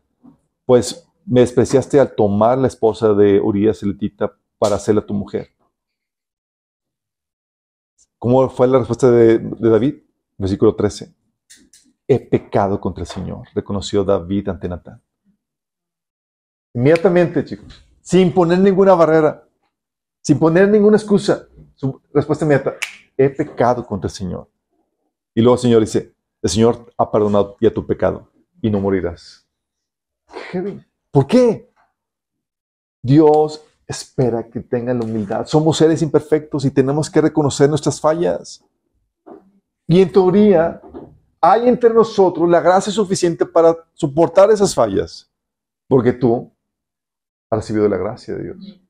pues 0.66 1.08
me 1.24 1.40
despreciaste 1.40 2.00
al 2.00 2.14
tomar 2.14 2.58
la 2.58 2.66
esposa 2.66 3.14
de 3.14 3.40
Urias 3.40 3.82
elitita 3.82 4.36
para 4.58 4.74
hacerla 4.74 5.06
tu 5.06 5.14
mujer. 5.14 5.50
¿Cómo 8.18 8.48
fue 8.48 8.66
la 8.66 8.78
respuesta 8.78 9.10
de, 9.10 9.38
David? 9.38 10.02
Versículo 10.36 10.74
13. 10.74 11.14
He 12.08 12.18
pecado 12.18 12.80
contra 12.80 13.02
el 13.02 13.08
Señor, 13.08 13.46
reconoció 13.54 14.02
David 14.02 14.48
ante 14.48 14.68
Natán. 14.68 15.00
Inmediatamente, 16.74 17.44
chicos, 17.44 17.86
sin 18.00 18.32
poner 18.32 18.58
ninguna 18.58 18.94
barrera, 18.94 19.46
sin 20.22 20.38
poner 20.40 20.68
ninguna 20.68 20.96
excusa, 20.96 21.46
su 21.76 22.00
respuesta 22.12 22.44
inmediata, 22.44 22.74
he 23.16 23.30
pecado 23.30 23.86
contra 23.86 24.08
el 24.08 24.14
Señor. 24.14 24.50
Y 25.34 25.40
luego 25.40 25.54
el 25.54 25.60
Señor 25.60 25.80
dice, 25.80 26.13
el 26.44 26.50
Señor 26.50 26.92
ha 26.98 27.10
perdonado 27.10 27.56
ya 27.58 27.72
tu 27.72 27.86
pecado 27.86 28.30
y 28.60 28.70
no 28.70 28.78
morirás. 28.78 29.48
¿Por 31.10 31.26
qué? 31.26 31.72
Dios 33.02 33.64
espera 33.86 34.46
que 34.50 34.60
tengan 34.60 34.98
la 34.98 35.06
humildad. 35.06 35.46
Somos 35.46 35.78
seres 35.78 36.02
imperfectos 36.02 36.66
y 36.66 36.70
tenemos 36.70 37.08
que 37.08 37.22
reconocer 37.22 37.70
nuestras 37.70 37.98
fallas. 37.98 38.62
Y 39.88 40.02
en 40.02 40.12
teoría, 40.12 40.82
hay 41.40 41.66
entre 41.66 41.94
nosotros 41.94 42.46
la 42.46 42.60
gracia 42.60 42.92
suficiente 42.92 43.46
para 43.46 43.74
soportar 43.94 44.50
esas 44.50 44.74
fallas, 44.74 45.32
porque 45.88 46.12
tú 46.12 46.52
has 47.48 47.60
recibido 47.60 47.88
la 47.88 47.96
gracia 47.96 48.34
de 48.34 48.42
Dios. 48.42 48.80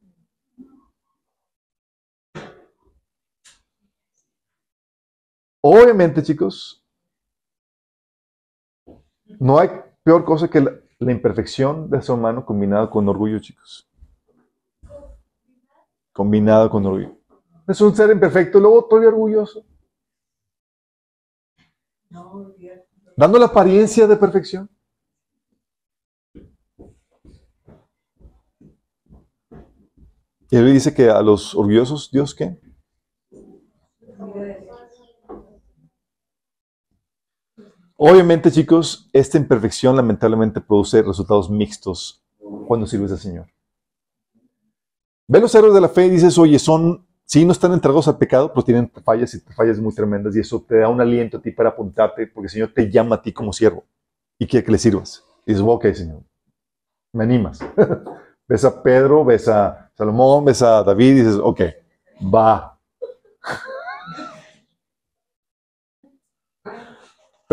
Obviamente, 5.60 6.20
chicos, 6.20 6.83
no 9.40 9.58
hay 9.58 9.70
peor 10.02 10.24
cosa 10.24 10.48
que 10.48 10.60
la, 10.60 10.72
imperfección 11.00 11.90
de 11.90 12.00
ser 12.00 12.14
humano 12.14 12.46
combinado 12.46 12.88
con 12.88 13.06
orgullo, 13.08 13.38
chicos 13.38 13.88
combinado 16.14 16.70
con 16.70 16.86
orgullo. 16.86 17.18
Es 17.66 17.80
un 17.80 17.94
ser 17.94 18.10
imperfecto, 18.10 18.60
luego 18.60 18.86
todavía 18.86 19.08
orgulloso. 19.10 19.66
Dando 23.16 23.38
la 23.38 23.46
apariencia 23.46 24.06
de 24.06 24.16
perfección. 24.16 24.70
Y 30.50 30.56
él 30.56 30.72
dice 30.72 30.94
que 30.94 31.10
a 31.10 31.20
los 31.20 31.54
orgullosos, 31.54 32.10
¿Dios 32.12 32.32
qué? 32.32 32.60
Obviamente, 38.06 38.50
chicos, 38.50 39.08
esta 39.14 39.38
imperfección 39.38 39.96
lamentablemente 39.96 40.60
produce 40.60 41.00
resultados 41.00 41.48
mixtos 41.48 42.22
cuando 42.66 42.86
sirves 42.86 43.12
al 43.12 43.18
Señor. 43.18 43.46
Ve 45.26 45.40
los 45.40 45.54
héroes 45.54 45.72
de 45.72 45.80
la 45.80 45.88
fe 45.88 46.04
y 46.04 46.10
dices, 46.10 46.36
oye, 46.36 46.58
son, 46.58 47.06
sí, 47.24 47.46
no 47.46 47.52
están 47.52 47.72
entregados 47.72 48.06
al 48.06 48.18
pecado, 48.18 48.52
pero 48.52 48.62
tienen 48.62 48.92
fallas 49.02 49.32
y 49.32 49.40
fallas 49.40 49.78
muy 49.78 49.94
tremendas 49.94 50.36
y 50.36 50.40
eso 50.40 50.62
te 50.68 50.80
da 50.80 50.88
un 50.90 51.00
aliento 51.00 51.38
a 51.38 51.40
ti 51.40 51.50
para 51.50 51.70
apuntarte 51.70 52.26
porque 52.26 52.48
el 52.48 52.50
Señor 52.50 52.72
te 52.74 52.90
llama 52.90 53.16
a 53.16 53.22
ti 53.22 53.32
como 53.32 53.54
siervo 53.54 53.84
y 54.38 54.46
quiere 54.46 54.66
que 54.66 54.72
le 54.72 54.76
sirvas. 54.76 55.24
Y 55.46 55.52
dices, 55.52 55.66
ok, 55.66 55.86
Señor, 55.94 56.20
me 57.10 57.24
animas. 57.24 57.60
ves 58.46 58.66
a 58.66 58.82
Pedro, 58.82 59.24
ves 59.24 59.48
a 59.48 59.90
Salomón, 59.96 60.44
ves 60.44 60.60
a 60.60 60.82
David 60.82 61.08
y 61.08 61.20
dices, 61.20 61.40
ok, 61.42 61.62
va. 62.22 62.78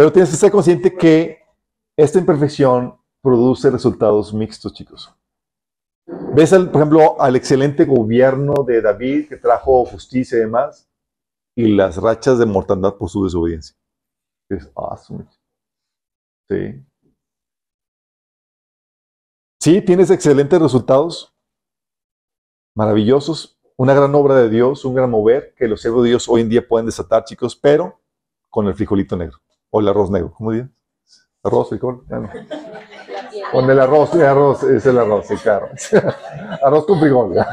Pero 0.02 0.12
tienes 0.12 0.32
que 0.32 0.36
ser 0.36 0.52
consciente 0.52 0.98
que 0.98 1.46
esta 1.96 2.18
imperfección 2.18 3.00
produce 3.22 3.70
resultados 3.70 4.34
mixtos, 4.34 4.74
chicos. 4.74 5.14
Ves, 6.34 6.50
por 6.50 6.78
ejemplo, 6.78 7.22
al 7.22 7.36
excelente 7.36 7.86
gobierno 7.86 8.64
de 8.66 8.82
David 8.82 9.30
que 9.30 9.38
trajo 9.38 9.86
justicia 9.86 10.40
y 10.40 10.42
demás, 10.42 10.90
y 11.56 11.76
las 11.76 11.98
rachas 11.98 12.40
de 12.40 12.48
mortandad 12.48 12.96
por 12.96 13.10
su 13.12 13.26
desobediencia. 13.26 13.78
Es 14.50 14.72
awesome. 14.74 15.26
Sí. 16.50 16.84
Sí, 19.60 19.82
tienes 19.84 20.10
excelentes 20.10 20.60
resultados, 20.60 21.32
maravillosos, 22.76 23.62
una 23.78 23.94
gran 23.94 24.16
obra 24.16 24.34
de 24.38 24.50
Dios, 24.50 24.84
un 24.84 24.96
gran 24.96 25.12
mover 25.12 25.54
que 25.56 25.68
los 25.68 25.80
siervos 25.80 26.02
de 26.02 26.10
Dios 26.10 26.28
hoy 26.28 26.42
en 26.42 26.50
día 26.50 26.68
pueden 26.68 26.88
desatar, 26.88 27.24
chicos, 27.24 27.56
pero 27.56 28.02
con 28.50 28.66
el 28.66 28.74
frijolito 28.74 29.16
negro 29.16 29.38
o 29.72 29.80
el 29.80 29.88
arroz 29.88 30.12
negro. 30.12 30.34
¿Cómo 30.38 30.52
dices? 30.52 30.70
Arroz, 31.44 31.70
frijol. 31.70 32.04
Con 33.52 33.70
el 33.70 33.80
arroz, 33.80 34.14
el 34.14 34.26
arroz, 34.26 34.64
es 34.64 34.86
el 34.86 35.00
arroz, 35.00 35.26
sí, 35.28 35.36
claro. 35.38 35.70
arroz 36.64 36.86
con 36.86 37.00
frijol. 37.00 37.34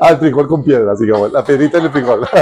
ah, 0.00 0.10
el 0.10 0.16
frijol 0.16 0.48
con 0.48 0.64
piedra, 0.64 0.92
así 0.92 1.06
que 1.06 1.12
la 1.12 1.44
piedrita 1.44 1.78
en 1.78 1.84
el 1.84 1.90
frijol. 1.90 2.26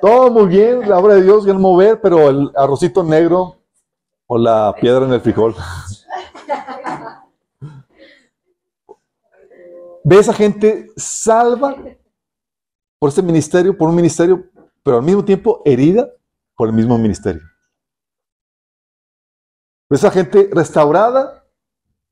Todo 0.00 0.30
muy 0.30 0.46
bien, 0.46 0.88
la 0.88 0.98
obra 0.98 1.14
de 1.14 1.22
Dios, 1.22 1.44
bien 1.44 1.60
mover, 1.60 2.00
pero 2.00 2.28
el 2.28 2.50
arrocito 2.54 3.02
negro 3.02 3.56
o 4.26 4.38
la 4.38 4.74
piedra 4.80 5.06
en 5.06 5.12
el 5.12 5.20
frijol. 5.20 5.54
Ve 10.04 10.18
esa 10.18 10.32
gente 10.32 10.88
salva 10.96 11.76
por 12.98 13.08
este 13.08 13.22
ministerio, 13.22 13.76
por 13.76 13.88
un 13.88 13.96
ministerio, 13.96 14.48
pero 14.82 14.98
al 14.98 15.02
mismo 15.02 15.24
tiempo 15.24 15.62
herida 15.64 16.08
por 16.54 16.68
el 16.68 16.74
mismo 16.74 16.96
ministerio. 16.96 17.42
Ve 19.88 19.96
esa 19.96 20.10
gente 20.10 20.48
restaurada 20.52 21.44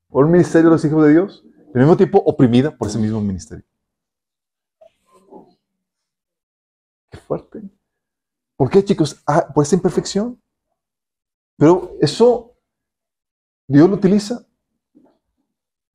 por 0.09 0.25
un 0.25 0.33
ministerio 0.33 0.71
de 0.71 0.75
los 0.75 0.85
hijos 0.85 1.05
de 1.05 1.13
Dios, 1.13 1.45
al 1.75 1.81
mismo 1.81 1.97
tiempo 1.97 2.23
oprimida 2.25 2.77
por 2.77 2.89
ese 2.89 2.99
mismo 2.99 3.21
ministerio. 3.21 3.65
fuerte. 7.25 7.63
¿Por 8.57 8.71
qué, 8.71 8.85
chicos? 8.85 9.23
Ah, 9.27 9.49
por 9.53 9.65
esa 9.65 9.75
imperfección. 9.75 10.41
Pero 11.57 11.97
eso 12.01 12.55
Dios 13.69 13.89
lo 13.89 13.97
utiliza. 13.97 14.47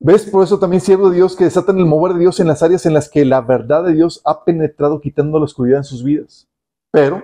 ¿Ves? 0.02 0.24
Por 0.30 0.42
eso 0.42 0.58
también 0.58 0.80
siervo 0.80 1.10
de 1.10 1.16
Dios 1.16 1.36
que 1.36 1.44
desatan 1.44 1.78
el 1.78 1.84
mover 1.84 2.14
de 2.14 2.20
Dios 2.20 2.40
en 2.40 2.46
las 2.46 2.62
áreas 2.62 2.86
en 2.86 2.94
las 2.94 3.10
que 3.10 3.24
la 3.24 3.42
verdad 3.42 3.84
de 3.84 3.92
Dios 3.92 4.22
ha 4.24 4.44
penetrado 4.44 5.00
quitando 5.00 5.38
la 5.38 5.44
oscuridad 5.44 5.78
en 5.78 5.84
sus 5.84 6.02
vidas. 6.02 6.48
Pero, 6.90 7.22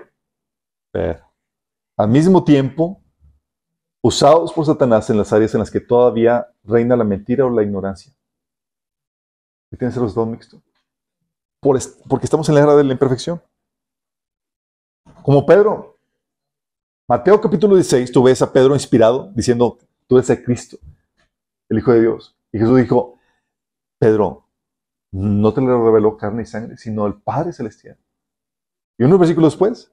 pero, 0.93 1.25
al 1.97 2.09
mismo 2.09 2.45
tiempo, 2.45 3.01
usados 4.03 4.53
por 4.53 4.67
Satanás 4.67 5.09
en 5.09 5.17
las 5.17 5.33
áreas 5.33 5.55
en 5.55 5.61
las 5.61 5.71
que 5.71 5.81
todavía 5.81 6.49
reina 6.65 6.97
la 6.97 7.05
mentira 7.05 7.47
o 7.47 7.51
la 7.51 7.63
ignorancia. 7.63 8.13
¿Qué 9.71 9.77
tienes 9.77 9.97
el 9.97 10.03
resultado 10.03 10.27
mixto? 10.27 10.63
Por 11.61 11.79
porque 12.09 12.27
estamos 12.27 12.49
en 12.49 12.57
la 12.57 12.61
era 12.61 12.77
de 12.77 12.85
la 12.85 12.93
imperfección. 12.93 13.43
Como 15.23 15.45
Pedro. 15.47 15.96
Mateo 17.09 17.41
capítulo 17.41 17.77
16, 17.77 18.11
tú 18.11 18.25
ves 18.25 18.43
a 18.43 18.53
Pedro 18.53 18.75
inspirado 18.75 19.31
diciendo, 19.33 19.79
tú 20.09 20.17
eres 20.17 20.29
el 20.31 20.43
Cristo, 20.43 20.77
el 21.69 21.79
Hijo 21.79 21.93
de 21.93 22.01
Dios. 22.01 22.37
Y 22.51 22.59
Jesús 22.59 22.77
dijo, 22.79 23.21
Pedro, 23.97 24.49
no 25.13 25.55
te 25.55 25.61
lo 25.61 25.85
reveló 25.85 26.17
carne 26.17 26.43
y 26.43 26.47
sangre, 26.47 26.77
sino 26.77 27.07
el 27.07 27.15
Padre 27.15 27.53
Celestial. 27.53 27.97
Y 28.99 29.05
unos 29.05 29.21
versículos 29.21 29.53
después, 29.53 29.93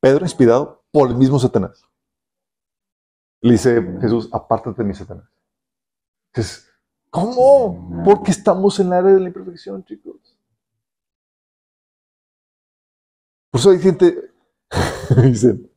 Pedro 0.00 0.26
inspirado 0.26 0.84
por 0.92 1.08
el 1.08 1.16
mismo 1.16 1.38
Satanás. 1.38 1.82
Le 3.40 3.52
dice 3.52 3.82
Jesús, 4.02 4.28
apártate 4.30 4.82
de 4.82 4.88
mí, 4.88 4.94
Satanás. 4.94 5.30
Entonces, 6.26 6.70
¿cómo? 7.08 8.02
Porque 8.04 8.32
estamos 8.32 8.78
en 8.80 8.90
la 8.90 8.98
área 8.98 9.14
de 9.14 9.20
la 9.20 9.28
imperfección, 9.28 9.82
chicos. 9.82 10.38
Por 13.50 13.60
eso 13.60 13.70
hay 13.70 13.78
gente, 13.78 14.30
dicen, 15.22 15.69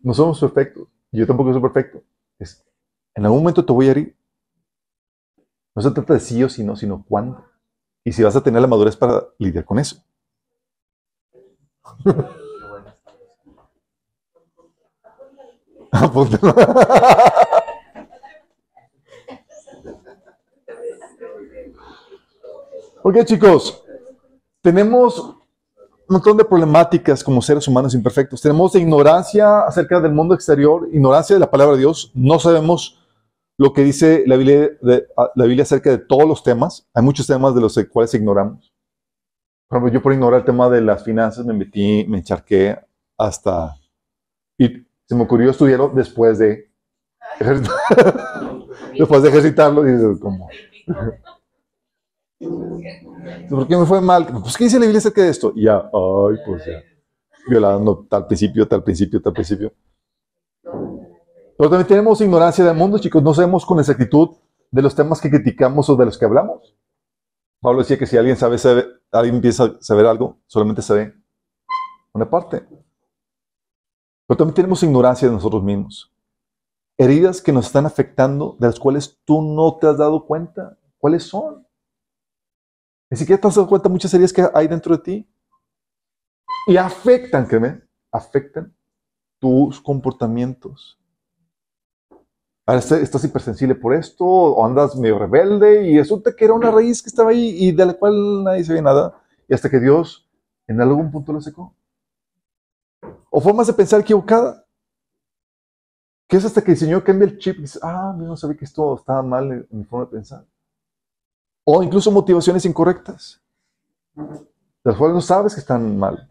no 0.00 0.14
somos 0.14 0.40
perfectos. 0.40 0.88
Yo 1.12 1.26
tampoco 1.26 1.52
soy 1.52 1.62
perfecto. 1.62 2.02
Es, 2.38 2.64
en 3.14 3.24
algún 3.24 3.40
momento 3.40 3.64
te 3.64 3.72
voy 3.72 3.88
a 3.88 3.92
herir. 3.92 4.16
No 5.74 5.82
se 5.82 5.90
trata 5.90 6.14
de 6.14 6.20
sí 6.20 6.42
o 6.42 6.48
sí 6.48 6.64
no, 6.64 6.76
sino 6.76 7.04
cuándo. 7.08 7.44
Y 8.04 8.12
si 8.12 8.22
vas 8.22 8.36
a 8.36 8.42
tener 8.42 8.60
la 8.60 8.68
madurez 8.68 8.96
para 8.96 9.24
lidiar 9.38 9.64
con 9.64 9.78
eso. 9.78 10.04
ok, 23.02 23.24
chicos, 23.24 23.84
tenemos 24.60 25.36
un 26.08 26.14
montón 26.14 26.36
de 26.36 26.44
problemáticas 26.44 27.24
como 27.24 27.40
seres 27.40 27.66
humanos 27.66 27.94
imperfectos. 27.94 28.42
Tenemos 28.42 28.74
ignorancia 28.74 29.60
acerca 29.60 30.00
del 30.00 30.12
mundo 30.12 30.34
exterior, 30.34 30.88
ignorancia 30.92 31.34
de 31.34 31.40
la 31.40 31.50
palabra 31.50 31.74
de 31.74 31.80
Dios. 31.80 32.10
No 32.14 32.38
sabemos 32.38 33.02
lo 33.56 33.72
que 33.72 33.82
dice 33.82 34.24
la 34.26 34.36
Biblia, 34.36 34.70
la 34.82 35.44
Biblia 35.44 35.62
acerca 35.62 35.90
de 35.90 35.98
todos 35.98 36.28
los 36.28 36.42
temas. 36.42 36.86
Hay 36.92 37.02
muchos 37.02 37.26
temas 37.26 37.54
de 37.54 37.62
los 37.62 37.78
cuales 37.90 38.12
ignoramos. 38.12 38.72
Por 39.68 39.78
ejemplo, 39.78 39.94
yo 39.94 40.02
por 40.02 40.12
ignorar 40.12 40.40
el 40.40 40.46
tema 40.46 40.68
de 40.68 40.82
las 40.82 41.02
finanzas 41.02 41.46
me 41.46 41.54
metí, 41.54 42.04
me 42.06 42.18
encharqué 42.18 42.78
hasta... 43.16 43.74
Y 44.58 44.86
se 45.06 45.14
me 45.14 45.22
ocurrió 45.22 45.50
estudiarlo 45.50 45.88
después 45.88 46.38
de... 46.38 46.70
después 48.98 49.22
de 49.22 49.28
ejercitarlo 49.30 49.88
y 49.88 49.92
dices, 49.92 50.18
¿cómo? 50.20 50.48
¿Por 53.48 53.68
qué 53.68 53.76
me 53.76 53.86
fue 53.86 54.00
mal? 54.00 54.26
Pues, 54.26 54.56
¿qué 54.56 54.64
dice 54.64 54.78
la 54.78 54.86
Biblia 54.86 54.98
acerca 54.98 55.22
de 55.22 55.30
esto? 55.30 55.52
Y 55.54 55.64
ya, 55.64 55.78
ay, 55.78 56.36
pues 56.46 56.64
ya. 56.64 56.82
Violando 57.48 58.06
tal 58.08 58.26
principio, 58.26 58.66
tal 58.66 58.82
principio, 58.82 59.20
tal 59.20 59.32
principio. 59.32 59.72
Pero 60.62 61.70
también 61.70 61.86
tenemos 61.86 62.20
ignorancia 62.20 62.64
del 62.64 62.76
mundo, 62.76 62.98
chicos. 62.98 63.22
No 63.22 63.34
sabemos 63.34 63.64
con 63.64 63.78
exactitud 63.78 64.30
de 64.70 64.82
los 64.82 64.94
temas 64.94 65.20
que 65.20 65.30
criticamos 65.30 65.88
o 65.88 65.96
de 65.96 66.06
los 66.06 66.18
que 66.18 66.24
hablamos. 66.24 66.76
Pablo 67.60 67.80
decía 67.80 67.98
que 67.98 68.06
si 68.06 68.16
alguien 68.16 68.36
sabe, 68.36 68.58
sabe 68.58 68.86
alguien 69.12 69.36
empieza 69.36 69.64
a 69.64 69.76
saber 69.80 70.06
algo, 70.06 70.38
solamente 70.46 70.82
sabe 70.82 71.14
una 72.12 72.28
parte. 72.28 72.66
Pero 74.26 74.38
también 74.38 74.54
tenemos 74.54 74.82
ignorancia 74.82 75.28
de 75.28 75.34
nosotros 75.34 75.62
mismos. 75.62 76.12
Heridas 76.96 77.40
que 77.40 77.52
nos 77.52 77.66
están 77.66 77.86
afectando, 77.86 78.56
de 78.58 78.66
las 78.66 78.78
cuales 78.78 79.18
tú 79.24 79.42
no 79.42 79.76
te 79.78 79.86
has 79.86 79.98
dado 79.98 80.26
cuenta. 80.26 80.78
¿Cuáles 80.98 81.24
son? 81.24 81.63
Ni 83.14 83.18
siquiera 83.18 83.40
te 83.40 83.46
has 83.46 83.54
dado 83.54 83.68
cuenta 83.68 83.88
muchas 83.88 84.12
heridas 84.12 84.32
que 84.32 84.44
hay 84.52 84.66
dentro 84.66 84.96
de 84.96 85.02
ti. 85.04 85.30
Y 86.66 86.76
afectan, 86.76 87.46
créeme, 87.46 87.80
afectan 88.10 88.74
tus 89.38 89.80
comportamientos. 89.80 90.98
Ahora 92.66 92.80
estás 92.80 93.22
hipersensible 93.22 93.76
por 93.76 93.94
esto, 93.94 94.24
o 94.24 94.66
andas 94.66 94.96
medio 94.96 95.16
rebelde, 95.16 95.86
y 95.86 95.96
resulta 95.96 96.34
que 96.34 96.44
era 96.44 96.54
una 96.54 96.72
raíz 96.72 97.00
que 97.04 97.08
estaba 97.08 97.30
ahí 97.30 97.54
y 97.56 97.70
de 97.70 97.86
la 97.86 97.94
cual 97.94 98.42
nadie 98.42 98.64
sabía 98.64 98.82
nada, 98.82 99.22
y 99.46 99.54
hasta 99.54 99.70
que 99.70 99.78
Dios 99.78 100.28
en 100.66 100.80
algún 100.80 101.12
punto 101.12 101.32
lo 101.32 101.40
secó. 101.40 101.72
O 103.30 103.40
formas 103.40 103.68
de 103.68 103.74
pensar 103.74 104.00
equivocada. 104.00 104.66
Que 106.26 106.38
es 106.38 106.44
hasta 106.44 106.64
que 106.64 106.72
el 106.72 106.78
Señor 106.78 107.04
cambia 107.04 107.28
el 107.28 107.38
chip 107.38 107.58
y 107.58 107.60
dice, 107.60 107.78
ah, 107.80 108.12
yo 108.18 108.24
no 108.24 108.36
sabía 108.36 108.56
que 108.56 108.64
esto 108.64 108.96
estaba 108.96 109.22
mal 109.22 109.52
en 109.52 109.68
mi 109.70 109.84
forma 109.84 110.06
de 110.06 110.10
pensar. 110.10 110.44
O 111.64 111.82
incluso 111.82 112.10
motivaciones 112.10 112.64
incorrectas, 112.64 113.42
las 114.82 114.96
cuales 114.96 115.14
no 115.14 115.20
sabes 115.20 115.54
que 115.54 115.60
están 115.60 115.98
mal. 115.98 116.30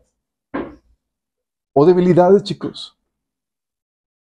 O 1.73 1.85
debilidades, 1.85 2.43
chicos, 2.43 2.97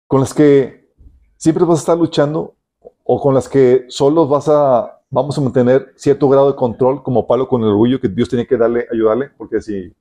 con 0.06 0.20
las 0.20 0.32
que 0.32 0.92
siempre 1.36 1.64
vas 1.64 1.78
a 1.78 1.80
estar 1.80 1.98
luchando 1.98 2.54
o 3.02 3.20
con 3.20 3.34
las 3.34 3.48
que 3.48 3.86
solo 3.88 4.28
vas 4.28 4.48
a, 4.48 5.00
vamos 5.10 5.36
a 5.36 5.40
mantener 5.40 5.92
cierto 5.96 6.28
grado 6.28 6.50
de 6.50 6.56
control, 6.56 7.02
como 7.02 7.26
Pablo 7.26 7.48
con 7.48 7.62
el 7.62 7.68
orgullo 7.68 8.00
que 8.00 8.08
Dios 8.08 8.28
tenía 8.28 8.46
que 8.46 8.56
darle, 8.56 8.86
ayudarle, 8.92 9.30
porque 9.36 9.60
si, 9.60 9.92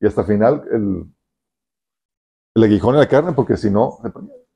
y 0.00 0.06
hasta 0.06 0.22
el 0.22 0.26
final, 0.26 0.64
el, 0.72 1.04
el 2.54 2.64
aguijón 2.64 2.94
en 2.94 3.00
la 3.00 3.08
carne, 3.08 3.32
porque 3.32 3.58
si 3.58 3.70
no, 3.70 3.98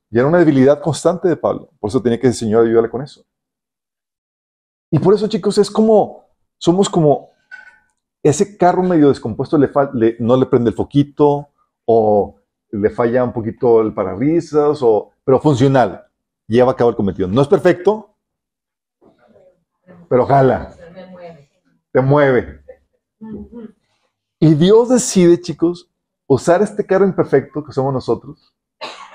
y 0.09 0.17
era 0.17 0.27
una 0.27 0.39
debilidad 0.39 0.81
constante 0.81 1.27
de 1.27 1.37
Pablo, 1.37 1.69
por 1.79 1.89
eso 1.89 2.01
tenía 2.01 2.19
que 2.19 2.27
el 2.27 2.33
Señor 2.33 2.65
ayudarle 2.65 2.89
con 2.89 3.01
eso. 3.01 3.23
Y 4.91 4.99
por 4.99 5.13
eso, 5.13 5.27
chicos, 5.27 5.57
es 5.57 5.71
como, 5.71 6.25
somos 6.57 6.89
como 6.89 7.31
ese 8.21 8.57
carro 8.57 8.83
medio 8.83 9.07
descompuesto, 9.07 9.57
le, 9.57 10.17
no 10.19 10.35
le 10.35 10.45
prende 10.45 10.69
el 10.69 10.75
foquito, 10.75 11.47
o 11.85 12.35
le 12.71 12.89
falla 12.89 13.23
un 13.23 13.33
poquito 13.33 13.81
el 13.81 13.93
parabrisas, 13.93 14.81
o, 14.83 15.11
pero 15.23 15.39
funcional 15.39 16.05
lleva 16.47 16.73
a 16.73 16.75
cabo 16.75 16.89
el 16.89 16.95
cometido. 16.97 17.27
No 17.29 17.41
es 17.41 17.47
perfecto, 17.47 18.13
pero 20.09 20.25
jala. 20.25 20.75
Te 21.93 22.01
mueve. 22.01 22.61
Y 24.39 24.53
Dios 24.55 24.89
decide, 24.89 25.39
chicos, 25.39 25.89
usar 26.27 26.61
este 26.61 26.85
carro 26.85 27.05
imperfecto 27.05 27.63
que 27.63 27.71
somos 27.71 27.93
nosotros, 27.93 28.53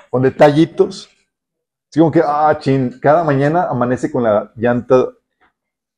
con 0.09 0.23
detallitos. 0.23 1.09
Así 1.89 1.99
como 1.99 2.11
que, 2.11 2.21
ah, 2.25 2.57
chin, 2.59 2.99
cada 3.01 3.23
mañana 3.23 3.67
amanece 3.69 4.11
con 4.11 4.23
la 4.23 4.51
llanta 4.55 5.07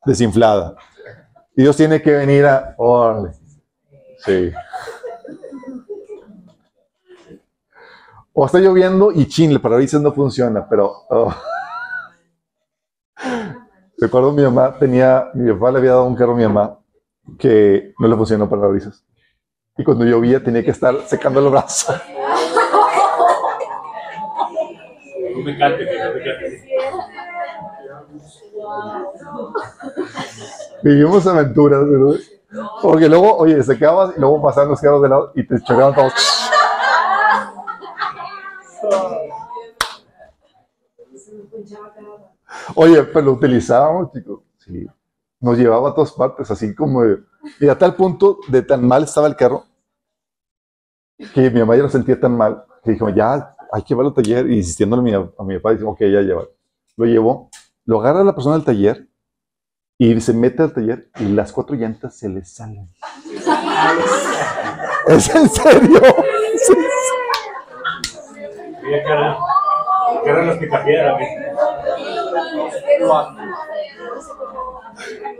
desinflada. 0.05 0.75
Y 1.55 1.63
Dios 1.63 1.75
tiene 1.75 2.01
que 2.01 2.11
venir 2.11 2.45
a. 2.45 2.75
sí. 4.25 4.51
O 8.33 8.45
está 8.45 8.59
lloviendo 8.59 9.11
y 9.11 9.27
chin, 9.27 9.51
el 9.51 9.59
parabrisas 9.59 10.01
no 10.01 10.13
funciona, 10.13 10.67
pero. 10.69 10.93
Oh. 11.09 11.33
Recuerdo 13.97 14.31
mi 14.31 14.43
mamá 14.43 14.77
tenía, 14.79 15.29
mi 15.33 15.51
papá 15.51 15.71
le 15.71 15.79
había 15.79 15.91
dado 15.91 16.05
un 16.05 16.15
carro 16.15 16.31
a 16.31 16.35
mi 16.37 16.43
mamá 16.43 16.79
que 17.37 17.93
no 17.99 18.07
le 18.07 18.15
funcionó 18.15 18.49
para 18.49 18.61
parabrisas. 18.61 19.03
Y 19.77 19.83
cuando 19.83 20.05
llovía 20.05 20.41
tenía 20.41 20.63
que 20.63 20.71
estar 20.71 20.95
secando 21.05 21.39
el 21.41 21.49
brazo. 21.51 21.93
No 25.35 25.45
me 25.45 25.57
cante, 25.57 25.85
no 25.85 26.13
me 26.13 26.23
cante. 26.23 26.68
Vivimos 30.83 31.27
aventuras, 31.27 31.81
¿verdad? 31.89 32.19
Porque 32.81 33.07
luego, 33.07 33.37
oye, 33.37 33.61
secabas 33.63 34.15
y 34.15 34.19
luego 34.19 34.41
pasaban 34.41 34.69
los 34.69 34.81
carros 34.81 35.01
de 35.01 35.09
lado 35.09 35.31
y 35.35 35.45
te 35.45 35.61
chocaban 35.61 35.93
todos. 35.93 36.13
Oye, 42.75 43.03
pero 43.03 43.25
lo 43.25 43.31
utilizábamos, 43.33 44.11
chicos. 44.11 44.39
Sí. 44.57 44.87
Nos 45.41 45.57
llevaba 45.57 45.89
a 45.89 45.93
todas 45.93 46.11
partes, 46.11 46.49
así 46.51 46.73
como. 46.75 47.03
y 47.59 47.67
a 47.67 47.77
tal 47.77 47.95
punto 47.95 48.39
de 48.47 48.61
tan 48.61 48.87
mal 48.87 49.03
estaba 49.03 49.27
el 49.27 49.35
carro 49.35 49.65
que 51.33 51.49
mi 51.51 51.59
mamá 51.59 51.75
ya 51.75 51.83
lo 51.83 51.89
sentía 51.89 52.19
tan 52.19 52.35
mal 52.35 52.63
que 52.83 52.91
dijo, 52.91 53.09
ya, 53.09 53.55
hay 53.71 53.81
que 53.81 53.89
llevarlo 53.89 54.09
al 54.09 54.15
taller. 54.15 54.49
Y 54.49 54.57
insistiéndole 54.57 55.01
a 55.01 55.03
mi, 55.03 55.13
a 55.13 55.43
mi 55.43 55.57
papá, 55.57 55.73
dice, 55.73 55.85
ok, 55.85 55.99
ya 55.99 56.21
lleva. 56.21 56.45
Lo 56.95 57.05
llevó, 57.05 57.48
lo 57.89 57.99
agarra 58.01 58.23
la 58.23 58.35
persona 58.35 58.53
del 58.53 58.63
taller 58.63 59.07
y 59.97 60.21
se 60.21 60.31
mete 60.31 60.61
al 60.61 60.71
taller 60.71 61.09
y 61.19 61.23
las 61.23 61.51
cuatro 61.51 61.75
llantas 61.75 62.15
se 62.15 62.29
le 62.29 62.45
salen. 62.45 62.87
¿Es 65.07 65.35
en 65.35 65.49
serio? 65.49 65.99
Sí. 66.55 66.73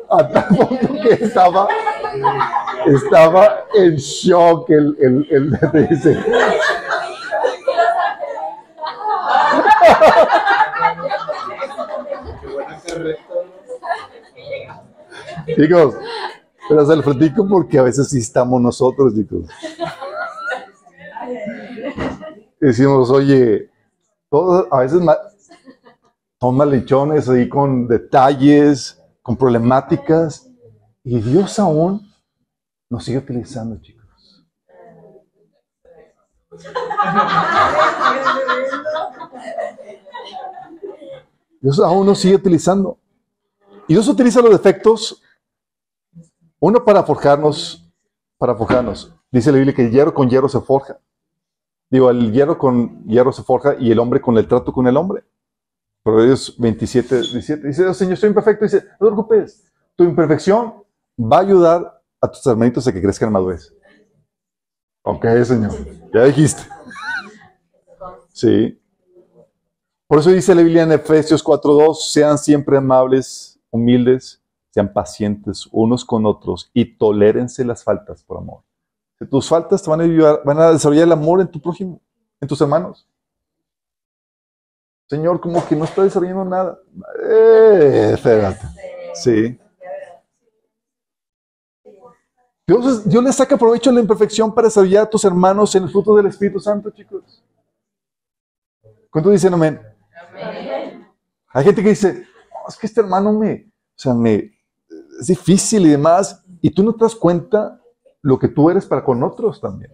A 0.09 0.27
tal 0.27 0.47
punto 0.47 0.93
que 1.03 1.23
estaba, 1.23 1.67
estaba 2.87 3.63
en 3.75 3.95
shock 3.95 4.71
el, 4.71 4.97
el, 4.99 5.27
el 5.29 5.87
dice. 5.87 6.17
Chicos, 15.55 15.95
pero 16.67 16.85
se 16.85 16.95
lo 16.95 17.01
platico 17.01 17.47
porque 17.47 17.79
a 17.79 17.83
veces 17.83 18.09
sí 18.09 18.19
estamos 18.19 18.61
nosotros, 18.61 19.15
chicos. 19.15 19.47
Decimos, 22.59 23.09
oye, 23.09 23.71
todos 24.29 24.67
a 24.71 24.79
veces 24.79 25.01
son 26.39 26.57
malhechones 26.57 27.27
ahí 27.29 27.49
con 27.49 27.87
detalles, 27.87 29.01
con 29.21 29.35
problemáticas, 29.35 30.49
y 31.03 31.19
Dios 31.19 31.57
aún 31.59 32.11
nos 32.89 33.05
sigue 33.05 33.19
utilizando, 33.19 33.79
chicos. 33.81 34.45
Dios 41.61 41.79
aún 41.79 42.05
nos 42.05 42.19
sigue 42.19 42.35
utilizando. 42.35 42.97
Y 43.87 43.93
Dios 43.93 44.07
utiliza 44.07 44.41
los 44.41 44.51
defectos, 44.51 45.21
uno 46.59 46.83
para 46.83 47.03
forjarnos, 47.03 47.91
para 48.37 48.55
forjarnos. 48.55 49.13
Dice 49.31 49.51
la 49.51 49.57
Biblia 49.57 49.75
que 49.75 49.85
el 49.85 49.91
hierro 49.91 50.13
con 50.13 50.29
hierro 50.29 50.49
se 50.49 50.59
forja. 50.61 50.99
Digo, 51.89 52.09
el 52.09 52.31
hierro 52.31 52.57
con 52.57 53.03
hierro 53.05 53.31
se 53.31 53.43
forja 53.43 53.75
y 53.79 53.91
el 53.91 53.99
hombre 53.99 54.21
con 54.21 54.37
el 54.37 54.47
trato 54.47 54.71
con 54.71 54.87
el 54.87 54.95
hombre. 54.95 55.23
Proverbios 56.03 56.55
27, 56.57 57.21
17. 57.21 57.67
Dice, 57.67 57.87
oh, 57.87 57.93
Señor, 57.93 58.17
soy 58.17 58.29
imperfecto. 58.29 58.65
Dice, 58.65 58.83
no 58.99 59.07
te 59.07 59.13
preocupes, 59.13 59.71
tu 59.95 60.03
imperfección 60.03 60.83
va 61.19 61.37
a 61.37 61.41
ayudar 61.41 62.01
a 62.21 62.31
tus 62.31 62.45
hermanitos 62.45 62.87
a 62.87 62.93
que 62.93 63.01
crezcan 63.01 63.27
en 63.27 63.33
madurez. 63.33 63.73
Ok, 65.01 65.25
Señor, 65.43 65.71
ya 66.13 66.23
dijiste. 66.25 66.61
Sí. 68.31 68.79
Por 70.09 70.17
eso 70.17 70.31
dice 70.31 70.55
la 70.55 70.63
Biblia 70.63 70.81
en 70.81 70.91
Efesios 70.91 71.45
4.2, 71.45 71.93
sean 72.09 72.39
siempre 72.39 72.75
amables, 72.75 73.59
humildes, 73.69 74.41
sean 74.71 74.91
pacientes 74.91 75.69
unos 75.71 76.03
con 76.03 76.25
otros 76.25 76.71
y 76.73 76.97
tolérense 76.97 77.63
las 77.63 77.83
faltas 77.83 78.23
por 78.23 78.39
amor. 78.39 78.63
Que 79.19 79.27
tus 79.27 79.47
faltas 79.47 79.83
te 79.83 79.87
van 79.87 80.01
a 80.01 80.05
ayudar, 80.05 80.41
van 80.43 80.59
a 80.61 80.71
desarrollar 80.71 81.03
el 81.03 81.11
amor 81.11 81.41
en 81.41 81.47
tu 81.47 81.61
prójimo, 81.61 82.01
en 82.41 82.47
tus 82.47 82.59
hermanos. 82.59 83.07
Señor, 85.07 85.39
como 85.39 85.63
que 85.67 85.75
no 85.75 85.85
está 85.85 86.01
desarrollando 86.01 86.45
nada. 86.45 86.79
Eh. 87.29 88.17
Sí. 89.13 89.59
Dios, 92.65 93.07
Dios 93.07 93.23
le 93.23 93.31
saca 93.31 93.55
provecho 93.57 93.91
a 93.91 93.93
la 93.93 93.99
imperfección 93.99 94.55
para 94.55 94.69
desarrollar 94.69 95.03
a 95.03 95.09
tus 95.11 95.23
hermanos 95.23 95.75
en 95.75 95.83
el 95.83 95.89
fruto 95.91 96.15
del 96.15 96.25
Espíritu 96.25 96.59
Santo, 96.59 96.89
chicos. 96.89 97.43
¿Cuántos 99.11 99.33
dicen 99.33 99.53
amén? 99.53 99.88
Hay 101.51 101.63
gente 101.65 101.81
que 101.83 101.89
dice, 101.89 102.27
"No, 102.51 102.67
es 102.67 102.77
que 102.77 102.87
este 102.87 103.01
hermano 103.01 103.33
me, 103.33 103.71
o 103.73 103.99
sea, 103.99 104.13
me, 104.13 104.53
es 105.19 105.27
difícil 105.27 105.85
y 105.85 105.89
demás, 105.89 106.43
y 106.61 106.69
tú 106.71 106.83
no 106.83 106.93
te 106.93 107.03
das 107.03 107.15
cuenta 107.15 107.81
lo 108.21 108.37
que 108.37 108.47
tú 108.47 108.69
eres 108.69 108.85
para 108.85 109.03
con 109.03 109.23
otros 109.23 109.61
también. 109.61 109.93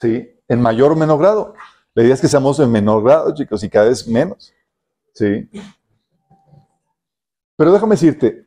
¿Sí? 0.00 0.28
En 0.46 0.60
mayor 0.60 0.92
o 0.92 0.96
menor 0.96 1.18
grado. 1.18 1.54
La 1.94 2.02
idea 2.02 2.14
es 2.14 2.20
que 2.20 2.28
seamos 2.28 2.58
en 2.60 2.70
menor 2.70 3.02
grado, 3.02 3.34
chicos, 3.34 3.62
y 3.64 3.70
cada 3.70 3.88
vez 3.88 4.06
menos. 4.06 4.52
¿Sí? 5.14 5.50
Pero 7.56 7.72
déjame 7.72 7.94
decirte, 7.94 8.46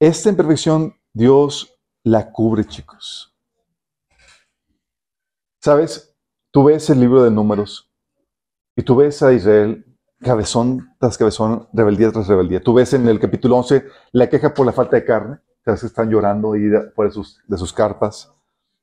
esta 0.00 0.28
imperfección 0.28 0.94
Dios 1.12 1.78
la 2.02 2.32
cubre, 2.32 2.64
chicos. 2.64 3.34
¿Sabes? 5.60 6.14
Tú 6.50 6.64
ves 6.64 6.90
el 6.90 7.00
libro 7.00 7.22
de 7.22 7.30
números 7.30 7.90
y 8.76 8.82
tú 8.82 8.96
ves 8.96 9.22
a 9.22 9.32
Israel 9.32 9.84
cabezón 10.26 10.90
tras 10.98 11.16
cabezón, 11.16 11.68
rebeldía 11.72 12.10
tras 12.12 12.26
rebeldía. 12.28 12.62
Tú 12.62 12.74
ves 12.74 12.92
en 12.92 13.08
el 13.08 13.18
capítulo 13.20 13.56
11 13.56 13.84
la 14.12 14.28
queja 14.28 14.52
por 14.52 14.66
la 14.66 14.72
falta 14.72 14.96
de 14.96 15.04
carne, 15.04 15.38
sabes 15.64 15.80
que 15.80 15.86
están 15.86 16.10
llorando 16.10 16.52
ahí 16.52 16.62
de, 16.62 16.80
de 16.96 17.10
sus, 17.10 17.40
de 17.46 17.56
sus 17.56 17.72
carpas. 17.72 18.32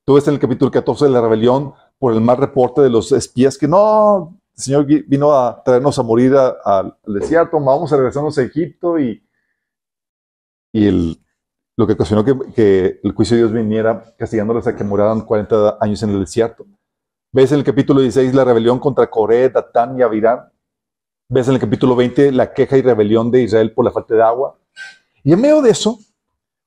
Tú 0.04 0.14
ves 0.14 0.26
en 0.28 0.34
el 0.34 0.40
capítulo 0.40 0.70
14 0.70 1.08
la 1.08 1.20
rebelión 1.20 1.72
por 1.98 2.12
el 2.12 2.20
mal 2.20 2.36
reporte 2.38 2.80
de 2.82 2.90
los 2.90 3.12
espías 3.12 3.56
que 3.56 3.68
no, 3.68 4.36
el 4.56 4.62
Señor 4.62 4.84
vi- 4.86 5.02
vino 5.02 5.32
a 5.32 5.62
traernos 5.62 5.98
a 5.98 6.02
morir 6.02 6.34
al 6.36 6.96
desierto, 7.06 7.58
vamos 7.60 7.92
a 7.92 7.96
regresarnos 7.96 8.36
a 8.38 8.42
Egipto 8.42 8.98
y, 8.98 9.22
y 10.72 10.86
el, 10.86 11.16
lo 11.76 11.86
que 11.86 11.92
ocasionó 11.94 12.24
que, 12.24 12.36
que 12.54 13.00
el 13.02 13.12
juicio 13.12 13.36
de 13.36 13.42
Dios 13.44 13.52
viniera 13.52 14.14
castigándoles 14.18 14.66
a 14.66 14.74
que 14.76 14.84
murieran 14.84 15.20
40 15.22 15.78
años 15.80 16.02
en 16.02 16.10
el 16.10 16.20
desierto. 16.20 16.66
Ves 17.32 17.50
en 17.52 17.58
el 17.58 17.64
capítulo 17.64 18.00
16 18.00 18.34
la 18.34 18.44
rebelión 18.44 18.78
contra 18.78 19.08
Coré, 19.10 19.48
Datán 19.50 19.98
y 19.98 20.02
Abirán. 20.02 20.52
Ves 21.28 21.48
en 21.48 21.54
el 21.54 21.60
capítulo 21.60 21.96
20 21.96 22.32
la 22.32 22.52
queja 22.52 22.76
y 22.76 22.82
rebelión 22.82 23.30
de 23.30 23.42
Israel 23.42 23.72
por 23.72 23.84
la 23.84 23.90
falta 23.90 24.14
de 24.14 24.22
agua. 24.22 24.58
Y 25.22 25.32
en 25.32 25.40
medio 25.40 25.62
de 25.62 25.70
eso, 25.70 25.98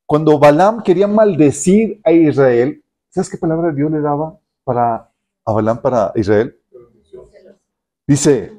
cuando 0.06 0.40
Balaam 0.40 0.82
quería 0.82 1.08
maldecir 1.08 2.02
a 2.04 2.12
Israel, 2.12 2.84
¿sabes 3.10 3.30
qué 3.30 3.38
palabra 3.38 3.72
Dios 3.72 3.92
le 3.92 4.02
daba 4.02 4.38
para, 4.64 5.12
a 5.46 5.52
Balaam 5.52 5.82
para 5.82 6.12
Israel? 6.16 6.58
Dice, 8.08 8.54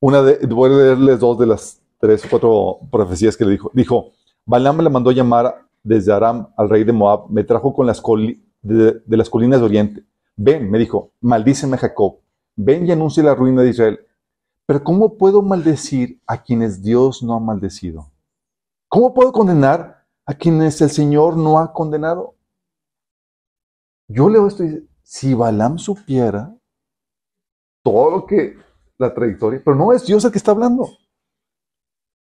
una 0.00 0.22
de, 0.22 0.46
voy 0.46 0.70
a 0.70 0.76
leerles 0.76 1.20
dos 1.20 1.38
de 1.38 1.46
las 1.46 1.80
tres 1.98 2.24
o 2.24 2.28
cuatro 2.28 2.78
profecías 2.90 3.36
que 3.36 3.44
le 3.44 3.52
dijo. 3.52 3.70
Dijo, 3.72 4.12
Balaam 4.44 4.80
le 4.82 4.90
mandó 4.90 5.12
llamar 5.12 5.66
desde 5.82 6.12
Aram 6.12 6.48
al 6.56 6.68
rey 6.68 6.84
de 6.84 6.92
Moab, 6.92 7.30
me 7.30 7.44
trajo 7.44 7.72
con 7.72 7.86
las 7.86 8.02
coli- 8.02 8.42
de, 8.60 9.00
de 9.04 9.16
las 9.16 9.30
colinas 9.30 9.60
de 9.60 9.66
Oriente. 9.66 10.04
Ven, 10.36 10.70
me 10.70 10.78
dijo, 10.78 11.12
maldíceme 11.20 11.78
Jacob, 11.78 12.18
ven 12.56 12.86
y 12.86 12.92
anuncia 12.92 13.22
la 13.22 13.34
ruina 13.34 13.62
de 13.62 13.70
Israel. 13.70 14.00
Pero 14.72 14.84
¿cómo 14.84 15.18
puedo 15.18 15.42
maldecir 15.42 16.18
a 16.26 16.42
quienes 16.42 16.82
Dios 16.82 17.22
no 17.22 17.34
ha 17.34 17.40
maldecido? 17.40 18.10
¿Cómo 18.88 19.12
puedo 19.12 19.30
condenar 19.30 20.06
a 20.24 20.32
quienes 20.32 20.80
el 20.80 20.88
Señor 20.88 21.36
no 21.36 21.58
ha 21.58 21.74
condenado? 21.74 22.36
Yo 24.08 24.30
leo 24.30 24.46
esto 24.46 24.64
y 24.64 24.68
dice, 24.68 24.86
si 25.02 25.34
Balaam 25.34 25.78
supiera 25.78 26.56
todo 27.84 28.12
lo 28.12 28.24
que 28.24 28.56
la 28.96 29.12
trayectoria, 29.12 29.60
pero 29.62 29.76
no 29.76 29.92
es 29.92 30.06
Dios 30.06 30.24
el 30.24 30.32
que 30.32 30.38
está 30.38 30.52
hablando. 30.52 30.88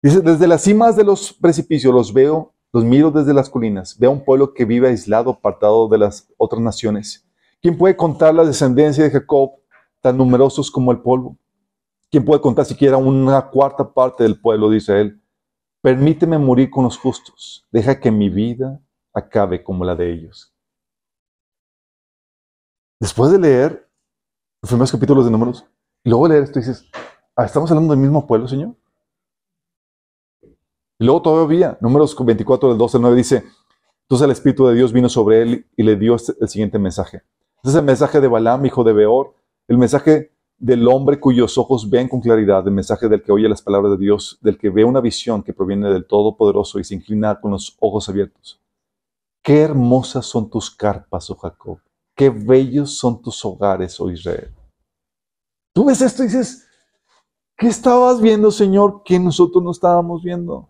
Dice, 0.03 0.21
desde 0.21 0.49
las 0.49 0.63
cimas 0.63 0.97
de 0.97 1.05
los 1.05 1.33
precipicios 1.33 1.95
los 1.95 2.13
veo, 2.13 2.53
los 2.73 2.85
miro 2.85 3.13
desde 3.13 3.33
las 3.33 3.49
colinas, 3.49 3.97
veo 3.97 4.11
un 4.11 4.25
pueblo 4.25 4.55
que 4.55 4.65
vive 4.65 4.89
aislado, 4.89 5.31
apartado 5.31 5.87
de 5.87 5.99
las 5.99 6.29
otras 6.37 6.61
naciones. 6.61 7.25
¿Quién 7.63 7.79
puede 7.79 7.97
contar 7.97 8.35
la 8.35 8.45
descendencia 8.45 9.05
de 9.05 9.11
Jacob, 9.13 9.53
tan 10.01 10.17
numerosos 10.17 10.69
como 10.69 10.91
el 10.91 11.01
polvo? 11.01 11.37
¿Quién 12.11 12.25
puede 12.25 12.41
contar 12.41 12.65
siquiera 12.65 12.97
una 12.97 13.49
cuarta 13.49 13.93
parte 13.93 14.25
del 14.25 14.41
pueblo 14.41 14.69
de 14.69 14.79
Israel? 14.79 15.23
Permíteme 15.81 16.39
morir 16.39 16.69
con 16.69 16.85
los 16.85 16.99
justos, 16.99 17.67
deja 17.71 18.01
que 18.01 18.11
mi 18.11 18.29
vida 18.29 18.81
acabe 19.15 19.63
como 19.63 19.85
la 19.85 19.95
de 19.95 20.13
ellos. 20.13 20.53
Después 23.01 23.31
de 23.31 23.39
leer 23.39 23.89
los 24.61 24.71
primeros 24.71 24.93
capítulos 24.93 25.25
de 25.25 25.31
Números, 25.31 25.65
y 26.05 26.11
luego 26.11 26.29
leer 26.29 26.43
esto, 26.43 26.59
dices, 26.59 26.91
"Ah, 27.37 27.45
¿estamos 27.45 27.71
hablando 27.71 27.93
del 27.95 28.03
mismo 28.03 28.27
pueblo, 28.27 28.47
Señor? 28.49 28.75
Y 30.99 31.05
luego 31.05 31.23
todavía, 31.23 31.79
Números 31.81 32.15
24, 32.19 32.69
del 32.69 32.77
12 32.77 32.99
al 32.99 33.03
9 33.03 33.17
dice, 33.17 33.45
entonces 34.03 34.25
el 34.25 34.33
Espíritu 34.33 34.67
de 34.67 34.75
Dios 34.75 34.93
vino 34.93 35.09
sobre 35.09 35.41
él 35.43 35.71
y 35.77 35.83
le 35.83 35.97
dio 35.97 36.17
este- 36.17 36.35
el 36.41 36.49
siguiente 36.49 36.79
mensaje. 36.79 37.23
Este 37.57 37.69
es 37.71 37.75
el 37.75 37.85
mensaje 37.85 38.21
de 38.21 38.29
Balaam, 38.29 38.67
hijo 38.67 38.85
de 38.85 38.93
Beor, 38.93 39.35
el 39.69 39.79
mensaje 39.79 40.33
del 40.61 40.87
hombre 40.87 41.19
cuyos 41.19 41.57
ojos 41.57 41.89
ven 41.89 42.07
con 42.07 42.21
claridad, 42.21 42.67
el 42.69 42.75
mensaje 42.75 43.09
del 43.09 43.23
que 43.23 43.33
oye 43.33 43.49
las 43.49 43.63
palabras 43.63 43.93
de 43.93 43.99
Dios, 43.99 44.39
del 44.43 44.59
que 44.59 44.69
ve 44.69 44.85
una 44.85 45.01
visión 45.01 45.43
que 45.43 45.55
proviene 45.55 45.89
del 45.89 46.07
Todopoderoso 46.07 46.79
y 46.79 46.85
se 46.85 46.95
inclina 46.95 47.41
con 47.41 47.53
los 47.53 47.77
ojos 47.81 48.09
abiertos. 48.11 48.61
Qué 49.43 49.63
hermosas 49.63 50.27
son 50.27 50.51
tus 50.51 50.71
carpas, 50.71 51.31
oh 51.31 51.37
Jacob. 51.37 51.81
Qué 52.15 52.29
bellos 52.29 52.99
son 52.99 53.23
tus 53.23 53.43
hogares, 53.43 53.99
oh 54.01 54.11
Israel. 54.11 54.55
Tú 55.73 55.87
ves 55.87 56.03
esto 56.03 56.23
y 56.23 56.27
dices, 56.27 56.69
¿qué 57.57 57.69
estabas 57.69 58.21
viendo, 58.21 58.51
Señor, 58.51 59.03
que 59.03 59.19
nosotros 59.19 59.65
no 59.65 59.71
estábamos 59.71 60.23
viendo? 60.23 60.69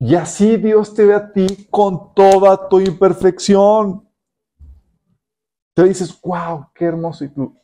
Y 0.00 0.16
así 0.16 0.56
Dios 0.56 0.92
te 0.92 1.04
ve 1.04 1.14
a 1.14 1.32
ti 1.32 1.68
con 1.70 2.12
toda 2.14 2.68
tu 2.68 2.80
imperfección. 2.80 4.08
Te 5.72 5.84
dices, 5.84 6.20
wow, 6.20 6.66
qué 6.74 6.86
hermoso. 6.86 7.24
Y 7.24 7.28
tú, 7.28 7.56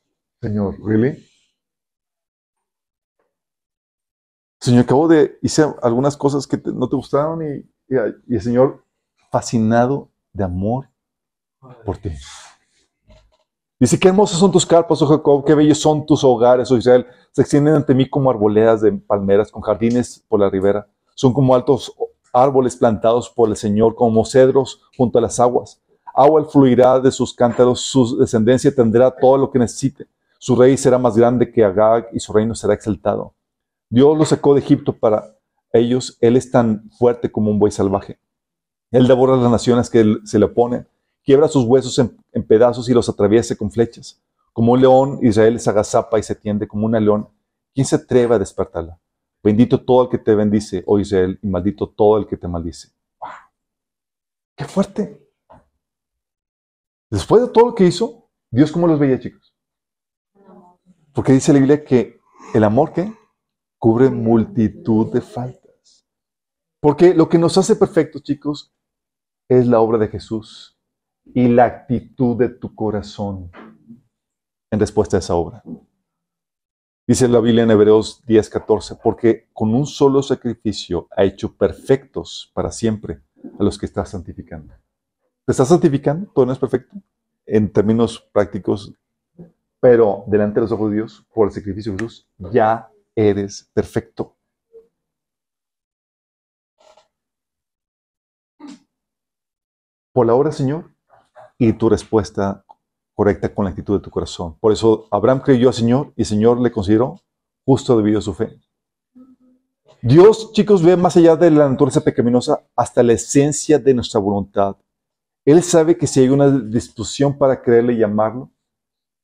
Señor, 0.42 0.76
¿really? 0.84 1.16
Señor, 4.60 4.82
acabo 4.84 5.08
de, 5.08 5.38
hice 5.42 5.64
algunas 5.82 6.16
cosas 6.16 6.46
que 6.46 6.58
te- 6.58 6.72
no 6.72 6.88
te 6.88 6.96
gustaron 6.96 7.42
y, 7.42 7.58
y- 7.88 8.34
el 8.34 8.42
Señor, 8.42 8.84
fascinado 9.30 10.10
de 10.32 10.44
amor 10.44 10.88
por 11.84 11.98
ti. 11.98 12.10
Dice, 13.78 13.98
qué 13.98 14.08
hermosos 14.08 14.38
son 14.38 14.52
tus 14.52 14.66
carpas, 14.66 15.00
oh 15.00 15.06
Jacob, 15.06 15.44
qué 15.44 15.54
bellos 15.54 15.78
son 15.78 16.04
tus 16.04 16.22
hogares, 16.22 16.70
oh 16.70 16.76
Israel. 16.76 17.06
Se 17.32 17.40
extienden 17.42 17.74
ante 17.74 17.94
mí 17.94 18.08
como 18.08 18.30
arboledas 18.30 18.82
de 18.82 18.92
palmeras 18.92 19.50
con 19.50 19.62
jardines 19.62 20.22
por 20.28 20.40
la 20.40 20.50
ribera. 20.50 20.86
Son 21.14 21.32
como 21.32 21.54
altos 21.54 21.94
árboles 22.32 22.76
plantados 22.76 23.30
por 23.30 23.48
el 23.48 23.56
Señor, 23.56 23.94
como 23.94 24.24
cedros 24.26 24.82
junto 24.96 25.18
a 25.18 25.22
las 25.22 25.40
aguas. 25.40 25.80
Agua 26.14 26.44
fluirá 26.44 27.00
de 27.00 27.10
sus 27.10 27.32
cántaros, 27.32 27.80
su 27.80 28.18
descendencia 28.18 28.74
tendrá 28.74 29.10
todo 29.10 29.38
lo 29.38 29.50
que 29.50 29.58
necesite. 29.58 30.06
Su 30.42 30.56
rey 30.56 30.78
será 30.78 30.96
más 30.96 31.18
grande 31.18 31.52
que 31.52 31.62
Agag 31.62 32.08
y 32.14 32.18
su 32.18 32.32
reino 32.32 32.54
será 32.54 32.72
exaltado. 32.72 33.34
Dios 33.90 34.16
lo 34.16 34.24
sacó 34.24 34.54
de 34.54 34.60
Egipto 34.60 34.98
para 34.98 35.36
ellos. 35.70 36.16
Él 36.22 36.38
es 36.38 36.50
tan 36.50 36.90
fuerte 36.92 37.30
como 37.30 37.50
un 37.50 37.58
buey 37.58 37.70
salvaje. 37.70 38.18
Él 38.90 39.06
devora 39.06 39.36
las 39.36 39.50
naciones 39.50 39.90
que 39.90 40.16
se 40.24 40.38
le 40.38 40.46
oponen 40.46 40.88
quiebra 41.22 41.46
sus 41.46 41.66
huesos 41.66 41.98
en, 41.98 42.46
pedazos 42.46 42.88
y 42.88 42.94
los 42.94 43.08
atraviesa 43.08 43.54
con 43.54 43.70
flechas. 43.70 44.18
Como 44.54 44.72
un 44.72 44.80
león, 44.80 45.18
Israel 45.20 45.60
se 45.60 45.68
agazapa 45.68 46.18
y 46.18 46.22
se 46.22 46.34
tiende 46.34 46.66
como 46.66 46.86
una 46.86 46.98
león. 46.98 47.28
¿Quién 47.74 47.86
se 47.86 47.96
atreve 47.96 48.34
a 48.34 48.38
despertarla? 48.38 48.98
Bendito 49.42 49.84
todo 49.84 50.04
el 50.04 50.08
que 50.08 50.18
te 50.18 50.34
bendice, 50.34 50.82
oh 50.86 50.98
Israel, 50.98 51.38
y 51.42 51.48
maldito 51.48 51.86
todo 51.86 52.16
el 52.16 52.26
que 52.26 52.38
te 52.38 52.48
maldice. 52.48 52.88
¡Qué 54.56 54.64
fuerte! 54.64 55.30
Después 57.10 57.42
de 57.42 57.48
todo 57.48 57.66
lo 57.66 57.74
que 57.74 57.84
hizo, 57.84 58.30
Dios 58.50 58.72
cómo 58.72 58.86
los 58.86 58.98
veía, 58.98 59.20
chicos. 59.20 59.49
Porque 61.12 61.32
dice 61.32 61.52
la 61.52 61.58
Biblia 61.58 61.84
que 61.84 62.20
el 62.54 62.64
amor 62.64 62.92
que 62.92 63.12
cubre 63.78 64.10
multitud 64.10 65.12
de 65.12 65.20
faltas. 65.20 66.06
Porque 66.80 67.14
lo 67.14 67.28
que 67.28 67.38
nos 67.38 67.58
hace 67.58 67.76
perfectos, 67.76 68.22
chicos, 68.22 68.72
es 69.48 69.66
la 69.66 69.80
obra 69.80 69.98
de 69.98 70.08
Jesús 70.08 70.78
y 71.34 71.48
la 71.48 71.64
actitud 71.64 72.36
de 72.36 72.48
tu 72.48 72.74
corazón 72.74 73.50
en 74.70 74.80
respuesta 74.80 75.16
a 75.16 75.20
esa 75.20 75.34
obra. 75.34 75.62
Dice 77.06 77.26
la 77.26 77.40
Biblia 77.40 77.64
en 77.64 77.72
Hebreos 77.72 78.22
10:14, 78.26 79.00
porque 79.02 79.48
con 79.52 79.74
un 79.74 79.86
solo 79.86 80.22
sacrificio 80.22 81.08
ha 81.16 81.24
hecho 81.24 81.56
perfectos 81.56 82.52
para 82.54 82.70
siempre 82.70 83.22
a 83.58 83.64
los 83.64 83.78
que 83.78 83.86
está 83.86 84.04
santificando. 84.04 84.74
¿Te 85.44 85.50
estás 85.50 85.68
santificando? 85.68 86.30
Todo 86.32 86.46
no 86.46 86.52
es 86.52 86.58
perfecto 86.58 86.96
en 87.46 87.72
términos 87.72 88.20
prácticos, 88.32 88.94
pero 89.80 90.24
delante 90.26 90.56
de 90.56 90.60
los 90.62 90.72
ojos 90.72 90.90
de 90.90 90.96
Dios, 90.96 91.26
por 91.32 91.48
el 91.48 91.54
sacrificio 91.54 91.92
de 91.92 91.98
Jesús, 91.98 92.28
ya 92.38 92.90
eres 93.16 93.68
perfecto. 93.72 94.36
Por 100.12 100.26
la 100.26 100.34
obra, 100.34 100.52
Señor, 100.52 100.90
y 101.58 101.72
tu 101.72 101.88
respuesta 101.88 102.64
correcta 103.14 103.54
con 103.54 103.64
la 103.64 103.70
actitud 103.70 103.98
de 103.98 104.02
tu 104.02 104.10
corazón. 104.10 104.56
Por 104.58 104.72
eso 104.72 105.06
Abraham 105.10 105.40
creyó 105.40 105.68
al 105.68 105.74
Señor 105.74 106.12
y 106.16 106.22
el 106.22 106.26
Señor 106.26 106.60
le 106.60 106.72
consideró 106.72 107.20
justo 107.64 107.96
debido 107.96 108.18
a 108.18 108.22
su 108.22 108.34
fe. 108.34 108.58
Dios, 110.02 110.52
chicos, 110.52 110.82
ve 110.82 110.96
más 110.96 111.16
allá 111.16 111.36
de 111.36 111.50
la 111.50 111.68
naturaleza 111.68 112.00
pecaminosa 112.00 112.64
hasta 112.74 113.02
la 113.02 113.12
esencia 113.12 113.78
de 113.78 113.92
nuestra 113.92 114.18
voluntad. 114.18 114.76
Él 115.44 115.62
sabe 115.62 115.96
que 115.96 116.06
si 116.06 116.20
hay 116.20 116.30
una 116.30 116.50
disposición 116.50 117.36
para 117.36 117.60
creerle 117.60 117.92
y 117.92 118.02
amarlo, 118.02 118.50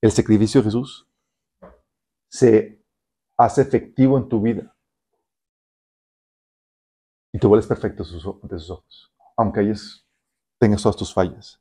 el 0.01 0.13
sacrificio 0.13 0.61
de 0.61 0.67
Jesús 0.67 1.09
se 2.29 2.85
hace 3.37 3.63
efectivo 3.63 4.19
en 4.19 4.29
tu 4.29 4.41
vida. 4.41 4.75
Y 7.33 7.39
te 7.39 7.47
vuelves 7.47 7.67
perfecto 7.67 8.03
ante 8.03 8.59
sus 8.59 8.71
ojos, 8.71 9.13
aunque 9.37 9.75
tengas 10.59 10.83
todas 10.83 10.97
tus 10.97 11.13
fallas. 11.13 11.61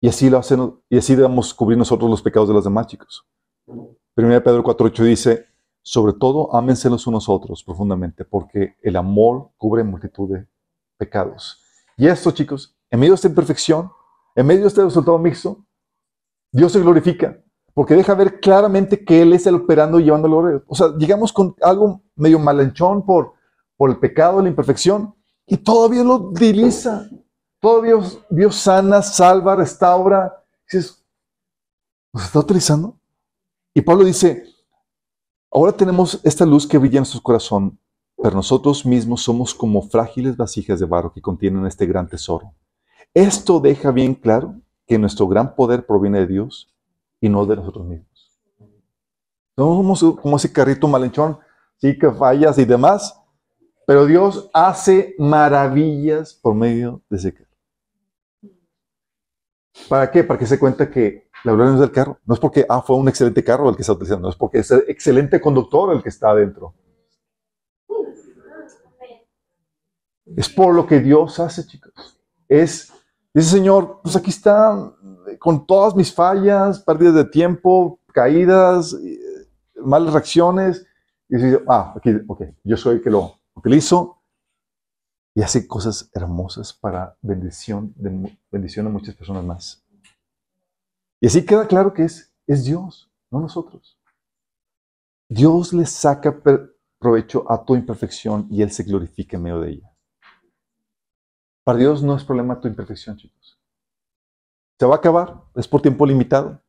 Y 0.00 0.08
así 0.08 0.30
lo 0.30 0.38
hacen, 0.38 0.80
y 0.88 0.98
así 0.98 1.16
debemos 1.16 1.52
cubrir 1.52 1.76
nosotros 1.76 2.08
los 2.08 2.22
pecados 2.22 2.48
de 2.48 2.54
los 2.54 2.64
demás, 2.64 2.86
chicos. 2.86 3.26
1 3.66 3.96
Pedro 4.16 4.62
4.8 4.62 5.02
dice, 5.02 5.46
sobre 5.82 6.12
todo 6.12 6.54
ámense 6.54 6.88
los 6.88 7.06
unos 7.06 7.28
a 7.28 7.32
otros 7.32 7.64
profundamente, 7.64 8.24
porque 8.24 8.76
el 8.82 8.96
amor 8.96 9.50
cubre 9.56 9.82
multitud 9.82 10.32
de 10.32 10.46
pecados. 10.96 11.62
Y 11.96 12.06
esto, 12.06 12.30
chicos, 12.30 12.76
en 12.90 13.00
medio 13.00 13.12
de 13.12 13.16
esta 13.16 13.28
imperfección, 13.28 13.90
en 14.36 14.46
medio 14.46 14.62
de 14.62 14.68
este 14.68 14.84
resultado 14.84 15.18
mixto, 15.18 15.64
Dios 16.50 16.72
se 16.72 16.80
glorifica, 16.80 17.38
porque 17.74 17.94
deja 17.94 18.14
ver 18.14 18.40
claramente 18.40 19.04
que 19.04 19.22
Él 19.22 19.32
es 19.32 19.46
el 19.46 19.56
operando 19.56 20.00
y 20.00 20.04
llevándolo. 20.04 20.62
O 20.66 20.74
sea, 20.74 20.88
llegamos 20.98 21.32
con 21.32 21.54
algo 21.62 22.02
medio 22.16 22.38
malenchón 22.38 23.04
por, 23.04 23.34
por 23.76 23.90
el 23.90 23.98
pecado, 23.98 24.42
la 24.42 24.48
imperfección, 24.48 25.14
y 25.46 25.56
todavía 25.56 26.02
lo 26.02 26.16
utiliza. 26.16 27.08
Todo 27.60 27.82
Dios, 27.82 28.20
Dios 28.30 28.56
sana, 28.56 29.02
salva, 29.02 29.56
restaura. 29.56 30.32
Dices, 30.70 31.04
¿nos 32.12 32.24
está 32.24 32.38
utilizando? 32.38 32.98
Y 33.74 33.80
Pablo 33.80 34.04
dice, 34.04 34.44
ahora 35.50 35.72
tenemos 35.72 36.20
esta 36.24 36.46
luz 36.46 36.66
que 36.66 36.78
brilla 36.78 36.98
en 36.98 37.02
nuestro 37.02 37.22
corazón, 37.22 37.78
pero 38.16 38.34
nosotros 38.34 38.84
mismos 38.84 39.22
somos 39.22 39.54
como 39.54 39.82
frágiles 39.82 40.36
vasijas 40.36 40.80
de 40.80 40.86
barro 40.86 41.12
que 41.12 41.20
contienen 41.20 41.66
este 41.66 41.86
gran 41.86 42.08
tesoro. 42.08 42.54
Esto 43.14 43.60
deja 43.60 43.90
bien 43.90 44.14
claro 44.14 44.60
que 44.88 44.98
nuestro 44.98 45.28
gran 45.28 45.54
poder 45.54 45.86
proviene 45.86 46.20
de 46.20 46.26
Dios 46.26 46.74
y 47.20 47.28
no 47.28 47.46
de 47.46 47.56
nosotros 47.56 47.86
mismos. 47.86 48.40
somos 49.54 50.02
como 50.20 50.36
ese 50.36 50.52
carrito 50.52 50.88
malenchón, 50.88 51.38
sí 51.76 51.96
que 51.98 52.10
fallas 52.10 52.58
y 52.58 52.64
demás, 52.64 53.14
pero 53.86 54.06
Dios 54.06 54.50
hace 54.52 55.14
maravillas 55.18 56.34
por 56.34 56.54
medio 56.54 57.02
de 57.08 57.16
ese 57.18 57.34
carro. 57.34 57.48
¿Para 59.88 60.10
qué? 60.10 60.24
Para 60.24 60.38
que 60.38 60.46
se 60.46 60.58
cuenta 60.58 60.90
que 60.90 61.28
la 61.44 61.52
gloria 61.52 61.70
no 61.70 61.74
es 61.76 61.80
del 61.80 61.92
carro. 61.92 62.18
No 62.24 62.34
es 62.34 62.40
porque, 62.40 62.66
ah, 62.68 62.82
fue 62.82 62.96
un 62.96 63.08
excelente 63.08 63.44
carro 63.44 63.68
el 63.68 63.76
que 63.76 63.82
está 63.82 63.92
utilizando, 63.92 64.22
no 64.22 64.30
es 64.30 64.36
porque 64.36 64.58
es 64.58 64.70
el 64.70 64.84
excelente 64.88 65.40
conductor 65.40 65.94
el 65.94 66.02
que 66.02 66.08
está 66.08 66.30
adentro. 66.30 66.74
Es 70.36 70.48
por 70.48 70.74
lo 70.74 70.86
que 70.86 71.00
Dios 71.00 71.38
hace, 71.40 71.66
chicos. 71.66 72.18
Es, 72.48 72.92
dice 73.34 73.50
Señor, 73.50 74.00
pues 74.02 74.16
aquí 74.16 74.30
está, 74.30 74.92
con 75.38 75.66
todas 75.66 75.94
mis 75.94 76.14
fallas, 76.14 76.80
pérdidas 76.80 77.14
de 77.14 77.24
tiempo, 77.24 78.00
caídas, 78.12 78.96
malas 79.76 80.12
reacciones. 80.12 80.86
Y 81.28 81.36
dice, 81.36 81.62
ah, 81.68 81.94
aquí, 81.96 82.10
ok, 82.26 82.42
yo 82.64 82.76
soy 82.76 82.96
el 82.96 83.02
que 83.02 83.10
lo 83.10 83.34
utilizo 83.54 84.18
y 85.34 85.42
hace 85.42 85.68
cosas 85.68 86.10
hermosas 86.14 86.72
para 86.72 87.16
bendición 87.22 87.92
de, 87.96 88.36
bendición 88.50 88.86
a 88.86 88.90
muchas 88.90 89.14
personas 89.14 89.44
más. 89.44 89.84
Y 91.20 91.26
así 91.26 91.44
queda 91.44 91.68
claro 91.68 91.92
que 91.92 92.04
es, 92.04 92.32
es 92.46 92.64
Dios, 92.64 93.08
no 93.30 93.40
nosotros. 93.40 93.98
Dios 95.28 95.72
le 95.72 95.84
saca 95.86 96.40
provecho 96.98 97.44
a 97.50 97.64
tu 97.64 97.76
imperfección 97.76 98.48
y 98.50 98.62
Él 98.62 98.72
se 98.72 98.82
glorifica 98.82 99.36
en 99.36 99.42
medio 99.42 99.60
de 99.60 99.70
ella. 99.70 99.92
Para 101.68 101.80
Dios 101.80 102.02
no 102.02 102.16
es 102.16 102.24
problema 102.24 102.58
tu 102.58 102.66
imperfección, 102.66 103.18
chicos. 103.18 103.60
Se 104.78 104.86
va 104.86 104.94
a 104.94 104.96
acabar, 104.96 105.42
es 105.54 105.68
por 105.68 105.82
tiempo 105.82 106.06
limitado. 106.06 106.62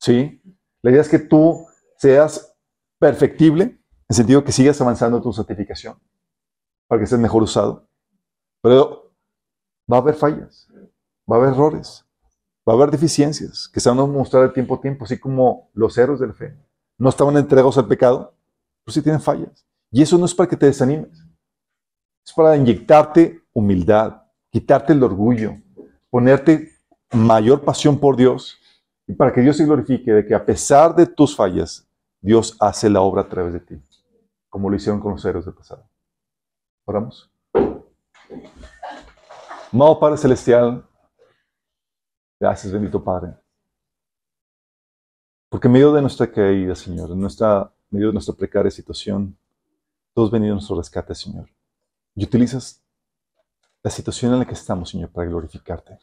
¿Sí? 0.00 0.42
La 0.82 0.90
idea 0.90 1.02
es 1.02 1.08
que 1.08 1.20
tú 1.20 1.64
seas 1.98 2.52
perfectible, 2.98 3.62
en 3.62 3.80
el 4.08 4.16
sentido 4.16 4.42
que 4.42 4.50
sigas 4.50 4.80
avanzando 4.80 5.22
tu 5.22 5.32
santificación 5.32 6.00
para 6.88 6.98
que 6.98 7.04
estés 7.04 7.20
mejor 7.20 7.44
usado. 7.44 7.88
Pero 8.60 9.14
va 9.88 9.98
a 9.98 10.00
haber 10.00 10.16
fallas, 10.16 10.66
va 11.30 11.36
a 11.36 11.38
haber 11.38 11.50
errores, 11.50 12.04
va 12.68 12.72
a 12.72 12.74
haber 12.76 12.90
deficiencias 12.90 13.70
que 13.72 13.78
se 13.78 13.88
van 13.88 14.00
a 14.00 14.06
mostrar 14.06 14.48
de 14.48 14.52
tiempo 14.52 14.74
a 14.74 14.80
tiempo, 14.80 15.04
así 15.04 15.20
como 15.20 15.70
los 15.74 15.96
héroes 15.96 16.18
de 16.18 16.26
la 16.26 16.34
fe 16.34 16.58
no 16.98 17.08
estaban 17.08 17.36
entregados 17.36 17.78
al 17.78 17.86
pecado, 17.86 18.34
pues 18.84 18.96
sí 18.96 19.00
tienen 19.00 19.20
fallas. 19.20 19.64
Y 19.92 20.02
eso 20.02 20.18
no 20.18 20.24
es 20.24 20.34
para 20.34 20.48
que 20.48 20.56
te 20.56 20.66
desanimes, 20.66 21.24
es 22.26 22.32
para 22.32 22.56
inyectarte 22.56 23.37
humildad, 23.58 24.22
quitarte 24.50 24.92
el 24.92 25.02
orgullo, 25.02 25.56
ponerte 26.10 26.72
mayor 27.12 27.64
pasión 27.64 27.98
por 27.98 28.16
Dios 28.16 28.58
y 29.06 29.14
para 29.14 29.32
que 29.32 29.40
Dios 29.40 29.56
se 29.56 29.64
glorifique 29.64 30.12
de 30.12 30.24
que 30.24 30.34
a 30.34 30.44
pesar 30.44 30.94
de 30.94 31.06
tus 31.06 31.34
fallas, 31.34 31.88
Dios 32.20 32.56
hace 32.60 32.88
la 32.88 33.00
obra 33.00 33.22
a 33.22 33.28
través 33.28 33.52
de 33.52 33.60
ti, 33.60 33.82
como 34.48 34.70
lo 34.70 34.76
hicieron 34.76 35.00
con 35.00 35.12
los 35.12 35.24
héroes 35.24 35.44
del 35.44 35.54
pasado. 35.54 35.88
Oramos. 36.84 37.30
Amado 39.72 39.98
Padre 39.98 40.16
Celestial, 40.16 40.86
gracias, 42.40 42.72
bendito 42.72 43.02
Padre. 43.02 43.34
Porque 45.50 45.66
en 45.66 45.72
medio 45.72 45.92
de 45.92 46.02
nuestra 46.02 46.30
caída, 46.30 46.74
Señor, 46.74 47.10
en 47.10 47.20
nuestra, 47.20 47.72
medio 47.90 48.08
de 48.08 48.12
nuestra 48.12 48.34
precaria 48.34 48.70
situación, 48.70 49.36
tú 50.14 50.24
has 50.24 50.30
venido 50.30 50.52
a 50.52 50.56
nuestro 50.56 50.76
rescate, 50.76 51.14
Señor. 51.14 51.48
Y 52.14 52.24
utilizas 52.24 52.82
la 53.82 53.90
situación 53.90 54.32
en 54.32 54.40
la 54.40 54.46
que 54.46 54.54
estamos, 54.54 54.90
Señor, 54.90 55.10
para 55.10 55.28
glorificarte, 55.28 55.98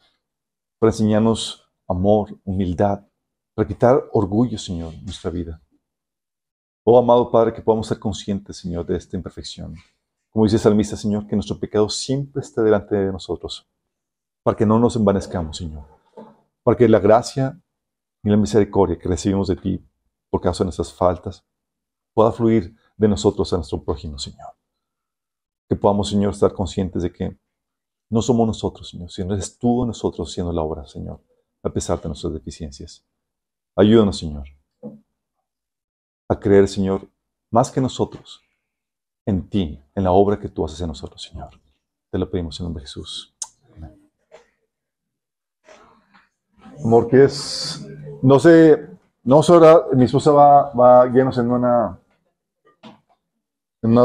para 0.78 0.90
enseñarnos 0.92 1.68
amor, 1.88 2.38
humildad, 2.44 3.06
para 3.54 3.68
quitar 3.68 4.04
orgullo, 4.12 4.58
Señor, 4.58 4.94
en 4.94 5.04
nuestra 5.04 5.30
vida. 5.30 5.60
Oh, 6.84 6.98
amado 6.98 7.30
Padre, 7.30 7.52
que 7.52 7.62
podamos 7.62 7.86
ser 7.86 7.98
conscientes, 7.98 8.56
Señor, 8.56 8.86
de 8.86 8.96
esta 8.96 9.16
imperfección 9.16 9.74
como 10.36 10.44
dice 10.44 10.56
el 10.56 10.60
salmista, 10.60 10.96
Señor, 10.96 11.26
que 11.26 11.34
nuestro 11.34 11.58
pecado 11.58 11.88
siempre 11.88 12.42
esté 12.42 12.60
delante 12.60 12.94
de 12.94 13.10
nosotros. 13.10 13.66
para 14.42 14.54
que 14.54 14.66
no 14.66 14.78
nos 14.78 14.94
envanezcamos, 14.94 15.56
Señor. 15.56 15.86
Para 16.62 16.76
que 16.76 16.86
la 16.90 16.98
gracia 16.98 17.58
y 18.22 18.28
la 18.28 18.36
misericordia 18.36 18.98
que 18.98 19.08
recibimos 19.08 19.48
de 19.48 19.56
ti 19.56 19.82
por 20.28 20.42
causa 20.42 20.62
de 20.62 20.66
nuestras 20.66 20.92
faltas 20.92 21.42
pueda 22.12 22.32
fluir 22.32 22.76
de 22.98 23.08
nosotros 23.08 23.50
a 23.54 23.56
nuestro 23.56 23.82
prójimo, 23.82 24.18
Señor. 24.18 24.52
Que 25.70 25.74
podamos, 25.74 26.10
Señor, 26.10 26.34
estar 26.34 26.52
conscientes 26.52 27.02
de 27.02 27.10
que 27.10 27.38
no 28.08 28.22
somos 28.22 28.46
nosotros, 28.46 28.88
Señor, 28.88 29.10
sino 29.10 29.34
eres 29.34 29.58
tú 29.58 29.84
nosotros 29.84 30.30
haciendo 30.30 30.52
la 30.52 30.62
obra, 30.62 30.86
Señor, 30.86 31.20
a 31.62 31.70
pesar 31.70 32.00
de 32.00 32.08
nuestras 32.08 32.32
deficiencias. 32.32 33.04
Ayúdanos, 33.74 34.18
Señor, 34.18 34.44
a 36.28 36.38
creer, 36.38 36.68
Señor, 36.68 37.08
más 37.50 37.70
que 37.70 37.80
nosotros, 37.80 38.40
en 39.24 39.48
ti, 39.48 39.82
en 39.94 40.04
la 40.04 40.12
obra 40.12 40.38
que 40.38 40.48
tú 40.48 40.64
haces 40.64 40.80
en 40.80 40.88
nosotros, 40.88 41.22
Señor. 41.22 41.50
Te 42.10 42.18
lo 42.18 42.30
pedimos 42.30 42.58
en 42.60 42.64
nombre 42.64 42.82
de 42.82 42.86
Jesús. 42.86 43.34
Amén. 43.74 44.10
Amor, 46.84 47.08
que 47.08 47.24
es, 47.24 47.84
no 48.22 48.38
sé, 48.38 48.88
no 49.24 49.42
sé 49.42 49.52
ahora, 49.52 49.86
mi 49.92 50.04
esposa 50.04 50.30
va, 50.30 50.72
va 50.72 51.06
guiarnos 51.06 51.36
en 51.38 51.50
una, 51.50 51.98
en 53.82 53.90
una 53.90 54.02